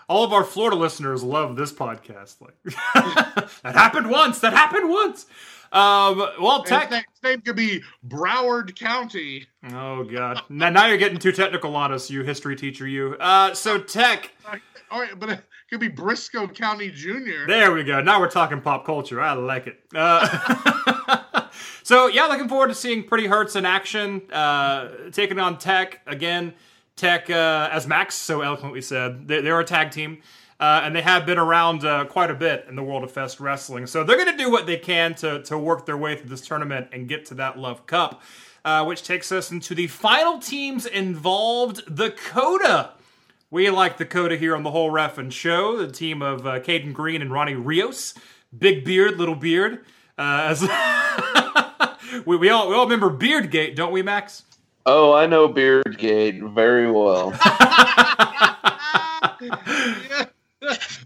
All 0.09 0.25
of 0.25 0.33
our 0.33 0.45
Florida 0.45 0.77
listeners 0.77 1.23
love 1.23 1.57
this 1.57 1.73
podcast. 1.73 2.37
Like 2.41 2.55
that 3.63 3.75
happened 3.75 4.09
once. 4.09 4.39
That 4.41 4.53
happened 4.53 4.89
once. 4.89 5.27
Um, 5.73 6.19
well, 6.41 6.63
Tech. 6.63 6.91
name, 6.91 7.03
his 7.11 7.23
name 7.23 7.41
could 7.41 7.57
be 7.57 7.83
Broward 8.07 8.77
County. 8.77 9.47
Oh 9.73 10.05
God. 10.05 10.41
Now, 10.49 10.71
now 10.71 10.87
you're 10.87 10.97
getting 10.97 11.19
too 11.19 11.33
technical 11.33 11.75
on 11.75 11.93
us, 11.93 12.09
you 12.09 12.23
history 12.23 12.55
teacher. 12.57 12.87
You. 12.87 13.17
Uh, 13.19 13.53
so 13.53 13.79
Tech. 13.79 14.31
All 14.91 15.01
right, 15.01 15.19
but 15.19 15.29
it 15.29 15.41
could 15.69 15.81
be 15.81 15.89
Brisco 15.89 16.55
County 16.55 16.91
Jr. 16.91 17.47
There 17.49 17.73
we 17.73 17.83
go. 17.83 18.01
Now 18.01 18.21
we're 18.21 18.31
talking 18.31 18.61
pop 18.61 18.87
culture. 18.87 19.21
I 19.21 19.33
like 19.33 19.67
it. 19.67 19.81
Uh, 19.93 21.49
so 21.83 22.07
yeah, 22.07 22.27
looking 22.27 22.49
forward 22.49 22.69
to 22.69 22.75
seeing 22.75 23.03
Pretty 23.03 23.27
Hurts 23.27 23.57
in 23.57 23.67
action, 23.67 24.23
uh, 24.31 25.11
taking 25.11 25.41
on 25.41 25.59
Tech 25.59 26.01
again. 26.07 26.55
Tech, 26.97 27.29
uh, 27.29 27.69
as 27.71 27.87
Maxx 27.87 28.15
so 28.15 28.41
eloquently 28.41 28.81
said, 28.81 29.29
they, 29.29 29.43
they're 29.43 29.61
a 29.61 29.65
tag 29.65 29.91
team, 29.91 30.23
uh, 30.59 30.81
and 30.83 30.97
they 30.97 31.03
have 31.03 31.27
been 31.27 31.37
around 31.37 31.85
uh, 31.85 32.07
quite 32.07 32.31
a 32.31 32.35
bit 32.35 32.65
in 32.71 32.75
the 32.75 32.83
world 32.83 33.05
of 33.05 33.13
Fest 33.13 33.39
wrestling. 33.39 33.87
So 33.87 34.03
they're 34.03 34.17
going 34.17 34.35
to 34.35 34.43
do 34.43 34.51
what 34.51 34.67
they 34.67 34.79
can 34.79 35.15
to 35.17 35.43
to 35.43 35.59
work 35.59 35.85
their 35.85 35.99
way 35.99 36.17
through 36.17 36.31
this 36.31 36.41
tournament 36.41 36.89
and 36.93 37.07
get 37.07 37.27
to 37.27 37.35
that 37.35 37.59
Love 37.59 37.87
Cup, 37.87 38.23
uh, 38.65 38.83
which 38.87 39.03
takes 39.03 39.31
us 39.31 39.51
into 39.51 39.75
the 39.75 39.89
final 39.89 40.39
teams 40.39 40.87
involved. 40.87 41.83
The 41.95 42.11
Coda. 42.13 42.95
We 43.51 43.69
like 43.69 43.99
the 43.99 44.07
Coda 44.07 44.37
here 44.37 44.57
on 44.57 44.63
the 44.63 44.71
whole 44.71 44.91
ref 44.91 45.19
and 45.19 45.33
show. 45.33 45.77
The 45.77 45.93
team 45.93 46.23
of 46.23 46.47
uh, 46.47 46.61
Caden 46.61 46.95
Green 46.95 47.21
and 47.21 47.31
Ronnie 47.31 47.55
Rios, 47.55 48.15
big 48.59 48.87
beard, 48.87 49.19
little 49.19 49.37
beard. 49.37 49.85
Uh, 50.19 50.47
as 50.49 50.63
we, 52.27 52.39
we 52.39 52.49
all 52.49 52.71
we 52.71 52.75
all 52.75 52.85
remember 52.85 53.11
Beardgate, 53.11 53.77
don't 53.77 53.93
we, 53.93 54.01
Maxx? 54.01 54.45
Oh, 54.89 55.13
I 55.13 55.27
know 55.27 55.49
Beardgate 55.49 56.55
very 56.55 56.91
well. 56.91 57.33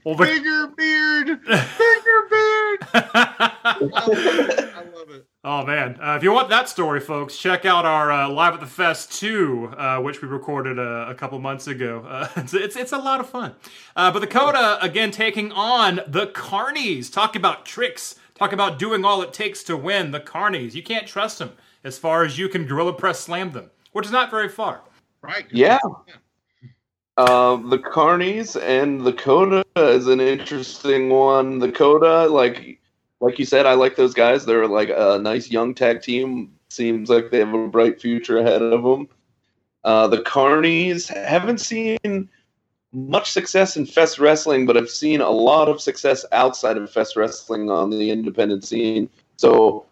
Well, 0.04 0.14
the, 0.14 0.24
Bigger 0.24 0.68
beard, 0.68 1.26
bigger 1.26 2.22
beard. 2.30 2.78
I 2.94 4.84
love 4.94 5.10
it. 5.10 5.26
oh 5.44 5.66
man, 5.66 5.98
uh, 6.00 6.14
if 6.16 6.22
you 6.22 6.32
want 6.32 6.48
that 6.48 6.70
story, 6.70 7.00
folks, 7.00 7.36
check 7.36 7.66
out 7.66 7.84
our 7.84 8.10
uh, 8.10 8.28
Live 8.30 8.54
at 8.54 8.60
the 8.60 8.66
Fest 8.66 9.12
two, 9.12 9.70
uh, 9.76 9.98
which 10.00 10.22
we 10.22 10.28
recorded 10.28 10.78
uh, 10.78 11.04
a 11.08 11.14
couple 11.14 11.38
months 11.38 11.66
ago. 11.66 12.02
Uh, 12.08 12.28
it's, 12.36 12.54
it's 12.54 12.76
it's 12.76 12.92
a 12.92 12.98
lot 12.98 13.20
of 13.20 13.28
fun. 13.28 13.54
Uh, 13.94 14.10
but 14.10 14.20
the 14.20 14.26
Coda 14.26 14.78
again 14.82 15.10
taking 15.10 15.52
on 15.52 16.00
the 16.06 16.28
Carnies. 16.28 17.12
Talk 17.12 17.36
about 17.36 17.66
tricks. 17.66 18.14
Talk 18.34 18.54
about 18.54 18.78
doing 18.78 19.04
all 19.04 19.20
it 19.20 19.34
takes 19.34 19.62
to 19.64 19.76
win. 19.76 20.12
The 20.12 20.20
Carnies. 20.20 20.72
You 20.72 20.82
can't 20.82 21.06
trust 21.06 21.38
them 21.38 21.52
as 21.84 21.98
far 21.98 22.24
as 22.24 22.38
you 22.38 22.48
can 22.48 22.66
gorilla 22.66 22.92
press 22.92 23.20
slam 23.20 23.50
them, 23.52 23.70
which 23.92 24.06
is 24.06 24.12
not 24.12 24.30
very 24.30 24.48
far. 24.48 24.82
Right. 25.22 25.46
Yeah. 25.50 25.78
Uh, 27.16 27.56
the 27.56 27.78
Carnies 27.78 28.60
and 28.60 29.04
the 29.04 29.12
Coda 29.12 29.64
is 29.76 30.06
an 30.06 30.20
interesting 30.20 31.10
one. 31.10 31.58
The 31.58 31.70
Coda, 31.70 32.28
like 32.28 32.80
like 33.20 33.38
you 33.38 33.44
said, 33.44 33.66
I 33.66 33.74
like 33.74 33.96
those 33.96 34.14
guys. 34.14 34.46
They're 34.46 34.66
like 34.66 34.88
a 34.88 35.18
nice 35.18 35.50
young 35.50 35.74
tag 35.74 36.00
team. 36.02 36.52
Seems 36.70 37.10
like 37.10 37.30
they 37.30 37.38
have 37.40 37.52
a 37.52 37.68
bright 37.68 38.00
future 38.00 38.38
ahead 38.38 38.62
of 38.62 38.82
them. 38.82 39.08
Uh, 39.84 40.06
the 40.06 40.18
Carnies 40.18 41.12
haven't 41.12 41.58
seen 41.58 42.28
much 42.92 43.30
success 43.30 43.76
in 43.76 43.86
Fest 43.86 44.18
Wrestling, 44.18 44.66
but 44.66 44.76
I've 44.76 44.90
seen 44.90 45.20
a 45.20 45.30
lot 45.30 45.68
of 45.68 45.80
success 45.80 46.24
outside 46.32 46.76
of 46.76 46.90
Fest 46.90 47.16
Wrestling 47.16 47.70
on 47.70 47.90
the 47.90 48.10
independent 48.10 48.64
scene. 48.64 49.08
So 49.36 49.84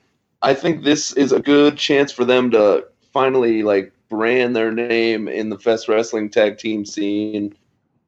I 0.43 0.55
think 0.55 0.85
this 0.85 1.13
is 1.13 1.33
a 1.33 1.41
good 1.41 1.77
chance 1.77 2.13
for 2.13 2.25
them 2.25 2.51
to 2.53 2.87
finally 3.13 3.63
like 3.63 3.93
brand 4.09 4.55
their 4.55 4.73
name 4.73 5.29
in 5.29 5.49
the 5.49 5.59
Fest 5.59 5.89
Wrestling 5.89 6.31
tag 6.31 6.59
team 6.59 6.85
scene 6.85 7.55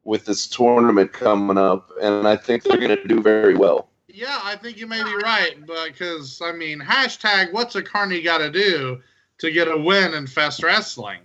with 0.05 0.24
this 0.24 0.47
tournament 0.47 1.12
coming 1.12 1.59
up, 1.59 1.91
and 2.01 2.26
I 2.26 2.37
think 2.37 2.62
they're 2.62 2.78
going 2.78 2.97
to 2.97 3.07
do 3.07 3.20
very 3.20 3.55
well. 3.55 3.89
Yeah, 4.09 4.41
I 4.43 4.57
think 4.57 4.76
you 4.76 4.87
may 4.87 5.03
be 5.05 5.14
right, 5.14 5.55
because 5.87 6.41
I 6.43 6.53
mean, 6.53 6.81
hashtag 6.81 7.53
what's 7.53 7.74
a 7.76 7.83
carny 7.83 8.22
got 8.22 8.39
to 8.39 8.51
do 8.51 9.01
to 9.39 9.51
get 9.51 9.68
a 9.68 9.76
win 9.76 10.14
in 10.14 10.26
Fest 10.26 10.62
Wrestling? 10.62 11.20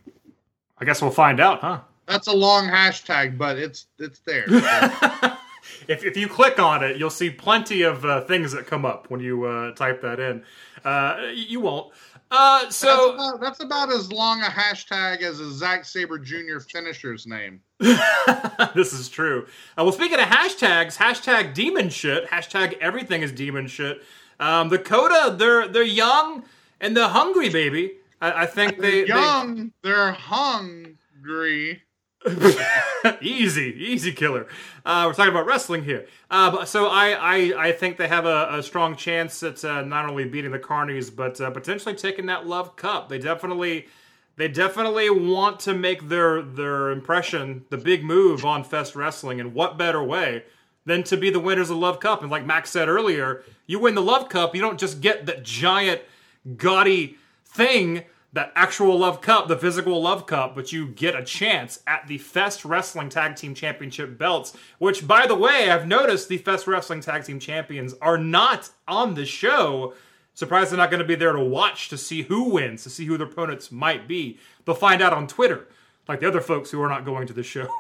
I 0.78 0.86
guess 0.86 1.02
we'll 1.02 1.12
find 1.12 1.40
out, 1.40 1.62
huh? 1.62 1.80
That's 2.06 2.28
a 2.28 2.34
long 2.34 2.68
hashtag, 2.68 3.38
but 3.38 3.58
it's 3.58 3.88
it's 3.98 4.20
there. 4.20 4.46
if, 5.88 6.04
if 6.04 6.18
you 6.18 6.28
click 6.28 6.60
on 6.60 6.84
it, 6.84 6.98
you'll 6.98 7.10
see 7.10 7.30
plenty 7.30 7.82
of 7.82 8.06
uh, 8.06 8.22
things 8.22 8.52
that 8.52 8.68
come 8.68 8.86
up 8.86 9.10
when 9.10 9.20
you 9.20 9.46
uh, 9.46 9.72
type 9.74 10.02
that 10.02 10.20
in. 10.20 10.44
Uh, 10.86 11.32
you 11.34 11.60
won't. 11.60 11.92
Uh, 12.32 12.64
that's, 12.64 12.76
so 12.76 13.14
about, 13.14 13.42
that's 13.42 13.60
about 13.60 13.92
as 13.92 14.12
long 14.12 14.42
a 14.42 14.46
hashtag 14.46 15.22
as 15.22 15.40
a 15.40 15.52
Zack 15.52 15.84
Sabre 15.86 16.18
Jr. 16.18 16.60
finisher's 16.60 17.28
name. 17.28 17.62
this 17.80 18.94
is 18.94 19.10
true. 19.10 19.46
Uh, 19.78 19.84
well, 19.84 19.92
speaking 19.92 20.20
of 20.20 20.26
hashtags, 20.26 20.98
hashtag 20.98 21.54
demon 21.54 21.90
shit, 21.90 22.28
hashtag 22.30 22.78
everything 22.80 23.22
is 23.22 23.32
demon 23.32 23.68
shit. 23.68 24.02
Um, 24.40 24.70
the 24.70 24.80
Coda, 24.80 25.36
they're 25.36 25.68
they're 25.68 25.84
young 25.84 26.44
and 26.82 26.96
they're 26.96 27.08
hungry, 27.08 27.50
baby. 27.50 27.94
I, 28.22 28.44
I 28.44 28.46
think 28.46 28.80
they, 28.80 29.04
They're 29.04 29.08
young, 29.08 29.72
they're 29.82 30.12
hungry. 30.12 31.82
easy, 33.22 33.76
easy 33.78 34.12
killer. 34.12 34.48
Uh, 34.86 35.06
we're 35.08 35.14
talking 35.14 35.32
about 35.32 35.46
wrestling 35.46 35.84
here. 35.84 36.08
Uh, 36.32 36.52
but, 36.52 36.66
so 36.68 36.88
I, 36.88 37.12
I, 37.12 37.68
I 37.68 37.72
think 37.72 37.98
they 37.98 38.08
have 38.08 38.26
a, 38.26 38.48
a 38.52 38.64
strong 38.64 38.96
chance 38.96 39.44
at 39.44 39.64
uh, 39.64 39.82
not 39.82 40.10
only 40.10 40.26
beating 40.26 40.52
the 40.52 40.60
Carnies, 40.60 41.16
but 41.16 41.40
uh, 41.40 41.52
potentially 41.52 41.96
taking 41.96 42.26
that 42.28 42.48
Love 42.48 42.76
Cup. 42.76 43.10
They 43.10 43.20
definitely, 43.20 43.88
they 44.38 44.48
definitely 44.48 45.10
want 45.10 45.60
to 45.62 45.74
make 45.74 46.10
their 46.10 46.42
their 46.42 46.90
impression, 46.90 47.66
the 47.70 47.78
big 47.78 48.04
move 48.04 48.44
on 48.44 48.64
Fest 48.64 48.96
Wrestling, 48.96 49.40
and 49.40 49.54
what 49.54 49.78
better 49.78 50.04
way 50.04 50.44
than 50.86 51.04
to 51.04 51.18
be 51.18 51.30
the 51.30 51.40
winners 51.40 51.70
of 51.70 51.78
Love 51.78 52.00
Cup? 52.00 52.22
And 52.22 52.32
like 52.32 52.46
Maxx 52.46 52.72
said 52.72 52.90
earlier, 52.90 53.44
you 53.68 53.80
win 53.80 53.96
the 53.96 54.02
Love 54.02 54.30
Cup, 54.30 54.56
you 54.56 54.62
don't 54.62 54.80
just 54.80 55.00
get 55.00 55.28
that 55.28 55.44
giant, 55.44 56.02
gaudy 56.58 57.18
thing 57.46 58.04
that 58.36 58.52
actual 58.54 59.00
Love 59.00 59.22
Cup, 59.22 59.48
the 59.48 59.56
physical 59.56 60.02
Love 60.02 60.28
Cup, 60.28 60.56
but 60.56 60.74
you 60.74 60.90
get 60.90 61.16
a 61.16 61.24
chance 61.24 61.80
at 61.88 62.06
the 62.06 62.18
Fest 62.18 62.66
Wrestling 62.66 63.08
Tag 63.08 63.38
Team 63.38 63.56
Championship 63.56 64.18
belts, 64.18 64.56
which, 64.78 65.08
by 65.08 65.26
the 65.26 65.36
way, 65.36 65.72
I've 65.72 65.88
noticed 65.88 66.28
the 66.28 66.38
Fest 66.38 66.68
Wrestling 66.68 67.00
Tag 67.00 67.24
Team 67.24 67.40
Champions 67.40 67.96
are 68.02 68.18
not 68.18 68.70
on 68.90 69.14
the 69.14 69.26
show. 69.26 69.94
Surprised 70.34 70.72
they're 70.72 70.78
not 70.78 70.92
going 70.92 71.02
to 71.02 71.08
be 71.08 71.16
there 71.16 71.32
to 71.32 71.40
watch 71.40 71.88
to 71.88 71.98
see 71.98 72.24
who 72.24 72.50
wins, 72.50 72.84
to 72.84 72.90
see 72.90 73.06
who 73.06 73.18
their 73.18 73.28
opponents 73.28 73.72
might 73.72 74.06
be. 74.06 74.38
They'll 74.66 74.76
find 74.76 75.02
out 75.02 75.14
on 75.14 75.28
Twitter, 75.28 75.70
like 76.10 76.20
the 76.20 76.28
other 76.28 76.42
folks 76.42 76.70
who 76.70 76.82
are 76.82 76.90
not 76.90 77.06
going 77.06 77.28
to 77.28 77.34
the 77.34 77.44
show. 77.44 77.68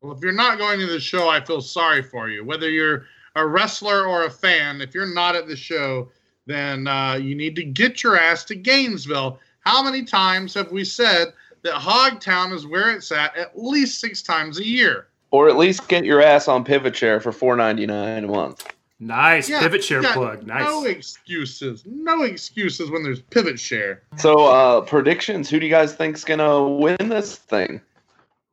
Well, 0.00 0.12
if 0.12 0.22
you're 0.22 0.30
not 0.30 0.58
going 0.58 0.78
to 0.78 0.86
the 0.86 1.00
show, 1.00 1.28
I 1.28 1.44
feel 1.44 1.60
sorry 1.60 2.02
for 2.02 2.28
you. 2.28 2.44
Whether 2.44 2.70
you're 2.70 3.06
a 3.34 3.44
wrestler 3.44 4.06
or 4.06 4.26
a 4.26 4.30
fan, 4.30 4.80
if 4.80 4.94
you're 4.94 5.12
not 5.12 5.34
at 5.34 5.48
the 5.48 5.56
show, 5.56 6.08
then 6.46 6.86
uh, 6.86 7.14
you 7.14 7.34
need 7.34 7.56
to 7.56 7.64
get 7.64 8.04
your 8.04 8.16
ass 8.16 8.44
to 8.44 8.54
Gainesville. 8.54 9.40
How 9.68 9.82
many 9.82 10.02
times 10.02 10.54
have 10.54 10.72
we 10.72 10.82
said 10.82 11.34
that 11.60 11.74
Hogtown 11.74 12.54
is 12.54 12.66
where 12.66 12.90
it's 12.90 13.12
at 13.12 13.36
at 13.36 13.52
least 13.54 14.00
six 14.00 14.22
times 14.22 14.58
a 14.58 14.66
year? 14.66 15.08
Or 15.30 15.46
at 15.46 15.58
least 15.58 15.88
get 15.88 16.06
your 16.06 16.22
ass 16.22 16.48
on 16.48 16.64
Pivot 16.64 16.96
Share 16.96 17.20
for 17.20 17.32
four 17.32 17.54
ninety 17.54 17.84
nine 17.84 18.24
a 18.24 18.28
month. 18.28 18.66
Nice 18.98 19.46
Yeah, 19.46 19.60
pivot 19.60 19.84
share 19.84 19.98
you 19.98 20.04
got 20.04 20.14
plug. 20.14 20.46
Nice. 20.46 20.64
No 20.64 20.86
excuses. 20.86 21.84
No 21.84 22.22
excuses 22.22 22.90
when 22.90 23.02
there's 23.02 23.20
pivot 23.20 23.60
share. 23.60 24.04
So 24.16 24.46
uh 24.46 24.80
predictions, 24.80 25.50
who 25.50 25.60
do 25.60 25.66
you 25.66 25.70
guys 25.70 25.94
think's 25.94 26.24
gonna 26.24 26.66
win 26.66 26.96
this 27.10 27.36
thing? 27.36 27.82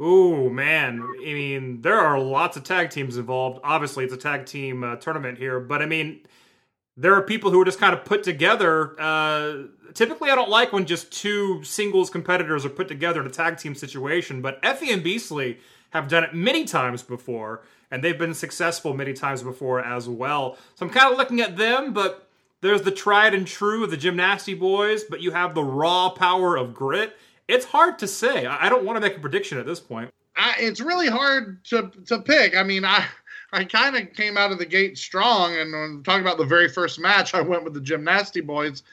Ooh, 0.02 0.50
man. 0.50 1.02
I 1.02 1.34
mean, 1.34 1.82
there 1.82 1.98
are 1.98 2.20
lots 2.20 2.58
of 2.58 2.66
tag 2.66 2.90
teams 2.90 3.16
involved. 3.16 3.62
Obviously, 3.64 4.04
it's 4.04 4.14
a 4.14 4.18
tag 4.18 4.46
team 4.46 4.84
uh, 4.84 4.98
tournament 4.98 5.38
here, 5.38 5.62
but 5.62 5.82
I 5.82 5.86
mean, 5.86 6.26
there 6.98 7.14
are 7.14 7.22
people 7.22 7.52
who 7.52 7.62
are 7.62 7.66
just 7.66 7.80
kind 7.80 7.94
of 7.94 8.06
put 8.06 8.24
together. 8.24 9.00
Uh, 9.00 9.64
typically, 9.94 10.30
I 10.30 10.36
don't 10.36 10.50
like 10.50 10.72
when 10.72 10.86
just 10.86 11.12
two 11.12 11.64
singles 11.64 12.10
competitors 12.10 12.66
are 12.66 12.70
put 12.70 12.88
together 12.88 13.22
in 13.22 13.28
a 13.28 13.32
tag 13.32 13.58
team 13.58 13.76
situation, 13.76 14.42
but 14.42 14.60
Effie 14.64 14.92
and 14.92 15.04
Beasley 15.04 15.60
have 15.92 16.08
done 16.08 16.24
it 16.24 16.34
many 16.34 16.66
times 16.66 17.04
before, 17.04 17.64
and 17.92 18.04
they've 18.04 18.18
been 18.18 18.34
successful 18.34 18.94
many 18.94 19.14
times 19.14 19.44
before 19.44 19.82
as 19.82 20.08
well. 20.08 20.58
So 20.76 20.86
I'm 20.86 20.92
kind 20.92 21.12
of 21.12 21.18
looking 21.18 21.42
at 21.42 21.58
them, 21.58 21.94
but 21.94 22.30
there's 22.62 22.82
the 22.82 22.92
tried 22.92 23.34
and 23.34 23.46
true 23.46 23.84
of 23.84 23.92
the 23.92 23.98
Gymnasty 23.98 24.58
Boys, 24.58 25.04
but 25.04 25.22
you 25.22 25.32
have 25.32 25.54
the 25.54 25.64
raw 25.64 26.10
power 26.10 26.58
of 26.58 26.74
grit. 26.74 27.16
It's 27.48 27.66
hard 27.66 28.00
to 28.00 28.08
say. 28.08 28.46
I 28.46 28.70
don't 28.70 28.86
want 28.86 28.98
to 28.98 29.02
make 29.02 29.18
a 29.18 29.20
prediction 29.20 29.58
at 29.58 29.66
this 29.66 29.80
point. 29.80 30.12
I, 30.36 30.56
it's 30.60 30.82
really 30.82 31.08
hard 31.08 31.64
to 31.66 31.92
to 32.08 32.20
pick. 32.20 32.58
I 32.58 32.64
mean, 32.64 32.84
I 32.84 33.06
I 33.56 33.64
kind 33.64 33.96
of 33.96 34.14
came 34.14 34.38
out 34.38 34.52
of 34.52 34.58
the 34.58 34.66
gate 34.66 34.98
strong, 34.98 35.56
and 35.56 35.72
when 35.72 36.04
talking 36.04 36.22
about 36.22 36.38
the 36.38 36.46
very 36.46 36.68
first 36.68 37.00
match, 37.00 37.34
I 37.34 37.42
went 37.42 37.64
with 37.64 37.74
the 37.74 37.80
Gymnasty 37.80 38.46
Boys 38.46 38.84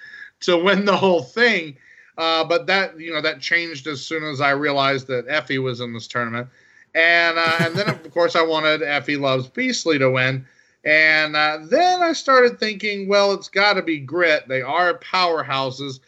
to 0.40 0.56
win 0.56 0.84
the 0.84 0.96
whole 0.96 1.22
thing. 1.22 1.76
Uh, 2.16 2.44
but 2.44 2.66
that 2.66 2.98
you 2.98 3.12
know 3.12 3.20
that 3.20 3.40
changed 3.40 3.86
as 3.86 4.04
soon 4.04 4.22
as 4.22 4.40
I 4.40 4.50
realized 4.50 5.06
that 5.08 5.26
Effie 5.28 5.58
was 5.58 5.80
in 5.80 5.92
this 5.92 6.06
tournament, 6.06 6.48
and 6.94 7.38
uh, 7.38 7.56
and 7.60 7.74
then 7.74 7.88
of 7.88 8.10
course 8.14 8.36
I 8.36 8.42
wanted 8.42 8.82
Effie 8.82 9.16
loves 9.16 9.48
Beasley 9.48 9.98
to 9.98 10.10
win, 10.10 10.46
and 10.84 11.34
uh, 11.34 11.58
then 11.64 12.02
I 12.02 12.12
started 12.12 12.60
thinking, 12.60 13.08
well, 13.08 13.32
it's 13.32 13.48
got 13.48 13.74
to 13.74 13.82
be 13.82 13.98
Grit. 13.98 14.46
They 14.46 14.62
are 14.62 14.98
powerhouses. 14.98 16.00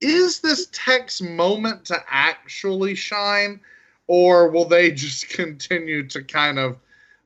Is 0.00 0.40
this 0.40 0.68
Tech's 0.72 1.20
moment 1.20 1.86
to 1.86 2.02
actually 2.08 2.94
shine? 2.94 3.60
or 4.10 4.48
will 4.48 4.64
they 4.64 4.90
just 5.04 5.28
continue 5.28 6.06
to 6.08 6.22
kind 6.22 6.58
of 6.58 6.76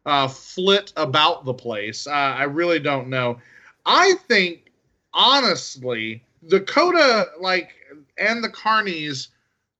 uh, 0.06 0.28
flit 0.28 0.92
about 0.96 1.44
the 1.44 1.54
place? 1.54 2.06
Uh, 2.06 2.10
I 2.10 2.44
really 2.44 2.78
don't 2.78 3.08
know. 3.08 3.38
I 3.86 4.14
think, 4.28 4.72
honestly, 5.12 6.22
Dakota, 6.48 7.28
like, 7.40 7.70
and 8.18 8.42
the 8.42 8.48
Carnies 8.48 9.28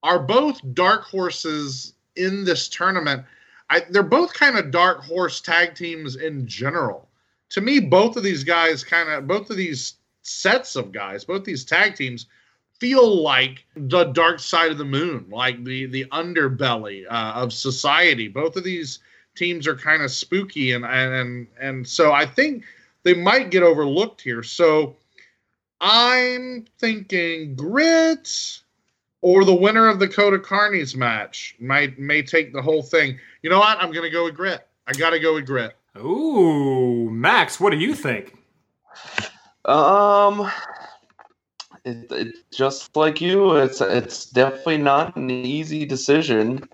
are 0.02 0.18
both 0.18 0.60
dark 0.74 1.04
horses 1.04 1.94
in 2.16 2.44
this 2.44 2.68
tournament. 2.68 3.24
I, 3.70 3.82
they're 3.90 4.02
both 4.02 4.34
kind 4.34 4.58
of 4.58 4.70
dark 4.70 5.02
horse 5.02 5.40
tag 5.40 5.74
teams 5.74 6.16
in 6.16 6.46
general. 6.46 7.08
To 7.50 7.60
me, 7.60 7.80
both 7.80 8.16
of 8.16 8.22
these 8.22 8.44
guys 8.44 8.84
kind 8.84 9.08
of, 9.08 9.26
both 9.26 9.50
of 9.50 9.56
these 9.56 9.94
sets 10.22 10.76
of 10.76 10.92
guys, 10.92 11.24
both 11.24 11.44
these 11.44 11.64
tag 11.64 11.96
teams 11.96 12.26
feel 12.78 13.22
like 13.22 13.64
the 13.76 14.04
dark 14.04 14.40
side 14.40 14.70
of 14.70 14.78
the 14.78 14.84
moon, 14.84 15.26
like 15.30 15.62
the 15.64 15.86
the 15.86 16.04
underbelly 16.06 17.04
uh, 17.08 17.32
of 17.34 17.52
society. 17.52 18.28
Both 18.28 18.56
of 18.56 18.64
these 18.64 18.98
teams 19.34 19.66
are 19.66 19.76
kind 19.76 20.02
of 20.02 20.10
spooky, 20.10 20.72
and 20.72 20.84
and 20.84 21.46
and 21.60 21.86
so 21.86 22.12
I 22.12 22.26
think 22.26 22.64
they 23.02 23.14
might 23.14 23.50
get 23.50 23.62
overlooked 23.62 24.20
here. 24.20 24.42
So 24.42 24.96
I'm 25.80 26.64
thinking 26.78 27.54
Grit 27.54 28.60
or 29.20 29.44
the 29.44 29.54
winner 29.54 29.88
of 29.88 29.98
the 29.98 30.08
Coda 30.08 30.38
Carnies 30.38 30.96
match 30.96 31.56
might 31.58 31.98
may 31.98 32.22
take 32.22 32.52
the 32.52 32.62
whole 32.62 32.82
thing. 32.82 33.18
You 33.42 33.50
know 33.50 33.58
what? 33.58 33.78
I'm 33.80 33.92
gonna 33.92 34.10
go 34.10 34.24
with 34.24 34.34
Grit. 34.34 34.66
I 34.86 34.92
gotta 34.92 35.18
go 35.18 35.34
with 35.34 35.46
Grit. 35.46 35.76
Ooh, 35.96 37.08
Maxx, 37.10 37.60
what 37.60 37.70
do 37.70 37.78
you 37.78 37.94
think? 37.94 38.36
Um, 39.64 40.50
it, 41.84 42.10
it, 42.10 42.34
just 42.50 42.96
like 42.96 43.20
you, 43.20 43.56
it's 43.56 43.80
it's 43.80 44.26
definitely 44.26 44.78
not 44.78 45.16
an 45.16 45.30
easy 45.30 45.86
decision. 45.86 46.68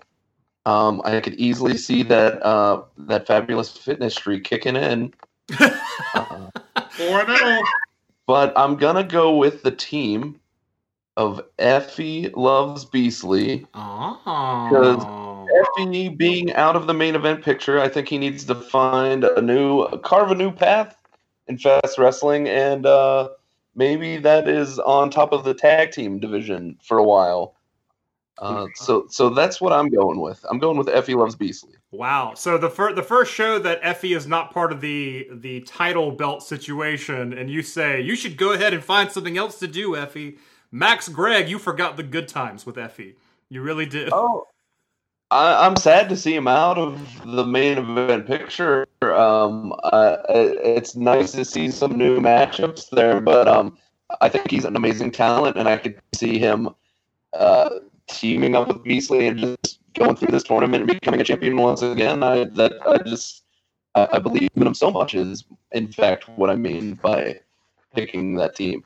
Um, 0.65 1.01
I 1.03 1.19
could 1.21 1.35
easily 1.35 1.77
see 1.77 2.03
that 2.03 2.43
uh, 2.45 2.83
that 2.97 3.25
fabulous 3.25 3.75
fitness 3.75 4.15
streak 4.15 4.43
kicking 4.43 4.75
in, 4.75 5.13
uh, 5.59 6.49
Four 6.91 7.21
and 7.21 7.29
oh. 7.29 7.63
but 8.27 8.53
I'm 8.55 8.75
gonna 8.75 9.03
go 9.03 9.35
with 9.35 9.63
the 9.63 9.71
team 9.71 10.39
of 11.17 11.41
Effie 11.59 12.29
loves 12.35 12.85
Beasley. 12.85 13.65
Oh. 13.73 15.47
Effie 15.77 16.09
being 16.09 16.53
out 16.53 16.75
of 16.75 16.87
the 16.87 16.93
main 16.93 17.15
event 17.15 17.43
picture, 17.43 17.79
I 17.79 17.89
think 17.89 18.07
he 18.07 18.17
needs 18.17 18.45
to 18.45 18.55
find 18.55 19.23
a 19.23 19.41
new, 19.41 19.87
carve 19.99 20.31
a 20.31 20.35
new 20.35 20.51
path 20.51 20.97
in 21.47 21.57
Fest 21.57 21.97
wrestling, 21.97 22.47
and 22.47 22.85
uh, 22.85 23.29
maybe 23.75 24.17
that 24.17 24.47
is 24.47 24.79
on 24.79 25.09
top 25.09 25.33
of 25.33 25.43
the 25.43 25.53
tag 25.53 25.91
team 25.91 26.19
division 26.19 26.77
for 26.81 26.97
a 26.97 27.03
while. 27.03 27.55
Uh, 28.41 28.65
so, 28.73 29.05
so 29.07 29.29
that's 29.29 29.61
what 29.61 29.71
I'm 29.71 29.89
going 29.89 30.19
with. 30.19 30.43
I'm 30.49 30.57
going 30.59 30.75
with 30.77 30.89
Effie 30.89 31.13
loves 31.13 31.35
Beasley. 31.35 31.75
Wow. 31.91 32.33
So 32.35 32.57
the 32.57 32.69
first 32.69 32.95
the 32.95 33.03
first 33.03 33.31
show 33.33 33.59
that 33.59 33.79
Effie 33.83 34.13
is 34.13 34.25
not 34.25 34.51
part 34.51 34.71
of 34.71 34.81
the 34.81 35.27
the 35.31 35.61
title 35.61 36.11
belt 36.11 36.41
situation, 36.41 37.33
and 37.33 37.49
you 37.51 37.61
say 37.61 38.01
you 38.01 38.15
should 38.15 38.37
go 38.37 38.53
ahead 38.53 38.73
and 38.73 38.83
find 38.83 39.11
something 39.11 39.37
else 39.37 39.59
to 39.59 39.67
do, 39.67 39.95
Effie. 39.95 40.37
Maxx 40.71 41.07
Gregg, 41.09 41.49
you 41.49 41.59
forgot 41.59 41.97
the 41.97 42.03
good 42.03 42.27
times 42.27 42.65
with 42.65 42.77
Effie. 42.77 43.15
You 43.49 43.61
really 43.61 43.85
did. 43.85 44.09
Oh, 44.13 44.47
I, 45.29 45.65
I'm 45.67 45.75
sad 45.75 46.07
to 46.09 46.15
see 46.15 46.33
him 46.33 46.47
out 46.47 46.77
of 46.77 47.21
the 47.25 47.45
main 47.45 47.77
event 47.77 48.25
picture. 48.25 48.87
Um, 49.01 49.73
uh, 49.83 50.17
it- 50.29 50.57
it's 50.77 50.95
nice 50.95 51.33
to 51.33 51.43
see 51.45 51.69
some 51.69 51.97
new 51.97 52.19
matchups 52.21 52.89
there, 52.89 53.19
but 53.19 53.47
um, 53.49 53.77
I 54.21 54.29
think 54.29 54.49
he's 54.49 54.65
an 54.65 54.75
amazing 54.77 55.11
talent, 55.11 55.57
and 55.57 55.67
I 55.67 55.75
could 55.77 55.99
see 56.13 56.39
him 56.39 56.69
uh, 57.33 57.69
teaming 58.19 58.55
up 58.55 58.67
with 58.67 58.83
Beasley 58.83 59.27
and 59.27 59.39
just 59.39 59.79
going 59.93 60.15
through 60.15 60.31
this 60.31 60.43
tournament 60.43 60.83
and 60.83 60.99
becoming 60.99 61.21
a 61.21 61.23
champion 61.23 61.57
once 61.57 61.81
again. 61.81 62.23
I 62.23 62.45
that 62.45 62.73
I 62.87 62.97
just 62.99 63.43
I, 63.95 64.07
I 64.13 64.19
believe 64.19 64.49
in 64.55 64.67
him 64.67 64.73
so 64.73 64.91
much 64.91 65.13
is 65.15 65.43
in 65.71 65.91
fact 65.91 66.29
what 66.35 66.49
I 66.49 66.55
mean 66.55 66.95
by 66.95 67.39
picking 67.93 68.35
that 68.35 68.55
team. 68.55 68.83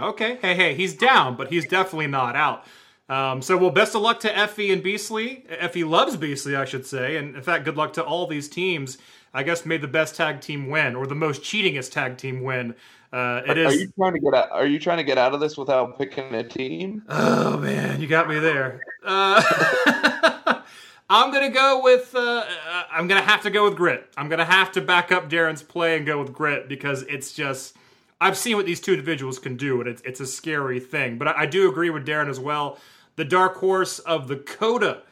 Okay. 0.00 0.38
Hey, 0.40 0.54
hey, 0.54 0.74
he's 0.74 0.94
down, 0.94 1.36
but 1.36 1.50
he's 1.50 1.66
definitely 1.66 2.06
not 2.06 2.36
out. 2.36 2.64
Um, 3.08 3.42
so, 3.42 3.56
well, 3.56 3.70
best 3.70 3.96
of 3.96 4.02
luck 4.02 4.20
to 4.20 4.38
Effie 4.38 4.72
and 4.72 4.82
Beasley. 4.82 5.44
Effie 5.48 5.82
loves 5.82 6.16
Beasley, 6.16 6.54
I 6.54 6.64
should 6.64 6.86
say. 6.86 7.16
And 7.16 7.34
in 7.34 7.42
fact, 7.42 7.64
good 7.64 7.76
luck 7.76 7.92
to 7.94 8.04
all 8.04 8.26
these 8.26 8.48
teams. 8.48 8.98
I 9.34 9.42
guess 9.42 9.66
made 9.66 9.82
the 9.82 9.88
best 9.88 10.16
tag 10.16 10.40
team 10.40 10.68
win, 10.68 10.96
or 10.96 11.06
the 11.06 11.14
most 11.14 11.42
cheatingest 11.42 11.92
tag 11.92 12.16
team 12.18 12.42
win. 12.42 12.74
Uh, 13.12 13.42
it 13.46 13.58
Are 13.58 13.68
is. 13.68 13.80
you 13.80 13.92
trying 13.96 14.12
to 14.14 14.20
get 14.20 14.34
out? 14.34 14.50
Are 14.52 14.66
you 14.66 14.78
trying 14.78 14.98
to 14.98 15.04
get 15.04 15.18
out 15.18 15.34
of 15.34 15.40
this 15.40 15.56
without 15.56 15.98
picking 15.98 16.34
a 16.34 16.44
team? 16.44 17.02
Oh 17.08 17.58
man, 17.58 18.00
you 18.00 18.06
got 18.06 18.28
me 18.28 18.38
there. 18.38 18.82
Uh, 19.04 19.42
I'm 21.10 21.32
gonna 21.32 21.50
go 21.50 21.82
with. 21.82 22.14
Uh, 22.14 22.44
uh, 22.70 22.82
I'm 22.92 23.08
gonna 23.08 23.22
have 23.22 23.42
to 23.42 23.50
go 23.50 23.64
with 23.64 23.76
grit. 23.76 24.08
I'm 24.16 24.28
gonna 24.28 24.44
have 24.44 24.70
to 24.72 24.80
back 24.80 25.10
up 25.10 25.28
Daryn's 25.28 25.62
play 25.62 25.96
and 25.96 26.06
go 26.06 26.20
with 26.22 26.32
grit 26.32 26.68
because 26.68 27.02
it's 27.02 27.32
just 27.32 27.76
I've 28.20 28.36
seen 28.36 28.56
what 28.56 28.66
these 28.66 28.80
two 28.80 28.92
individuals 28.92 29.40
can 29.40 29.56
do, 29.56 29.80
and 29.80 29.88
it's 29.88 30.02
it's 30.02 30.20
a 30.20 30.26
scary 30.26 30.78
thing. 30.78 31.18
But 31.18 31.28
I, 31.28 31.42
I 31.42 31.46
do 31.46 31.68
agree 31.68 31.90
with 31.90 32.06
Daryn 32.06 32.28
as 32.28 32.38
well. 32.38 32.78
The 33.16 33.24
dark 33.24 33.56
horse 33.56 33.98
of 33.98 34.28
the 34.28 34.36
Coda 34.36 35.02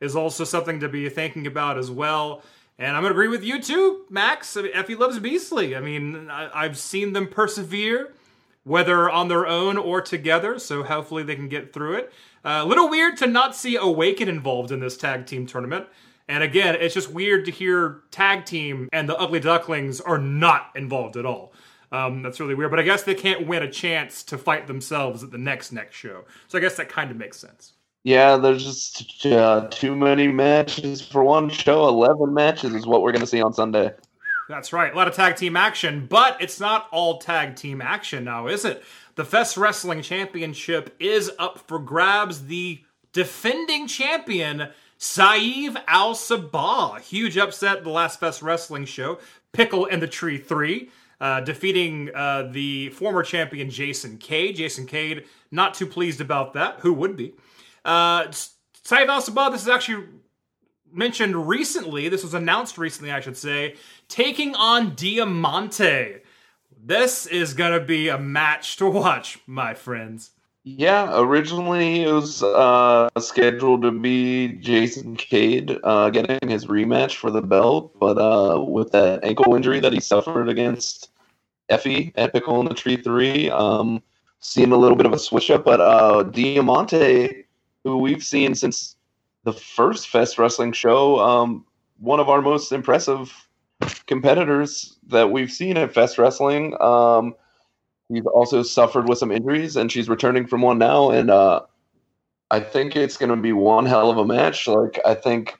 is 0.00 0.16
also 0.16 0.44
something 0.44 0.80
to 0.80 0.88
be 0.88 1.08
thinking 1.10 1.46
about 1.46 1.76
as 1.76 1.90
well. 1.90 2.42
And 2.82 2.96
I'm 2.96 3.04
to 3.04 3.10
agree 3.10 3.28
with 3.28 3.44
you 3.44 3.62
too, 3.62 4.06
Maxx. 4.10 4.56
I 4.56 4.62
mean, 4.62 4.72
Effie 4.74 4.96
loves 4.96 5.16
Beasley. 5.20 5.76
I 5.76 5.80
mean, 5.80 6.28
I, 6.28 6.64
have 6.64 6.76
seen 6.76 7.12
them 7.12 7.28
persevere, 7.28 8.12
whether 8.64 9.08
on 9.08 9.28
their 9.28 9.46
own 9.46 9.76
or 9.76 10.00
together. 10.00 10.58
So 10.58 10.82
hopefully 10.82 11.22
they 11.22 11.36
can 11.36 11.48
get 11.48 11.72
through 11.72 11.98
it. 11.98 12.12
Uh, 12.44 12.62
a 12.64 12.66
little 12.66 12.90
weird 12.90 13.16
to 13.18 13.28
not 13.28 13.54
see 13.54 13.76
Awaken 13.76 14.28
involved 14.28 14.72
in 14.72 14.80
this 14.80 14.96
tag 14.96 15.26
team 15.26 15.46
tournament. 15.46 15.86
And 16.26 16.42
again, 16.42 16.74
it's 16.74 16.92
just 16.92 17.12
weird 17.12 17.44
to 17.44 17.52
hear 17.52 18.00
tag 18.10 18.46
team 18.46 18.88
and 18.92 19.08
the 19.08 19.16
Ugly 19.16 19.40
Ducklings 19.40 20.00
are 20.00 20.18
not 20.18 20.72
involved 20.74 21.16
at 21.16 21.24
all. 21.24 21.52
Um, 21.92 22.22
that's 22.22 22.40
really 22.40 22.56
weird. 22.56 22.72
But 22.72 22.80
I 22.80 22.82
guess 22.82 23.04
they 23.04 23.14
can't 23.14 23.46
win 23.46 23.62
a 23.62 23.70
chance 23.70 24.24
to 24.24 24.36
fight 24.36 24.66
themselves 24.66 25.22
at 25.22 25.30
the 25.30 25.38
next 25.38 25.70
next 25.70 25.94
show. 25.94 26.24
So 26.48 26.58
I 26.58 26.60
guess 26.60 26.74
that 26.78 26.88
kind 26.88 27.12
of 27.12 27.16
makes 27.16 27.38
sense. 27.38 27.74
Yeah, 28.04 28.36
there's 28.36 28.64
just 28.64 29.26
uh, 29.26 29.68
too 29.70 29.94
many 29.94 30.26
matches 30.28 31.00
for 31.00 31.22
one 31.22 31.48
show. 31.48 31.86
Eleven 31.86 32.34
matches 32.34 32.74
is 32.74 32.86
what 32.86 33.02
we're 33.02 33.12
going 33.12 33.20
to 33.20 33.26
see 33.26 33.40
on 33.40 33.52
Sunday. 33.52 33.92
That's 34.48 34.72
right. 34.72 34.92
A 34.92 34.96
lot 34.96 35.06
of 35.06 35.14
tag 35.14 35.36
team 35.36 35.56
action, 35.56 36.06
but 36.06 36.36
it's 36.40 36.58
not 36.58 36.88
all 36.90 37.18
tag 37.18 37.54
team 37.54 37.80
action 37.80 38.24
now, 38.24 38.48
is 38.48 38.64
it? 38.64 38.82
The 39.14 39.24
Fest 39.24 39.56
Wrestling 39.56 40.02
Championship 40.02 40.94
is 40.98 41.30
up 41.38 41.58
for 41.60 41.78
grabs. 41.78 42.46
The 42.46 42.80
defending 43.12 43.86
champion, 43.86 44.68
Saeed 44.98 45.76
Al 45.86 46.14
Sabah. 46.14 47.00
Huge 47.00 47.38
upset 47.38 47.84
the 47.84 47.90
last 47.90 48.18
Fest 48.18 48.42
Wrestling 48.42 48.84
show. 48.84 49.18
Pickle 49.52 49.86
and 49.86 50.02
the 50.02 50.08
Tree 50.08 50.38
3. 50.38 50.90
Uh, 51.20 51.40
defeating 51.40 52.10
uh, 52.14 52.48
the 52.50 52.88
former 52.90 53.22
champion 53.22 53.70
Jason 53.70 54.18
Cade. 54.18 54.56
Jason 54.56 54.86
Cade, 54.86 55.24
not 55.52 55.72
too 55.72 55.86
pleased 55.86 56.20
about 56.20 56.52
that. 56.54 56.80
Who 56.80 56.92
would 56.94 57.16
be? 57.16 57.32
Uh, 57.84 58.30
Saeed 58.30 59.08
Al 59.08 59.22
Sabah, 59.22 59.50
this 59.52 59.62
is 59.62 59.68
actually 59.68 60.06
mentioned 60.92 61.48
recently. 61.48 62.08
This 62.08 62.22
was 62.22 62.34
announced 62.34 62.78
recently, 62.78 63.12
I 63.12 63.20
should 63.20 63.36
say. 63.36 63.76
Taking 64.08 64.54
on 64.54 64.94
Diamante. 64.94 66.20
This 66.84 67.26
is 67.26 67.54
going 67.54 67.78
to 67.78 67.84
be 67.84 68.08
a 68.08 68.18
match 68.18 68.76
to 68.78 68.90
watch, 68.90 69.38
my 69.46 69.74
friends. 69.74 70.30
Yeah, 70.64 71.18
originally 71.18 72.04
it 72.04 72.12
was 72.12 72.42
uh, 72.42 73.08
scheduled 73.18 73.82
to 73.82 73.90
be 73.90 74.48
Jason 74.60 75.16
Cade 75.16 75.76
uh, 75.82 76.10
getting 76.10 76.48
his 76.48 76.66
rematch 76.66 77.16
for 77.16 77.32
the 77.32 77.42
belt, 77.42 77.98
but 77.98 78.16
uh, 78.16 78.60
with 78.60 78.92
that 78.92 79.24
ankle 79.24 79.56
injury 79.56 79.80
that 79.80 79.92
he 79.92 79.98
suffered 79.98 80.48
against 80.48 81.10
Effie 81.68 82.12
at 82.14 82.32
in 82.34 82.64
the 82.64 82.74
Tree 82.74 82.96
3, 82.96 83.50
um, 83.50 84.02
seeing 84.38 84.70
a 84.70 84.76
little 84.76 84.96
bit 84.96 85.06
of 85.06 85.12
a 85.12 85.18
switch 85.18 85.50
up. 85.50 85.64
But 85.64 85.80
uh, 85.80 86.22
Diamante 86.24 87.44
who 87.84 87.98
we've 87.98 88.22
seen 88.22 88.54
since 88.54 88.96
the 89.44 89.52
first 89.52 90.08
Fest 90.08 90.38
Wrestling 90.38 90.72
show, 90.72 91.18
um, 91.18 91.64
one 91.98 92.20
of 92.20 92.28
our 92.28 92.42
most 92.42 92.72
impressive 92.72 93.32
competitors 94.06 94.98
that 95.08 95.30
we've 95.30 95.50
seen 95.50 95.76
at 95.76 95.92
Fest 95.92 96.18
Wrestling. 96.18 96.80
Um, 96.80 97.34
he's 98.08 98.26
also 98.26 98.62
suffered 98.62 99.08
with 99.08 99.18
some 99.18 99.32
injuries, 99.32 99.76
and 99.76 99.90
she's 99.90 100.08
returning 100.08 100.46
from 100.46 100.62
one 100.62 100.78
now. 100.78 101.10
And 101.10 101.30
uh, 101.30 101.62
I 102.50 102.60
think 102.60 102.96
it's 102.96 103.16
going 103.16 103.30
to 103.30 103.36
be 103.36 103.52
one 103.52 103.86
hell 103.86 104.10
of 104.10 104.18
a 104.18 104.24
match. 104.24 104.68
Like 104.68 105.00
I 105.04 105.14
think 105.14 105.58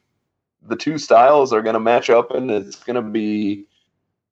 the 0.66 0.77
two 0.77 0.99
styles 0.99 1.53
are 1.53 1.62
going 1.62 1.74
to 1.74 1.81
match 1.81 2.11
up, 2.11 2.31
and 2.31 2.51
it's 2.51 2.77
going 2.77 2.97
to 2.97 3.03
be 3.03 3.65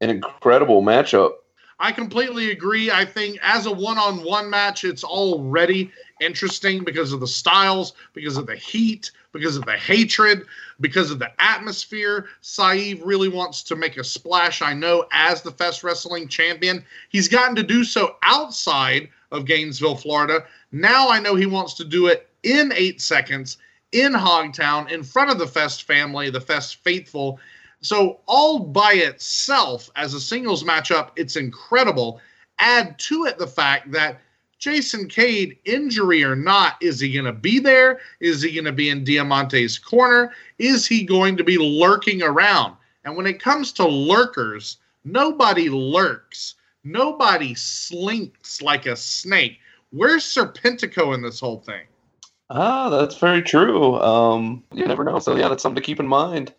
an 0.01 0.11
incredible 0.11 0.83
matchup. 0.83 1.33
I 1.81 1.93
completely 1.93 2.51
agree. 2.51 2.91
I 2.91 3.07
think 3.07 3.39
as 3.43 3.65
a 3.65 3.73
one-on-one 3.73 4.51
match, 4.51 4.85
it's 4.85 5.03
already 5.03 5.91
interesting 6.21 6.85
because 6.85 7.13
of 7.13 7.21
the 7.21 7.27
styles, 7.27 7.95
because 8.15 8.37
of 8.37 8.47
the 8.47 8.57
heat, 8.57 9.11
because 9.33 9.57
of 9.57 9.65
the 9.65 9.77
hatred, 9.77 10.47
because 10.81 11.11
of 11.11 11.19
the 11.19 11.31
atmosphere. 11.39 12.27
Saeed 12.41 13.03
really 13.03 13.29
wants 13.29 13.63
to 13.65 13.77
make 13.77 13.97
a 13.97 14.05
splash, 14.05 14.63
I 14.63 14.75
know, 14.75 15.07
as 15.13 15.43
the 15.43 15.51
Fest 15.51 15.83
Wrestling 15.83 16.29
champion. 16.29 16.85
He's 17.09 17.29
gotten 17.29 17.57
to 17.57 17.63
do 17.63 17.85
so 17.85 18.17
outside 18.23 19.09
of 19.33 19.47
Gainesville, 19.47 19.97
Florida. 19.97 20.45
Now 20.73 21.09
I 21.09 21.21
know 21.21 21.35
he 21.35 21.47
wants 21.47 21.75
to 21.75 21.85
do 21.85 22.07
it 22.07 22.29
in 22.43 22.73
eight 22.75 23.01
seconds 23.01 23.59
in 23.93 24.13
Hogtown 24.13 24.91
in 24.91 25.03
front 25.03 25.31
of 25.31 25.39
the 25.39 25.47
Fest 25.47 25.85
family, 25.85 26.31
the 26.31 26.41
Fest 26.41 26.77
faithful. 26.77 27.41
So, 27.83 28.21
all 28.27 28.59
by 28.59 28.93
itself, 28.95 29.91
as 29.97 30.15
a 30.15 30.21
singles 30.21 30.65
matchup, 30.65 31.11
it's 31.17 31.37
incredible. 31.37 32.21
Add 32.59 32.99
to 32.99 33.25
it 33.25 33.39
the 33.39 33.47
fact 33.47 33.91
that 33.93 34.21
Jason 34.61 35.09
Cade, 35.09 35.59
injury 35.65 36.23
or 36.23 36.37
not, 36.37 36.77
is 36.83 37.01
he 37.01 37.11
going 37.13 37.25
to 37.25 37.33
be 37.33 37.59
there? 37.59 37.99
Is 38.21 38.43
he 38.43 38.53
going 38.53 38.67
to 38.67 38.73
be 38.73 38.91
in 38.91 39.05
Diamante's 39.05 39.79
corner? 39.79 40.33
Is 40.59 40.87
he 40.87 41.03
going 41.03 41.39
to 41.39 41.45
be 41.45 41.57
lurking 41.57 42.23
around? 42.23 42.77
And 43.05 43.17
when 43.17 43.27
it 43.27 43.43
comes 43.43 43.73
to 43.73 43.89
lurkers, 43.89 44.77
nobody 45.03 45.71
lurks. 45.71 46.57
Nobody 46.85 47.55
slinks 47.55 48.61
like 48.61 48.85
a 48.85 48.97
snake. 48.97 49.59
Where's 49.93 50.25
Serpentico 50.25 51.15
in 51.15 51.23
this 51.23 51.41
whole 51.41 51.61
thing? 51.61 51.87
Ah, 52.51 52.91
that's 52.91 53.17
very 53.17 53.43
true. 53.43 53.95
Um, 53.95 54.63
you 54.75 54.85
never 54.85 55.05
know. 55.05 55.19
So 55.21 55.37
yeah, 55.37 55.49
that's 55.49 55.63
something 55.63 55.83
to 55.83 55.87
keep 55.87 56.01
in 56.01 56.07
mind. 56.07 56.53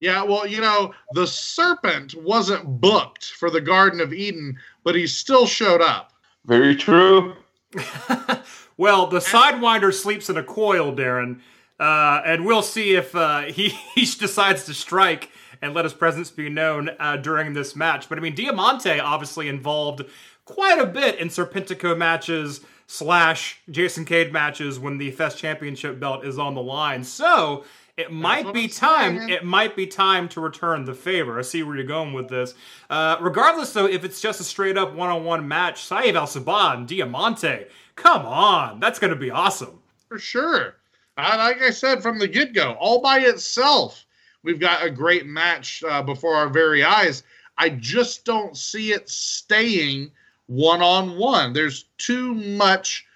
Yeah, 0.00 0.22
well, 0.22 0.46
you 0.46 0.60
know, 0.60 0.92
the 1.12 1.26
serpent 1.26 2.14
wasn't 2.14 2.82
booked 2.82 3.30
for 3.32 3.48
the 3.48 3.60
Garden 3.60 4.02
of 4.02 4.12
Eden, 4.12 4.58
but 4.82 4.94
he 4.94 5.06
still 5.06 5.46
showed 5.46 5.80
up. 5.80 6.13
Very 6.44 6.76
true. 6.76 7.36
well, 8.76 9.06
the 9.06 9.18
Sidewinder 9.18 9.92
sleeps 9.92 10.28
in 10.28 10.36
a 10.36 10.42
coil, 10.42 10.94
Daryn, 10.94 11.40
uh, 11.80 12.20
and 12.24 12.44
we'll 12.44 12.62
see 12.62 12.94
if 12.94 13.14
uh, 13.14 13.42
he, 13.42 13.70
he 13.94 14.04
decides 14.04 14.64
to 14.66 14.74
strike 14.74 15.30
and 15.62 15.74
let 15.74 15.84
his 15.84 15.94
presence 15.94 16.30
be 16.30 16.48
known 16.48 16.90
uh, 16.98 17.16
during 17.16 17.54
this 17.54 17.74
match. 17.74 18.08
But 18.08 18.18
I 18.18 18.20
mean, 18.20 18.34
Diamante 18.34 19.00
obviously 19.00 19.48
involved 19.48 20.04
quite 20.44 20.78
a 20.78 20.86
bit 20.86 21.18
in 21.18 21.28
Serpentico 21.28 21.96
matches 21.96 22.60
slash 22.86 23.60
Jason 23.70 24.04
Cade 24.04 24.32
matches 24.32 24.78
when 24.78 24.98
the 24.98 25.10
Fest 25.12 25.38
Championship 25.38 25.98
belt 25.98 26.24
is 26.24 26.38
on 26.38 26.54
the 26.54 26.62
line. 26.62 27.02
So 27.02 27.64
it 27.96 28.10
might 28.10 28.52
be 28.52 28.66
time. 28.66 29.18
Saying. 29.18 29.30
It 29.30 29.44
might 29.44 29.76
be 29.76 29.86
time 29.86 30.28
to 30.30 30.40
return 30.40 30.84
the 30.84 30.94
favor. 30.94 31.38
I 31.38 31.42
see 31.42 31.62
where 31.62 31.76
you're 31.76 31.84
going 31.84 32.12
with 32.12 32.28
this. 32.28 32.54
Uh, 32.90 33.16
regardless, 33.20 33.72
though, 33.72 33.86
if 33.86 34.04
it's 34.04 34.20
just 34.20 34.40
a 34.40 34.44
straight 34.44 34.76
up 34.76 34.94
one 34.94 35.10
on 35.10 35.24
one 35.24 35.46
match, 35.46 35.84
Saeed 35.84 36.16
Al 36.16 36.26
Sabah 36.26 36.76
and 36.76 36.88
Diamante, 36.88 37.66
come 37.94 38.26
on, 38.26 38.80
that's 38.80 38.98
going 38.98 39.12
to 39.12 39.18
be 39.18 39.30
awesome 39.30 39.80
for 40.14 40.18
sure. 40.20 40.76
Uh, 41.16 41.34
like 41.38 41.60
I 41.60 41.70
said 41.70 42.02
from 42.02 42.20
the 42.20 42.28
get 42.28 42.52
go, 42.52 42.76
all 42.78 43.00
by 43.00 43.18
itself, 43.18 44.06
we've 44.44 44.60
got 44.60 44.84
a 44.84 44.90
great 44.90 45.26
match 45.26 45.82
uh, 45.82 46.02
before 46.02 46.36
our 46.36 46.48
very 46.48 46.84
eyes. 46.84 47.24
I 47.58 47.70
just 47.70 48.24
don't 48.24 48.56
see 48.56 48.92
it 48.92 49.08
staying 49.08 50.12
one 50.46 50.82
on 50.82 51.18
one. 51.18 51.52
There's 51.52 51.86
too 51.98 52.34
much. 52.34 53.06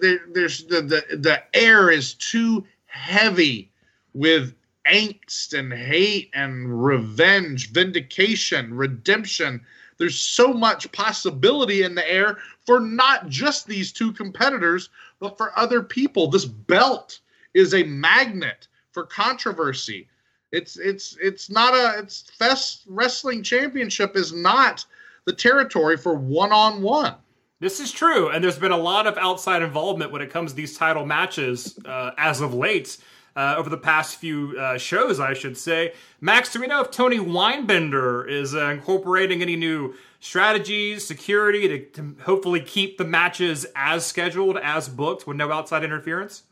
There, 0.00 0.20
there's 0.32 0.64
the, 0.66 0.82
the 0.82 1.16
the 1.16 1.42
air 1.54 1.90
is 1.90 2.14
too 2.14 2.64
heavy 2.86 3.71
with 4.14 4.54
angst 4.86 5.56
and 5.56 5.72
hate 5.72 6.30
and 6.34 6.84
revenge, 6.84 7.70
vindication, 7.70 8.74
redemption. 8.74 9.60
There's 9.98 10.20
so 10.20 10.52
much 10.52 10.90
possibility 10.92 11.82
in 11.82 11.94
the 11.94 12.10
air 12.10 12.38
for 12.66 12.80
not 12.80 13.28
just 13.28 13.66
these 13.66 13.92
two 13.92 14.12
competitors, 14.12 14.88
but 15.20 15.36
for 15.36 15.56
other 15.58 15.82
people. 15.82 16.28
This 16.28 16.44
belt 16.44 17.20
is 17.54 17.74
a 17.74 17.84
magnet 17.84 18.66
for 18.90 19.04
controversy. 19.04 20.08
It's 20.50 20.76
it's 20.76 21.16
it's 21.20 21.48
not 21.48 21.74
a 21.74 21.98
it's 21.98 22.30
Fest 22.36 22.82
Wrestling 22.86 23.42
Championship 23.42 24.16
is 24.16 24.32
not 24.32 24.84
the 25.24 25.32
territory 25.32 25.96
for 25.96 26.14
one 26.14 26.52
on 26.52 26.82
one. 26.82 27.14
This 27.60 27.78
is 27.78 27.92
true, 27.92 28.28
and 28.28 28.42
there's 28.42 28.58
been 28.58 28.72
a 28.72 28.76
lot 28.76 29.06
of 29.06 29.16
outside 29.16 29.62
involvement 29.62 30.10
when 30.10 30.20
it 30.20 30.30
comes 30.30 30.50
to 30.50 30.56
these 30.56 30.76
title 30.76 31.06
matches 31.06 31.78
uh, 31.84 32.10
as 32.18 32.40
of 32.40 32.54
late 32.54 32.98
uh, 33.36 33.54
over 33.56 33.70
the 33.70 33.76
past 33.76 34.16
few 34.16 34.58
uh, 34.58 34.78
shows, 34.78 35.20
I 35.20 35.34
should 35.34 35.56
say. 35.56 35.94
Maxx, 36.20 36.52
do 36.52 36.60
we 36.60 36.66
know 36.66 36.80
if 36.80 36.90
Tony 36.90 37.18
Weinbender 37.18 38.28
is 38.28 38.54
uh, 38.54 38.66
incorporating 38.66 39.42
any 39.42 39.56
new 39.56 39.94
strategies, 40.20 41.06
security 41.06 41.68
to, 41.68 41.84
to, 41.92 42.14
hopefully 42.22 42.60
keep 42.60 42.98
the 42.98 43.04
matches 43.04 43.66
as 43.74 44.04
scheduled, 44.04 44.58
as 44.58 44.88
booked, 44.88 45.26
with 45.26 45.36
no 45.36 45.50
outside 45.50 45.84
interference? 45.84 46.44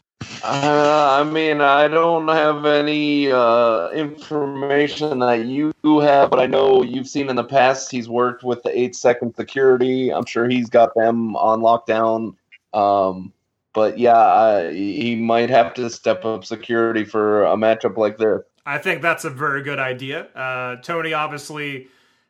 Uh, 0.43 1.19
I 1.21 1.25
mean, 1.25 1.61
I 1.61 1.89
don't 1.89 2.29
have 2.29 2.67
any 2.67 3.31
uh, 3.31 3.91
information 3.91 5.19
that 5.21 5.47
you 5.47 5.73
have, 6.01 6.31
but 6.31 6.41
I 6.41 6.47
know 6.47 6.83
you've 6.83 7.09
seen 7.09 7.31
in 7.31 7.37
the 7.37 7.45
past 7.45 7.91
he's 7.91 8.09
worked 8.09 8.43
with 8.43 8.63
the 8.63 8.79
eight 8.79 8.95
second 8.95 9.35
security. 9.35 10.13
I'm 10.13 10.27
sure 10.27 10.49
he's 10.49 10.69
got 10.69 10.95
them 10.95 11.37
on 11.37 11.61
lockdown. 11.61 12.35
Um, 12.73 13.33
but 13.73 13.99
yeah, 13.99 14.19
I, 14.19 14.73
he 14.73 15.17
might 15.17 15.51
have 15.51 15.75
to 15.75 15.89
step 15.91 16.25
up 16.25 16.45
security 16.45 17.05
for 17.05 17.45
a 17.45 17.57
matchup 17.57 17.97
like 17.97 18.19
this. 18.19 18.41
I 18.67 18.79
think 18.79 19.03
that's 19.03 19.25
a 19.25 19.31
very 19.31 19.63
good 19.63 19.79
idea. 19.79 20.25
Uh, 20.35 20.77
Tony 20.77 21.13
obviously 21.13 21.89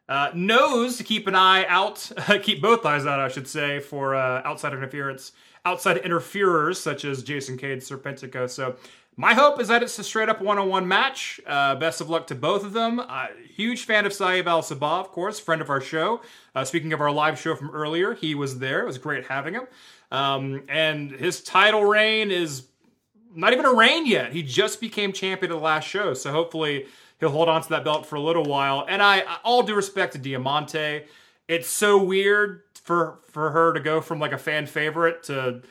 uh, 0.09 0.31
knows 0.35 0.97
to 0.97 1.05
keep 1.05 1.27
an 1.27 1.35
eye 1.35 1.65
out, 1.67 2.11
keep 2.43 2.61
both 2.61 2.85
eyes 2.85 3.07
out, 3.07 3.21
I 3.21 3.29
should 3.29 3.49
say, 3.49 3.81
for 3.81 4.15
uh, 4.15 4.43
outside 4.45 4.73
interference, 4.73 5.33
outside 5.65 5.99
interferers 5.99 6.81
such 6.81 7.05
as 7.05 7.23
Jason 7.23 7.57
Cade, 7.57 7.79
Serpentico. 7.79 8.49
So 8.49 8.77
my 9.17 9.35
hope 9.35 9.61
is 9.61 9.69
that 9.69 9.83
it's 9.83 9.99
a 9.99 10.05
straight 10.05 10.29
up 10.29 10.41
one 10.41 10.59
on 10.59 10.69
one 10.69 10.89
match. 10.89 11.41
Uh, 11.47 11.75
best 11.75 12.01
of 12.01 12.09
luck 12.09 12.27
to 12.29 12.35
both 12.35 12.65
of 12.65 12.73
them. 12.73 13.01
Uh, 13.01 13.27
huge 13.55 13.85
fan 13.85 14.07
of 14.07 14.13
Saeed 14.13 14.47
Al 14.47 14.63
Sabah, 14.63 15.01
of 15.01 15.09
course, 15.13 15.39
friend 15.39 15.61
of 15.61 15.69
our 15.69 15.81
show. 15.81 16.23
Uh, 16.55 16.65
speaking 16.65 16.93
of 16.93 17.01
our 17.01 17.11
live 17.11 17.39
show 17.39 17.55
from 17.55 17.71
earlier, 17.71 18.15
he 18.15 18.35
was 18.35 18.61
there. 18.61 18.81
It 18.81 18.87
was 18.87 18.99
great 18.99 19.27
having 19.27 19.55
him. 19.55 19.65
Um, 20.11 20.65
and 20.69 21.11
his 21.13 21.43
title 21.43 21.85
reign 21.85 22.31
is 22.31 22.67
not 23.35 23.53
even 23.53 23.65
a 23.65 23.73
reign 23.73 24.07
yet. 24.07 24.33
He 24.33 24.43
just 24.43 24.81
became 24.81 25.13
champion 25.13 25.53
of 25.53 25.59
the 25.59 25.65
last 25.65 25.87
show. 25.87 26.15
So 26.15 26.33
hopefully 26.33 26.87
he'll 27.21 27.31
hold 27.31 27.49
on 27.49 27.63
to 27.63 27.69
that 27.71 27.85
belt 27.85 28.07
for 28.07 28.17
a 28.17 28.21
little 28.21 28.45
while. 28.45 28.85
And 28.89 29.01
I, 29.03 29.25
all 29.45 29.63
due 29.63 29.75
respect 29.75 30.13
to 30.15 30.19
Diamante, 30.19 31.05
it's 31.49 31.69
so 31.69 32.03
weird 32.03 32.63
for 32.83 33.19
for 33.29 33.51
her 33.51 33.73
to 33.73 33.81
go 33.81 34.01
from 34.01 34.19
like 34.19 34.33
a 34.33 34.39
fan 34.39 34.67
favorite 34.67 35.23
to 35.25 35.63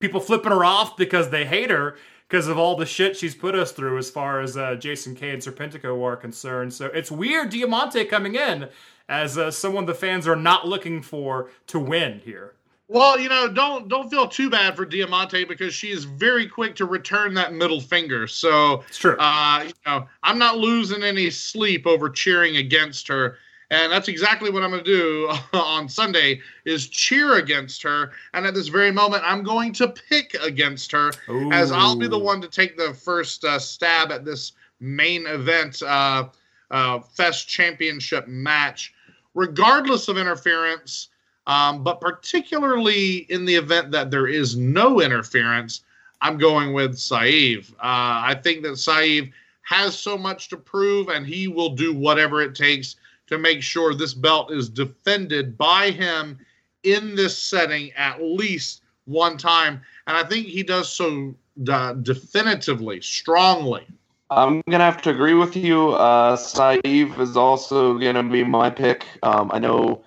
people 0.00 0.20
flipping 0.20 0.52
her 0.52 0.64
off 0.64 0.96
because 0.96 1.30
they 1.30 1.44
hate 1.44 1.70
her 1.70 1.96
because 2.28 2.48
of 2.48 2.58
all 2.58 2.76
the 2.76 2.86
shit 2.86 3.16
she's 3.16 3.34
put 3.34 3.54
us 3.54 3.72
through 3.72 3.98
as 3.98 4.10
far 4.10 4.40
as 4.40 4.56
uh, 4.56 4.76
Jason 4.76 5.14
Cade 5.14 5.34
and 5.34 5.42
Serpentico 5.42 6.02
are 6.02 6.16
concerned. 6.16 6.72
So 6.72 6.86
it's 6.86 7.10
weird 7.10 7.50
Diamante 7.50 8.04
coming 8.04 8.36
in 8.36 8.68
as 9.08 9.36
uh, 9.36 9.50
someone 9.50 9.86
the 9.86 9.94
fans 9.94 10.26
are 10.26 10.36
not 10.36 10.66
looking 10.66 11.02
for 11.02 11.50
to 11.66 11.78
win 11.78 12.20
here. 12.24 12.54
Well, 12.90 13.20
you 13.20 13.28
know, 13.28 13.46
don't 13.46 13.86
don't 13.86 14.10
feel 14.10 14.26
too 14.26 14.50
bad 14.50 14.74
for 14.74 14.84
Diamante 14.84 15.44
because 15.44 15.72
she 15.72 15.92
is 15.92 16.02
very 16.02 16.48
quick 16.48 16.74
to 16.74 16.86
return 16.86 17.34
that 17.34 17.54
middle 17.54 17.80
finger. 17.80 18.26
So 18.26 18.82
it's 18.88 18.98
true. 18.98 19.16
Uh, 19.16 19.62
you 19.68 19.72
know, 19.86 20.08
I'm 20.24 20.38
not 20.40 20.58
losing 20.58 21.04
any 21.04 21.30
sleep 21.30 21.86
over 21.86 22.10
cheering 22.10 22.56
against 22.56 23.06
her, 23.06 23.36
and 23.70 23.92
that's 23.92 24.08
exactly 24.08 24.50
what 24.50 24.64
I'm 24.64 24.70
going 24.70 24.82
to 24.82 24.90
do 24.90 25.32
on 25.56 25.88
Sunday 25.88 26.40
is 26.64 26.88
cheer 26.88 27.34
against 27.34 27.80
her. 27.84 28.10
And 28.34 28.44
at 28.44 28.54
this 28.54 28.66
very 28.66 28.90
moment, 28.90 29.22
I'm 29.24 29.44
going 29.44 29.72
to 29.74 29.86
pick 29.86 30.34
against 30.42 30.90
her 30.90 31.12
Ooh. 31.28 31.52
as 31.52 31.70
I'll 31.70 31.94
be 31.94 32.08
the 32.08 32.18
one 32.18 32.40
to 32.40 32.48
take 32.48 32.76
the 32.76 32.92
first 32.92 33.44
uh, 33.44 33.60
stab 33.60 34.10
at 34.10 34.24
this 34.24 34.50
main 34.80 35.28
event 35.28 35.80
uh, 35.82 36.28
uh 36.72 36.98
Fest 36.98 37.48
Championship 37.48 38.26
match, 38.26 38.92
regardless 39.34 40.08
of 40.08 40.18
interference. 40.18 41.10
Um, 41.50 41.82
but 41.82 42.00
particularly 42.00 43.26
in 43.28 43.44
the 43.44 43.56
event 43.56 43.90
that 43.90 44.12
there 44.12 44.28
is 44.28 44.56
no 44.56 45.00
interference, 45.00 45.82
I'm 46.20 46.38
going 46.38 46.72
with 46.72 46.96
Saeed. 46.96 47.64
Uh, 47.72 48.22
I 48.30 48.38
think 48.40 48.62
that 48.62 48.76
Saeed 48.76 49.32
has 49.62 49.98
so 49.98 50.16
much 50.16 50.48
to 50.50 50.56
prove, 50.56 51.08
and 51.08 51.26
he 51.26 51.48
will 51.48 51.70
do 51.70 51.92
whatever 51.92 52.40
it 52.40 52.54
takes 52.54 52.94
to 53.26 53.36
make 53.36 53.62
sure 53.62 53.94
this 53.94 54.14
belt 54.14 54.52
is 54.52 54.68
defended 54.68 55.58
by 55.58 55.90
him 55.90 56.38
in 56.84 57.16
this 57.16 57.36
setting 57.36 57.90
at 57.94 58.22
least 58.22 58.82
one 59.06 59.36
time. 59.36 59.80
And 60.06 60.16
I 60.16 60.22
think 60.22 60.46
he 60.46 60.62
does 60.62 60.88
so 60.88 61.34
uh, 61.68 61.94
definitively, 61.94 63.00
strongly. 63.00 63.84
I'm 64.30 64.62
gonna 64.70 64.84
have 64.84 65.02
to 65.02 65.10
agree 65.10 65.34
with 65.34 65.56
you. 65.56 65.94
Uh, 65.94 66.36
Saeed 66.36 67.18
is 67.18 67.36
also 67.36 67.98
gonna 67.98 68.22
be 68.22 68.44
my 68.44 68.70
pick. 68.70 69.04
Um, 69.24 69.50
I 69.52 69.58
know 69.58 70.04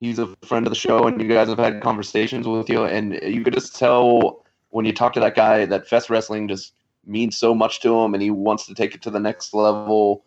he's 0.00 0.18
a 0.18 0.34
friend 0.44 0.66
of 0.66 0.70
the 0.70 0.78
show, 0.78 1.06
and 1.06 1.20
you 1.20 1.28
guys 1.28 1.48
have 1.48 1.58
had 1.58 1.80
conversations 1.80 2.46
with 2.46 2.68
you, 2.68 2.84
and 2.84 3.18
you 3.22 3.42
could 3.42 3.54
just 3.54 3.76
tell 3.76 4.44
when 4.70 4.84
you 4.84 4.92
talk 4.92 5.12
to 5.14 5.20
that 5.20 5.34
guy 5.34 5.64
that 5.64 5.88
Fest 5.88 6.10
Wrestling 6.10 6.48
just 6.48 6.74
means 7.06 7.36
so 7.36 7.54
much 7.54 7.80
to 7.80 7.98
him, 7.98 8.14
and 8.14 8.22
he 8.22 8.30
wants 8.30 8.66
to 8.66 8.74
take 8.74 8.94
it 8.94 9.02
to 9.02 9.10
the 9.10 9.20
next 9.20 9.54
level. 9.54 10.24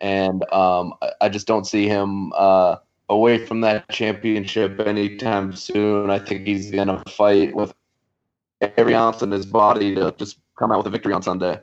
And 0.00 0.50
um, 0.52 0.94
I, 1.20 1.28
just 1.28 1.48
don't 1.48 1.66
see 1.66 1.88
him 1.88 2.32
uh, 2.36 2.76
away 3.08 3.44
from 3.44 3.62
that 3.62 3.88
championship 3.88 4.78
anytime 4.78 5.52
soon. 5.54 6.08
I 6.10 6.20
think 6.20 6.46
he's 6.46 6.70
gonna 6.70 7.02
fight 7.08 7.56
with 7.56 7.74
every 8.60 8.94
ounce 8.94 9.22
in 9.22 9.32
his 9.32 9.46
body 9.46 9.96
to 9.96 10.14
just 10.16 10.38
come 10.56 10.70
out 10.70 10.78
with 10.78 10.86
a 10.86 10.90
victory 10.90 11.12
on 11.12 11.22
Sunday. 11.22 11.58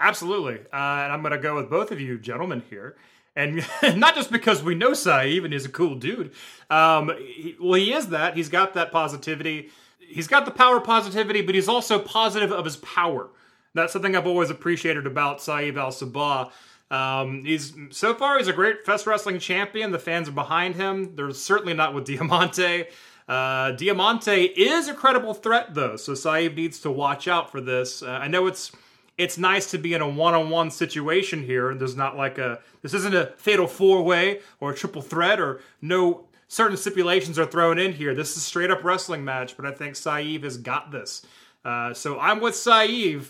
Absolutely, 0.00 0.60
uh, 0.72 1.04
and 1.04 1.12
I'm 1.12 1.22
gonna 1.22 1.36
go 1.36 1.54
with 1.54 1.68
both 1.68 1.90
of 1.90 2.00
you 2.00 2.18
gentlemen 2.18 2.62
here 2.70 2.96
and 3.36 3.64
not 3.96 4.14
just 4.14 4.32
because 4.32 4.62
we 4.62 4.74
know 4.74 4.94
Saeed 4.94 5.44
and 5.44 5.52
he's 5.52 5.66
a 5.66 5.70
cool 5.70 5.94
dude. 5.94 6.32
Um, 6.70 7.12
he, 7.18 7.54
well, 7.60 7.74
he 7.74 7.92
is 7.92 8.08
that. 8.08 8.36
He's 8.36 8.48
got 8.48 8.74
that 8.74 8.90
positivity. 8.90 9.70
He's 10.00 10.26
got 10.26 10.44
the 10.44 10.50
power 10.50 10.80
positivity, 10.80 11.42
but 11.42 11.54
he's 11.54 11.68
also 11.68 11.98
positive 11.98 12.50
of 12.50 12.64
his 12.64 12.76
power. 12.78 13.28
That's 13.74 13.92
something 13.92 14.16
I've 14.16 14.26
always 14.26 14.50
appreciated 14.50 15.06
about 15.06 15.42
Saeed 15.42 15.76
Al 15.76 15.90
Sabah. 15.90 16.50
Um, 16.90 17.44
he's 17.44 17.74
so 17.90 18.14
far 18.14 18.38
he's 18.38 18.48
a 18.48 18.52
great 18.52 18.86
Fest 18.86 19.06
Wrestling 19.06 19.38
champion. 19.38 19.90
The 19.90 19.98
fans 19.98 20.28
are 20.28 20.32
behind 20.32 20.76
him. 20.76 21.14
They're 21.14 21.32
certainly 21.32 21.74
not 21.74 21.94
with 21.94 22.04
Diamante. 22.06 22.86
Uh, 23.28 23.72
Diamante 23.72 24.44
is 24.44 24.88
a 24.88 24.94
credible 24.94 25.34
threat 25.34 25.74
though, 25.74 25.96
so 25.96 26.14
Saeed 26.14 26.56
needs 26.56 26.80
to 26.80 26.90
watch 26.90 27.28
out 27.28 27.50
for 27.50 27.60
this. 27.60 28.02
Uh, 28.02 28.10
I 28.10 28.28
know 28.28 28.46
it's 28.46 28.70
it's 29.18 29.38
nice 29.38 29.70
to 29.70 29.78
be 29.78 29.94
in 29.94 30.02
a 30.02 30.08
one-on-one 30.08 30.70
situation 30.70 31.42
here. 31.42 31.70
And 31.70 31.80
There's 31.80 31.96
not 31.96 32.16
like 32.16 32.38
a 32.38 32.60
this 32.82 32.94
isn't 32.94 33.14
a 33.14 33.26
fatal 33.36 33.66
four-way 33.66 34.40
or 34.60 34.70
a 34.70 34.74
triple 34.74 35.02
threat 35.02 35.40
or 35.40 35.60
no 35.80 36.26
certain 36.48 36.76
stipulations 36.76 37.38
are 37.38 37.46
thrown 37.46 37.78
in 37.78 37.92
here. 37.92 38.14
This 38.14 38.32
is 38.32 38.38
a 38.38 38.40
straight 38.40 38.70
up 38.70 38.84
wrestling 38.84 39.24
match, 39.24 39.56
but 39.56 39.66
I 39.66 39.72
think 39.72 39.96
Saeed 39.96 40.44
has 40.44 40.56
got 40.56 40.90
this. 40.90 41.24
Uh, 41.64 41.92
so 41.92 42.18
I'm 42.20 42.40
with 42.40 42.54
Saeed, 42.54 43.24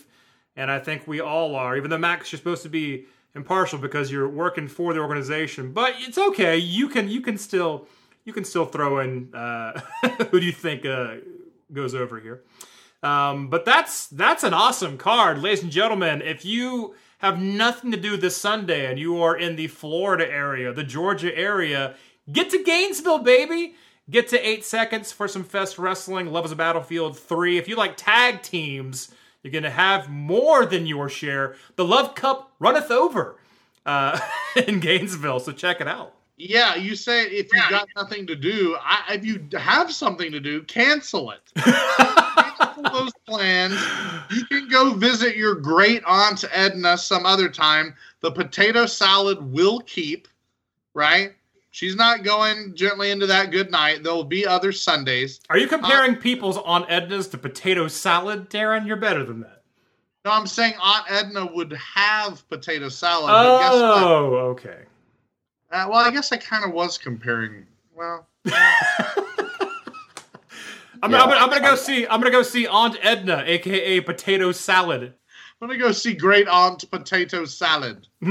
and 0.55 0.69
I 0.69 0.79
think 0.79 1.07
we 1.07 1.19
all 1.19 1.55
are. 1.55 1.75
Even 1.75 1.89
though 1.89 1.97
Maxx, 1.97 2.31
you're 2.31 2.37
supposed 2.37 2.63
to 2.63 2.69
be 2.69 3.05
impartial 3.35 3.79
because 3.79 4.11
you're 4.11 4.29
working 4.29 4.67
for 4.67 4.93
the 4.93 4.99
organization, 4.99 5.71
but 5.71 5.93
it's 5.97 6.17
okay. 6.17 6.57
You 6.57 6.89
can 6.89 7.09
you 7.09 7.21
can 7.21 7.37
still 7.37 7.87
you 8.25 8.33
can 8.33 8.43
still 8.43 8.65
throw 8.65 8.99
in 8.99 9.33
uh, 9.33 9.79
who 10.31 10.39
do 10.39 10.45
you 10.45 10.51
think 10.51 10.85
uh, 10.85 11.15
goes 11.71 11.95
over 11.95 12.19
here. 12.19 12.43
Um, 13.03 13.49
but 13.49 13.65
that's 13.65 14.07
that's 14.07 14.43
an 14.43 14.53
awesome 14.53 14.97
card, 14.97 15.41
ladies 15.41 15.63
and 15.63 15.71
gentlemen. 15.71 16.21
If 16.21 16.43
you 16.45 16.95
have 17.19 17.39
nothing 17.41 17.91
to 17.91 17.97
do 17.97 18.17
this 18.17 18.37
Sunday 18.37 18.89
and 18.89 18.99
you 18.99 19.21
are 19.21 19.37
in 19.37 19.55
the 19.55 19.67
Florida 19.67 20.29
area, 20.29 20.73
the 20.73 20.83
Georgia 20.83 21.35
area, 21.35 21.95
get 22.31 22.49
to 22.51 22.63
Gainesville, 22.63 23.19
baby. 23.19 23.75
Get 24.09 24.29
to 24.29 24.39
eight 24.39 24.63
seconds 24.63 25.11
for 25.11 25.27
some 25.27 25.43
Fest 25.43 25.77
Wrestling. 25.77 26.27
Love 26.27 26.45
is 26.45 26.53
a 26.53 26.55
Battlefield 26.55 27.19
3. 27.19 27.57
If 27.57 27.67
you 27.67 27.75
like 27.75 27.97
tag 27.97 28.41
teams, 28.41 29.11
you're 29.43 29.51
going 29.51 29.63
to 29.63 29.69
have 29.69 30.09
more 30.09 30.65
than 30.65 30.85
your 30.85 31.09
share. 31.09 31.57
The 31.75 31.83
Love 31.83 32.15
Cup 32.15 32.53
runneth 32.59 32.89
over 32.89 33.37
uh, 33.85 34.17
in 34.67 34.79
Gainesville, 34.79 35.41
so 35.41 35.51
check 35.51 35.81
it 35.81 35.89
out. 35.89 36.13
Yeah, 36.37 36.75
you 36.75 36.95
say 36.95 37.23
if 37.25 37.51
you've 37.51 37.69
got 37.69 37.89
nothing 37.97 38.27
to 38.27 38.35
do, 38.35 38.77
I, 38.79 39.15
if 39.15 39.25
you 39.25 39.47
have 39.59 39.91
something 39.91 40.31
to 40.31 40.39
do, 40.39 40.63
cancel 40.63 41.31
it. 41.31 41.41
those 42.97 43.11
plans. 43.27 43.79
You 44.31 44.45
can 44.45 44.67
go 44.67 44.93
visit 44.93 45.35
your 45.35 45.55
great 45.55 46.03
aunt 46.05 46.43
Edna 46.51 46.97
some 46.97 47.25
other 47.25 47.49
time. 47.49 47.95
The 48.21 48.31
potato 48.31 48.85
salad 48.85 49.41
will 49.41 49.79
keep, 49.81 50.27
right? 50.93 51.33
She's 51.71 51.95
not 51.95 52.23
going 52.23 52.73
gently 52.75 53.11
into 53.11 53.27
that 53.27 53.51
good 53.51 53.69
night. 53.69 54.01
There'll 54.01 54.23
be 54.23 54.47
other 54.47 54.71
Sundays. 54.71 55.39
Are 55.49 55.57
you 55.57 55.67
comparing 55.67 56.15
uh, 56.15 56.19
people's 56.19 56.57
Aunt 56.57 56.85
Edna's 56.89 57.27
to 57.29 57.37
potato 57.37 57.87
salad, 57.87 58.49
Daryn? 58.49 58.87
You're 58.87 58.97
better 58.97 59.23
than 59.23 59.41
that. 59.41 59.61
No, 60.25 60.31
I'm 60.31 60.47
saying 60.47 60.73
Aunt 60.81 61.05
Edna 61.09 61.45
would 61.53 61.71
have 61.73 62.47
potato 62.49 62.89
salad. 62.89 63.29
Oh, 63.31 64.35
okay. 64.51 64.79
Uh, 65.71 65.85
well, 65.89 65.99
I 65.99 66.09
guess 66.09 66.31
I 66.31 66.37
kind 66.37 66.65
of 66.65 66.73
was 66.73 66.97
comparing. 66.97 67.67
Well. 67.95 68.27
I'm, 71.03 71.11
yeah. 71.11 71.23
I'm, 71.23 71.29
I'm, 71.29 71.49
gonna 71.49 71.61
go 71.61 71.75
see. 71.75 72.07
I'm 72.07 72.19
gonna 72.19 72.31
go 72.31 72.43
see 72.43 72.67
Aunt 72.67 72.97
Edna, 73.01 73.43
aka 73.45 73.99
Potato 74.01 74.51
Salad. 74.51 75.13
I'm 75.61 75.67
gonna 75.67 75.79
go 75.79 75.91
see 75.91 76.13
Great 76.13 76.47
Aunt 76.47 76.89
Potato 76.89 77.45
Salad. 77.45 78.07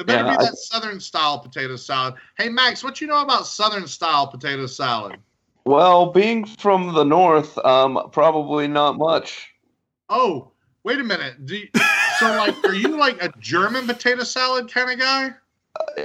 It 0.00 0.06
better 0.06 0.24
yeah, 0.24 0.36
be 0.38 0.44
that 0.44 0.56
Southern 0.56 0.98
style 0.98 1.38
potato 1.40 1.76
salad. 1.76 2.14
Hey 2.38 2.48
Maxx, 2.48 2.82
what 2.82 3.02
you 3.02 3.06
know 3.06 3.20
about 3.20 3.46
Southern 3.46 3.86
style 3.86 4.26
potato 4.26 4.66
salad? 4.66 5.18
Well, 5.66 6.06
being 6.06 6.46
from 6.46 6.94
the 6.94 7.04
north, 7.04 7.58
um, 7.58 8.08
probably 8.10 8.66
not 8.66 8.96
much. 8.96 9.50
Oh, 10.08 10.52
wait 10.84 11.00
a 11.00 11.04
minute. 11.04 11.34
You, 11.46 11.68
so, 12.18 12.26
like, 12.28 12.56
are 12.64 12.74
you 12.74 12.96
like 12.96 13.22
a 13.22 13.30
German 13.40 13.86
potato 13.86 14.24
salad 14.24 14.72
kind 14.72 14.90
of 14.90 14.98
guy? 14.98 15.34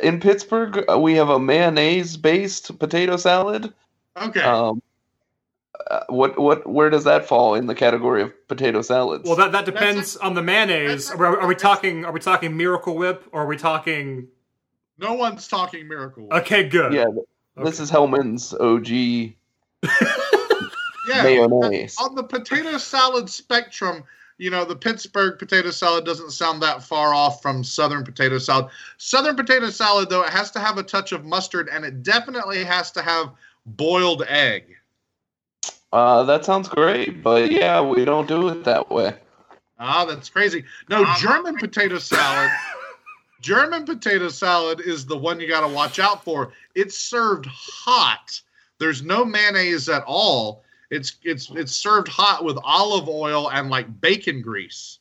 In 0.04 0.20
Pittsburgh, 0.20 0.84
uh, 0.92 1.00
we 1.00 1.16
have 1.16 1.30
a 1.30 1.40
mayonnaise-based 1.40 2.78
potato 2.78 3.16
salad. 3.16 3.74
Okay. 4.22 4.42
Um, 4.42 4.82
uh, 5.90 6.02
what 6.10 6.38
what 6.40 6.68
where 6.68 6.90
does 6.90 7.04
that 7.04 7.26
fall 7.26 7.56
in 7.56 7.68
the 7.68 7.76
category 7.76 8.22
of 8.22 8.48
potato 8.48 8.82
salads? 8.82 9.28
Well, 9.28 9.36
that 9.38 9.52
that 9.52 9.66
depends 9.66 10.16
on 10.18 10.34
the 10.34 10.42
mayonnaise. 10.42 11.12
Are, 11.12 11.42
are, 11.42 11.48
we 11.48 11.56
talking? 11.56 12.06
Are 12.06 12.12
we 12.12 12.20
talking 12.20 12.56
Miracle 12.58 12.96
Whip, 12.96 13.24
or 13.32 13.44
are 13.44 13.48
we 13.48 13.58
talking? 13.58 14.28
No 14.98 15.14
one's 15.14 15.48
talking 15.48 15.88
Miracle 15.88 16.24
Whip. 16.24 16.42
Okay, 16.42 16.68
good. 16.68 16.94
Yeah, 16.94 17.06
this 17.58 17.80
is 17.80 17.90
Hellmann's 17.90 18.54
OG. 18.54 18.88
yeah, 21.08 21.24
mayonnaise. 21.24 21.98
On 22.00 22.16
the 22.16 22.24
potato 22.24 22.78
salad 22.78 23.30
spectrum, 23.30 24.04
you 24.38 24.50
know, 24.50 24.66
the 24.66 24.76
Pittsburgh 24.76 25.40
potato 25.40 25.72
salad 25.72 26.06
doesn't 26.06 26.32
sound 26.32 26.62
that 26.62 26.84
far 26.84 27.14
off 27.14 27.42
from 27.42 27.64
Southern 27.64 28.04
potato 28.04 28.38
salad. 28.38 28.72
Southern 28.98 29.36
potato 29.36 29.70
salad, 29.70 30.10
though, 30.10 30.24
it 30.24 30.30
has 30.30 30.52
to 30.52 30.60
have 30.60 30.78
a 30.78 30.84
touch 30.84 31.12
of 31.12 31.24
mustard 31.24 31.70
and 31.72 31.86
it 31.86 32.04
definitely 32.04 32.64
has 32.64 32.92
to 32.92 33.02
have 33.02 33.32
boiled 33.66 34.24
egg. 34.28 34.76
Uh, 35.96 36.24
that 36.24 36.44
sounds 36.44 36.68
great, 36.68 37.24
but 37.24 37.50
yeah, 37.50 37.80
we 37.80 38.04
don't 38.04 38.28
do 38.28 38.50
it 38.50 38.66
that 38.66 38.92
way. 38.92 39.14
Ah, 39.80 40.04
that's 40.04 40.28
crazy. 40.28 40.66
No, 40.90 41.06
German 41.20 41.56
potato 41.56 42.00
salad. 42.00 42.52
German 43.42 43.86
potato 43.86 44.28
salad 44.28 44.82
is 44.82 45.06
the 45.06 45.16
one 45.16 45.40
you 45.40 45.48
got 45.48 45.66
to 45.66 45.74
watch 45.74 45.98
out 45.98 46.22
for. 46.22 46.52
It's 46.76 46.98
served 46.98 47.46
hot. 47.46 48.42
There's 48.78 49.04
no 49.04 49.24
mayonnaise 49.24 49.88
at 49.88 50.04
all. 50.06 50.66
It's 50.92 51.16
it's 51.24 51.50
it's 51.52 51.74
served 51.74 52.10
hot 52.10 52.44
with 52.44 52.58
olive 52.62 53.08
oil 53.08 53.50
and 53.50 53.70
like 53.70 54.02
bacon 54.02 54.42
grease. 54.42 55.00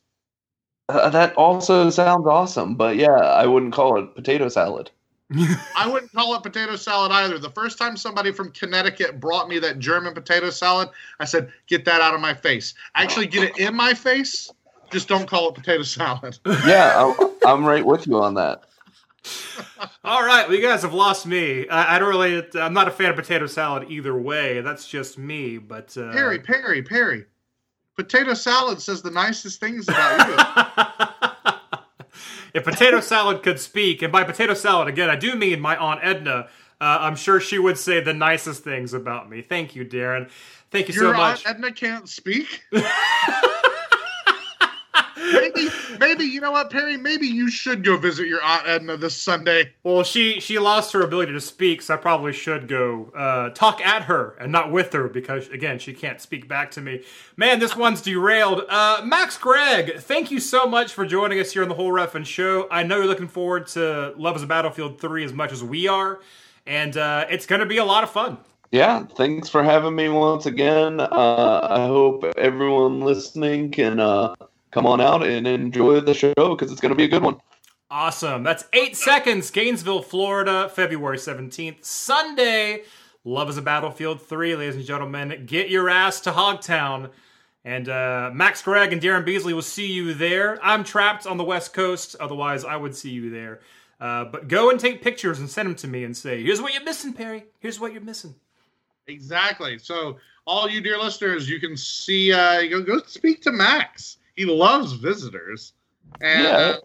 Uh, 0.88 1.10
that 1.10 1.34
also 1.34 1.90
sounds 1.90 2.28
awesome, 2.28 2.76
but 2.76 2.94
yeah, 2.94 3.16
I 3.16 3.46
wouldn't 3.46 3.72
call 3.72 3.98
it 3.98 4.14
potato 4.14 4.48
salad. 4.48 4.92
I 5.76 5.88
wouldn't 5.90 6.12
call 6.12 6.34
it 6.34 6.42
potato 6.42 6.76
salad 6.76 7.10
either. 7.10 7.38
The 7.38 7.50
first 7.50 7.78
time 7.78 7.96
somebody 7.96 8.30
from 8.30 8.50
Connecticut 8.52 9.20
brought 9.20 9.48
me 9.48 9.58
that 9.58 9.78
German 9.78 10.12
potato 10.12 10.50
salad, 10.50 10.90
I 11.18 11.24
said, 11.24 11.50
"Get 11.66 11.84
that 11.86 12.00
out 12.00 12.14
of 12.14 12.20
my 12.20 12.34
face." 12.34 12.74
Actually, 12.94 13.26
get 13.26 13.44
it 13.44 13.58
in 13.58 13.74
my 13.74 13.94
face. 13.94 14.50
Just 14.90 15.08
don't 15.08 15.26
call 15.26 15.48
it 15.48 15.54
potato 15.54 15.82
salad. 15.82 16.38
Yeah, 16.66 17.14
I'm, 17.18 17.30
I'm 17.46 17.64
right 17.64 17.84
with 17.84 18.06
you 18.06 18.22
on 18.22 18.34
that. 18.34 18.64
All 20.04 20.24
right, 20.24 20.46
well, 20.46 20.56
you 20.56 20.62
guys 20.62 20.82
have 20.82 20.92
lost 20.92 21.26
me. 21.26 21.66
I, 21.68 21.96
I 21.96 21.98
don't 21.98 22.10
really. 22.10 22.46
I'm 22.60 22.74
not 22.74 22.88
a 22.88 22.90
fan 22.90 23.10
of 23.10 23.16
potato 23.16 23.46
salad 23.46 23.90
either 23.90 24.16
way. 24.16 24.60
That's 24.60 24.86
just 24.86 25.16
me. 25.16 25.56
But 25.56 25.96
uh, 25.96 26.12
Perry, 26.12 26.38
Perry, 26.38 26.82
Perry. 26.82 27.24
Potato 27.96 28.34
salad 28.34 28.82
says 28.82 29.02
the 29.02 29.10
nicest 29.10 29.60
things 29.60 29.88
about 29.88 30.28
you. 30.28 31.06
If 32.54 32.64
potato 32.64 33.00
salad 33.00 33.42
could 33.42 33.58
speak, 33.58 34.00
and 34.02 34.12
by 34.12 34.22
potato 34.24 34.54
salad 34.54 34.88
again, 34.88 35.10
I 35.10 35.16
do 35.16 35.34
mean 35.34 35.60
my 35.60 35.76
aunt 35.76 36.00
Edna. 36.02 36.48
Uh, 36.80 36.98
I'm 37.00 37.16
sure 37.16 37.40
she 37.40 37.58
would 37.58 37.78
say 37.78 38.00
the 38.00 38.14
nicest 38.14 38.62
things 38.62 38.94
about 38.94 39.28
me. 39.28 39.42
Thank 39.42 39.74
you, 39.74 39.84
Daryn. 39.84 40.30
Thank 40.70 40.88
you 40.88 40.94
Your 40.94 41.12
so 41.14 41.16
much. 41.16 41.44
aunt 41.46 41.56
Edna 41.56 41.72
can't 41.72 42.08
speak. 42.08 42.62
maybe, 45.34 45.68
maybe 45.98 46.24
you 46.24 46.40
know 46.40 46.50
what, 46.52 46.70
Perry? 46.70 46.96
Maybe 46.96 47.26
you 47.26 47.50
should 47.50 47.84
go 47.84 47.96
visit 47.96 48.26
your 48.26 48.42
aunt 48.42 48.66
Edna 48.66 48.96
this 48.96 49.16
Sunday. 49.16 49.72
Well, 49.82 50.02
she 50.02 50.40
she 50.40 50.58
lost 50.58 50.92
her 50.92 51.02
ability 51.02 51.32
to 51.32 51.40
speak, 51.40 51.82
so 51.82 51.94
I 51.94 51.96
probably 51.96 52.32
should 52.32 52.68
go 52.68 53.12
uh, 53.16 53.50
talk 53.50 53.84
at 53.84 54.02
her 54.04 54.36
and 54.40 54.50
not 54.52 54.70
with 54.70 54.92
her 54.92 55.08
because 55.08 55.48
again 55.48 55.78
she 55.78 55.92
can't 55.92 56.20
speak 56.20 56.48
back 56.48 56.70
to 56.72 56.80
me. 56.80 57.02
Man, 57.36 57.58
this 57.58 57.76
one's 57.76 58.02
derailed. 58.02 58.62
Uh, 58.68 59.02
Maxx 59.04 59.36
Gregg, 59.38 59.98
thank 59.98 60.30
you 60.30 60.40
so 60.40 60.66
much 60.66 60.92
for 60.92 61.06
joining 61.06 61.38
us 61.40 61.52
here 61.52 61.62
on 61.62 61.68
the 61.68 61.74
whole 61.74 61.92
ref 61.92 62.14
and 62.14 62.26
show. 62.26 62.68
I 62.70 62.82
know 62.82 62.98
you're 62.98 63.06
looking 63.06 63.28
forward 63.28 63.66
to 63.68 64.14
Love 64.16 64.36
Is 64.36 64.42
a 64.42 64.46
Battlefield 64.46 65.00
three 65.00 65.24
as 65.24 65.32
much 65.32 65.52
as 65.52 65.62
we 65.62 65.88
are, 65.88 66.20
and 66.66 66.96
uh, 66.96 67.26
it's 67.28 67.46
going 67.46 67.60
to 67.60 67.66
be 67.66 67.78
a 67.78 67.84
lot 67.84 68.04
of 68.04 68.10
fun. 68.10 68.38
Yeah, 68.70 69.04
thanks 69.16 69.48
for 69.48 69.62
having 69.62 69.94
me 69.94 70.08
once 70.08 70.46
again. 70.46 70.98
Uh, 70.98 71.60
I 71.62 71.86
hope 71.86 72.24
everyone 72.36 73.02
listening 73.02 73.70
can 73.70 74.00
uh, 74.00 74.34
come 74.74 74.86
on 74.86 75.00
out 75.00 75.24
and 75.24 75.46
enjoy 75.46 76.00
the 76.00 76.12
show 76.12 76.34
because 76.34 76.72
it's 76.72 76.80
going 76.80 76.90
to 76.90 76.96
be 76.96 77.04
a 77.04 77.08
good 77.08 77.22
one. 77.22 77.36
Awesome. 77.90 78.42
That's 78.42 78.64
eight 78.72 78.96
seconds. 78.96 79.52
Gainesville, 79.52 80.02
Florida, 80.02 80.68
February 80.68 81.16
17th, 81.16 81.84
Sunday. 81.84 82.82
Love 83.22 83.48
is 83.48 83.56
a 83.56 83.62
Battlefield 83.62 84.20
3, 84.20 84.56
ladies 84.56 84.74
and 84.74 84.84
gentlemen. 84.84 85.44
Get 85.46 85.70
your 85.70 85.88
ass 85.88 86.20
to 86.22 86.32
Hogtown. 86.32 87.10
And 87.64 87.88
uh, 87.88 88.30
Maxx 88.34 88.62
Gregg 88.62 88.92
and 88.92 89.00
Daryn 89.00 89.24
Beasley 89.24 89.54
will 89.54 89.62
see 89.62 89.90
you 89.90 90.12
there. 90.12 90.58
I'm 90.62 90.82
trapped 90.82 91.24
on 91.26 91.36
the 91.36 91.44
West 91.44 91.72
Coast. 91.72 92.16
Otherwise, 92.18 92.64
I 92.64 92.76
would 92.76 92.96
see 92.96 93.10
you 93.10 93.30
there. 93.30 93.60
Uh, 94.00 94.24
but 94.24 94.48
go 94.48 94.70
and 94.70 94.80
take 94.80 95.02
pictures 95.02 95.38
and 95.38 95.48
send 95.48 95.68
them 95.68 95.76
to 95.76 95.86
me 95.86 96.02
and 96.02 96.16
say, 96.16 96.42
here's 96.42 96.60
what 96.60 96.74
you're 96.74 96.82
missing, 96.82 97.12
Perry. 97.12 97.44
Here's 97.60 97.78
what 97.78 97.92
you're 97.92 98.02
missing. 98.02 98.34
Exactly. 99.06 99.78
So, 99.78 100.18
all 100.46 100.68
you 100.68 100.80
dear 100.80 100.98
listeners, 100.98 101.48
you 101.48 101.60
can 101.60 101.76
see. 101.76 102.32
Uh, 102.32 102.62
go 102.66 102.82
go 102.82 103.00
speak 103.06 103.40
to 103.42 103.52
Maxx. 103.52 104.18
He 104.36 104.44
loves 104.44 104.92
visitors, 104.92 105.72
and 106.20 106.42
Yeah. 106.44 106.50
uh, 106.50 106.76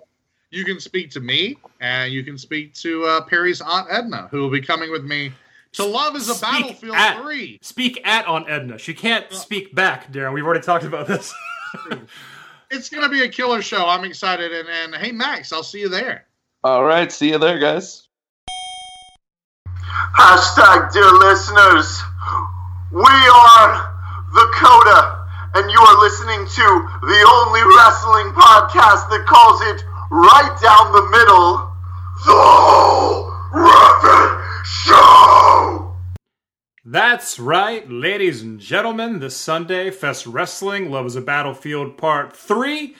you 0.51 0.65
can 0.65 0.79
speak 0.79 1.09
to 1.11 1.19
me, 1.19 1.57
and 1.81 2.11
you 2.13 2.23
can 2.23 2.37
speak 2.37 2.73
to 2.75 3.03
uh, 3.05 3.21
Perry's 3.21 3.61
aunt 3.61 3.87
Edna, 3.89 4.27
who 4.31 4.41
will 4.41 4.49
be 4.49 4.61
coming 4.61 4.91
with 4.91 5.03
me 5.03 5.31
to 5.73 5.83
Love 5.83 6.15
Is 6.15 6.27
a 6.29 6.33
Speak 6.35 6.49
Battlefield 6.51 6.95
at- 6.95 7.21
Three. 7.21 7.59
Speak 7.61 8.01
at 8.07 8.27
Aunt 8.27 8.49
Edna. 8.49 8.77
She 8.77 8.93
can't 8.93 9.31
speak 9.31 9.73
back, 9.75 10.11
Daryn. 10.11 10.33
We've 10.33 10.43
already 10.45 10.61
talked 10.63 10.85
about 10.85 11.07
this. 11.07 11.33
It's 12.71 12.87
gonna 12.87 13.09
be 13.09 13.23
a 13.23 13.27
killer 13.27 13.63
show. 13.63 13.87
I'm 13.87 14.03
excited, 14.03 14.51
and 14.53 14.69
and 14.69 14.93
hey 14.95 15.11
Maxx, 15.11 15.51
I'll 15.51 15.63
see 15.63 15.79
you 15.79 15.89
there. 15.89 16.25
All 16.63 16.83
right, 16.83 17.11
see 17.11 17.29
you 17.29 17.39
there, 17.39 17.57
guys. 17.57 18.07
Hashtag 20.17 20.93
dear 20.93 21.11
listeners, 21.11 21.99
we 22.91 23.01
are 23.03 23.93
the 24.33 24.47
Coda, 24.53 25.18
and 25.55 25.71
you 25.71 25.79
are 25.79 25.99
listening 26.01 26.45
to 26.45 26.87
the 27.01 27.21
only 27.33 27.61
wrestling 27.75 28.33
podcast 28.33 29.09
that 29.09 29.25
calls 29.27 29.61
it 29.61 29.83
right 30.11 30.57
down 30.61 30.91
the 30.91 31.05
middle, 31.09 31.71
the 32.25 33.29
Rapid 33.53 34.65
Show. 34.65 35.95
That's 36.85 37.39
right, 37.39 37.89
ladies 37.89 38.41
and 38.41 38.59
gentlemen. 38.59 39.19
This 39.19 39.35
Sunday, 39.35 39.91
Fest 39.91 40.25
Wrestling 40.27 40.91
Love 40.91 41.05
is 41.05 41.15
a 41.15 41.21
Battlefield 41.21 41.97
Part 41.97 42.35
3. 42.35 42.95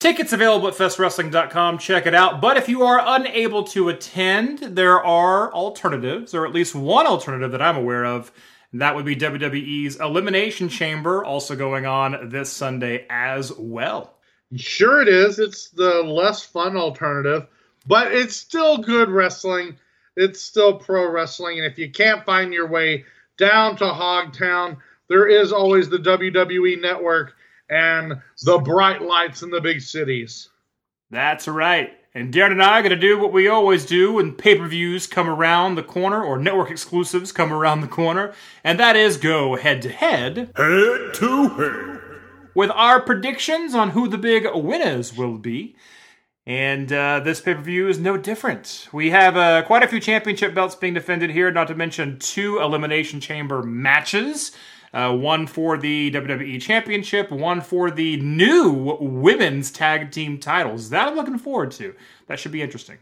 Tickets 0.00 0.34
available 0.34 0.68
at 0.68 0.74
festwrestling.com. 0.74 1.78
Check 1.78 2.06
it 2.06 2.14
out. 2.14 2.40
But 2.42 2.58
if 2.58 2.68
you 2.68 2.82
are 2.82 3.02
unable 3.04 3.64
to 3.64 3.88
attend, 3.88 4.58
there 4.58 5.02
are 5.02 5.52
alternatives, 5.54 6.34
or 6.34 6.46
at 6.46 6.52
least 6.52 6.74
one 6.74 7.06
alternative 7.06 7.52
that 7.52 7.62
I'm 7.62 7.76
aware 7.76 8.04
of. 8.04 8.30
That 8.74 8.96
would 8.96 9.04
be 9.04 9.14
WWE's 9.14 10.00
Elimination 10.00 10.68
Chamber, 10.68 11.24
also 11.24 11.54
going 11.54 11.86
on 11.86 12.28
this 12.28 12.52
Sunday 12.52 13.06
as 13.08 13.52
well. 13.56 14.16
Sure, 14.56 15.00
it 15.00 15.06
is. 15.06 15.38
It's 15.38 15.70
the 15.70 16.02
less 16.02 16.42
fun 16.42 16.76
alternative, 16.76 17.46
but 17.86 18.12
it's 18.12 18.34
still 18.34 18.78
good 18.78 19.08
wrestling. 19.08 19.76
It's 20.16 20.40
still 20.40 20.76
pro 20.76 21.08
wrestling. 21.08 21.58
And 21.58 21.70
if 21.70 21.78
you 21.78 21.92
can't 21.92 22.24
find 22.24 22.52
your 22.52 22.66
way 22.66 23.04
down 23.38 23.76
to 23.76 23.84
Hogtown, 23.84 24.78
there 25.08 25.28
is 25.28 25.52
always 25.52 25.88
the 25.88 25.98
WWE 25.98 26.82
Network 26.82 27.34
and 27.70 28.14
the 28.42 28.58
bright 28.58 29.02
lights 29.02 29.42
in 29.42 29.50
the 29.50 29.60
big 29.60 29.82
cities. 29.82 30.48
That's 31.10 31.46
right. 31.46 31.92
And 32.16 32.32
Daryn 32.32 32.52
and 32.52 32.62
I 32.62 32.78
are 32.78 32.82
going 32.82 32.90
to 32.90 32.96
do 32.96 33.18
what 33.18 33.32
we 33.32 33.48
always 33.48 33.84
do 33.84 34.12
when 34.12 34.34
pay 34.34 34.56
per 34.56 34.68
views 34.68 35.08
come 35.08 35.28
around 35.28 35.74
the 35.74 35.82
corner 35.82 36.22
or 36.22 36.38
network 36.38 36.70
exclusives 36.70 37.32
come 37.32 37.52
around 37.52 37.80
the 37.80 37.88
corner, 37.88 38.32
and 38.62 38.78
that 38.78 38.94
is 38.94 39.16
go 39.16 39.56
head 39.56 39.82
to 39.82 39.88
head. 39.88 40.52
Head 40.54 41.14
to 41.14 41.48
head. 41.48 42.00
With 42.54 42.70
our 42.70 43.00
predictions 43.00 43.74
on 43.74 43.90
who 43.90 44.06
the 44.06 44.16
big 44.16 44.46
winners 44.54 45.16
will 45.16 45.38
be. 45.38 45.74
And 46.46 46.92
uh, 46.92 47.18
this 47.18 47.40
pay 47.40 47.54
per 47.54 47.60
view 47.60 47.88
is 47.88 47.98
no 47.98 48.16
different. 48.16 48.88
We 48.92 49.10
have 49.10 49.36
uh, 49.36 49.62
quite 49.62 49.82
a 49.82 49.88
few 49.88 49.98
championship 49.98 50.54
belts 50.54 50.76
being 50.76 50.94
defended 50.94 51.30
here, 51.30 51.50
not 51.50 51.66
to 51.66 51.74
mention 51.74 52.20
two 52.20 52.60
Elimination 52.60 53.18
Chamber 53.18 53.60
matches. 53.64 54.52
Uh, 54.94 55.12
one 55.12 55.44
for 55.44 55.76
the 55.76 56.08
WWE 56.12 56.62
Championship, 56.62 57.28
one 57.32 57.60
for 57.60 57.90
the 57.90 58.16
new 58.18 58.96
women's 59.00 59.72
tag 59.72 60.12
team 60.12 60.38
titles. 60.38 60.88
That 60.90 61.08
I'm 61.08 61.16
looking 61.16 61.36
forward 61.36 61.72
to. 61.72 61.92
That 62.28 62.38
should 62.38 62.52
be 62.52 62.62
interesting. 62.62 62.98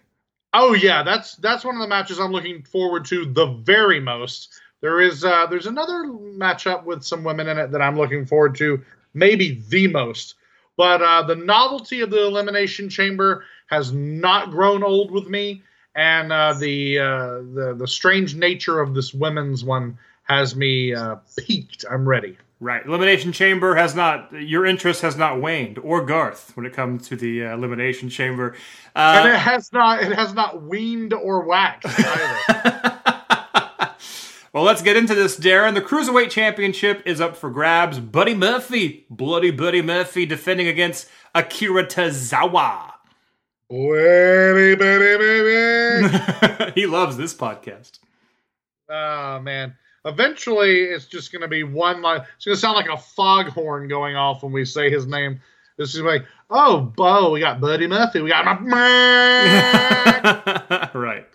Oh 0.55 0.73
yeah, 0.73 1.03
that's 1.03 1.37
that's 1.37 1.67
one 1.67 1.77
of 1.77 1.83
the 1.83 1.89
matches 1.89 2.19
I'm 2.19 2.33
looking 2.33 2.63
forward 2.63 3.05
to 3.07 3.27
the 3.27 3.47
very 3.47 4.01
most. 4.01 4.59
There 4.81 5.03
is 5.03 5.23
uh, 5.23 5.47
there's 5.47 5.67
another 5.67 6.05
matchup 6.05 6.85
with 6.85 7.05
some 7.05 7.25
women 7.25 7.47
in 7.49 7.59
it 7.59 7.71
that 7.73 7.83
I'm 7.83 7.99
looking 7.99 8.25
forward 8.25 8.55
to, 8.57 8.83
maybe 9.13 9.63
the 9.69 9.87
most. 9.87 10.37
But 10.79 11.03
uh, 11.03 11.23
the 11.23 11.37
novelty 11.37 12.01
of 12.01 12.11
the 12.11 12.27
elimination 12.27 12.89
chamber 12.89 13.45
has 13.67 13.93
not 13.93 14.51
grown 14.51 14.83
old 14.83 15.11
with 15.11 15.29
me, 15.29 15.63
and 15.95 16.33
uh, 16.33 16.55
the 16.55 16.99
uh, 16.99 17.27
the 17.55 17.75
the 17.79 17.87
strange 17.87 18.35
nature 18.35 18.81
of 18.81 18.95
this 18.95 19.13
women's 19.13 19.63
one 19.63 19.99
has 20.25 20.55
me 20.57 20.95
uh, 20.95 21.17
peaked. 21.39 21.85
I'm 21.91 22.09
ready. 22.09 22.37
Right. 22.61 22.85
Elimination 22.87 23.33
Chamber 23.33 23.75
has 23.75 23.95
not, 23.97 24.31
your 24.33 24.65
interest 24.65 25.03
has 25.03 25.17
not 25.17 25.41
waned, 25.41 25.79
or 25.79 26.05
Garth, 26.07 26.57
when 26.57 26.65
it 26.65 26.73
comes 26.73 27.09
to 27.09 27.17
the 27.17 27.45
uh, 27.45 27.55
Elimination 27.55 28.09
Chamber. 28.09 28.55
Uh, 28.95 29.15
And 29.25 29.29
it 29.35 29.39
has 29.39 29.73
not 29.73 30.01
it 30.03 30.13
has 30.13 30.33
not 30.33 30.63
weaned 30.63 31.13
or 31.13 31.45
waxed 31.45 31.89
either. 31.99 33.01
well, 34.53 34.63
let's 34.63 34.81
get 34.81 34.97
into 34.97 35.13
this, 35.15 35.37
Daryn. 35.41 35.75
The 35.75 35.81
Cruiserweight 35.83 36.31
Championship 36.31 37.03
is 37.05 37.21
up 37.21 37.37
for 37.37 37.51
grabs. 37.51 37.99
Buddy 37.99 38.35
Murphy, 38.35 39.07
bloody 39.11 39.51
Buddy 39.51 39.83
Murphy, 39.83 40.25
defending 40.25 40.69
against 40.69 41.09
Akira 41.35 41.85
Tozawa. 41.87 42.91
Baby, 43.69 44.77
baby, 44.77 45.17
baby. 45.19 46.73
he 46.77 46.87
loves 46.87 47.17
this 47.17 47.35
podcast. 47.35 47.99
Oh 48.89 49.41
man, 49.41 49.75
eventually 50.05 50.83
it's 50.83 51.07
just 51.07 51.33
going 51.33 51.43
to 51.43 51.49
be 51.49 51.63
one 51.63 52.03
like 52.03 52.23
it's 52.37 52.45
going 52.45 52.55
to 52.55 52.61
sound 52.61 52.77
like 52.77 52.89
a 52.89 52.97
foghorn 52.97 53.89
going 53.89 54.17
off 54.17 54.43
when 54.43 54.53
we 54.53 54.65
say 54.65 54.91
his 54.91 55.07
name. 55.07 55.41
This 55.79 55.95
is 55.95 56.03
like, 56.03 56.27
oh, 56.51 56.81
Bo, 56.81 57.31
we 57.31 57.41
got 57.41 57.61
Buddy 57.61 57.87
Murphy, 57.87 58.21
we 58.21 58.29
got 58.29 58.63
my 58.63 58.71
right. 60.95 61.27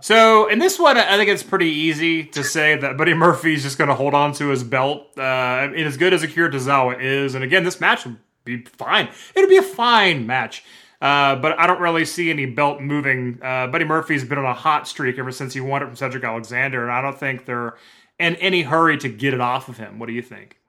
so 0.00 0.48
in 0.48 0.58
this 0.58 0.78
one, 0.78 0.96
I 0.96 1.16
think 1.18 1.28
it's 1.28 1.42
pretty 1.42 1.68
easy 1.68 2.24
to 2.24 2.42
say 2.42 2.76
that 2.76 2.96
Buddy 2.96 3.12
Murphy's 3.14 3.62
just 3.62 3.76
going 3.76 3.88
to 3.88 3.94
hold 3.94 4.14
on 4.14 4.32
to 4.34 4.48
his 4.48 4.64
belt. 4.64 5.08
Uh, 5.16 5.20
and 5.20 5.76
as 5.76 5.98
good 5.98 6.14
as 6.14 6.22
Akira 6.22 6.50
Tozawa 6.50 7.00
is, 7.00 7.34
and 7.34 7.44
again, 7.44 7.64
this 7.64 7.80
match 7.80 8.06
would 8.06 8.16
be 8.44 8.62
fine. 8.62 9.08
It'd 9.34 9.50
be 9.50 9.58
a 9.58 9.62
fine 9.62 10.26
match. 10.26 10.64
Uh, 11.02 11.34
but 11.34 11.58
I 11.58 11.66
don't 11.66 11.80
really 11.80 12.04
see 12.04 12.30
any 12.30 12.46
belt 12.46 12.80
moving. 12.80 13.40
Uh, 13.42 13.66
Buddy 13.66 13.84
Murphy's 13.84 14.24
been 14.24 14.38
on 14.38 14.44
a 14.44 14.54
hot 14.54 14.86
streak 14.86 15.18
ever 15.18 15.32
since 15.32 15.52
he 15.52 15.60
won 15.60 15.82
it 15.82 15.86
from 15.86 15.96
Cedric 15.96 16.22
Alexander, 16.22 16.80
and 16.84 16.92
I 16.92 17.02
don't 17.02 17.18
think 17.18 17.44
they're 17.44 17.74
in 18.20 18.36
any 18.36 18.62
hurry 18.62 18.96
to 18.98 19.08
get 19.08 19.34
it 19.34 19.40
off 19.40 19.68
of 19.68 19.76
him. 19.76 19.98
What 19.98 20.06
do 20.06 20.12
you 20.12 20.22
think? 20.22 20.60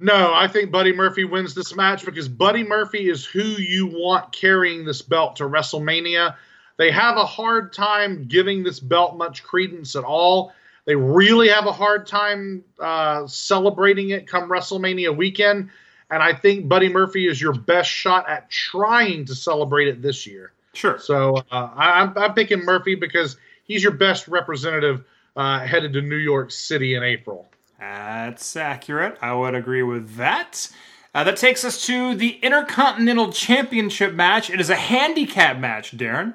No, 0.00 0.34
I 0.34 0.48
think 0.48 0.72
Buddy 0.72 0.92
Murphy 0.92 1.22
wins 1.22 1.54
this 1.54 1.76
match 1.76 2.04
because 2.04 2.26
Buddy 2.26 2.64
Murphy 2.64 3.08
is 3.08 3.24
who 3.24 3.42
you 3.42 3.86
want 3.86 4.32
carrying 4.32 4.84
this 4.84 5.02
belt 5.02 5.36
to 5.36 5.44
WrestleMania. 5.44 6.34
They 6.76 6.90
have 6.90 7.16
a 7.16 7.24
hard 7.24 7.72
time 7.72 8.24
giving 8.26 8.64
this 8.64 8.80
belt 8.80 9.16
much 9.16 9.44
credence 9.44 9.94
at 9.94 10.02
all. 10.02 10.52
They 10.84 10.96
really 10.96 11.48
have 11.48 11.66
a 11.66 11.72
hard 11.72 12.08
time 12.08 12.64
uh, 12.80 13.28
celebrating 13.28 14.10
it 14.10 14.26
come 14.26 14.48
WrestleMania 14.48 15.16
weekend. 15.16 15.70
And 16.10 16.22
I 16.22 16.34
think 16.34 16.68
Buddy 16.68 16.88
Murphy 16.88 17.28
is 17.28 17.40
your 17.40 17.52
best 17.52 17.90
shot 17.90 18.28
at 18.28 18.50
trying 18.50 19.24
to 19.26 19.34
celebrate 19.34 19.88
it 19.88 20.02
this 20.02 20.26
year. 20.26 20.52
Sure. 20.72 20.98
So 20.98 21.36
uh, 21.36 21.70
I, 21.74 22.00
I'm, 22.00 22.16
I'm 22.16 22.34
picking 22.34 22.64
Murphy 22.64 22.94
because 22.94 23.36
he's 23.64 23.82
your 23.82 23.92
best 23.92 24.28
representative 24.28 25.04
uh, 25.36 25.60
headed 25.60 25.92
to 25.94 26.02
New 26.02 26.16
York 26.16 26.50
City 26.50 26.94
in 26.94 27.02
April. 27.02 27.48
That's 27.78 28.56
accurate. 28.56 29.18
I 29.22 29.32
would 29.32 29.54
agree 29.54 29.82
with 29.82 30.16
that. 30.16 30.68
Uh, 31.14 31.24
that 31.24 31.36
takes 31.36 31.64
us 31.64 31.84
to 31.86 32.14
the 32.14 32.38
Intercontinental 32.42 33.32
Championship 33.32 34.14
match. 34.14 34.50
It 34.50 34.60
is 34.60 34.70
a 34.70 34.76
handicap 34.76 35.58
match, 35.58 35.96
Daryn. 35.96 36.34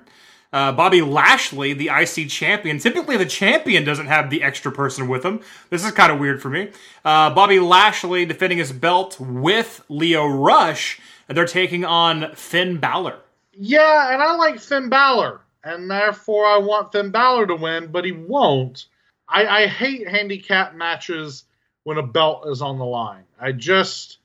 Uh, 0.53 0.71
Bobby 0.71 1.01
Lashley, 1.01 1.73
the 1.73 1.89
IC 1.89 2.29
champion. 2.29 2.79
Typically, 2.79 3.17
the 3.17 3.25
champion 3.25 3.83
doesn't 3.83 4.07
have 4.07 4.29
the 4.29 4.41
extra 4.41 4.71
person 4.71 5.07
with 5.07 5.23
him. 5.23 5.41
This 5.69 5.83
is 5.83 5.91
kind 5.91 6.11
of 6.11 6.19
weird 6.19 6.41
for 6.41 6.49
me. 6.49 6.71
Uh, 7.03 7.29
Bobby 7.33 7.59
Lashley 7.59 8.25
defending 8.25 8.57
his 8.57 8.71
belt 8.71 9.19
with 9.19 9.83
Lio 9.89 10.25
Rush. 10.25 10.99
and 11.27 11.37
They're 11.37 11.45
taking 11.45 11.83
on 11.83 12.33
Finn 12.35 12.77
Balor. 12.77 13.17
Yeah, 13.51 14.13
and 14.13 14.21
I 14.21 14.35
like 14.35 14.59
Finn 14.59 14.89
Balor, 14.89 15.41
and 15.63 15.89
therefore 15.89 16.45
I 16.45 16.57
want 16.57 16.91
Finn 16.91 17.11
Balor 17.11 17.47
to 17.47 17.55
win, 17.55 17.87
but 17.91 18.05
he 18.05 18.11
won't. 18.11 18.85
I, 19.27 19.45
I 19.63 19.67
hate 19.67 20.07
handicap 20.07 20.75
matches 20.75 21.45
when 21.83 21.97
a 21.97 22.03
belt 22.03 22.47
is 22.47 22.61
on 22.61 22.77
the 22.77 22.85
line. 22.85 23.23
I 23.39 23.51
just, 23.51 24.17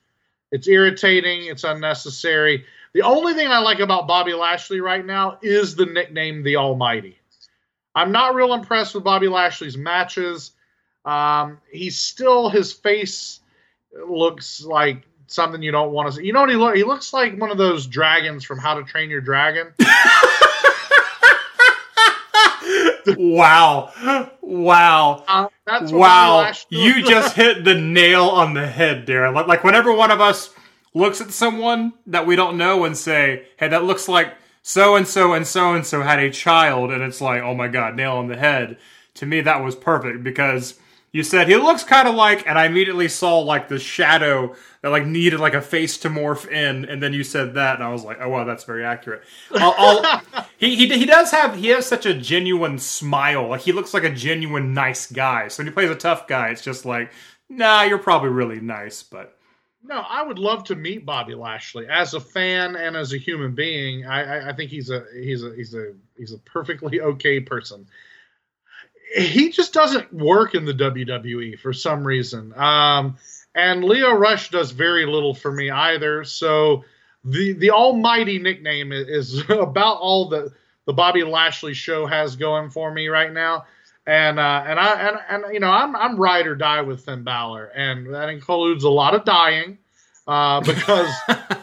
it's 0.51 0.67
irritating, 0.67 1.45
it's 1.45 1.63
unnecessary. 1.63 2.65
The 2.93 3.03
only 3.03 3.33
thing 3.33 3.47
I 3.47 3.59
like 3.59 3.79
about 3.79 4.07
Bobby 4.07 4.33
Lashley 4.33 4.81
right 4.81 5.05
now 5.05 5.37
is 5.41 5.75
the 5.75 5.85
nickname 5.85 6.43
the 6.43 6.57
Almighty. 6.57 7.17
I'm 7.95 8.11
not 8.11 8.35
real 8.35 8.53
impressed 8.53 8.93
with 8.95 9.03
Bobby 9.03 9.27
Lashley's 9.27 9.77
matches. 9.77 10.51
Um, 11.05 11.59
he's 11.71 11.99
still 11.99 12.49
his 12.49 12.73
face 12.73 13.39
looks 14.07 14.63
like 14.63 15.03
something 15.27 15.61
you 15.61 15.71
don't 15.71 15.91
want 15.91 16.09
to 16.09 16.17
see. 16.17 16.25
You 16.25 16.33
know 16.33 16.41
what 16.41 16.49
he 16.49 16.55
look? 16.55 16.75
He 16.75 16.83
looks 16.83 17.13
like 17.13 17.37
one 17.39 17.49
of 17.51 17.57
those 17.57 17.87
dragons 17.87 18.43
from 18.43 18.59
How 18.59 18.73
to 18.75 18.83
Train 18.83 19.09
Your 19.09 19.21
Dragon. 19.21 19.73
wow. 23.17 24.29
Wow. 24.41 25.23
Uh, 25.27 25.47
that's 25.65 25.83
what 25.83 25.91
Bobby 25.91 25.95
Wow. 25.97 26.37
Lashley 26.39 26.77
You 26.79 27.03
just 27.03 27.35
hit 27.35 27.63
the 27.63 27.75
nail 27.75 28.25
on 28.25 28.53
the 28.53 28.67
head, 28.67 29.07
Daryn. 29.07 29.47
Like 29.47 29.63
whenever 29.63 29.93
one 29.93 30.11
of 30.11 30.21
us 30.21 30.49
looks 30.93 31.21
at 31.21 31.31
someone 31.31 31.93
that 32.07 32.27
we 32.27 32.35
don't 32.35 32.57
know 32.57 32.83
and 32.83 32.97
say, 32.97 33.47
hey, 33.57 33.67
that 33.67 33.83
looks 33.83 34.07
like 34.07 34.33
so 34.61 34.95
and 34.95 35.07
so 35.07 35.33
and 35.33 35.47
so 35.47 35.73
and 35.73 35.85
so 35.85 36.01
had 36.01 36.19
a 36.19 36.29
child, 36.29 36.91
and 36.91 37.01
it's 37.01 37.21
like, 37.21 37.41
oh 37.41 37.55
my 37.55 37.67
God, 37.67 37.95
nail 37.95 38.13
on 38.13 38.27
the 38.27 38.37
head. 38.37 38.77
To 39.15 39.25
me, 39.25 39.41
that 39.41 39.63
was 39.63 39.75
perfect 39.75 40.23
because 40.23 40.79
you 41.11 41.23
said 41.23 41.49
he 41.49 41.55
looks 41.57 41.83
kind 41.83 42.07
of 42.07 42.15
like, 42.15 42.47
and 42.47 42.57
I 42.57 42.65
immediately 42.65 43.09
saw 43.09 43.39
like 43.39 43.67
the 43.67 43.79
shadow 43.79 44.55
that 44.81 44.89
like 44.89 45.05
needed 45.05 45.39
like 45.39 45.53
a 45.53 45.61
face 45.61 45.97
to 45.99 46.09
morph 46.09 46.49
in, 46.49 46.85
and 46.85 47.03
then 47.03 47.13
you 47.13 47.23
said 47.23 47.55
that, 47.55 47.75
and 47.75 47.83
I 47.83 47.89
was 47.89 48.03
like, 48.03 48.19
oh 48.21 48.29
wow, 48.29 48.45
that's 48.45 48.63
very 48.63 48.85
accurate. 48.85 49.23
I'll, 49.53 49.75
I'll, 49.77 50.45
he, 50.57 50.75
he 50.75 50.87
he 50.99 51.05
does 51.05 51.31
have 51.31 51.55
he 51.55 51.67
has 51.67 51.85
such 51.85 52.05
a 52.05 52.13
genuine 52.13 52.79
smile, 52.79 53.49
like 53.49 53.61
he 53.61 53.71
looks 53.71 53.93
like 53.93 54.03
a 54.03 54.13
genuine 54.13 54.73
nice 54.73 55.11
guy. 55.11 55.47
So 55.47 55.61
when 55.61 55.67
he 55.67 55.73
plays 55.73 55.89
a 55.89 55.95
tough 55.95 56.27
guy, 56.27 56.49
it's 56.49 56.63
just 56.63 56.85
like, 56.85 57.11
nah, 57.49 57.81
you're 57.81 57.97
probably 57.97 58.29
really 58.29 58.61
nice, 58.61 59.03
but 59.03 59.37
No, 59.83 60.03
I 60.07 60.21
would 60.21 60.39
love 60.39 60.65
to 60.65 60.75
meet 60.75 61.05
Bobby 61.05 61.33
Lashley 61.33 61.87
as 61.87 62.13
a 62.13 62.19
fan 62.19 62.75
and 62.75 62.95
as 62.95 63.13
a 63.13 63.17
human 63.17 63.55
being. 63.55 64.05
I, 64.05 64.23
I, 64.23 64.49
I 64.49 64.53
think 64.53 64.69
he's 64.69 64.89
a 64.89 65.05
he's 65.13 65.43
a 65.43 65.55
he's 65.55 65.73
a 65.73 65.93
he's 66.17 66.33
a 66.33 66.37
perfectly 66.39 67.01
okay 67.01 67.39
person. 67.39 67.87
He 69.15 69.49
just 69.49 69.73
doesn't 69.73 70.13
work 70.13 70.55
in 70.55 70.65
the 70.65 70.73
WWE 70.73 71.59
for 71.59 71.73
some 71.73 72.05
reason. 72.05 72.53
Um, 72.53 73.17
and 73.53 73.83
Lio 73.83 74.13
Rush 74.13 74.49
does 74.49 74.71
very 74.71 75.05
little 75.05 75.33
for 75.33 75.51
me 75.51 75.69
either. 75.69 76.23
So 76.23 76.85
the 77.23 77.53
the 77.53 77.71
Almighty 77.71 78.39
nickname 78.39 78.91
is, 78.91 79.43
about 79.49 79.97
all 79.97 80.29
that 80.29 80.53
the 80.85 80.93
Bobby 80.93 81.23
Lashley 81.23 81.73
show 81.73 82.05
has 82.05 82.35
going 82.35 82.69
for 82.69 82.91
me 82.91 83.07
right 83.07 83.31
now. 83.31 83.65
And 84.07 84.39
uh, 84.39 84.63
and 84.65 84.79
I 84.79 84.93
and, 84.93 85.17
and 85.29 85.53
you 85.53 85.59
know 85.59 85.69
I'm 85.69 85.95
I'm 85.95 86.17
ride 86.17 86.47
or 86.47 86.55
die 86.55 86.81
with 86.81 87.05
Finn 87.05 87.23
Balor, 87.23 87.65
and 87.75 88.11
that 88.13 88.29
includes 88.29 88.83
a 88.83 88.89
lot 88.89 89.13
of 89.13 89.25
dying 89.25 89.77
uh, 90.27 90.59
because 90.65 91.09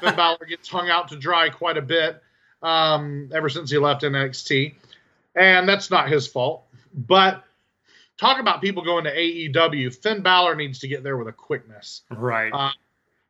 Finn 0.00 0.14
Balor 0.14 0.46
gets 0.48 0.68
hung 0.68 0.88
out 0.88 1.08
to 1.08 1.16
dry 1.16 1.48
quite 1.48 1.76
a 1.76 1.82
bit 1.82 2.22
um, 2.62 3.30
ever 3.34 3.48
since 3.48 3.70
he 3.70 3.78
left 3.78 4.02
NXT, 4.02 4.74
and 5.34 5.68
that's 5.68 5.90
not 5.90 6.08
his 6.08 6.28
fault. 6.28 6.64
But 6.94 7.42
talk 8.18 8.38
about 8.38 8.60
people 8.60 8.84
going 8.84 9.04
to 9.04 9.14
AEW. 9.14 9.94
Finn 9.96 10.22
Balor 10.22 10.54
needs 10.54 10.78
to 10.80 10.88
get 10.88 11.02
there 11.02 11.16
with 11.16 11.28
a 11.28 11.32
quickness. 11.32 12.02
right. 12.08 12.52
Uh, 12.52 12.70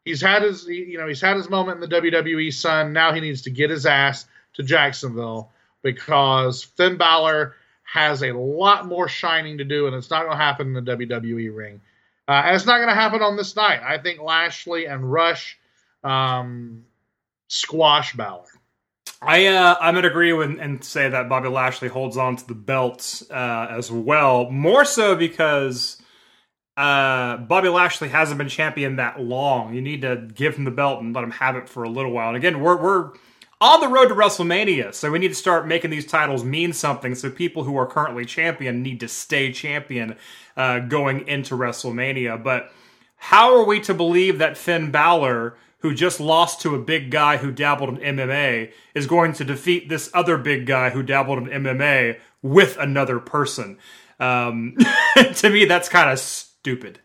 he's 0.05 0.21
had 0.21 0.43
his 0.43 0.67
you 0.67 0.99
know 0.99 1.07
he's 1.07 1.21
had 1.21 1.37
his 1.37 1.49
moment 1.49 1.83
in 1.83 1.89
the 1.89 1.97
WWE 1.97 2.53
sun. 2.53 2.93
Now 2.93 3.13
he 3.13 3.21
needs 3.21 3.43
to 3.43 3.51
get 3.51 3.71
his 3.71 3.87
ass 3.87 4.27
to 4.55 4.63
Jacksonville 4.63 5.51
because 5.83 6.63
Finn 6.63 6.97
Balor 6.97 7.55
has 7.91 8.23
a 8.23 8.33
lot 8.33 8.87
more 8.87 9.09
shining 9.09 9.59
to 9.59 9.65
do, 9.65 9.87
and 9.87 9.97
it's 9.97 10.11
not 10.11 10.25
going 10.25 10.37
to 10.37 10.43
happen 10.43 10.77
in 10.77 10.85
the 10.85 10.97
WWE 10.97 11.55
ring. 11.55 11.81
Uh, 12.27 12.43
and 12.45 12.55
it's 12.55 12.67
not 12.67 12.77
going 12.77 12.89
to 12.89 12.95
happen 12.95 13.23
on 13.23 13.37
this 13.37 13.57
night. 13.57 13.81
I 13.83 13.97
think 13.97 14.21
Lashley 14.21 14.87
and 14.87 15.11
Rush 15.11 15.59
um, 16.05 16.85
squash 17.49 18.15
Balor. 18.15 18.45
I 19.21 19.47
uh, 19.47 19.75
I'm 19.81 19.95
gonna 19.95 20.07
agree 20.07 20.33
with 20.33 20.61
and 20.61 20.85
say 20.85 21.09
that 21.09 21.29
Bobby 21.29 21.49
Lashley 21.49 21.89
holds 21.89 22.17
on 22.17 22.37
to 22.37 22.47
the 22.47 22.55
belt 22.55 23.23
uh, 23.31 23.67
as 23.69 23.91
well. 23.91 24.49
More 24.49 24.85
so 24.85 25.17
because 25.17 26.01
uh, 26.77 27.39
Bobby 27.39 27.69
Lashley 27.69 28.09
hasn't 28.09 28.39
been 28.39 28.49
champion 28.49 28.97
that 28.97 29.21
long. 29.21 29.75
You 29.75 29.83
need 29.83 30.03
to 30.03 30.29
give 30.33 30.55
him 30.55 30.63
the 30.63 30.71
belt 30.71 31.03
and 31.03 31.13
let 31.17 31.25
him 31.25 31.33
have 31.33 31.57
it 31.57 31.69
for 31.69 31.83
a 31.83 31.89
little 31.89 32.13
while. 32.13 32.29
And 32.29 32.37
again, 32.37 32.61
we're 32.61 32.77
we're 32.77 33.11
on 33.61 33.81
the 33.81 33.89
road 33.89 34.09
to 34.09 34.15
WrestleMania, 34.15 34.95
so 34.95 35.11
we 35.11 35.19
need 35.19 35.29
to 35.29 35.35
start 35.35 35.67
making 35.67 35.91
these 35.91 36.07
titles 36.07 36.45
mean 36.45 36.73
something. 36.73 37.15
So 37.15 37.31
people 37.31 37.65
who 37.65 37.77
are 37.77 37.87
currently 37.87 38.25
champion 38.25 38.83
need 38.83 39.01
to 39.01 39.09
stay 39.09 39.53
champion 39.53 40.17
uh, 40.57 40.81
going 40.81 41.27
into 41.27 41.57
WrestleMania. 41.57 42.43
But 42.43 42.73
how 43.17 43.57
are 43.57 43.65
we 43.65 43.81
to 43.81 43.95
believe 43.95 44.39
that 44.39 44.57
Finn 44.57 44.91
Balor? 44.91 45.57
who 45.81 45.95
just 45.95 46.19
lost 46.19 46.61
to 46.61 46.75
a 46.75 46.81
big 46.81 47.11
guy 47.11 47.37
who 47.37 47.53
dabbled 47.53 48.01
in 48.01 48.17
MMA, 48.17 48.73
is 48.95 49.07
going 49.07 49.33
to 49.35 49.45
defeat 49.45 49.89
this 49.89 50.11
other 50.13 50.37
big 50.37 50.67
guy 50.67 50.91
who 50.91 51.03
dabbled 51.03 51.39
in 51.39 51.63
MMA 51.63 52.19
with 52.43 52.77
another 52.79 53.21
person. 53.21 53.79
Um, 54.19 54.77
to 55.37 55.51
me, 55.51 55.67
that's 55.67 55.89
kind 55.89 56.11
of 56.11 56.19
stupid. 56.19 56.99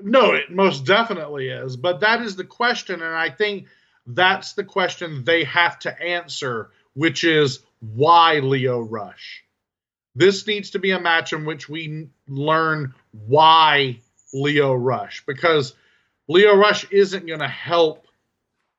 No, 0.00 0.32
it 0.32 0.50
most 0.50 0.84
definitely 0.84 1.48
is. 1.48 1.76
But 1.76 2.00
that 2.00 2.22
is 2.22 2.36
the 2.36 2.44
question, 2.44 3.02
and 3.02 3.14
I 3.14 3.30
think 3.30 3.66
that's 4.06 4.54
the 4.54 4.64
question 4.64 5.24
they 5.24 5.44
have 5.44 5.78
to 5.80 6.02
answer, 6.02 6.70
which 6.94 7.24
is 7.24 7.60
why 7.80 8.38
Lio 8.40 8.80
Rush? 8.80 9.44
This 10.14 10.46
needs 10.46 10.70
to 10.70 10.78
be 10.78 10.90
a 10.90 11.00
match 11.00 11.32
in 11.32 11.44
which 11.44 11.68
we 11.68 12.08
learn 12.28 12.94
why 13.12 14.00
Lio 14.34 14.74
Rush, 14.74 15.24
because 15.26 15.74
Lio 16.28 16.56
Rush 16.56 16.90
isn't 16.90 17.26
going 17.26 17.40
to 17.40 17.48
help 17.48 18.06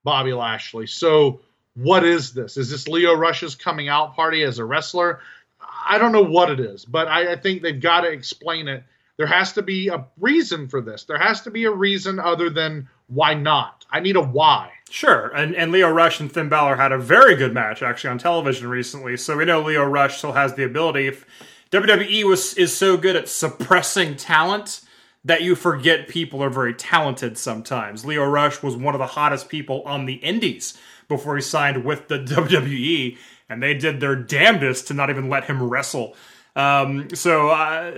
Bobby 0.04 0.34
Lashley. 0.34 0.88
So, 0.88 1.41
what 1.76 2.04
is 2.04 2.34
this? 2.34 2.58
Is 2.58 2.70
this 2.70 2.88
Lio 2.88 3.16
Rush's 3.16 3.56
coming 3.56 3.90
out 3.90 4.16
party 4.16 4.44
as 4.44 4.60
a 4.60 4.66
wrestler? 4.66 5.22
I 5.86 5.98
don't 5.98 6.12
know 6.12 6.24
what 6.24 6.52
it 6.52 6.60
is, 6.60 6.86
but 6.86 7.08
I, 7.08 7.34
I 7.34 7.36
think 7.36 7.62
they've 7.62 7.80
got 7.80 8.02
to 8.02 8.12
explain 8.12 8.68
it. 8.68 8.84
There 9.18 9.28
has 9.28 9.54
to 9.54 9.62
be 9.62 9.88
a 9.90 10.06
reason 10.20 10.68
for 10.68 10.82
this. 10.82 11.06
There 11.06 11.18
has 11.18 11.41
to 11.41 11.52
be 11.52 11.66
a 11.66 11.72
reason 11.72 12.20
other 12.20 12.50
than 12.50 12.90
why 13.08 13.34
not. 13.34 13.86
I 13.92 14.00
need 14.00 14.16
a 14.16 14.22
why. 14.22 14.72
Sure, 14.90 15.28
and 15.36 15.56
and 15.56 15.72
Lio 15.72 15.90
Rush 15.90 16.20
and 16.20 16.32
Finn 16.32 16.50
Balor 16.50 16.76
had 16.76 16.92
a 16.92 16.98
very 16.98 17.36
good 17.36 17.54
match 17.54 17.82
actually 17.82 18.12
on 18.12 18.18
television 18.20 18.68
recently, 18.68 19.18
so 19.18 19.38
we 19.38 19.46
know 19.46 19.62
Lio 19.62 19.84
Rush 19.84 20.18
still 20.18 20.34
has 20.34 20.54
the 20.54 20.64
ability. 20.64 21.08
If, 21.08 21.26
WWE 21.72 22.24
was 22.26 22.54
is 22.54 22.76
so 22.76 22.98
good 22.98 23.16
at 23.16 23.28
suppressing 23.28 24.16
talent 24.16 24.82
that 25.26 25.42
you 25.42 25.56
forget 25.56 26.08
people 26.08 26.44
are 26.44 26.50
very 26.50 26.74
talented 26.74 27.38
sometimes. 27.38 28.06
Lio 28.06 28.26
Rush 28.26 28.62
was 28.62 28.76
one 28.76 28.94
of 28.94 29.00
the 29.00 29.08
hottest 29.08 29.50
people 29.50 29.82
on 29.84 30.06
the 30.06 30.16
indies 30.16 30.78
before 31.08 31.36
he 31.36 31.42
signed 31.42 31.84
with 31.84 32.08
the 32.10 32.20
WWE, 32.20 33.18
and 33.50 33.64
they 33.64 33.74
did 33.74 34.00
their 34.00 34.16
damnedest 34.16 34.88
to 34.88 34.94
not 34.94 35.10
even 35.10 35.30
let 35.30 35.46
him 35.46 35.64
wrestle. 35.64 36.16
Um, 36.56 37.10
so 37.16 37.50
uh, 37.50 37.92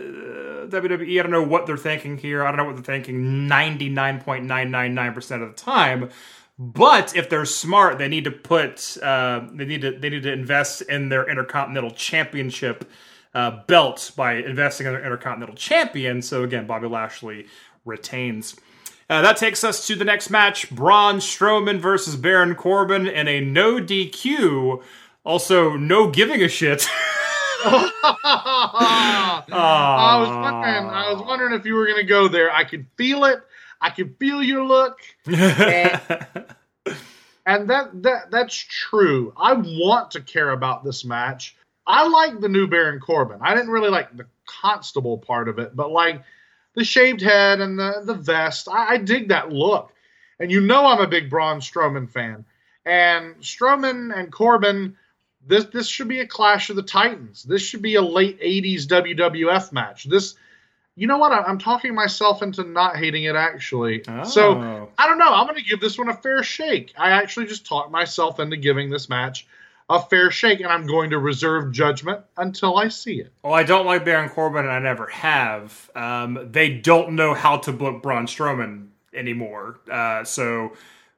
WWE, 0.67 1.19
I 1.19 1.21
don't 1.21 1.31
know 1.31 1.43
what 1.43 1.65
they're 1.65 1.77
thinking 1.77 2.17
here. 2.17 2.45
I 2.45 2.47
don't 2.47 2.57
know 2.57 2.65
what 2.65 2.75
they're 2.75 2.83
thinking 2.83 3.47
99.999% 3.49 5.43
of 5.43 5.49
the 5.49 5.55
time. 5.55 6.09
But 6.57 7.15
if 7.15 7.29
they're 7.29 7.45
smart, 7.45 7.97
they 7.97 8.07
need 8.07 8.23
to 8.23 8.31
put 8.31 8.97
uh, 9.03 9.41
they 9.51 9.65
need 9.65 9.81
to 9.81 9.91
they 9.91 10.09
need 10.09 10.23
to 10.23 10.31
invest 10.31 10.83
in 10.83 11.09
their 11.09 11.29
Intercontinental 11.29 11.91
Championship 11.91 12.89
uh, 13.33 13.63
belt 13.67 14.13
by 14.15 14.35
investing 14.35 14.87
in 14.87 14.93
their 14.93 15.03
Intercontinental 15.03 15.55
Champion. 15.55 16.21
So 16.21 16.43
again, 16.43 16.65
Bobby 16.65 16.87
Lashley 16.87 17.47
retains. 17.83 18.55
Uh, 19.09 19.21
that 19.21 19.35
takes 19.35 19.65
us 19.65 19.85
to 19.87 19.95
the 19.95 20.05
next 20.05 20.29
match: 20.29 20.69
Braun 20.71 21.17
Strowman 21.17 21.79
versus 21.79 22.15
Baron 22.15 22.55
Corbin 22.55 23.05
in 23.05 23.27
a 23.27 23.41
no 23.41 23.79
DQ. 23.79 24.81
Also, 25.25 25.75
no 25.75 26.09
giving 26.09 26.41
a 26.41 26.47
shit. 26.47 26.87
I 29.51 30.17
was 30.19 30.29
wondering. 30.29 30.89
I 30.89 31.11
was 31.11 31.21
wondering 31.21 31.53
if 31.53 31.65
you 31.65 31.75
were 31.75 31.85
going 31.85 31.97
to 31.97 32.03
go 32.03 32.27
there. 32.27 32.51
I 32.51 32.63
could 32.63 32.85
feel 32.97 33.25
it. 33.25 33.41
I 33.81 33.89
could 33.89 34.15
feel 34.17 34.41
your 34.41 34.63
look, 34.63 34.99
and, 35.27 36.01
and 37.45 37.69
that 37.69 38.01
that 38.03 38.31
that's 38.31 38.55
true. 38.55 39.33
I 39.37 39.53
want 39.53 40.11
to 40.11 40.21
care 40.21 40.51
about 40.51 40.83
this 40.83 41.05
match. 41.05 41.55
I 41.85 42.07
like 42.07 42.39
the 42.39 42.49
new 42.49 42.67
Baron 42.67 42.99
Corbin. 42.99 43.39
I 43.41 43.53
didn't 43.53 43.69
really 43.69 43.89
like 43.89 44.15
the 44.15 44.25
constable 44.45 45.17
part 45.17 45.49
of 45.49 45.59
it, 45.59 45.75
but 45.75 45.91
like 45.91 46.23
the 46.73 46.83
shaved 46.83 47.21
head 47.21 47.61
and 47.61 47.77
the 47.77 48.01
the 48.03 48.13
vest, 48.13 48.67
I, 48.69 48.93
I 48.93 48.97
dig 48.97 49.29
that 49.29 49.51
look. 49.51 49.91
And 50.39 50.51
you 50.51 50.61
know 50.61 50.85
I'm 50.85 51.01
a 51.01 51.07
big 51.07 51.29
Braun 51.29 51.59
Strowman 51.59 52.09
fan. 52.09 52.45
And 52.85 53.35
Strowman 53.37 54.15
and 54.15 54.31
Corbin, 54.31 54.95
this 55.47 55.65
this 55.65 55.87
should 55.87 56.07
be 56.07 56.19
a 56.19 56.27
clash 56.27 56.69
of 56.69 56.75
the 56.75 56.83
titans. 56.83 57.43
This 57.43 57.61
should 57.61 57.81
be 57.81 57.95
a 57.95 58.01
late 58.01 58.39
80s 58.39 58.85
WWF 58.87 59.71
match. 59.71 60.05
This 60.05 60.35
you 60.97 61.07
know 61.07 61.17
what? 61.17 61.33
I'm 61.33 61.59
talking 61.59 61.93
myself 61.93 62.41
into 62.41 62.63
not 62.63 62.95
hating 62.95 63.25
it 63.25 63.35
actually. 63.35 64.03
So 64.23 64.53
Oh. 64.57 64.89
I 64.97 65.07
don't 65.07 65.17
know. 65.17 65.33
I'm 65.33 65.45
going 65.45 65.61
to 65.61 65.69
give 65.69 65.81
this 65.81 65.97
one 65.97 66.07
a 66.07 66.13
fair 66.13 66.41
shake. 66.41 66.93
I 66.97 67.11
actually 67.11 67.47
just 67.47 67.65
talked 67.65 67.91
myself 67.91 68.39
into 68.39 68.55
giving 68.55 68.89
this 68.89 69.09
match 69.09 69.45
a 69.89 70.01
fair 70.01 70.31
shake, 70.31 70.61
and 70.61 70.69
I'm 70.69 70.87
going 70.87 71.11
to 71.11 71.19
reserve 71.19 71.71
judgment 71.71 72.21
until 72.37 72.77
I 72.77 72.87
see 72.87 73.19
it. 73.19 73.31
Well, 73.43 73.53
I 73.53 73.63
don't 73.63 73.85
like 73.85 74.03
Baron 74.03 74.29
Corbin, 74.29 74.63
and 74.63 74.71
I 74.71 74.79
never 74.79 75.05
have. 75.07 75.91
Um, 75.95 76.47
they 76.51 76.69
don't 76.69 77.11
know 77.11 77.33
how 77.35 77.57
to 77.57 77.71
book 77.71 78.01
Braun 78.01 78.25
Strowman 78.25 78.87
anymore. 79.13 79.79
Uh, 79.91 80.23
so 80.23 80.71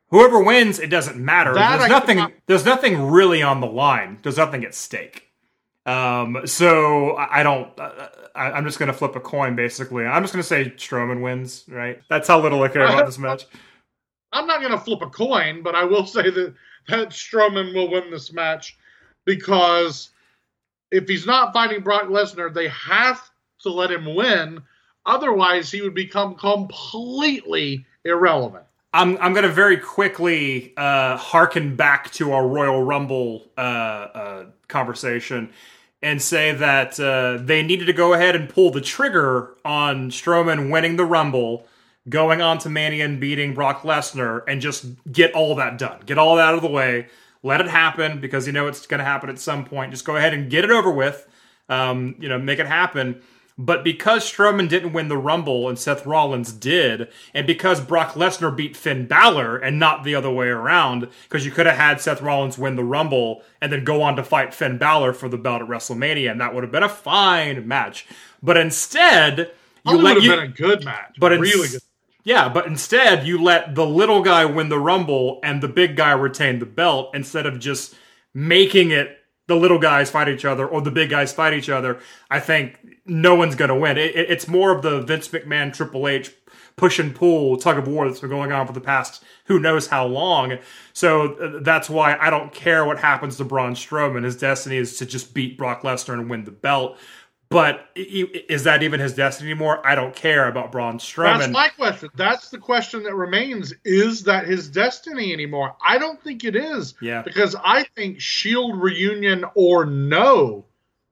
whoever 0.10 0.42
wins, 0.42 0.80
it 0.80 0.88
doesn't 0.88 1.18
matter. 1.18 1.54
That 1.54 1.78
there's 1.78 1.84
I 1.84 1.88
nothing. 1.88 2.34
There's 2.46 2.66
nothing 2.66 3.10
really 3.10 3.42
on 3.42 3.62
the 3.62 3.68
line. 3.68 4.20
There's 4.24 4.38
nothing 4.38 4.64
at 4.64 4.74
stake. 4.74 5.24
Um, 5.86 6.42
so 6.46 7.12
I 7.12 7.40
I 7.40 7.44
don't. 7.44 7.80
Uh, 7.80 8.10
I, 8.36 8.52
I'm 8.52 8.66
just 8.66 8.80
going 8.80 8.92
to 8.92 8.98
flip 8.98 9.16
a 9.16 9.20
coin, 9.20 9.56
basically. 9.56 10.06
I'm 10.06 10.24
just 10.24 10.34
going 10.34 10.44
to 10.44 10.48
say 10.48 10.66
Strowman 10.72 11.22
wins. 11.22 11.66
Right? 11.68 12.02
That's 12.10 12.28
how 12.28 12.40
little 12.40 12.62
I 12.64 12.68
care 12.70 12.86
about 12.86 13.06
this 13.06 13.18
match. 13.18 13.46
I'm 14.34 14.46
not 14.46 14.60
going 14.60 14.74
to 14.74 14.80
flip 14.80 15.02
a 15.02 15.10
coin, 15.10 15.64
but 15.64 15.74
I 15.74 15.86
will 15.86 16.06
say 16.06 16.30
that 16.30 16.54
that 16.90 17.10
Strowman 17.10 17.74
will 17.74 17.90
win 17.90 18.12
this 18.12 18.32
match 18.34 18.78
because 19.26 20.10
if 20.92 21.08
he's 21.08 21.26
not 21.26 21.54
fighting 21.54 21.82
Brock 21.82 22.04
Lesnar, 22.04 22.54
they 22.54 22.68
have 22.70 23.22
to 23.62 23.70
let 23.70 23.92
him 23.92 24.14
win. 24.16 24.62
Otherwise, 25.06 25.72
he 25.72 25.82
would 25.82 25.94
become 25.94 26.36
completely 26.36 27.86
irrelevant. 28.04 28.67
I'm 28.98 29.16
I'm 29.20 29.34
gonna 29.34 29.48
very 29.48 29.78
quickly 29.78 30.74
uh, 30.76 31.18
harken 31.18 31.76
back 31.76 32.10
to 32.14 32.32
our 32.32 32.48
Royal 32.48 32.84
Rumble 32.84 33.46
uh, 33.56 33.62
uh, 33.62 34.46
conversation 34.68 35.52
and 36.02 36.20
say 36.20 36.52
that 36.52 37.00
uh, 37.00 37.38
they 37.40 37.62
needed 37.62 37.86
to 37.86 37.94
go 37.94 38.14
ahead 38.14 38.36
and 38.36 38.50
pull 38.50 38.72
the 38.72 38.82
trigger 38.82 39.56
on 39.64 40.10
Strowman 40.10 40.72
winning 40.72 40.96
the 40.96 41.06
Rumble, 41.06 41.68
going 42.10 42.42
on 42.42 42.58
to 42.60 42.70
Mania 42.70 43.06
and 43.06 43.20
beating 43.20 43.54
Brock 43.54 43.84
Lesnar, 43.84 44.42
and 44.48 44.62
just 44.62 44.88
get 45.12 45.32
all 45.34 45.54
that 45.56 45.78
done, 45.78 46.02
get 46.08 46.18
all 46.18 46.36
that 46.36 46.48
out 46.48 46.56
of 46.56 46.64
the 46.64 46.68
way, 46.68 47.06
let 47.44 47.62
it 47.62 47.68
happen 47.68 48.20
because 48.20 48.48
you 48.48 48.54
know 48.54 48.66
it's 48.66 48.88
going 48.88 49.00
to 49.00 49.06
happen 49.06 49.30
at 49.30 49.38
some 49.38 49.64
point. 49.64 49.92
Just 49.92 50.06
go 50.06 50.16
ahead 50.16 50.34
and 50.34 50.50
get 50.50 50.64
it 50.64 50.72
over 50.72 50.90
with, 50.90 51.28
um, 51.70 52.16
you 52.18 52.30
know, 52.30 52.40
make 52.40 52.58
it 52.58 52.68
happen. 52.68 53.22
But 53.60 53.84
because 53.84 54.24
Strowman 54.24 54.70
didn't 54.70 54.94
win 54.94 55.08
the 55.08 55.18
Rumble 55.18 55.68
and 55.68 55.80
Seth 55.80 56.06
Rollins 56.06 56.54
did, 56.54 57.08
and 57.34 57.48
because 57.48 57.82
Brock 57.82 58.14
Lesnar 58.14 58.56
beat 58.56 58.78
Finn 58.78 59.08
Balor 59.08 59.58
and 59.58 59.80
not 59.80 60.04
the 60.04 60.14
other 60.14 60.30
way 60.30 60.48
around, 60.48 61.08
because 61.24 61.44
you 61.44 61.52
could 61.52 61.66
have 61.66 61.76
had 61.76 62.00
Seth 62.00 62.22
Rollins 62.22 62.60
win 62.60 62.76
the 62.76 62.84
Rumble 62.84 63.42
and 63.60 63.72
then 63.72 63.84
go 63.84 64.04
on 64.04 64.16
to 64.16 64.24
fight 64.24 64.54
Finn 64.54 64.78
Balor 64.78 65.14
for 65.14 65.28
the 65.28 65.40
belt 65.40 65.64
at 65.64 65.68
WrestleMania, 65.68 66.30
and 66.30 66.40
that 66.40 66.54
would 66.54 66.64
have 66.64 66.72
been 66.72 66.84
a 66.84 66.90
fine 66.90 67.68
match. 67.68 68.06
But 68.44 68.58
instead, 68.58 69.52
you 69.88 69.98
let 69.98 70.16
would 70.16 70.24
you, 70.24 70.32
have 70.32 70.40
been 70.42 70.50
a 70.52 70.54
good 70.54 70.86
match. 70.86 71.16
but 71.20 71.32
really 71.40 71.68
good. 71.68 71.82
Yeah, 72.24 72.50
but 72.50 72.68
instead 72.68 73.26
you 73.26 73.42
let 73.42 73.74
the 73.74 73.86
little 73.86 74.22
guy 74.22 74.46
win 74.46 74.70
the 74.70 74.78
rumble 74.78 75.40
and 75.44 75.64
the 75.64 75.70
big 75.70 75.96
guy 75.96 76.12
retain 76.12 76.60
the 76.60 76.66
belt 76.66 77.12
instead 77.16 77.46
of 77.46 77.58
just 77.58 77.96
making 78.34 78.92
it 78.92 79.18
the 79.48 79.56
little 79.56 79.80
guys 79.80 80.12
fight 80.12 80.28
each 80.28 80.44
other 80.44 80.68
or 80.68 80.82
the 80.82 80.92
big 80.92 81.10
guys 81.10 81.32
fight 81.32 81.54
each 81.54 81.70
other. 81.70 82.00
I 82.30 82.42
think 82.42 82.97
no 83.08 83.36
one's 83.36 83.56
going 83.56 83.70
to 83.70 83.76
win. 83.76 83.98
It, 83.98 84.16
it- 84.16 84.30
it's 84.30 84.48
more 84.48 84.72
of 84.76 84.82
the 84.82 85.02
Vince 85.02 85.28
McMahon 85.30 85.74
Triple 85.74 86.08
H 86.08 86.32
push 86.76 87.00
and 87.00 87.16
pull 87.16 87.58
tug 87.58 87.78
of 87.80 87.88
war 87.88 88.08
that's 88.08 88.20
been 88.20 88.30
going 88.30 88.52
on 88.52 88.68
for 88.68 88.74
the 88.74 88.80
past 88.82 89.24
who 89.46 89.60
knows 89.60 89.88
how 89.88 90.06
long. 90.06 90.58
So 90.94 91.34
uh, 91.36 91.60
that's 91.64 91.90
why 91.90 92.16
I 92.18 92.30
don't 92.30 92.54
care 92.54 92.86
what 92.86 93.00
happens 93.00 93.38
to 93.38 93.46
Braun 93.46 93.74
Strowman. 93.74 94.24
His 94.24 94.36
destiny 94.36 94.78
is 94.78 94.98
to 95.00 95.06
just 95.08 95.34
beat 95.34 95.58
Brock 95.58 95.82
Lesnar 95.82 96.14
and 96.14 96.30
win 96.30 96.44
the 96.44 96.52
belt. 96.52 96.98
But 97.50 97.88
is 97.96 98.66
that 98.66 98.84
even 98.84 99.00
his 99.00 99.14
destiny 99.14 99.52
anymore? 99.52 99.86
I 99.88 99.96
don't 99.96 100.14
care 100.14 100.50
about 100.50 100.70
Braun 100.72 101.00
Strowman. 101.00 101.40
That's 101.40 101.52
my 101.54 101.70
question. 101.70 102.10
That's 102.14 102.50
the 102.50 102.58
question 102.58 103.04
that 103.04 103.16
remains. 103.16 103.74
Is 103.86 104.24
that 104.26 104.46
his 104.46 104.68
destiny 104.68 105.32
anymore? 105.32 105.78
I 105.84 105.98
don't 105.98 106.22
think 106.22 106.44
it 106.44 106.58
is. 106.58 106.94
Yeah. 107.02 107.22
Because 107.24 107.56
I 107.64 107.84
think 107.96 108.20
Shield 108.20 108.80
reunion 108.80 109.46
or 109.56 109.86
no, 109.86 110.66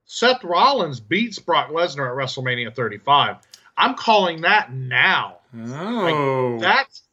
Seth 0.05 0.43
Rollins 0.43 0.99
beats 0.99 1.39
Brock 1.39 1.69
Lesnar 1.69 2.09
at 2.09 2.15
WrestleMania 2.15 2.73
35. 2.73 3.37
I'm 3.77 3.95
calling 3.95 4.41
that 4.41 4.71
now. 4.71 5.37
Oh, 5.57 6.59
That's 6.59 7.03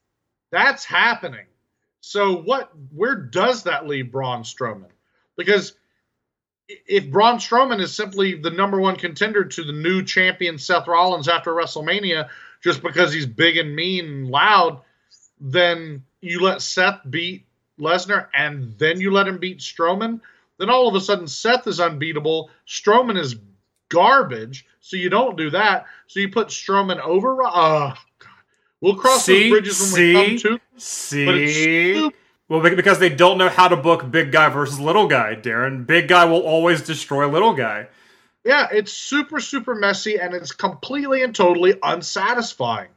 that's 0.51 0.85
happening. 0.85 1.47
So 2.01 2.37
what? 2.43 2.71
Where 2.95 3.17
does 3.17 3.65
that 3.65 3.87
leave 3.87 4.13
Braun 4.13 4.43
Strowman? 4.43 4.91
Because 5.37 5.75
if 6.69 7.11
Braun 7.11 7.39
Strowman 7.39 7.81
is 7.81 7.95
simply 7.95 8.35
the 8.35 8.51
number 8.51 8.81
one 8.81 8.97
contender 8.97 9.45
to 9.45 9.65
the 9.65 9.73
new 9.73 10.05
champion 10.05 10.59
Seth 10.59 10.87
Rollins 10.87 11.29
after 11.29 11.53
WrestleMania, 11.53 12.29
just 12.63 12.83
because 12.83 13.13
he's 13.13 13.27
big 13.27 13.57
and 13.57 13.75
mean 13.75 14.05
and 14.05 14.29
loud, 14.29 14.81
then 15.41 16.05
you 16.21 16.41
let 16.41 16.63
Seth 16.63 17.01
beat 17.09 17.47
Lesnar 17.79 18.29
and 18.35 18.77
then 18.79 19.01
you 19.01 19.11
let 19.11 19.27
him 19.27 19.39
beat 19.39 19.59
Strowman. 19.59 20.21
Then 20.59 20.71
all 20.71 20.89
of 20.89 20.95
a 20.95 21.01
sudden 21.01 21.27
Seth 21.27 21.67
is 21.67 21.81
unbeatable. 21.81 22.51
Strowman 22.67 23.19
is 23.19 23.37
garbage. 23.89 24.67
So 24.81 24.97
you 24.97 25.11
don't 25.11 25.37
do 25.37 25.51
that. 25.51 25.87
So 26.07 26.21
you 26.21 26.29
put 26.31 26.49
Strowman 26.49 27.01
over. 27.01 27.43
Oh 27.43 27.95
God, 28.19 28.29
we'll 28.81 28.97
cross 28.97 29.25
See? 29.25 29.45
those 29.45 29.51
bridges 29.51 29.81
when 29.81 29.91
See? 29.91 30.15
we 30.15 30.25
come 30.25 30.39
to. 30.39 30.61
See. 30.77 32.11
Well, 32.49 32.61
because 32.61 32.99
they 32.99 33.09
don't 33.09 33.39
know 33.39 33.49
how 33.49 33.69
to 33.69 33.77
book 33.77 34.11
big 34.11 34.31
guy 34.31 34.51
versus 34.51 34.79
little 34.79 35.07
guy, 35.07 35.37
Daryn. 35.37 35.87
Big 35.87 36.09
guy 36.09 36.27
will 36.27 36.43
always 36.43 36.83
destroy 36.83 37.27
little 37.27 37.55
guy. 37.55 37.89
Yeah, 38.45 38.69
it's 38.73 38.93
super 38.93 39.41
super 39.41 39.75
messy 39.75 40.19
and 40.19 40.35
it's 40.35 40.53
completely 40.53 41.23
and 41.23 41.35
totally 41.35 41.79
unsatisfying. 41.83 42.89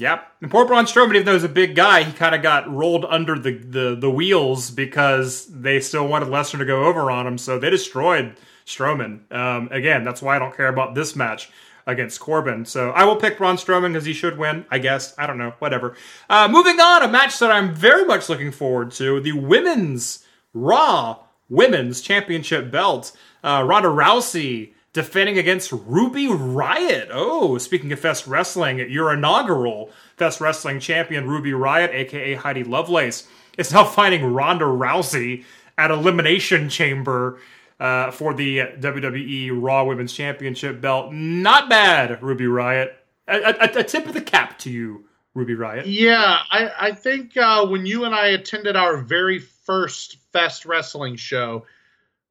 Yep. 0.00 0.32
And 0.40 0.50
poor 0.50 0.66
Braun 0.66 0.86
Strowman, 0.86 1.14
even 1.14 1.26
though 1.26 1.34
he's 1.34 1.44
a 1.44 1.48
big 1.48 1.74
guy, 1.74 2.02
he 2.02 2.12
kind 2.12 2.34
of 2.34 2.42
got 2.42 2.72
rolled 2.74 3.04
under 3.04 3.38
the, 3.38 3.52
the, 3.52 3.96
the 4.00 4.10
wheels 4.10 4.70
because 4.70 5.46
they 5.46 5.78
still 5.80 6.08
wanted 6.08 6.28
Lesnar 6.28 6.58
to 6.58 6.64
go 6.64 6.84
over 6.84 7.10
on 7.10 7.26
him, 7.26 7.36
so 7.36 7.58
they 7.58 7.68
destroyed 7.68 8.34
Strowman. 8.64 9.30
Um, 9.30 9.68
again, 9.70 10.02
that's 10.02 10.22
why 10.22 10.36
I 10.36 10.38
don't 10.38 10.56
care 10.56 10.68
about 10.68 10.94
this 10.94 11.14
match 11.14 11.50
against 11.86 12.18
Corbin. 12.18 12.64
So 12.64 12.90
I 12.90 13.04
will 13.04 13.16
pick 13.16 13.36
Braun 13.36 13.56
Strowman 13.56 13.92
because 13.92 14.06
he 14.06 14.14
should 14.14 14.38
win, 14.38 14.64
I 14.70 14.78
guess. 14.78 15.14
I 15.18 15.26
don't 15.26 15.38
know. 15.38 15.52
Whatever. 15.58 15.96
Uh, 16.30 16.48
moving 16.50 16.80
on, 16.80 17.02
a 17.02 17.08
match 17.08 17.38
that 17.40 17.50
I'm 17.50 17.74
very 17.74 18.04
much 18.06 18.28
looking 18.28 18.52
forward 18.52 18.92
to 18.92 19.20
the 19.20 19.32
Women's 19.32 20.24
Raw 20.54 21.24
Women's 21.50 22.00
Championship 22.00 22.70
belt. 22.70 23.12
Uh, 23.42 23.64
Ronda 23.66 23.88
Rousey 23.88 24.72
defending 24.92 25.38
against 25.38 25.72
Ruby 25.72 26.26
Riot. 26.28 27.08
Oh, 27.12 27.58
speaking 27.58 27.92
of 27.92 28.00
Fest 28.00 28.26
Wrestling, 28.26 28.78
your 28.90 29.12
inaugural 29.12 29.90
Fest 30.16 30.40
Wrestling 30.40 30.80
champion, 30.80 31.28
Ruby 31.28 31.52
Riot, 31.52 31.90
aka 31.92 32.34
Heidi 32.34 32.64
Lovelace, 32.64 33.28
is 33.58 33.72
now 33.72 33.84
fighting 33.98 34.24
Ronda 34.32 34.64
Rousey 34.64 35.44
at 35.78 35.90
Elimination 35.90 36.68
Chamber. 36.68 37.38
uh, 37.80 38.10
for 38.10 38.34
the 38.34 38.58
WWE 38.58 39.50
Raw 39.54 39.84
Women's 39.84 40.12
Championship 40.12 40.82
belt. 40.82 41.12
Not 41.14 41.70
bad, 41.70 42.22
Ruby 42.22 42.46
Riot. 42.46 42.94
A, 43.26 43.38
a, 43.40 43.78
a 43.80 43.84
tip 43.84 44.06
of 44.06 44.12
the 44.12 44.20
cap 44.20 44.58
to 44.58 44.70
you, 44.70 45.06
Ruby 45.32 45.54
Riot. 45.54 45.86
Yeah, 45.86 46.40
I, 46.50 46.70
I 46.78 46.92
think 46.92 47.36
uh, 47.38 47.66
when 47.66 47.86
you 47.86 48.04
and 48.04 48.14
I 48.14 48.28
attended 48.28 48.76
our 48.76 48.98
very 48.98 49.38
first 49.38 50.18
Fest 50.30 50.66
Wrestling 50.66 51.16
show, 51.16 51.64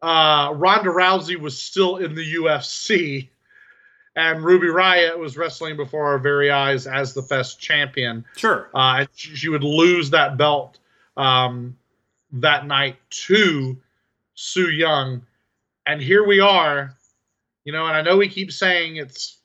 uh, 0.01 0.53
Ronda 0.55 0.89
Rousey 0.89 1.37
was 1.37 1.61
still 1.61 1.97
in 1.97 2.15
the 2.15 2.35
UFC, 2.35 3.29
and 4.15 4.43
Ruby 4.43 4.67
Riot 4.67 5.17
was 5.19 5.37
wrestling 5.37 5.77
before 5.77 6.07
our 6.07 6.19
very 6.19 6.51
eyes 6.51 6.87
as 6.87 7.13
the 7.13 7.21
Fest 7.21 7.59
champion. 7.59 8.25
Sure. 8.35 8.69
Uh, 8.73 9.05
she, 9.13 9.35
she 9.35 9.49
would 9.49 9.63
lose 9.63 10.09
that 10.11 10.37
belt 10.37 10.79
um, 11.17 11.77
that 12.31 12.65
night 12.65 12.97
to 13.09 13.77
Su 14.35 14.69
Yung, 14.69 15.25
and 15.85 16.01
here 16.01 16.25
we 16.25 16.39
are. 16.39 16.95
You 17.65 17.73
know, 17.73 17.85
and 17.85 17.95
I 17.95 18.01
know 18.01 18.17
we 18.17 18.29
keep 18.29 18.51
saying 18.51 18.95
it's 18.95 19.37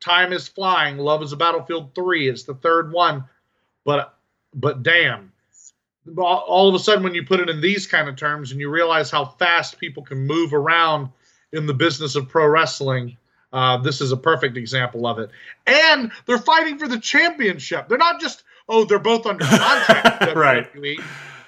time 0.00 0.32
is 0.32 0.48
flying. 0.48 0.98
Love 0.98 1.22
is 1.22 1.32
a 1.32 1.36
battlefield 1.36 1.94
three. 1.94 2.28
It's 2.28 2.42
the 2.42 2.54
third 2.54 2.92
one, 2.92 3.24
but 3.84 4.14
but 4.52 4.82
damn, 4.82 5.32
all, 6.18 6.68
of 6.68 6.74
a 6.74 6.78
sudden 6.78 7.02
when 7.02 7.14
you 7.14 7.24
put 7.24 7.40
it 7.40 7.48
in 7.48 7.60
these 7.60 7.86
kind 7.86 8.08
of 8.08 8.16
terms 8.16 8.52
and 8.52 8.60
you 8.60 8.70
realize 8.70 9.10
how 9.10 9.24
fast 9.24 9.78
people 9.78 10.02
can 10.02 10.26
move 10.26 10.52
around 10.52 11.08
in 11.52 11.66
the 11.66 11.74
business 11.74 12.16
of 12.16 12.28
pro 12.28 12.46
wrestling. 12.46 13.16
Uh, 13.52 13.78
this 13.78 14.00
is 14.00 14.12
a 14.12 14.16
perfect 14.16 14.56
example 14.56 15.06
of 15.06 15.18
it. 15.18 15.30
And 15.66 16.10
they're 16.26 16.38
fighting 16.38 16.78
for 16.78 16.88
the 16.88 17.00
championship. 17.00 17.88
They're 17.88 17.98
not 17.98 18.20
just, 18.20 18.44
oh, 18.68 18.84
they're 18.84 18.98
both 18.98 19.26
under 19.26 19.44
contract. 19.46 20.36
Right. 20.36 20.68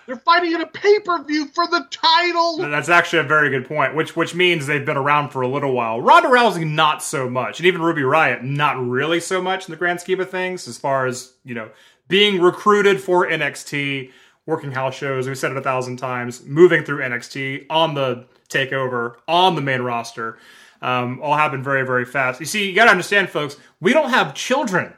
They're 0.07 0.17
fighting 0.17 0.53
in 0.53 0.63
a 0.63 0.67
pay 0.67 1.01
per 1.01 1.23
view 1.23 1.49
for 1.49 1.67
the 1.67 1.87
title. 1.91 2.57
That's 2.57 2.89
actually 2.89 3.19
a 3.19 3.25
very 3.25 3.51
good 3.51 3.69
point, 3.69 3.95
which 3.95 4.17
which 4.17 4.35
means 4.35 4.67
they've 4.67 4.85
been 4.85 4.97
around 4.97 5.29
for 5.29 5.43
a 5.43 5.49
little 5.49 5.75
while. 5.75 6.01
Ronda 6.01 6.31
Rousey, 6.31 6.67
not 6.67 7.03
so 7.03 7.29
much, 7.29 7.61
and 7.61 7.67
even 7.67 7.83
Ruby 7.83 8.05
Riot, 8.05 8.43
not 8.43 8.83
really 8.83 9.21
so 9.21 9.43
much 9.43 9.69
in 9.69 9.71
the 9.71 9.77
grand 9.77 10.01
scheme 10.01 10.19
of 10.19 10.31
things, 10.31 10.67
as 10.67 10.79
far 10.79 11.07
as 11.07 11.35
you 11.45 11.55
know, 11.55 11.69
being 12.09 12.41
recruited 12.41 13.03
for 13.03 13.27
NXT, 13.27 14.11
working 14.49 14.73
house 14.73 14.95
shows. 14.97 15.29
We've 15.29 15.37
said 15.39 15.51
it 15.53 15.59
a 15.59 15.63
thousand 15.63 15.99
times, 15.99 16.43
moving 16.47 16.83
through 16.83 17.03
NXT 17.03 17.67
on 17.69 17.93
the 17.95 18.25
takeover 18.49 19.17
on 19.29 19.55
the 19.55 19.61
main 19.61 19.83
roster, 19.83 20.39
um, 20.81 21.21
all 21.23 21.37
happened 21.37 21.63
very 21.63 21.85
very 21.87 22.07
fast. 22.07 22.41
You 22.41 22.47
see, 22.47 22.67
you 22.69 22.75
got 22.75 22.87
to 22.87 22.91
understand, 22.91 23.29
folks, 23.29 23.57
we 23.81 23.93
don't 23.93 24.09
have 24.11 24.35
children 24.35 24.95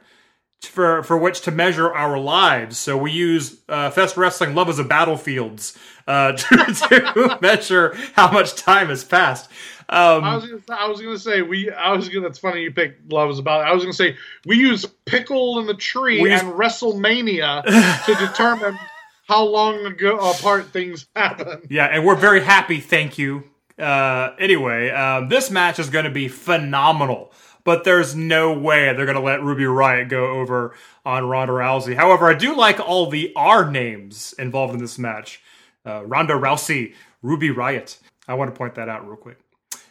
for 0.61 1.03
for 1.03 1.17
which 1.17 1.41
to 1.41 1.51
measure 1.51 1.93
our 1.93 2.17
lives. 2.17 2.77
So 2.77 2.97
we 2.97 3.11
use 3.11 3.59
uh, 3.67 3.91
Fest 3.91 4.15
Wrestling 4.15 4.55
Love 4.55 4.69
as 4.69 4.79
a 4.79 4.85
Battlefields 4.85 5.77
uh, 6.07 6.31
to, 6.37 6.55
to 6.55 7.37
measure 7.41 7.95
how 8.13 8.31
much 8.31 8.55
time 8.55 8.87
has 8.87 9.03
passed. 9.03 9.49
Um, 9.89 10.23
I 10.23 10.35
was 10.35 10.45
gonna, 10.45 10.61
I 10.69 10.87
was 10.87 11.01
gonna 11.01 11.19
say 11.19 11.41
we. 11.41 11.69
I 11.69 11.91
was 11.91 12.07
gonna. 12.07 12.27
It's 12.27 12.39
funny 12.39 12.61
you 12.61 12.71
picked 12.71 13.11
Love 13.11 13.29
is 13.29 13.39
about. 13.39 13.65
I 13.67 13.73
was 13.73 13.83
gonna 13.83 13.91
say 13.91 14.15
we 14.45 14.55
use 14.55 14.85
Pickle 15.03 15.59
in 15.59 15.67
the 15.67 15.73
Tree 15.73 16.21
We 16.21 16.31
use- 16.31 16.41
and 16.41 16.53
WrestleMania 16.53 17.65
to 18.05 18.15
determine 18.15 18.79
how 19.27 19.45
long 19.45 19.85
ago 19.85 20.17
apart 20.17 20.67
things 20.67 21.07
happen. 21.15 21.61
yeah, 21.69 21.85
and 21.85 22.05
we're 22.05 22.15
very 22.15 22.41
happy. 22.41 22.79
Thank 22.79 23.17
you. 23.17 23.43
Uh, 23.77 24.35
anyway, 24.37 24.89
uh, 24.89 25.21
this 25.27 25.49
match 25.49 25.79
is 25.79 25.89
going 25.89 26.05
to 26.05 26.11
be 26.11 26.27
phenomenal. 26.27 27.31
But 27.63 27.83
there's 27.83 28.15
no 28.15 28.57
way 28.57 28.91
they're 28.93 29.05
going 29.05 29.17
to 29.17 29.21
let 29.21 29.43
Ruby 29.43 29.65
Riot 29.65 30.09
go 30.09 30.25
over 30.39 30.73
on 31.05 31.27
Ronda 31.27 31.53
Rousey. 31.53 31.95
However, 31.95 32.27
I 32.27 32.33
do 32.33 32.55
like 32.55 32.79
all 32.79 33.09
the 33.09 33.31
R 33.35 33.69
names 33.69 34.33
involved 34.39 34.73
in 34.73 34.79
this 34.79 34.97
match. 34.97 35.41
Uh, 35.85 36.03
Ronda 36.05 36.33
Rousey, 36.33 36.95
Ruby 37.21 37.51
Riot. 37.51 37.99
I 38.27 38.33
want 38.33 38.53
to 38.53 38.57
point 38.57 38.75
that 38.75 38.89
out 38.89 39.07
real 39.07 39.17
quick. 39.17 39.37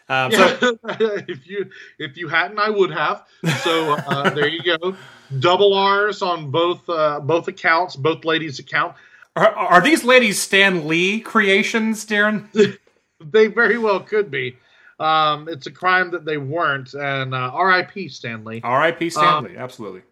Um, 0.08 0.32
so, 0.32 0.78
if 0.88 1.46
you 1.46 1.70
if 2.00 2.16
you 2.16 2.26
hadn't, 2.26 2.58
I 2.58 2.68
would 2.68 2.90
have. 2.90 3.24
So 3.62 3.92
uh, 3.92 4.30
there 4.30 4.48
you 4.48 4.62
go. 4.62 4.96
Double 5.38 5.72
R's 5.74 6.22
on 6.22 6.50
both 6.50 6.88
uh, 6.88 7.20
both 7.20 7.46
accounts, 7.46 7.94
both 7.94 8.24
ladies' 8.24 8.58
account. 8.58 8.96
Are, 9.36 9.48
are 9.48 9.80
these 9.80 10.04
ladies 10.04 10.40
Stan 10.40 10.88
Lee 10.88 11.20
creations, 11.20 12.04
Daryn? 12.06 12.78
They 13.22 13.48
very 13.48 13.76
well 13.76 14.00
could 14.00 14.30
be. 14.30 14.56
Um, 14.98 15.46
it's 15.46 15.66
a 15.66 15.70
crime 15.70 16.10
that 16.12 16.24
they 16.24 16.38
weren't. 16.38 16.94
And 16.94 17.34
uh, 17.34 17.50
R.I.P. 17.52 18.08
Stan 18.08 18.44
Lee. 18.44 18.62
R.I.P. 18.64 19.10
Stan 19.10 19.44
Lee, 19.44 19.56
absolutely. 19.56 20.02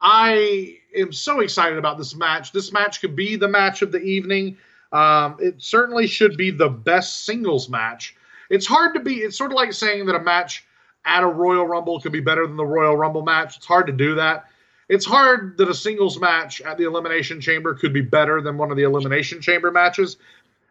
I 0.00 0.78
am 0.96 1.12
so 1.12 1.40
excited 1.40 1.78
about 1.78 1.98
this 1.98 2.14
match. 2.14 2.52
This 2.52 2.72
match 2.72 3.00
could 3.00 3.16
be 3.16 3.36
the 3.36 3.48
match 3.48 3.82
of 3.82 3.92
the 3.92 4.00
evening. 4.00 4.56
Um, 4.92 5.36
it 5.40 5.56
certainly 5.58 6.06
should 6.06 6.36
be 6.36 6.50
the 6.50 6.68
best 6.68 7.24
singles 7.24 7.68
match. 7.68 8.16
It's 8.48 8.66
hard 8.66 8.94
to 8.94 9.00
be. 9.00 9.16
It's 9.16 9.36
sort 9.36 9.50
of 9.50 9.56
like 9.56 9.72
saying 9.72 10.06
that 10.06 10.14
a 10.14 10.20
match 10.20 10.64
at 11.04 11.22
a 11.22 11.26
Royal 11.26 11.66
Rumble 11.66 12.00
could 12.00 12.12
be 12.12 12.20
better 12.20 12.46
than 12.46 12.56
the 12.56 12.64
Royal 12.64 12.96
Rumble 12.96 13.22
match. 13.22 13.56
It's 13.56 13.66
hard 13.66 13.86
to 13.86 13.92
do 13.92 14.14
that. 14.14 14.46
It's 14.88 15.04
hard 15.04 15.58
that 15.58 15.68
a 15.68 15.74
singles 15.74 16.18
match 16.18 16.60
at 16.62 16.78
the 16.78 16.84
Elimination 16.84 17.40
Chamber 17.40 17.74
could 17.74 17.92
be 17.92 18.00
better 18.00 18.40
than 18.40 18.56
one 18.56 18.70
of 18.70 18.76
the 18.76 18.84
Elimination 18.84 19.40
Chamber 19.40 19.70
matches, 19.70 20.16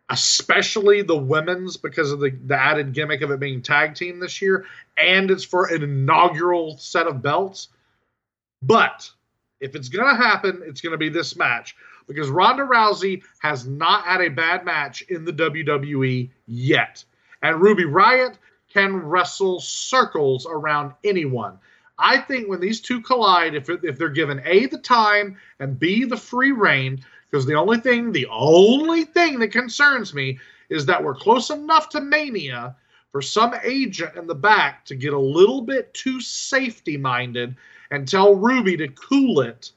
especially 0.09 1.03
the 1.03 1.17
women's 1.17 1.77
because 1.77 2.11
of 2.11 2.19
the, 2.19 2.31
the 2.45 2.59
added 2.59 2.93
gimmick 2.93 3.21
of 3.21 3.29
it 3.29 3.39
being 3.39 3.61
tag 3.61 3.93
team 3.93 4.19
this 4.19 4.41
year, 4.41 4.65
and 4.97 5.29
it's 5.29 5.43
for 5.43 5.67
an 5.67 5.83
inaugural 5.83 6.77
set 6.77 7.05
of 7.05 7.21
belts. 7.21 7.69
But 8.63 9.09
if 9.59 9.75
it's 9.75 9.89
going 9.89 10.09
to 10.09 10.23
happen, 10.23 10.63
it's 10.65 10.81
going 10.81 10.91
to 10.91 10.97
be 10.97 11.09
this 11.09 11.35
match 11.35 11.75
because 12.07 12.29
Ronda 12.29 12.63
Rousey 12.63 13.21
has 13.39 13.67
not 13.67 14.05
had 14.05 14.21
a 14.21 14.29
bad 14.29 14.65
match 14.65 15.01
in 15.03 15.25
the 15.25 15.33
WWE 15.33 16.29
yet. 16.47 17.03
And 17.43 17.61
Ruby 17.61 17.85
Riot 17.85 18.37
can 18.73 18.95
wrestle 18.95 19.59
circles 19.59 20.47
around 20.49 20.93
anyone. 21.03 21.59
I 21.99 22.19
think 22.19 22.47
when 22.47 22.59
these 22.59 22.81
two 22.81 23.01
collide, 23.01 23.55
if, 23.55 23.69
if 23.69 23.97
they're 23.97 24.09
given 24.09 24.41
A, 24.45 24.67
the 24.67 24.77
time, 24.77 25.37
and 25.59 25.79
B, 25.79 26.05
the 26.05 26.17
free 26.17 26.51
reign, 26.51 27.03
because 27.29 27.45
the 27.45 27.55
only 27.55 27.79
thing, 27.79 28.11
the 28.11 28.27
only 28.29 29.03
thing 29.03 29.39
that 29.39 29.49
concerns 29.49 30.13
me 30.13 30.39
is 30.69 30.85
that 30.85 31.03
we're 31.03 31.15
close 31.15 31.49
enough 31.49 31.89
to 31.89 32.01
Mania 32.01 32.75
for 33.11 33.21
some 33.21 33.55
agent 33.63 34.15
in 34.15 34.27
the 34.27 34.35
back 34.35 34.85
to 34.85 34.95
get 34.95 35.13
a 35.13 35.19
little 35.19 35.61
bit 35.61 35.93
too 35.93 36.21
safety 36.21 36.97
minded 36.97 37.55
and 37.91 38.07
tell 38.07 38.35
Ruby 38.35 38.77
to 38.77 38.87
cool 38.89 39.41
it 39.41 39.71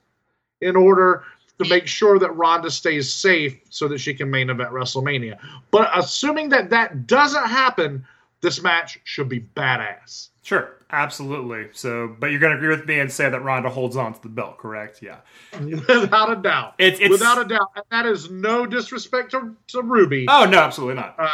in 0.60 0.76
order 0.76 1.24
to 1.58 1.68
make 1.68 1.86
sure 1.86 2.18
that 2.18 2.36
Ronda 2.36 2.70
stays 2.70 3.12
safe 3.12 3.60
so 3.70 3.86
that 3.88 3.98
she 3.98 4.14
can 4.14 4.30
main 4.30 4.50
event 4.50 4.70
WrestleMania. 4.70 5.38
But 5.70 5.90
assuming 5.94 6.48
that 6.50 6.70
that 6.70 7.06
doesn't 7.06 7.46
happen, 7.46 8.04
this 8.40 8.62
match 8.62 8.98
should 9.04 9.28
be 9.28 9.40
badass. 9.40 10.28
Sure, 10.42 10.76
absolutely. 10.92 11.68
So, 11.72 12.14
but 12.18 12.30
you're 12.30 12.40
going 12.40 12.52
to 12.52 12.56
agree 12.58 12.68
with 12.74 12.86
me 12.86 13.00
and 13.00 13.10
say 13.10 13.28
that 13.28 13.40
Ronda 13.42 13.68
holds 13.70 13.96
on 13.96 14.14
to 14.14 14.22
the 14.22 14.28
belt, 14.28 14.58
correct? 14.58 15.00
Yeah. 15.02 15.18
Without 15.60 16.32
a 16.32 16.36
doubt. 16.36 16.74
It's- 16.78 16.96
it's- 16.98 17.10
Without 17.10 17.38
a 17.40 17.44
doubt. 17.44 17.68
And 17.76 17.84
that 17.90 18.06
is 18.06 18.30
no 18.30 18.66
disrespect 18.66 19.30
to, 19.32 19.54
to 19.68 19.82
Ruby. 19.82 20.26
Oh 20.28 20.44
no, 20.44 20.58
absolutely 20.58 20.96
not. 20.96 21.14
Uh, 21.18 21.28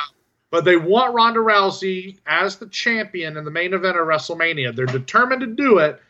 but 0.50 0.64
they 0.64 0.76
want 0.76 1.14
Ronda 1.14 1.40
Rousey 1.40 2.18
as 2.26 2.56
the 2.56 2.68
champion 2.68 3.36
in 3.36 3.44
the 3.44 3.50
main 3.50 3.74
event 3.74 3.96
of 3.96 4.06
WrestleMania. 4.06 4.74
They're 4.74 4.86
determined 4.86 5.40
to 5.40 5.46
do 5.48 5.78
it, 5.78 6.00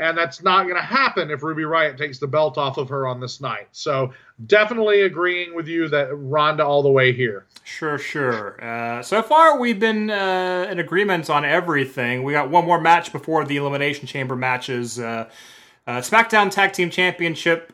and 0.00 0.18
that's 0.18 0.42
not 0.42 0.64
going 0.64 0.74
to 0.74 0.82
happen 0.82 1.30
if 1.30 1.42
Ruby 1.42 1.64
Riot 1.64 1.96
takes 1.96 2.18
the 2.18 2.26
belt 2.26 2.58
off 2.58 2.78
of 2.78 2.88
her 2.88 3.06
on 3.06 3.20
this 3.20 3.40
night. 3.40 3.68
So 3.72 4.12
definitely 4.46 5.02
agreeing 5.02 5.54
with 5.54 5.68
you 5.68 5.88
that 5.88 6.08
Ronda 6.12 6.64
all 6.64 6.82
the 6.82 6.90
way 6.90 7.12
here. 7.12 7.46
Sure, 7.62 7.96
sure. 7.96 8.62
Uh, 8.62 9.02
so 9.02 9.22
far, 9.22 9.58
we've 9.58 9.78
been 9.78 10.10
uh, 10.10 10.66
in 10.70 10.80
agreement 10.80 11.30
on 11.30 11.44
everything. 11.44 12.24
We 12.24 12.32
got 12.32 12.50
one 12.50 12.64
more 12.64 12.80
match 12.80 13.12
before 13.12 13.44
the 13.44 13.56
Elimination 13.56 14.06
Chamber 14.08 14.34
matches. 14.34 14.98
Uh, 14.98 15.28
uh, 15.86 15.98
SmackDown 15.98 16.50
Tag 16.50 16.72
Team 16.72 16.90
Championship 16.90 17.72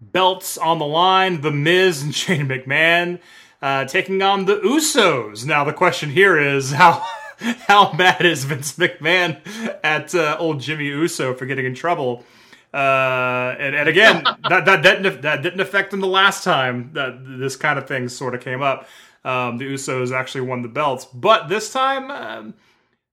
belts 0.00 0.58
on 0.58 0.78
the 0.78 0.86
line. 0.86 1.40
The 1.40 1.52
Miz 1.52 2.02
and 2.02 2.14
Shane 2.14 2.48
McMahon 2.48 3.20
uh, 3.62 3.84
taking 3.84 4.20
on 4.22 4.46
the 4.46 4.56
Usos. 4.56 5.46
Now, 5.46 5.62
the 5.62 5.72
question 5.72 6.10
here 6.10 6.36
is 6.36 6.72
how. 6.72 7.06
How 7.66 7.92
mad 7.92 8.24
is 8.24 8.44
Vince 8.44 8.76
McMahon 8.76 9.40
at 9.82 10.14
uh, 10.14 10.36
old 10.38 10.60
Jimmy 10.60 10.86
Uso 10.86 11.34
for 11.34 11.46
getting 11.46 11.64
in 11.64 11.74
trouble? 11.74 12.24
Uh, 12.72 13.56
and, 13.58 13.74
and 13.74 13.88
again, 13.88 14.22
that, 14.48 14.66
that 14.66 14.82
didn't 14.82 15.22
that 15.22 15.42
didn't 15.42 15.60
affect 15.60 15.92
him 15.92 16.00
the 16.00 16.06
last 16.06 16.44
time 16.44 16.90
that 16.92 17.18
this 17.24 17.56
kind 17.56 17.78
of 17.78 17.88
thing 17.88 18.08
sort 18.08 18.34
of 18.34 18.42
came 18.42 18.60
up. 18.60 18.88
Um, 19.24 19.58
the 19.58 19.64
Usos 19.66 20.12
actually 20.12 20.42
won 20.42 20.62
the 20.62 20.68
belts, 20.68 21.04
but 21.06 21.48
this 21.48 21.72
time, 21.72 22.10
um, 22.10 22.54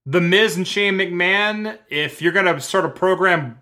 the 0.05 0.21
Miz 0.21 0.57
and 0.57 0.67
Shane 0.67 0.95
McMahon. 0.95 1.77
If 1.89 2.21
you're 2.21 2.33
gonna 2.33 2.59
start 2.59 2.85
a 2.85 2.89
program 2.89 3.59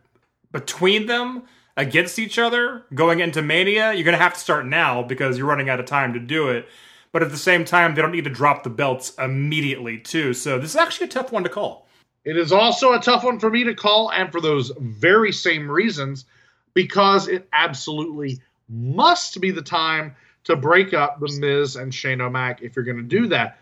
between 0.51 1.05
them 1.05 1.43
against 1.77 2.17
each 2.17 2.39
other 2.39 2.83
going 2.93 3.19
into 3.19 3.43
Mania, 3.43 3.93
you're 3.93 4.03
gonna 4.03 4.17
have 4.17 4.33
to 4.33 4.39
start 4.39 4.65
now 4.65 5.03
because 5.03 5.37
you're 5.37 5.47
running 5.47 5.69
out 5.69 5.79
of 5.79 5.85
time 5.85 6.13
to 6.13 6.19
do 6.19 6.49
it. 6.49 6.67
But 7.15 7.23
at 7.23 7.31
the 7.31 7.37
same 7.37 7.63
time, 7.63 7.95
they 7.95 8.01
don't 8.01 8.11
need 8.11 8.25
to 8.25 8.29
drop 8.29 8.63
the 8.63 8.69
belts 8.69 9.13
immediately 9.17 9.99
too. 9.99 10.33
So 10.33 10.59
this 10.59 10.71
is 10.71 10.75
actually 10.75 11.05
a 11.05 11.11
tough 11.11 11.31
one 11.31 11.43
to 11.43 11.49
call. 11.49 11.87
It 12.25 12.35
is 12.35 12.51
also 12.51 12.91
a 12.91 12.99
tough 12.99 13.23
one 13.23 13.39
for 13.39 13.49
me 13.49 13.63
to 13.63 13.73
call, 13.73 14.11
and 14.11 14.29
for 14.29 14.41
those 14.41 14.73
very 14.77 15.31
same 15.31 15.71
reasons, 15.71 16.25
because 16.73 17.29
it 17.29 17.47
absolutely 17.53 18.41
must 18.67 19.39
be 19.39 19.51
the 19.51 19.61
time 19.61 20.13
to 20.43 20.57
break 20.57 20.93
up 20.93 21.21
the 21.21 21.31
Miz 21.39 21.77
and 21.77 21.93
Shane 21.93 22.19
O'Mac 22.19 22.61
if 22.61 22.75
you're 22.75 22.83
going 22.83 22.97
to 22.97 23.03
do 23.03 23.27
that. 23.27 23.59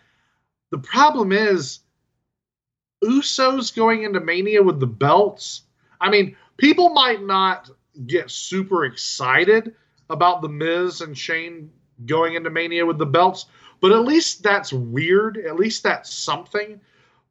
the 0.71 0.80
problem 0.80 1.31
is 1.31 1.81
Usos 3.03 3.75
going 3.75 4.01
into 4.01 4.19
Mania 4.19 4.63
with 4.63 4.80
the 4.80 4.88
belts. 4.88 5.61
I 6.01 6.09
mean, 6.09 6.35
people 6.57 6.89
might 6.89 7.21
not 7.21 7.69
get 8.07 8.31
super 8.31 8.85
excited 8.85 9.75
about 10.09 10.41
the 10.41 10.49
Miz 10.49 11.01
and 11.01 11.15
Shane 11.15 11.69
going 12.06 12.36
into 12.36 12.49
Mania 12.49 12.86
with 12.86 12.98
the 12.98 13.06
belts, 13.06 13.45
but 13.82 13.91
at 13.91 14.06
least 14.06 14.44
that's 14.44 14.72
weird. 14.74 15.38
At 15.38 15.56
least 15.56 15.84
that's 15.84 16.14
something. 16.14 16.80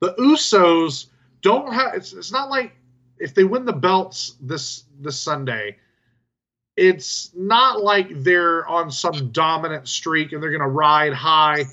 The 0.00 0.14
Usos 0.14 1.06
don't 1.40 1.72
have. 1.72 1.94
It's, 1.94 2.12
it's 2.12 2.32
not 2.32 2.50
like 2.50 2.72
if 3.18 3.34
they 3.34 3.44
win 3.44 3.64
the 3.64 3.72
belts 3.72 4.36
this 4.40 4.84
this 5.00 5.18
Sunday, 5.18 5.78
it's 6.76 7.30
not 7.34 7.82
like 7.82 8.08
they're 8.22 8.66
on 8.66 8.90
some 8.90 9.30
dominant 9.30 9.88
streak 9.88 10.32
and 10.32 10.42
they're 10.42 10.50
going 10.50 10.60
to 10.60 10.68
ride 10.68 11.12
high 11.12 11.64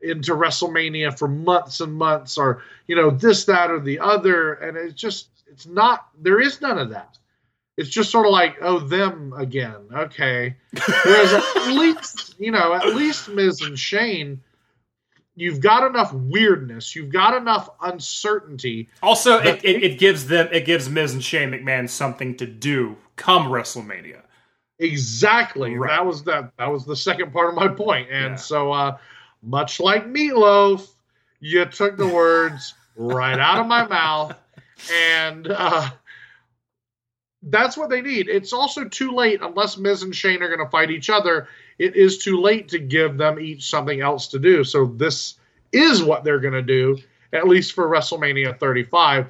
into 0.00 0.32
WrestleMania 0.34 1.16
for 1.16 1.28
months 1.28 1.80
and 1.80 1.94
months, 1.94 2.36
or 2.36 2.62
you 2.88 2.96
know 2.96 3.10
this, 3.10 3.44
that, 3.44 3.70
or 3.70 3.80
the 3.80 3.98
other. 3.98 4.54
And 4.54 4.76
it's 4.76 4.94
just, 4.94 5.28
it's 5.46 5.66
not. 5.66 6.08
There 6.20 6.40
is 6.40 6.60
none 6.60 6.78
of 6.78 6.90
that. 6.90 7.18
It's 7.76 7.88
just 7.88 8.10
sort 8.10 8.26
of 8.26 8.32
like, 8.32 8.56
oh, 8.60 8.80
them 8.80 9.32
again. 9.36 9.76
Okay. 9.92 10.56
Whereas 11.04 11.32
at 11.32 11.66
least, 11.72 12.34
you 12.38 12.50
know, 12.50 12.74
at 12.74 12.94
least 12.94 13.28
Miz 13.30 13.62
and 13.62 13.78
Shane, 13.78 14.40
you've 15.36 15.60
got 15.60 15.86
enough 15.86 16.12
weirdness, 16.12 16.94
you've 16.94 17.10
got 17.10 17.34
enough 17.34 17.70
uncertainty. 17.80 18.90
Also, 19.02 19.38
it, 19.38 19.64
it, 19.64 19.82
it 19.82 19.98
gives 19.98 20.26
them, 20.26 20.48
it 20.52 20.66
gives 20.66 20.90
Miz 20.90 21.14
and 21.14 21.24
Shane 21.24 21.50
McMahon 21.50 21.88
something 21.88 22.36
to 22.36 22.46
do 22.46 22.96
come 23.16 23.46
WrestleMania. 23.46 24.20
Exactly. 24.78 25.76
Right. 25.78 25.90
That 25.96 26.04
was 26.06 26.24
that. 26.24 26.52
That 26.58 26.70
was 26.70 26.84
the 26.84 26.96
second 26.96 27.32
part 27.32 27.48
of 27.48 27.54
my 27.54 27.68
point. 27.68 28.08
And 28.10 28.32
Yeah. 28.32 28.36
so, 28.36 28.72
uh, 28.72 28.98
much 29.42 29.80
like 29.80 30.06
Meatloaf, 30.06 30.88
you 31.40 31.64
took 31.66 31.96
the 31.96 32.06
words 32.06 32.74
right 32.96 33.38
out 33.38 33.58
of 33.60 33.66
my 33.66 33.86
mouth, 33.86 34.36
and 34.92 35.46
uh, 35.48 35.90
that's 37.44 37.76
what 37.76 37.90
they 37.90 38.00
need. 38.00 38.28
It's 38.28 38.52
also 38.52 38.84
too 38.84 39.12
late 39.12 39.40
unless 39.42 39.76
Miz 39.76 40.02
and 40.02 40.14
Shane 40.14 40.42
are 40.42 40.48
going 40.48 40.64
to 40.64 40.70
fight 40.70 40.90
each 40.90 41.10
other. 41.10 41.48
It 41.78 41.96
is 41.96 42.18
too 42.18 42.40
late 42.40 42.68
to 42.68 42.78
give 42.78 43.16
them 43.16 43.40
each 43.40 43.68
something 43.68 44.00
else 44.00 44.28
to 44.28 44.38
do. 44.38 44.62
So 44.64 44.86
this 44.86 45.34
is 45.72 46.02
what 46.02 46.22
they're 46.22 46.40
going 46.40 46.52
to 46.54 46.62
do, 46.62 46.98
at 47.32 47.48
least 47.48 47.72
for 47.72 47.88
WrestleMania 47.88 48.58
35. 48.58 49.28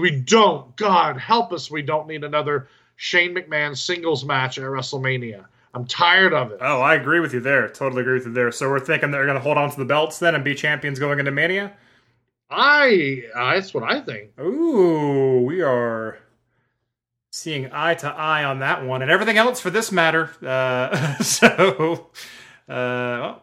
We 0.00 0.12
don't, 0.12 0.74
God 0.76 1.18
help 1.18 1.52
us, 1.52 1.70
we 1.70 1.82
don't 1.82 2.06
need 2.06 2.24
another 2.24 2.68
Shane 2.96 3.34
McMahon 3.34 3.76
singles 3.76 4.24
match 4.24 4.58
at 4.58 4.64
WrestleMania. 4.64 5.44
I'm 5.74 5.86
tired 5.86 6.34
of 6.34 6.52
it. 6.52 6.58
Oh, 6.60 6.80
I 6.80 6.94
agree 6.94 7.20
with 7.20 7.32
you 7.32 7.40
there. 7.40 7.68
Totally 7.68 8.02
agree 8.02 8.14
with 8.14 8.26
you 8.26 8.32
there. 8.32 8.52
So 8.52 8.68
we're 8.68 8.78
thinking 8.78 9.10
they're 9.10 9.24
going 9.24 9.36
to 9.36 9.42
hold 9.42 9.56
on 9.56 9.70
to 9.70 9.78
the 9.78 9.84
belts 9.84 10.18
then 10.18 10.34
and 10.34 10.44
be 10.44 10.54
champions 10.54 10.98
going 10.98 11.18
into 11.18 11.30
Mania. 11.30 11.72
I 12.50 13.22
uh, 13.34 13.54
that's 13.54 13.72
what 13.72 13.82
I 13.82 14.00
think. 14.00 14.38
Ooh, 14.38 15.40
we 15.40 15.62
are 15.62 16.18
seeing 17.32 17.70
eye 17.72 17.94
to 17.94 18.08
eye 18.08 18.44
on 18.44 18.58
that 18.60 18.84
one, 18.84 19.00
and 19.02 19.10
everything 19.10 19.38
else 19.38 19.58
for 19.58 19.70
this 19.70 19.90
matter. 19.90 20.30
Uh, 20.46 21.16
so, 21.22 22.10
uh, 22.68 22.68
well, 22.68 23.42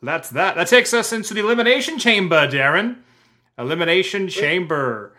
that's 0.00 0.30
that. 0.30 0.54
That 0.54 0.68
takes 0.68 0.94
us 0.94 1.12
into 1.12 1.34
the 1.34 1.40
elimination 1.40 1.98
chamber, 1.98 2.48
Daryn. 2.48 2.96
Elimination 3.58 4.28
chamber, 4.28 5.12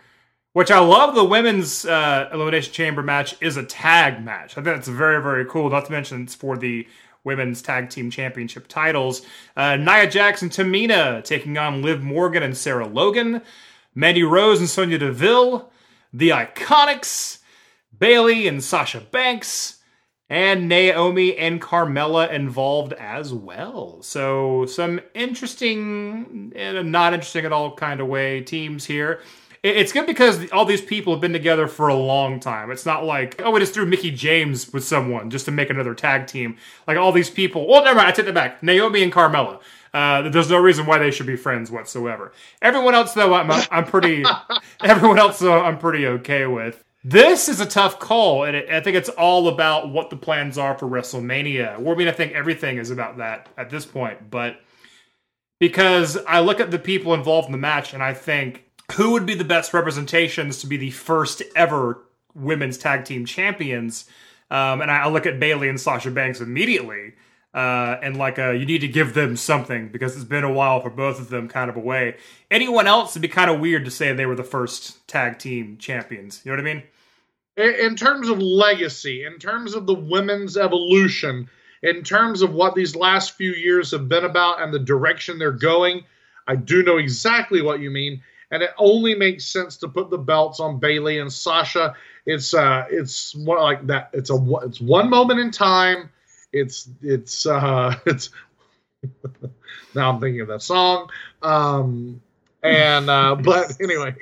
which 0.53 0.71
I 0.71 0.79
love. 0.79 1.13
The 1.13 1.25
women's 1.25 1.83
uh, 1.83 2.29
elimination 2.33 2.73
chamber 2.73 3.03
match 3.03 3.35
is 3.41 3.57
a 3.57 3.65
tag 3.65 4.23
match. 4.23 4.53
I 4.53 4.63
think 4.63 4.77
that's 4.77 4.87
very 4.87 5.21
very 5.21 5.45
cool. 5.45 5.69
Not 5.69 5.85
to 5.85 5.91
mention 5.91 6.23
it's 6.23 6.35
for 6.35 6.57
the 6.57 6.87
women's 7.25 7.61
tag 7.61 7.89
team 7.89 8.09
championship 8.09 8.69
titles. 8.69 9.23
Uh, 9.57 9.75
Nia 9.75 10.09
Jax 10.09 10.41
and 10.41 10.49
Tamina 10.49 11.21
taking 11.21 11.57
on 11.57 11.81
Liv 11.81 12.01
Morgan 12.01 12.43
and 12.43 12.55
Sarah 12.55 12.87
Logan. 12.87 13.41
Mandy 13.93 14.23
Rose 14.23 14.61
and 14.61 14.69
Sonya 14.69 14.99
Deville. 14.99 15.69
The 16.13 16.29
Iconics. 16.29 17.38
Bayley 17.99 18.47
and 18.47 18.63
Sasha 18.63 19.01
Banks. 19.01 19.75
And 20.31 20.69
Naomi 20.69 21.35
and 21.37 21.59
Carmella 21.59 22.31
involved 22.31 22.93
as 22.93 23.33
well. 23.33 24.03
So, 24.03 24.67
some 24.67 25.01
interesting 25.15 26.53
and 26.55 26.77
a 26.77 26.83
not 26.83 27.13
interesting 27.13 27.45
at 27.45 27.51
all 27.51 27.75
kind 27.75 27.99
of 27.99 28.05
way 28.05 28.41
teams 28.41 28.85
here. 28.85 29.21
It's 29.63 29.91
good 29.91 30.05
because 30.05 30.49
all 30.51 30.65
these 30.65 30.81
people 30.81 31.13
have 31.13 31.19
been 31.19 31.33
together 31.33 31.67
for 31.67 31.89
a 31.89 31.95
long 31.95 32.39
time. 32.39 32.71
It's 32.71 32.85
not 32.85 33.03
like, 33.03 33.41
oh, 33.41 33.51
we 33.51 33.59
just 33.59 33.73
threw 33.73 33.85
Mickie 33.85 34.11
James 34.11 34.71
with 34.71 34.85
someone 34.85 35.29
just 35.31 35.45
to 35.45 35.51
make 35.51 35.69
another 35.69 35.93
tag 35.95 36.27
team. 36.27 36.57
Like 36.87 36.97
all 36.97 37.11
these 37.11 37.29
people. 37.29 37.67
Well, 37.67 37.83
never 37.83 37.97
mind. 37.97 38.07
I 38.07 38.11
take 38.11 38.25
that 38.27 38.33
back. 38.33 38.63
Naomi 38.63 39.03
and 39.03 39.11
Carmella. 39.11 39.59
Uh, 39.93 40.29
there's 40.29 40.49
no 40.49 40.59
reason 40.59 40.85
why 40.85 40.99
they 40.99 41.11
should 41.11 41.25
be 41.25 41.35
friends 41.35 41.71
whatsoever. 41.71 42.31
Everyone 42.61 42.93
else, 42.93 43.13
though, 43.13 43.33
I'm, 43.33 43.51
I'm 43.71 43.85
pretty. 43.85 44.23
everyone 44.83 45.17
else, 45.17 45.39
though, 45.39 45.59
I'm 45.61 45.77
pretty 45.77 46.05
okay 46.05 46.45
with. 46.45 46.83
This 47.03 47.47
is 47.47 47.61
a 47.61 47.65
tough 47.65 47.99
call, 47.99 48.43
and 48.43 48.55
it, 48.57 48.69
I 48.69 48.81
think 48.81 48.97
it's 48.97 49.09
all 49.09 49.47
about 49.47 49.89
what 49.89 50.09
the 50.09 50.17
plans 50.17 50.57
are 50.57 50.77
for 50.77 50.85
WrestleMania. 50.85 51.79
Well, 51.79 51.93
I 51.93 51.97
mean, 51.97 52.09
I 52.09 52.11
think 52.11 52.33
everything 52.33 52.77
is 52.77 52.91
about 52.91 53.17
that 53.17 53.47
at 53.57 53.69
this 53.69 53.85
point, 53.85 54.29
but 54.29 54.59
because 55.59 56.17
I 56.27 56.39
look 56.41 56.59
at 56.59 56.71
the 56.71 56.79
people 56.79 57.13
involved 57.13 57.47
in 57.47 57.51
the 57.51 57.57
match 57.57 57.93
and 57.93 58.01
I 58.01 58.13
think 58.13 58.65
who 58.93 59.11
would 59.11 59.25
be 59.25 59.35
the 59.35 59.43
best 59.43 59.73
representations 59.73 60.59
to 60.61 60.67
be 60.67 60.77
the 60.77 60.91
first 60.91 61.43
ever 61.55 62.01
women's 62.33 62.77
tag 62.77 63.05
team 63.05 63.25
champions? 63.25 64.05
Um, 64.51 64.81
and 64.81 64.89
I, 64.89 65.07
look 65.07 65.25
at 65.25 65.39
Bayley 65.39 65.69
and 65.69 65.79
Sasha 65.79 66.11
Banks 66.11 66.41
immediately. 66.41 67.13
Uh, 67.53 67.97
and 68.03 68.15
like, 68.15 68.37
uh, 68.37 68.51
you 68.51 68.65
need 68.65 68.81
to 68.81 68.87
give 68.87 69.15
them 69.15 69.35
something 69.35 69.89
because 69.89 70.15
it's 70.15 70.23
been 70.23 70.43
a 70.43 70.51
while 70.51 70.81
for 70.81 70.91
both 70.91 71.19
of 71.19 71.29
them, 71.29 71.47
kind 71.47 71.69
of 71.69 71.75
a 71.75 71.79
way. 71.79 72.15
Anyone 72.51 72.85
else 72.85 73.15
would 73.15 73.23
be 73.23 73.27
kind 73.27 73.49
of 73.49 73.59
weird 73.59 73.85
to 73.85 73.91
say 73.91 74.13
they 74.13 74.27
were 74.27 74.35
the 74.35 74.43
first 74.43 75.07
tag 75.07 75.39
team 75.39 75.77
champions. 75.77 76.41
You 76.45 76.51
know 76.51 76.61
what 76.61 76.69
I 76.69 76.73
mean? 76.73 76.83
in 77.59 77.71
in 77.75 77.95
terms 77.95 78.29
of 78.29 78.41
legacy, 78.41 79.25
in 79.25 79.37
terms 79.37 79.75
of 79.75 79.85
the 79.85 79.93
women's 79.93 80.57
evolution, 80.57 81.49
in 81.83 82.03
terms 82.03 82.41
of 82.41 82.53
what 82.53 82.73
these 82.73 82.95
last 82.95 83.35
few 83.35 83.51
years 83.51 83.91
have 83.91 84.09
been 84.09 84.25
about 84.25 84.61
and 84.61 84.73
the 84.73 84.79
direction 84.79 85.37
they're 85.37 85.51
going, 85.51 86.03
I 86.47 86.55
do 86.55 86.83
know 86.83 86.97
exactly 86.97 87.61
what 87.61 87.79
you 87.79 87.91
mean, 87.91 88.21
and 88.51 88.63
it 88.63 88.71
only 88.77 89.13
makes 89.13 89.45
sense 89.45 89.77
to 89.77 89.87
put 89.87 90.09
the 90.09 90.17
belts 90.17 90.59
on 90.59 90.79
Bayley 90.79 91.19
and 91.19 91.31
Sasha. 91.31 91.95
It's 92.25 92.53
uh, 92.53 92.85
it's 92.89 93.35
more 93.35 93.59
like 93.59 93.85
that. 93.87 94.09
It's 94.13 94.29
a 94.29 94.37
it's 94.63 94.81
one 94.81 95.09
moment 95.09 95.39
in 95.39 95.51
time. 95.51 96.09
It's 96.51 96.89
it's 97.01 97.45
uh, 97.45 97.95
it's. 98.05 98.29
now 99.95 100.11
I'm 100.11 100.19
thinking 100.19 100.41
of 100.41 100.47
that 100.49 100.61
song, 100.61 101.09
um, 101.41 102.21
and 102.63 103.09
uh, 103.09 103.35
but 103.43 103.79
anyway, 103.81 104.15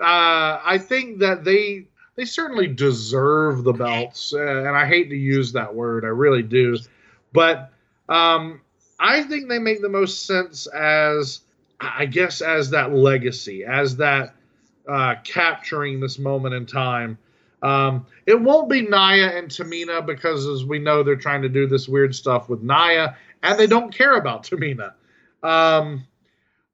uh, 0.00 0.60
I 0.64 0.78
think 0.78 1.18
that 1.18 1.44
they 1.44 1.86
they 2.16 2.24
certainly 2.24 2.66
deserve 2.66 3.64
the 3.64 3.72
belts, 3.72 4.34
uh, 4.34 4.40
and 4.40 4.76
I 4.76 4.86
hate 4.86 5.08
to 5.10 5.16
use 5.16 5.52
that 5.52 5.74
word, 5.74 6.04
I 6.04 6.08
really 6.08 6.42
do, 6.42 6.76
but 7.32 7.72
um, 8.08 8.60
I 8.98 9.22
think 9.22 9.48
they 9.48 9.58
make 9.58 9.80
the 9.80 9.88
most 9.88 10.26
sense 10.26 10.66
as, 10.66 11.40
I 11.80 12.06
guess, 12.06 12.40
as 12.40 12.70
that 12.70 12.92
legacy, 12.92 13.64
as 13.64 13.96
that 13.96 14.34
uh, 14.88 15.16
capturing 15.24 16.00
this 16.00 16.18
moment 16.18 16.54
in 16.54 16.66
time. 16.66 17.18
Um, 17.62 18.06
it 18.26 18.40
won't 18.40 18.68
be 18.68 18.82
Nia 18.82 19.36
and 19.38 19.48
Tamina 19.48 20.04
because, 20.04 20.46
as 20.46 20.64
we 20.64 20.78
know, 20.78 21.02
they're 21.02 21.16
trying 21.16 21.42
to 21.42 21.48
do 21.48 21.66
this 21.66 21.88
weird 21.88 22.14
stuff 22.14 22.48
with 22.48 22.62
Nia, 22.62 23.16
and 23.42 23.58
they 23.58 23.66
don't 23.66 23.94
care 23.94 24.16
about 24.16 24.42
Tamina. 24.42 24.92
Um, 25.42 26.04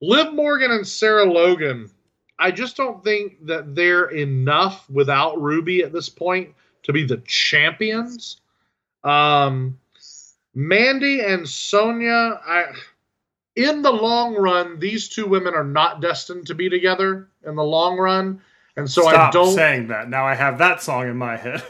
Liv 0.00 0.32
Morgan 0.32 0.70
and 0.70 0.86
Sarah 0.86 1.24
Logan. 1.24 1.90
I 2.38 2.50
just 2.50 2.76
don't 2.76 3.02
think 3.02 3.44
that 3.46 3.74
they're 3.74 4.10
enough 4.10 4.88
without 4.88 5.40
Ruby 5.40 5.82
at 5.82 5.92
this 5.92 6.08
point 6.08 6.54
to 6.84 6.92
be 6.92 7.04
the 7.04 7.16
champions. 7.18 8.40
Um, 9.04 9.78
Mandy 10.54 11.20
and 11.20 11.48
Sonya, 11.48 12.40
I, 12.46 12.64
in 13.56 13.82
the 13.82 13.92
long 13.92 14.34
run, 14.34 14.78
these 14.78 15.08
two 15.08 15.26
women 15.26 15.54
are 15.54 15.64
not 15.64 16.00
destined 16.00 16.46
to 16.46 16.54
be 16.54 16.70
together 16.70 17.28
in 17.44 17.56
the 17.56 17.64
long 17.64 17.98
run, 17.98 18.40
and 18.78 18.88
so 18.88 19.08
I 19.08 19.12
Stop 19.12 19.32
don't. 19.32 19.54
saying 19.54 19.88
that. 19.88 20.08
Now 20.08 20.24
I 20.24 20.36
have 20.36 20.58
that 20.58 20.80
song 20.80 21.08
in 21.08 21.16
my 21.16 21.36
head. 21.36 21.64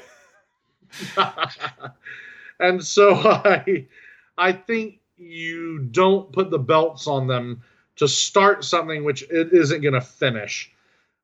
and 2.60 2.84
so 2.84 3.14
I, 3.14 3.86
I 4.36 4.52
think 4.52 5.00
you 5.16 5.78
don't 5.78 6.30
put 6.32 6.50
the 6.50 6.58
belts 6.58 7.06
on 7.06 7.26
them 7.26 7.62
to 7.96 8.06
start 8.06 8.62
something 8.62 9.04
which 9.04 9.22
it 9.30 9.54
isn't 9.54 9.80
going 9.80 9.94
to 9.94 10.02
finish. 10.02 10.70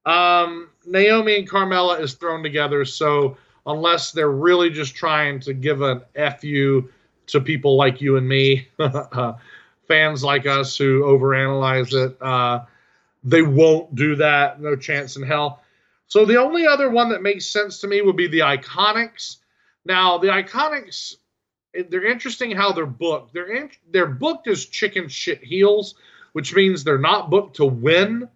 Um, 0.07 0.71
Naomi 0.87 1.37
and 1.37 1.49
Carmella 1.49 2.01
is 2.01 2.15
thrown 2.15 2.43
together, 2.43 2.87
so 2.87 3.37
unless 3.67 4.11
they're 4.11 4.31
really 4.31 4.71
just 4.71 4.95
trying 4.95 5.39
to 5.41 5.53
give 5.53 5.83
an 5.83 6.01
fu 6.41 6.89
to 7.27 7.41
people 7.43 7.77
like 7.77 8.01
you 8.01 8.17
and 8.17 8.27
me, 8.27 8.69
fans 9.87 10.25
like 10.25 10.47
us 10.47 10.79
who 10.79 11.03
overanalyze 11.03 11.93
it, 11.93 12.17
uh, 12.23 12.61
they 13.23 13.43
won't 13.43 13.95
do 13.95 14.17
that. 14.17 14.63
No 14.63 14.77
chance 14.77 15.17
in 15.17 15.23
hell. 15.23 15.61
So 16.07 16.25
the 16.25 16.41
only 16.41 16.67
other 16.67 16.91
one 16.91 17.11
that 17.11 17.23
makes 17.23 17.47
sense 17.47 17.81
to 17.81 17.87
me 17.87 18.03
would 18.03 18.17
be 18.17 18.29
the 18.29 18.41
Iconics. 18.41 19.39
Now 19.85 20.19
the 20.19 20.29
Iconics, 20.29 21.15
they're 21.89 22.07
interesting 22.07 22.53
how 22.53 22.73
they're 22.73 22.87
booked. 22.87 23.33
They're 23.33 23.55
in, 23.55 23.71
they're 23.91 24.07
booked 24.07 24.49
as 24.49 24.67
chicken 24.67 25.09
shit 25.09 25.43
heels, 25.43 25.95
which 26.33 26.55
means 26.55 26.85
they're 26.85 26.99
not 26.99 27.31
booked 27.31 27.57
to 27.57 27.67
win 27.67 28.29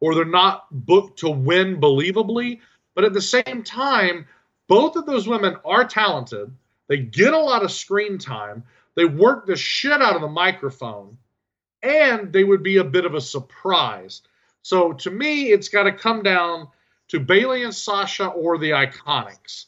or 0.00 0.14
they're 0.14 0.24
not 0.24 0.66
booked 0.70 1.20
to 1.20 1.30
win 1.30 1.80
believably. 1.80 2.60
But 2.94 3.04
at 3.04 3.12
the 3.12 3.22
same 3.22 3.62
time, 3.62 4.26
both 4.68 4.96
of 4.96 5.06
those 5.06 5.28
women 5.28 5.56
are 5.64 5.84
talented. 5.84 6.52
They 6.88 6.98
get 6.98 7.32
a 7.32 7.38
lot 7.38 7.62
of 7.62 7.70
screen 7.70 8.18
time. 8.18 8.64
They 8.94 9.04
work 9.04 9.46
the 9.46 9.56
shit 9.56 10.02
out 10.02 10.14
of 10.14 10.20
the 10.20 10.28
microphone, 10.28 11.16
and 11.82 12.32
they 12.32 12.44
would 12.44 12.62
be 12.62 12.76
a 12.76 12.84
bit 12.84 13.06
of 13.06 13.14
a 13.14 13.20
surprise. 13.20 14.22
So 14.62 14.92
to 14.92 15.10
me, 15.10 15.52
it's 15.52 15.68
got 15.68 15.84
to 15.84 15.92
come 15.92 16.22
down 16.22 16.68
to 17.12 17.20
Bayley 17.20 17.62
and 17.62 17.74
Sasha 17.74 18.28
or 18.28 18.56
the 18.56 18.70
Iconics. 18.70 19.66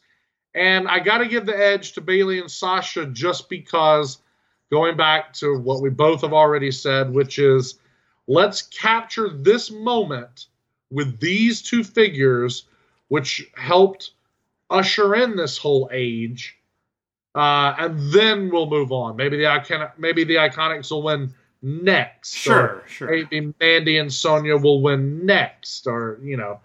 And 0.55 0.89
I 0.89 0.99
got 0.99 1.19
to 1.19 1.29
give 1.29 1.45
the 1.45 1.55
edge 1.55 1.93
to 1.93 2.01
Bayley 2.01 2.41
and 2.41 2.51
Sasha 2.51 3.05
just 3.05 3.51
because 3.51 4.17
going 4.73 4.97
back 4.97 5.35
to 5.35 5.59
what 5.59 5.83
we 5.83 5.91
both 5.91 6.23
have 6.23 6.33
already 6.33 6.71
said, 6.71 7.13
which 7.13 7.39
is 7.39 7.81
let's 8.27 8.63
capture 8.63 9.29
this 9.29 9.71
moment 9.71 10.47
with 10.91 11.21
these 11.21 11.61
two 11.61 11.85
figures, 11.85 12.65
which 13.09 13.47
helped 13.57 14.13
usher 14.71 15.15
in 15.15 15.37
this 15.37 15.59
whole 15.59 15.91
age. 15.93 16.57
Uh, 17.35 17.75
and 17.79 18.11
then 18.11 18.49
we'll 18.51 18.71
move 18.71 18.91
on. 18.91 19.17
Maybe 19.17 19.37
the 19.37 19.45
iconic, 19.45 19.93
maybe 19.99 20.25
the 20.25 20.37
Iconics 20.37 20.91
will 20.91 21.03
win 21.03 21.35
next. 21.61 22.37
Sure, 22.37 22.83
sure. 22.87 23.11
Maybe 23.11 23.53
Mandy 23.61 23.99
and 23.99 24.11
Sonya 24.11 24.57
will 24.57 24.81
win 24.81 25.27
next, 25.27 25.87
or 25.87 26.19
you 26.23 26.39
know. 26.39 26.61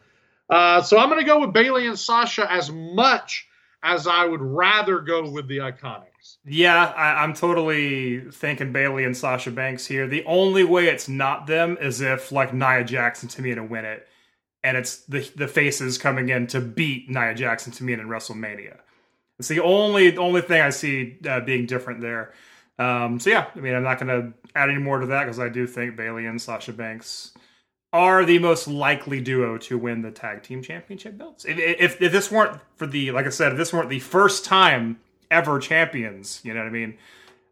Uh, 0.50 0.82
so 0.82 0.98
I'm 0.98 1.10
going 1.10 1.20
to 1.20 1.26
go 1.26 1.40
with 1.40 1.54
Bayley 1.54 1.88
and 1.88 1.98
Sasha 1.98 2.52
as 2.52 2.72
much 2.72 3.48
as 3.84 4.08
I 4.08 4.26
would 4.26 4.42
rather 4.42 5.00
go 5.00 5.30
with 5.30 5.48
the 5.48 5.60
Iconics. 5.60 6.38
Yeah, 6.46 6.86
I, 6.96 7.24
I'm 7.24 7.34
totally 7.34 8.20
thinking 8.32 8.74
Bayley 8.74 9.04
and 9.06 9.16
Sasha 9.16 9.52
Banks 9.52 9.86
here. 9.86 10.08
The 10.08 10.26
only 10.26 10.64
way 10.64 10.88
it's 10.88 11.08
not 11.08 11.48
them 11.48 11.78
is 11.80 12.02
if 12.02 12.32
like 12.32 12.54
Nia 12.54 12.80
and 12.80 12.88
Tamina 12.88 13.68
win 13.68 13.86
it, 13.86 14.08
and 14.64 14.76
it's 14.76 15.06
the 15.06 15.30
the 15.36 15.48
faces 15.48 15.98
coming 15.98 16.30
in 16.30 16.48
to 16.48 16.60
beat 16.60 17.10
Nia 17.10 17.34
Jackson 17.36 17.72
Tamina 17.72 18.02
in 18.02 18.08
WrestleMania. 18.08 18.78
It's 19.38 19.48
the 19.48 19.62
only 19.62 20.18
only 20.18 20.42
thing 20.42 20.62
I 20.62 20.72
see 20.72 21.18
uh, 21.28 21.40
being 21.42 21.66
different 21.66 22.02
there. 22.02 22.34
Um, 22.78 23.20
so 23.20 23.30
yeah, 23.30 23.48
I 23.56 23.60
mean, 23.60 23.76
I'm 23.76 23.84
not 23.84 24.00
going 24.00 24.08
to 24.08 24.34
add 24.56 24.70
any 24.70 24.80
more 24.80 25.00
to 25.00 25.08
that 25.08 25.26
because 25.26 25.40
I 25.40 25.50
do 25.50 25.68
think 25.68 25.96
Bayley 25.96 26.26
and 26.26 26.42
Sasha 26.42 26.74
Banks 26.74 27.34
are 27.92 28.24
the 28.24 28.38
most 28.40 28.68
likely 28.68 29.20
duo 29.20 29.58
to 29.58 29.78
win 29.78 30.02
the 30.02 30.12
tag 30.12 30.44
team 30.44 30.62
championship 30.62 31.18
belts. 31.18 31.46
If, 31.46 31.58
if, 31.58 32.02
if 32.02 32.12
this 32.12 32.32
weren't 32.32 32.60
for 32.76 32.86
the, 32.86 33.12
like 33.12 33.26
I 33.26 33.30
said, 33.30 33.54
if 33.54 33.58
this 33.58 33.74
weren't 33.74 33.90
the 33.90 34.00
first 34.00 34.46
time 34.46 35.00
ever 35.32 35.58
champions, 35.60 36.42
you 36.44 36.54
know 36.54 36.60
what 36.60 36.68
I 36.68 36.72
mean? 36.72 36.98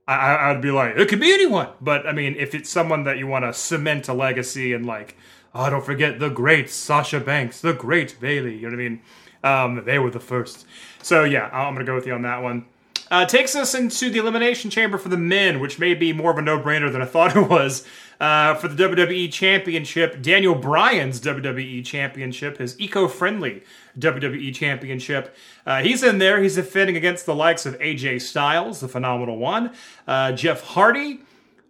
I, 0.08 0.36
I 0.36 0.52
would 0.54 0.62
be 0.62 0.72
like, 0.72 0.96
it 0.96 1.10
could 1.10 1.20
be 1.20 1.34
anyone. 1.34 1.70
But 1.82 2.06
I 2.06 2.12
mean, 2.12 2.36
if 2.38 2.54
it's 2.54 2.70
someone 2.70 3.04
that 3.06 3.18
you 3.18 3.28
want 3.28 3.46
to 3.46 3.54
cement 3.54 4.08
a 4.08 4.14
legacy 4.14 4.74
and 4.74 4.86
like, 4.86 5.18
oh, 5.56 5.70
don't 5.70 5.84
forget 5.84 6.20
the 6.20 6.30
great 6.30 6.70
Sasha 6.70 7.20
Banks, 7.20 7.62
the 7.62 7.74
great 7.74 8.20
Bayley, 8.20 8.56
you 8.56 8.70
know 8.70 8.70
what 8.70 8.74
I 8.74 8.90
mean? 8.90 9.02
Um, 9.44 9.86
they 9.86 10.00
were 10.00 10.12
the 10.12 10.20
first. 10.20 10.66
So 11.02 11.24
yeah, 11.24 11.50
I'm 11.52 11.74
going 11.74 11.86
to 11.86 11.90
go 11.90 11.96
with 11.96 12.06
you 12.06 12.14
on 12.14 12.22
that 12.22 12.44
one. 12.44 12.66
Uh, 13.10 13.26
takes 13.26 13.56
us 13.56 13.74
into 13.74 14.10
the 14.10 14.20
Elimination 14.20 14.70
Chamber 14.70 14.98
for 14.98 15.10
the 15.10 15.18
men, 15.18 15.60
which 15.60 15.80
may 15.80 15.94
be 15.94 16.12
more 16.14 16.32
of 16.32 16.38
a 16.38 16.42
no 16.42 16.60
brainer 16.60 16.92
than 16.92 17.02
I 17.02 17.06
thought 17.06 17.36
it 17.36 17.48
was. 17.50 17.86
Uh, 18.20 18.56
for 18.56 18.68
the 18.68 18.84
WWE 18.84 19.32
Championship, 19.32 20.22
Daniel 20.22 20.56
Bryan's 20.56 21.22
WWE 21.22 21.86
Championship, 21.86 22.58
his 22.58 22.80
eco 22.80 23.08
friendly 23.08 23.64
WWE 24.00 24.54
Championship. 24.56 25.36
Uh, 25.66 25.82
he's 25.84 26.02
in 26.04 26.18
there. 26.18 26.42
He's 26.42 26.56
defending 26.56 26.98
against 26.98 27.28
the 27.28 27.36
likes 27.36 27.66
of 27.68 27.78
AJ 27.78 28.22
Styles, 28.24 28.80
the 28.80 28.88
phenomenal 28.88 29.38
one, 29.38 29.72
uh, 30.08 30.32
Jeff 30.32 30.64
Hardy, 30.64 31.22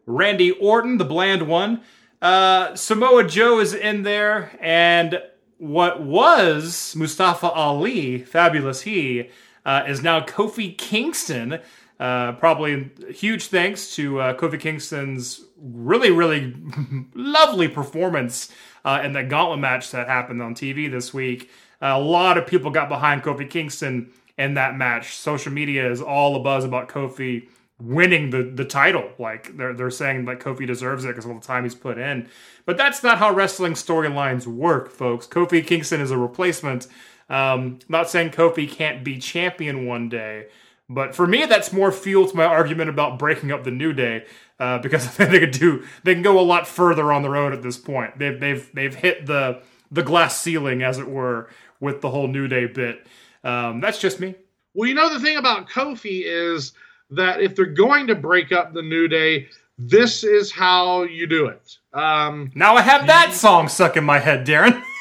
Randy 0.06 0.52
Orton, 0.52 0.98
the 0.98 1.06
bland 1.06 1.48
one. 1.48 1.82
Uh, 2.22 2.74
Samoa 2.76 3.26
Joe 3.28 3.60
is 3.60 3.74
in 3.74 4.04
there, 4.04 4.58
and 4.62 5.22
what 5.58 6.02
was 6.02 6.96
Mustafa 6.96 7.50
Ali, 7.50 8.20
fabulous 8.20 8.82
he, 8.82 9.30
uh, 9.68 9.84
is 9.88 10.02
now 10.02 10.22
Kofi 10.22 10.76
Kingston. 10.76 11.60
Uh, 12.00 12.32
probably 12.34 12.90
huge 13.12 13.48
thanks 13.48 13.96
to 13.96 14.20
uh, 14.20 14.34
Kofi 14.36 14.60
Kingston's 14.60 15.46
really, 15.62 16.10
really 16.10 16.56
lovely 17.14 17.68
performance 17.68 18.52
uh, 18.86 19.02
in 19.04 19.12
the 19.12 19.24
gauntlet 19.24 19.60
match 19.60 19.92
that 19.92 20.08
happened 20.08 20.42
on 20.42 20.56
TV 20.56 20.90
this 20.90 21.14
week. 21.14 21.50
a 21.82 22.00
lot 22.00 22.38
of 22.38 22.48
people 22.48 22.72
got 22.72 22.88
behind 22.88 23.22
Kofi 23.22 23.48
Kingston 23.48 24.12
in 24.38 24.54
that 24.54 24.78
match. 24.78 25.16
Social 25.16 25.52
media 25.52 25.92
is 25.92 26.02
all 26.02 26.42
abuzz 26.42 26.64
about 26.64 26.88
Kofi 26.88 27.48
winning 27.80 28.30
the, 28.30 28.44
the 28.44 28.66
title. 28.66 29.10
Like 29.20 29.56
they're 29.58 29.74
they're 29.74 29.92
saying 29.92 30.26
like 30.26 30.42
Kofi 30.42 30.66
deserves 30.66 31.06
it 31.06 31.10
because 31.10 31.26
of 31.26 31.32
all 31.32 31.40
the 31.40 31.46
time 31.46 31.64
he's 31.64 31.76
put 31.76 31.98
in. 31.98 32.30
But 32.66 32.78
that's 32.78 33.04
not 33.04 33.18
how 33.18 33.34
wrestling 33.34 33.74
storylines 33.74 34.48
work, 34.48 34.90
folks. 34.92 35.28
Kofi 35.28 35.66
Kingston 35.66 36.02
is 36.02 36.12
a 36.12 36.18
replacement. 36.18 36.88
Um, 37.30 37.80
not 37.90 38.10
saying 38.10 38.32
Kofi 38.32 38.70
can't 38.70 39.04
be 39.04 39.18
champion 39.18 39.86
one 39.86 40.10
day, 40.10 40.48
but 40.90 41.14
for 41.14 41.28
me, 41.28 41.46
that's 41.46 41.74
more 41.74 41.92
fuel 41.92 42.28
to 42.28 42.36
my 42.36 42.46
argument 42.46 42.90
about 42.90 43.20
breaking 43.20 43.52
up 43.52 43.64
the 43.64 43.72
New 43.72 43.92
Day 43.92 44.26
uh, 44.60 44.80
because 44.80 45.06
I 45.08 45.10
think 45.10 45.32
they 45.32 45.40
could 45.40 45.52
do 45.52 45.86
they 46.04 46.14
can 46.14 46.24
go 46.24 46.40
a 46.40 46.42
lot 46.42 46.68
further 46.68 47.12
on 47.12 47.22
their 47.22 47.36
own 47.36 47.54
at 47.54 47.62
this 47.62 47.78
point. 47.78 48.18
They've 48.18 48.40
they've 48.40 48.70
they've 48.74 48.96
hit 48.96 49.26
the 49.26 49.62
the 49.92 50.04
glass 50.04 50.40
ceiling, 50.40 50.84
as 50.84 51.00
it 51.00 51.08
were, 51.08 51.50
with 51.80 52.02
the 52.02 52.10
whole 52.10 52.28
New 52.28 52.48
Day 52.48 52.66
bit. 52.66 53.06
Um, 53.44 53.80
that's 53.80 54.00
just 54.00 54.20
me. 54.20 54.36
Well, 54.74 54.88
you 54.88 54.96
know 54.96 55.14
the 55.14 55.20
thing 55.20 55.38
about 55.38 55.70
Kofi 55.70 56.24
is 56.26 56.74
that 57.10 57.42
if 57.42 57.56
they're 57.56 57.66
going 57.66 58.08
to 58.08 58.16
break 58.16 58.52
up 58.52 58.74
the 58.74 58.82
New 58.82 59.08
Day, 59.08 59.48
this 59.78 60.24
is 60.24 60.52
how 60.52 61.04
you 61.04 61.28
do 61.28 61.48
it. 61.48 61.78
Um, 61.94 62.52
now 62.56 62.76
I 62.76 62.82
have 62.82 63.08
that 63.08 63.34
song 63.34 63.70
stuck 63.70 63.98
in 63.98 64.04
my 64.04 64.20
head, 64.20 64.46
Daryn. 64.46 64.82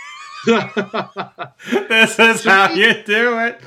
this 1.89 2.19
is 2.19 2.45
how 2.45 2.73
you 2.73 3.03
do 3.05 3.39
it. 3.39 3.61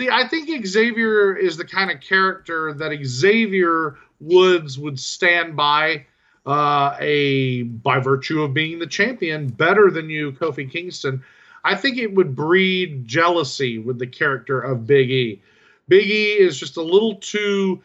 See, 0.00 0.08
I 0.10 0.26
think 0.26 0.66
Xavier 0.66 1.36
is 1.36 1.56
the 1.56 1.64
kind 1.64 1.90
of 1.90 2.00
character 2.00 2.72
that 2.72 2.98
Xavier 3.04 3.96
Woods 4.20 4.78
would 4.78 4.98
stand 4.98 5.56
by 5.56 6.06
uh, 6.44 6.96
a 6.98 7.62
by 7.62 8.00
virtue 8.00 8.42
of 8.42 8.52
being 8.52 8.78
the 8.78 8.86
champion 8.86 9.48
better 9.48 9.90
than 9.90 10.10
you, 10.10 10.32
Kofi 10.32 10.70
Kingston. 10.70 11.22
I 11.64 11.76
think 11.76 11.98
it 11.98 12.12
would 12.12 12.34
breed 12.34 13.06
jealousy 13.06 13.78
with 13.78 13.98
the 13.98 14.06
character 14.06 14.60
of 14.60 14.86
Big 14.86 15.10
E. 15.10 15.42
Big 15.86 16.10
E 16.10 16.32
is 16.32 16.58
just 16.58 16.76
a 16.76 16.82
little 16.82 17.16
too 17.16 17.82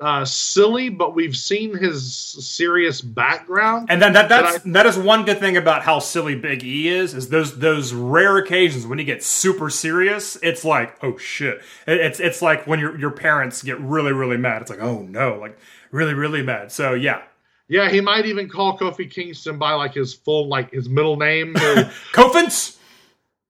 uh, 0.00 0.24
silly, 0.24 0.88
but 0.88 1.14
we've 1.14 1.36
seen 1.36 1.76
his 1.76 2.14
serious 2.14 3.00
background. 3.00 3.88
And 3.90 4.00
then 4.00 4.12
that 4.12 4.28
that's 4.28 4.64
I, 4.64 4.70
that 4.70 4.86
is 4.86 4.96
one 4.96 5.24
good 5.24 5.40
thing 5.40 5.56
about 5.56 5.82
how 5.82 5.98
silly 5.98 6.36
Big 6.36 6.62
E 6.62 6.88
is 6.88 7.14
is 7.14 7.28
those 7.28 7.58
those 7.58 7.92
rare 7.92 8.38
occasions 8.38 8.86
when 8.86 8.98
he 8.98 9.04
gets 9.04 9.26
super 9.26 9.70
serious. 9.70 10.38
It's 10.42 10.64
like 10.64 10.96
oh 11.02 11.18
shit. 11.18 11.62
It's 11.86 12.20
it's 12.20 12.40
like 12.40 12.66
when 12.66 12.78
your 12.78 12.98
your 12.98 13.10
parents 13.10 13.62
get 13.62 13.80
really 13.80 14.12
really 14.12 14.36
mad. 14.36 14.62
It's 14.62 14.70
like 14.70 14.82
oh 14.82 15.02
no, 15.02 15.38
like 15.38 15.58
really 15.90 16.14
really 16.14 16.42
mad. 16.42 16.70
So 16.70 16.94
yeah. 16.94 17.22
Yeah, 17.70 17.90
he 17.90 18.00
might 18.00 18.24
even 18.24 18.48
call 18.48 18.78
Kofi 18.78 19.10
Kingston 19.10 19.58
by 19.58 19.72
like 19.72 19.92
his 19.94 20.14
full 20.14 20.48
like 20.48 20.72
his 20.72 20.88
middle 20.88 21.16
name. 21.16 21.54
Kofins. 22.14 22.76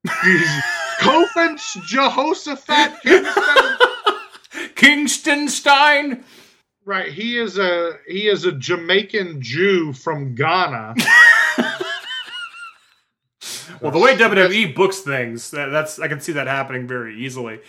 Kofins 0.98 1.82
Jehoshaphat 1.86 3.02
Kingston. 3.02 3.78
Kingstonstein. 4.74 6.22
Right, 6.88 7.12
he 7.12 7.36
is 7.36 7.58
a 7.58 7.98
he 8.06 8.28
is 8.28 8.46
a 8.46 8.52
Jamaican 8.52 9.42
Jew 9.42 9.92
from 9.92 10.34
Ghana. 10.34 10.94
well, 13.82 13.92
the 13.92 13.98
way 13.98 14.16
WWE 14.16 14.74
books 14.74 15.00
things, 15.00 15.50
that, 15.50 15.66
that's 15.66 15.98
I 15.98 16.08
can 16.08 16.18
see 16.18 16.32
that 16.32 16.46
happening 16.46 16.88
very 16.88 17.22
easily. 17.22 17.60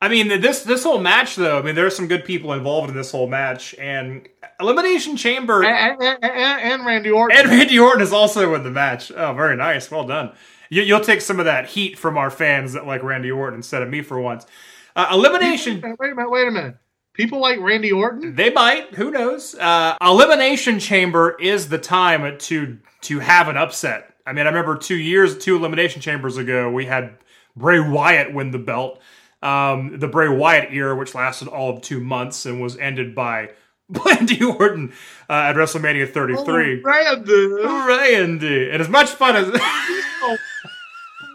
I 0.00 0.08
mean, 0.08 0.40
this 0.40 0.62
this 0.64 0.84
whole 0.84 1.00
match, 1.00 1.36
though. 1.36 1.58
I 1.58 1.62
mean, 1.62 1.74
there 1.74 1.84
are 1.84 1.90
some 1.90 2.08
good 2.08 2.24
people 2.24 2.54
involved 2.54 2.88
in 2.88 2.96
this 2.96 3.12
whole 3.12 3.26
match, 3.26 3.74
and 3.74 4.26
Elimination 4.58 5.18
Chamber 5.18 5.62
and, 5.62 6.02
and, 6.02 6.24
and, 6.24 6.62
and 6.62 6.86
Randy 6.86 7.10
Orton. 7.10 7.36
And 7.36 7.50
Randy 7.50 7.78
Orton 7.78 8.00
is 8.00 8.14
also 8.14 8.54
in 8.54 8.62
the 8.62 8.70
match. 8.70 9.12
Oh, 9.12 9.34
very 9.34 9.54
nice, 9.54 9.90
well 9.90 10.06
done. 10.06 10.32
You, 10.70 10.94
will 10.94 11.04
take 11.04 11.20
some 11.20 11.38
of 11.38 11.44
that 11.44 11.66
heat 11.66 11.98
from 11.98 12.16
our 12.16 12.30
fans 12.30 12.72
that 12.72 12.86
like 12.86 13.02
Randy 13.02 13.30
Orton 13.30 13.58
instead 13.58 13.82
of 13.82 13.90
me 13.90 14.00
for 14.00 14.18
once. 14.18 14.46
Uh, 14.96 15.08
elimination. 15.12 15.82
Wait 15.82 16.12
a 16.12 16.14
minute. 16.14 16.30
Wait 16.30 16.48
a 16.48 16.50
minute. 16.50 16.76
People 17.14 17.40
like 17.40 17.60
Randy 17.60 17.92
Orton? 17.92 18.34
They 18.34 18.50
might. 18.50 18.94
Who 18.94 19.10
knows? 19.10 19.54
Uh, 19.54 19.96
Elimination 20.00 20.78
Chamber 20.78 21.36
is 21.38 21.68
the 21.68 21.78
time 21.78 22.38
to 22.38 22.78
to 23.02 23.18
have 23.18 23.48
an 23.48 23.56
upset. 23.56 24.14
I 24.26 24.32
mean, 24.32 24.46
I 24.46 24.48
remember 24.48 24.76
two 24.76 24.96
years, 24.96 25.36
two 25.36 25.56
Elimination 25.56 26.00
Chambers 26.00 26.36
ago, 26.36 26.70
we 26.70 26.86
had 26.86 27.18
Bray 27.56 27.80
Wyatt 27.80 28.32
win 28.32 28.50
the 28.50 28.58
belt. 28.58 29.00
Um, 29.42 29.98
the 29.98 30.08
Bray 30.08 30.28
Wyatt 30.28 30.72
era, 30.72 30.96
which 30.96 31.14
lasted 31.14 31.48
all 31.48 31.70
of 31.70 31.82
two 31.82 32.00
months 32.00 32.46
and 32.46 32.62
was 32.62 32.78
ended 32.78 33.14
by 33.14 33.50
Randy 33.88 34.42
Orton 34.42 34.92
uh, 35.28 35.32
at 35.32 35.56
WrestleMania 35.56 36.10
33. 36.10 36.82
Oh, 36.84 36.86
Randy. 36.86 37.62
Randy. 37.62 38.70
And 38.70 38.80
as 38.80 38.88
much 38.88 39.10
fun 39.10 39.36
as. 39.36 39.50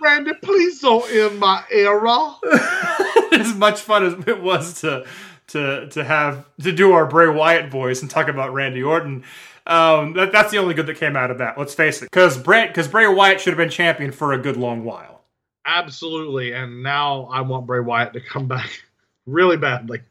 Randy, 0.01 0.33
please 0.41 0.79
don't 0.79 1.09
end 1.11 1.39
my 1.39 1.63
era. 1.71 2.35
as 3.33 3.53
much 3.55 3.81
fun 3.81 4.05
as 4.05 4.13
it 4.27 4.41
was 4.41 4.81
to 4.81 5.05
to 5.47 5.89
to 5.89 6.03
have 6.03 6.45
to 6.61 6.71
do 6.71 6.93
our 6.93 7.05
Bray 7.05 7.29
Wyatt 7.29 7.71
voice 7.71 8.01
and 8.01 8.11
talk 8.11 8.27
about 8.27 8.53
Randy 8.53 8.83
Orton. 8.83 9.23
Um, 9.65 10.13
that, 10.13 10.31
that's 10.31 10.51
the 10.51 10.59
only 10.59 10.73
good 10.73 10.87
that 10.87 10.97
came 10.97 11.17
out 11.17 11.29
of 11.29 11.39
that. 11.39 11.57
Let's 11.57 11.73
face 11.73 12.01
it, 12.01 12.05
because 12.05 12.37
Bray, 12.37 12.67
because 12.67 12.87
Bray 12.87 13.07
Wyatt 13.07 13.41
should 13.41 13.51
have 13.51 13.57
been 13.57 13.69
champion 13.69 14.11
for 14.11 14.33
a 14.33 14.37
good 14.37 14.55
long 14.55 14.83
while. 14.85 15.17
Absolutely. 15.65 16.53
And 16.53 16.81
now 16.81 17.25
I 17.25 17.41
want 17.41 17.67
Bray 17.67 17.81
Wyatt 17.81 18.13
to 18.13 18.21
come 18.21 18.47
back 18.47 18.69
really 19.25 19.57
badly 19.57 20.01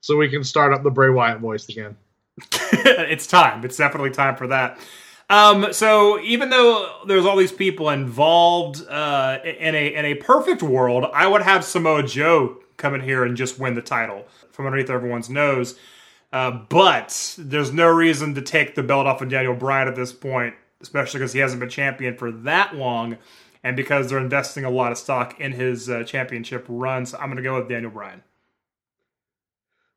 so 0.00 0.16
we 0.16 0.28
can 0.28 0.42
start 0.42 0.72
up 0.72 0.82
the 0.82 0.90
Bray 0.90 1.10
Wyatt 1.10 1.40
voice 1.40 1.68
again. 1.68 1.96
it's 2.72 3.26
time. 3.26 3.64
It's 3.64 3.76
definitely 3.76 4.10
time 4.10 4.34
for 4.34 4.48
that. 4.48 4.78
Um, 5.28 5.72
so 5.72 6.20
even 6.22 6.50
though 6.50 7.02
there's 7.06 7.24
all 7.24 7.36
these 7.36 7.52
people 7.52 7.90
involved 7.90 8.84
uh, 8.88 9.38
in 9.44 9.76
a 9.76 9.94
in 9.94 10.04
a 10.04 10.14
perfect 10.16 10.60
world, 10.60 11.06
I 11.14 11.28
would 11.28 11.42
have 11.42 11.64
Samoa 11.64 12.02
Joe 12.02 12.56
come 12.76 12.94
in 12.94 13.00
here 13.00 13.24
and 13.24 13.36
just 13.36 13.60
win 13.60 13.74
the 13.74 13.82
title 13.82 14.26
from 14.52 14.66
underneath 14.66 14.90
everyone's 14.90 15.30
nose. 15.30 15.78
Uh, 16.32 16.50
but 16.68 17.34
there's 17.38 17.72
no 17.72 17.88
reason 17.88 18.34
to 18.34 18.42
take 18.42 18.74
the 18.74 18.82
belt 18.82 19.06
off 19.06 19.20
of 19.20 19.28
Daniel 19.28 19.54
Bryan 19.54 19.88
at 19.88 19.96
this 19.96 20.12
point, 20.12 20.54
especially 20.80 21.18
because 21.18 21.32
he 21.32 21.40
hasn't 21.40 21.58
been 21.60 21.68
champion 21.68 22.16
for 22.16 22.30
that 22.30 22.74
long, 22.76 23.18
and 23.64 23.76
because 23.76 24.08
they're 24.08 24.18
investing 24.18 24.64
a 24.64 24.70
lot 24.70 24.92
of 24.92 24.98
stock 24.98 25.40
in 25.40 25.52
his 25.52 25.90
uh, 25.90 26.04
championship 26.04 26.64
run. 26.68 27.04
So 27.04 27.18
I'm 27.18 27.26
going 27.26 27.36
to 27.36 27.42
go 27.42 27.56
with 27.58 27.68
Daniel 27.68 27.90
Bryan. 27.90 28.22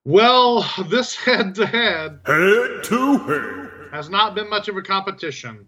Well, 0.05 0.67
this 0.89 1.15
head 1.25 1.55
to 1.55 1.65
head 1.65 2.19
Head 2.25 2.83
to 2.85 3.17
head. 3.19 3.69
has 3.91 4.09
not 4.09 4.35
been 4.35 4.49
much 4.49 4.67
of 4.67 4.75
a 4.77 4.81
competition. 4.81 5.67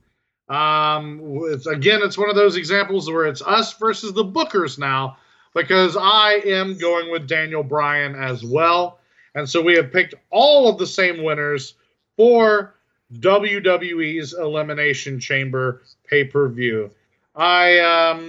Um, 0.50 1.22
it's 1.46 1.66
again, 1.68 2.02
it's 2.04 2.18
one 2.18 2.30
of 2.30 2.36
those 2.36 2.56
examples 2.56 3.10
where 3.10 3.26
it's 3.26 3.42
us 3.42 3.74
versus 3.78 4.14
the 4.14 4.26
Bookers 4.26 4.78
now, 4.78 5.18
because 5.56 5.98
I 6.00 6.42
am 6.46 6.78
going 6.78 7.10
with 7.10 7.28
Daniel 7.28 7.64
Bryan 7.64 8.14
as 8.14 8.44
well, 8.44 9.00
and 9.34 9.50
so 9.50 9.62
we 9.62 9.76
have 9.76 9.92
picked 9.92 10.14
all 10.30 10.70
of 10.70 10.78
the 10.78 10.86
same 10.86 11.24
winners 11.24 11.74
for 12.18 12.76
WWE's 13.14 14.34
Elimination 14.34 15.20
Chamber 15.20 15.82
pay 16.08 16.26
per 16.26 16.48
view. 16.50 16.92
I 17.36 17.80
um, 17.80 18.28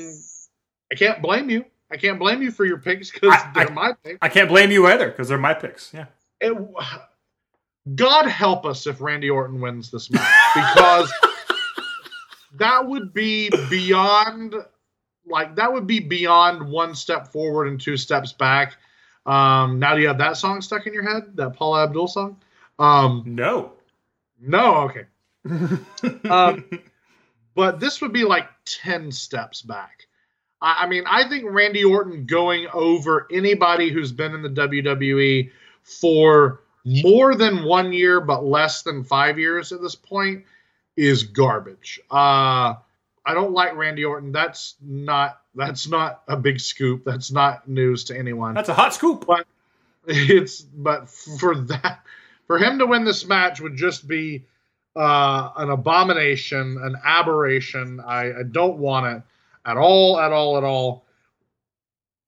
I 0.90 0.94
can't 0.94 1.20
blame 1.20 1.50
you. 1.50 1.64
I 1.90 1.96
can't 1.96 2.18
blame 2.18 2.42
you 2.42 2.50
for 2.50 2.64
your 2.64 2.78
picks 2.78 3.10
because 3.10 3.34
they're 3.54 3.70
I- 3.70 3.74
my 3.74 3.92
picks. 4.04 4.18
I 4.22 4.28
can't 4.28 4.48
blame 4.48 4.70
you 4.70 4.86
either 4.86 5.10
because 5.10 5.28
they're 5.28 5.38
my 5.38 5.54
picks. 5.54 5.92
Yeah. 5.92 6.06
It, 6.40 6.56
God 7.94 8.26
help 8.26 8.66
us 8.66 8.86
if 8.86 9.00
Randy 9.00 9.30
Orton 9.30 9.60
wins 9.60 9.90
this 9.90 10.10
match 10.10 10.28
because 10.54 11.12
that 12.56 12.86
would 12.86 13.14
be 13.14 13.48
beyond 13.70 14.54
like 15.26 15.56
that 15.56 15.72
would 15.72 15.86
be 15.86 16.00
beyond 16.00 16.70
one 16.70 16.94
step 16.94 17.28
forward 17.28 17.68
and 17.68 17.80
two 17.80 17.96
steps 17.96 18.32
back. 18.32 18.76
Um, 19.24 19.78
now 19.78 19.94
do 19.94 20.00
you 20.00 20.08
have 20.08 20.18
that 20.18 20.36
song 20.36 20.60
stuck 20.60 20.86
in 20.86 20.94
your 20.94 21.02
head? 21.02 21.36
That 21.36 21.54
Paula 21.54 21.84
Abdul 21.84 22.08
song? 22.08 22.36
Um, 22.78 23.22
No. 23.26 23.72
no, 24.40 24.88
okay. 24.90 25.06
um, 26.30 26.64
but 27.54 27.80
this 27.80 28.00
would 28.00 28.12
be 28.12 28.24
like 28.24 28.48
10 28.66 29.10
steps 29.10 29.62
back. 29.62 30.06
I, 30.60 30.84
I 30.84 30.86
mean, 30.86 31.04
I 31.06 31.28
think 31.28 31.44
Randy 31.48 31.84
Orton 31.84 32.26
going 32.26 32.66
over 32.72 33.26
anybody 33.32 33.90
who's 33.90 34.12
been 34.12 34.34
in 34.34 34.42
the 34.42 34.48
WWE 34.48 35.50
for 35.82 36.60
more 36.84 37.34
than 37.34 37.64
one 37.64 37.92
year, 37.92 38.20
but 38.20 38.44
less 38.44 38.82
than 38.82 39.02
five 39.02 39.38
years 39.38 39.72
at 39.72 39.80
this 39.82 39.94
point 39.96 40.44
is 40.96 41.24
garbage. 41.24 42.00
Uh, 42.10 42.74
I 43.26 43.34
don't 43.34 43.52
like 43.52 43.74
Randy 43.74 44.04
Orton. 44.04 44.30
That's 44.30 44.76
not 44.80 45.40
that's 45.54 45.88
not 45.88 46.22
a 46.28 46.36
big 46.36 46.60
scoop. 46.60 47.02
That's 47.04 47.32
not 47.32 47.68
news 47.68 48.04
to 48.04 48.16
anyone 48.16 48.54
That's 48.54 48.68
a 48.68 48.74
hot 48.74 48.94
scoop. 48.94 49.26
But 49.26 49.46
it's 50.06 50.60
but 50.60 51.10
for 51.10 51.56
that 51.56 52.00
for 52.46 52.58
him 52.58 52.78
to 52.78 52.86
win 52.86 53.04
this 53.04 53.26
match 53.26 53.60
would 53.60 53.76
just 53.76 54.06
be 54.06 54.44
uh, 54.94 55.50
an 55.56 55.70
abomination, 55.70 56.78
an 56.80 56.96
aberration. 57.04 58.00
I, 58.00 58.32
I 58.32 58.42
don't 58.50 58.78
want 58.78 59.06
it 59.16 59.22
at 59.66 59.76
all, 59.76 60.18
at 60.18 60.32
all, 60.32 60.56
at 60.56 60.64
all. 60.64 61.04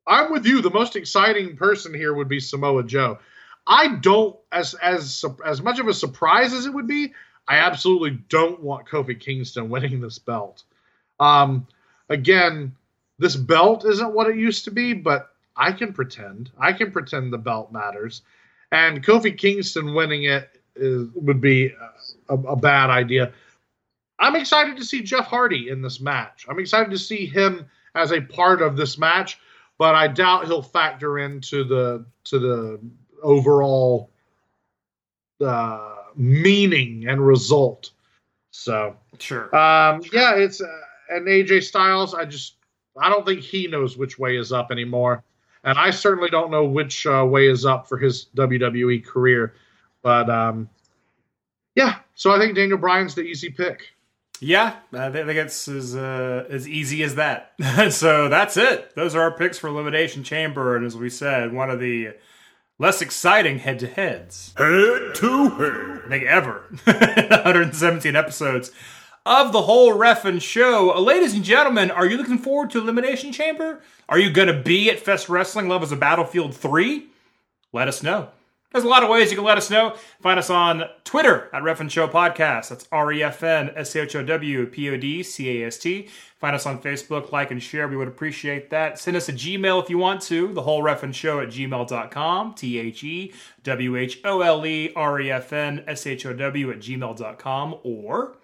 I'm 0.07 0.33
with 0.33 0.47
you. 0.47 0.61
The 0.61 0.71
most 0.71 0.97
exciting 0.97 1.57
person 1.57 1.95
here 1.95 2.15
would 2.15 2.29
be 2.29 2.41
Samoa 2.41 2.83
Joe. 2.83 3.19
I 3.67 3.97
don't 3.97 4.37
as 4.51 4.75
as 4.75 5.25
as 5.45 5.63
much 5.63 5.79
of 5.79 5.87
a 5.87 5.95
surprise 5.95 6.53
as 6.53 6.67
it 6.67 6.73
would 6.73 6.87
be. 6.87 7.13
I 7.47 7.59
absolutely 7.59 8.23
don't 8.29 8.63
want 8.63 8.87
Kofi 8.87 9.19
Kingston 9.19 9.69
winning 9.69 10.01
this 10.01 10.19
belt. 10.19 10.65
Um, 11.21 11.67
again, 12.09 12.75
this 13.19 13.37
belt 13.37 13.85
isn't 13.85 14.15
what 14.15 14.29
it 14.29 14.37
used 14.37 14.65
to 14.65 14.71
be, 14.71 14.93
but 14.93 15.31
I 15.57 15.73
can 15.73 15.93
pretend. 15.93 16.51
I 16.59 16.73
can 16.73 16.91
pretend 16.93 17.33
the 17.33 17.39
belt 17.39 17.73
matters. 17.73 18.23
And 18.71 19.05
Kofi 19.05 19.37
Kingston 19.37 19.95
winning 19.95 20.25
it 20.25 20.61
is, 20.77 21.09
would 21.15 21.41
be 21.41 21.73
a, 22.29 22.35
a 22.35 22.57
bad 22.57 22.91
idea. 22.91 23.33
I'm 24.21 24.37
excited 24.37 24.77
to 24.77 24.85
see 24.85 25.03
Jeff 25.03 25.27
Hardy 25.27 25.69
in 25.69 25.83
this 25.83 26.01
match. 26.01 26.47
I'm 26.49 26.59
excited 26.59 26.91
to 26.91 26.99
see 26.99 27.27
him 27.27 27.67
as 27.95 28.13
a 28.13 28.21
part 28.21 28.63
of 28.63 28.77
this 28.77 28.99
match, 28.99 29.39
but 29.79 29.95
I 29.95 30.09
doubt 30.09 30.47
he'll 30.47 30.63
factor 30.63 31.19
into 31.19 31.65
the 31.65 32.05
to 32.25 32.39
the 32.39 32.81
overall 33.23 34.11
uh, 35.45 35.95
meaning 36.17 37.07
and 37.09 37.25
result. 37.25 37.91
So 38.51 38.97
Sure. 39.19 39.55
um, 39.55 40.03
yeah, 40.13 40.35
it's 40.35 40.61
uh, 40.61 40.67
and 41.09 41.27
AJ 41.27 41.65
Styles. 41.65 42.15
I 42.15 42.25
just 42.25 42.57
I 43.01 43.09
don't 43.09 43.27
think 43.27 43.41
he 43.41 43.67
knows 43.67 43.97
which 43.97 44.19
way 44.19 44.37
is 44.37 44.53
up 44.53 44.71
anymore, 44.71 45.25
and 45.65 45.79
I 45.79 45.91
certainly 45.91 46.31
don't 46.31 46.51
know 46.51 46.65
which 46.65 47.07
uh, 47.07 47.25
way 47.29 47.49
is 47.49 47.65
up 47.65 47.89
for 47.89 47.99
his 47.99 48.27
WWE 48.37 49.05
career. 49.05 49.55
But 50.03 50.31
um, 50.31 50.69
yeah, 51.75 51.97
so 52.15 52.33
I 52.33 52.39
think 52.39 52.57
Daniel 52.57 52.79
Bryan's 52.79 53.15
the 53.15 53.23
easy 53.23 53.51
pick. 53.51 53.83
Yeah, 54.41 54.77
I 54.93 55.11
think 55.11 55.31
it's 55.31 55.67
as 55.67 55.97
uh, 55.97 56.47
as 56.49 56.69
easy 56.69 57.03
as 57.03 57.17
that. 57.17 57.53
so 57.91 58.29
that's 58.29 58.57
it. 58.57 58.95
Those 58.95 59.15
are 59.15 59.23
our 59.23 59.37
picks 59.37 59.59
for 59.59 59.69
Elimination 59.69 60.23
Chamber, 60.23 60.77
and 60.77 60.87
as 60.87 60.97
we 60.97 61.11
said, 61.11 61.53
one 61.53 61.71
of 61.71 61.81
the 61.81 62.11
less 62.79 63.03
exciting 63.03 63.59
head-to-heads 63.59 64.55
Head 64.57 65.15
to 65.17 65.49
head. 65.49 66.03
I 66.05 66.09
think 66.09 66.25
ever. 66.25 66.65
117 66.85 68.15
episodes 68.15 68.71
of 69.29 69.53
the 69.53 69.61
whole 69.61 69.93
Reffin 69.93 70.41
show. 70.41 70.95
Uh, 70.95 71.01
ladies 71.01 71.35
and 71.35 71.45
gentlemen, 71.45 71.91
are 71.91 72.07
you 72.07 72.17
looking 72.17 72.39
forward 72.39 72.71
to 72.71 72.79
Elimination 72.79 73.31
Chamber? 73.31 73.83
Are 74.09 74.19
you 74.19 74.31
going 74.31 74.49
to 74.49 74.59
be 74.59 74.91
at 74.91 74.99
Fest 74.99 75.29
Wrestling 75.29 75.69
Levels 75.69 75.93
of 75.93 76.01
Battlefield 76.01 76.55
3? 76.55 77.07
Let 77.75 77.89
us 77.89 78.03
know. 78.03 78.31
There's 78.73 78.85
a 78.85 78.89
lot 78.89 79.03
of 79.03 79.11
ways 79.11 79.31
you 79.31 79.37
can 79.37 79.45
let 79.45 79.59
us 79.59 79.71
know. 79.71 79.97
Find 80.21 80.39
us 80.39 80.49
on 80.49 80.85
Twitter 81.05 81.51
at 81.53 81.63
Reffin 81.63 81.91
Show 81.91 82.09
Podcast. 82.09 82.71
That's 82.71 82.89
R 82.91 83.13
E 83.13 83.23
F 83.23 83.43
N 83.43 83.71
S 83.77 83.95
H 83.97 84.17
O 84.17 84.23
W 84.23 84.67
P 84.67 84.91
O 84.91 84.97
D 84.97 85.23
C 85.23 85.63
A 85.63 85.67
S 85.67 85.79
T. 85.79 86.09
Find 86.39 86.55
us 86.55 86.67
on 86.67 86.81
Facebook, 86.81 87.33
like 87.33 87.51
and 87.51 87.63
share. 87.63 87.89
We 87.89 87.97
would 87.97 88.09
appreciate 88.09 88.71
that. 88.71 88.99
Send 88.99 89.17
us 89.17 89.29
a 89.29 89.33
Gmail 89.33 89.83
if 89.83 89.91
you 89.91 89.99
want 89.99 90.23
to. 90.23 90.53
The 90.53 90.63
whole 90.63 90.83
Reffin 90.83 91.15
Show 91.15 91.41
at 91.41 91.49
gmail.com. 91.49 92.55
T 92.55 92.79
H 92.79 93.05
E 93.05 93.33
W 93.63 93.97
H 93.97 94.21
O 94.25 94.41
L 94.41 94.65
E 94.65 94.93
R 94.95 95.21
E 95.21 95.31
F 95.31 95.53
N 95.53 95.85
S 95.87 96.07
H 96.07 96.27
O 96.27 96.33
W 96.35 96.71
at 96.71 96.79
gmail.com. 96.79 97.79
Or 97.83 98.38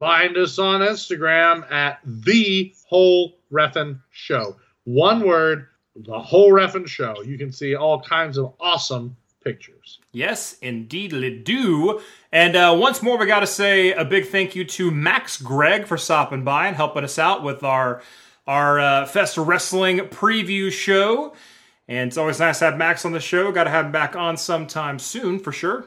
Find 0.00 0.36
us 0.38 0.58
on 0.58 0.80
Instagram 0.80 1.70
at 1.70 2.00
the 2.04 2.74
whole 2.86 3.36
Reffin 3.52 4.00
Show. 4.10 4.56
One 4.84 5.26
word, 5.26 5.66
the 5.94 6.18
whole 6.18 6.50
Reffin 6.50 6.88
Show. 6.88 7.22
You 7.22 7.36
can 7.36 7.52
see 7.52 7.74
all 7.74 8.00
kinds 8.00 8.38
of 8.38 8.54
awesome 8.58 9.14
pictures. 9.44 9.98
Yes, 10.12 10.56
indeed, 10.62 11.44
do. 11.44 12.00
And 12.32 12.56
uh, 12.56 12.74
once 12.80 13.02
more, 13.02 13.18
we 13.18 13.26
got 13.26 13.40
to 13.40 13.46
say 13.46 13.92
a 13.92 14.04
big 14.04 14.28
thank 14.28 14.56
you 14.56 14.64
to 14.64 14.90
Maxx 14.90 15.36
Gregg 15.36 15.86
for 15.86 15.98
stopping 15.98 16.44
by 16.44 16.66
and 16.66 16.76
helping 16.76 17.04
us 17.04 17.18
out 17.18 17.42
with 17.42 17.62
our 17.62 18.02
our 18.46 18.80
uh, 18.80 19.06
Fest 19.06 19.36
Wrestling 19.36 19.98
preview 19.98 20.72
show. 20.72 21.34
And 21.88 22.08
it's 22.08 22.16
always 22.16 22.40
nice 22.40 22.60
to 22.60 22.64
have 22.66 22.78
Maxx 22.78 23.04
on 23.04 23.12
the 23.12 23.20
show. 23.20 23.52
Got 23.52 23.64
to 23.64 23.70
have 23.70 23.86
him 23.86 23.92
back 23.92 24.16
on 24.16 24.38
sometime 24.38 24.98
soon 24.98 25.38
for 25.38 25.52
sure. 25.52 25.86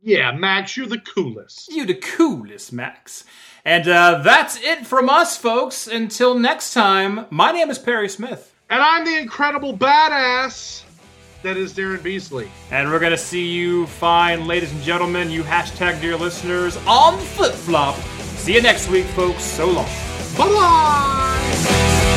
Yeah, 0.00 0.32
Maxx, 0.32 0.76
you're 0.76 0.86
the 0.86 0.98
coolest. 0.98 1.72
You 1.72 1.84
the 1.86 1.94
coolest, 1.94 2.72
Maxx. 2.72 3.24
And 3.64 3.88
uh, 3.88 4.22
that's 4.22 4.60
it 4.62 4.86
from 4.86 5.10
us, 5.10 5.36
folks. 5.36 5.86
Until 5.86 6.38
next 6.38 6.72
time, 6.72 7.26
my 7.30 7.52
name 7.52 7.70
is 7.70 7.78
Perry 7.78 8.08
Smith. 8.08 8.54
And 8.70 8.80
I'm 8.82 9.04
the 9.04 9.18
incredible 9.18 9.76
badass 9.76 10.84
that 11.42 11.56
is 11.56 11.72
Daryn 11.72 12.02
Beasley. 12.02 12.50
And 12.70 12.90
we're 12.90 12.98
going 12.98 13.12
to 13.12 13.18
see 13.18 13.46
you 13.46 13.86
fine, 13.86 14.46
ladies 14.46 14.72
and 14.72 14.82
gentlemen, 14.82 15.30
you 15.30 15.42
hashtag 15.42 16.00
dear 16.00 16.16
listeners, 16.16 16.76
on 16.86 17.16
the 17.16 17.24
flip 17.24 17.54
flop. 17.54 17.96
See 18.36 18.54
you 18.54 18.62
next 18.62 18.88
week, 18.88 19.06
folks. 19.06 19.42
So 19.42 19.66
long. 19.66 19.86
Bye 20.36 20.46
bye! 20.46 22.14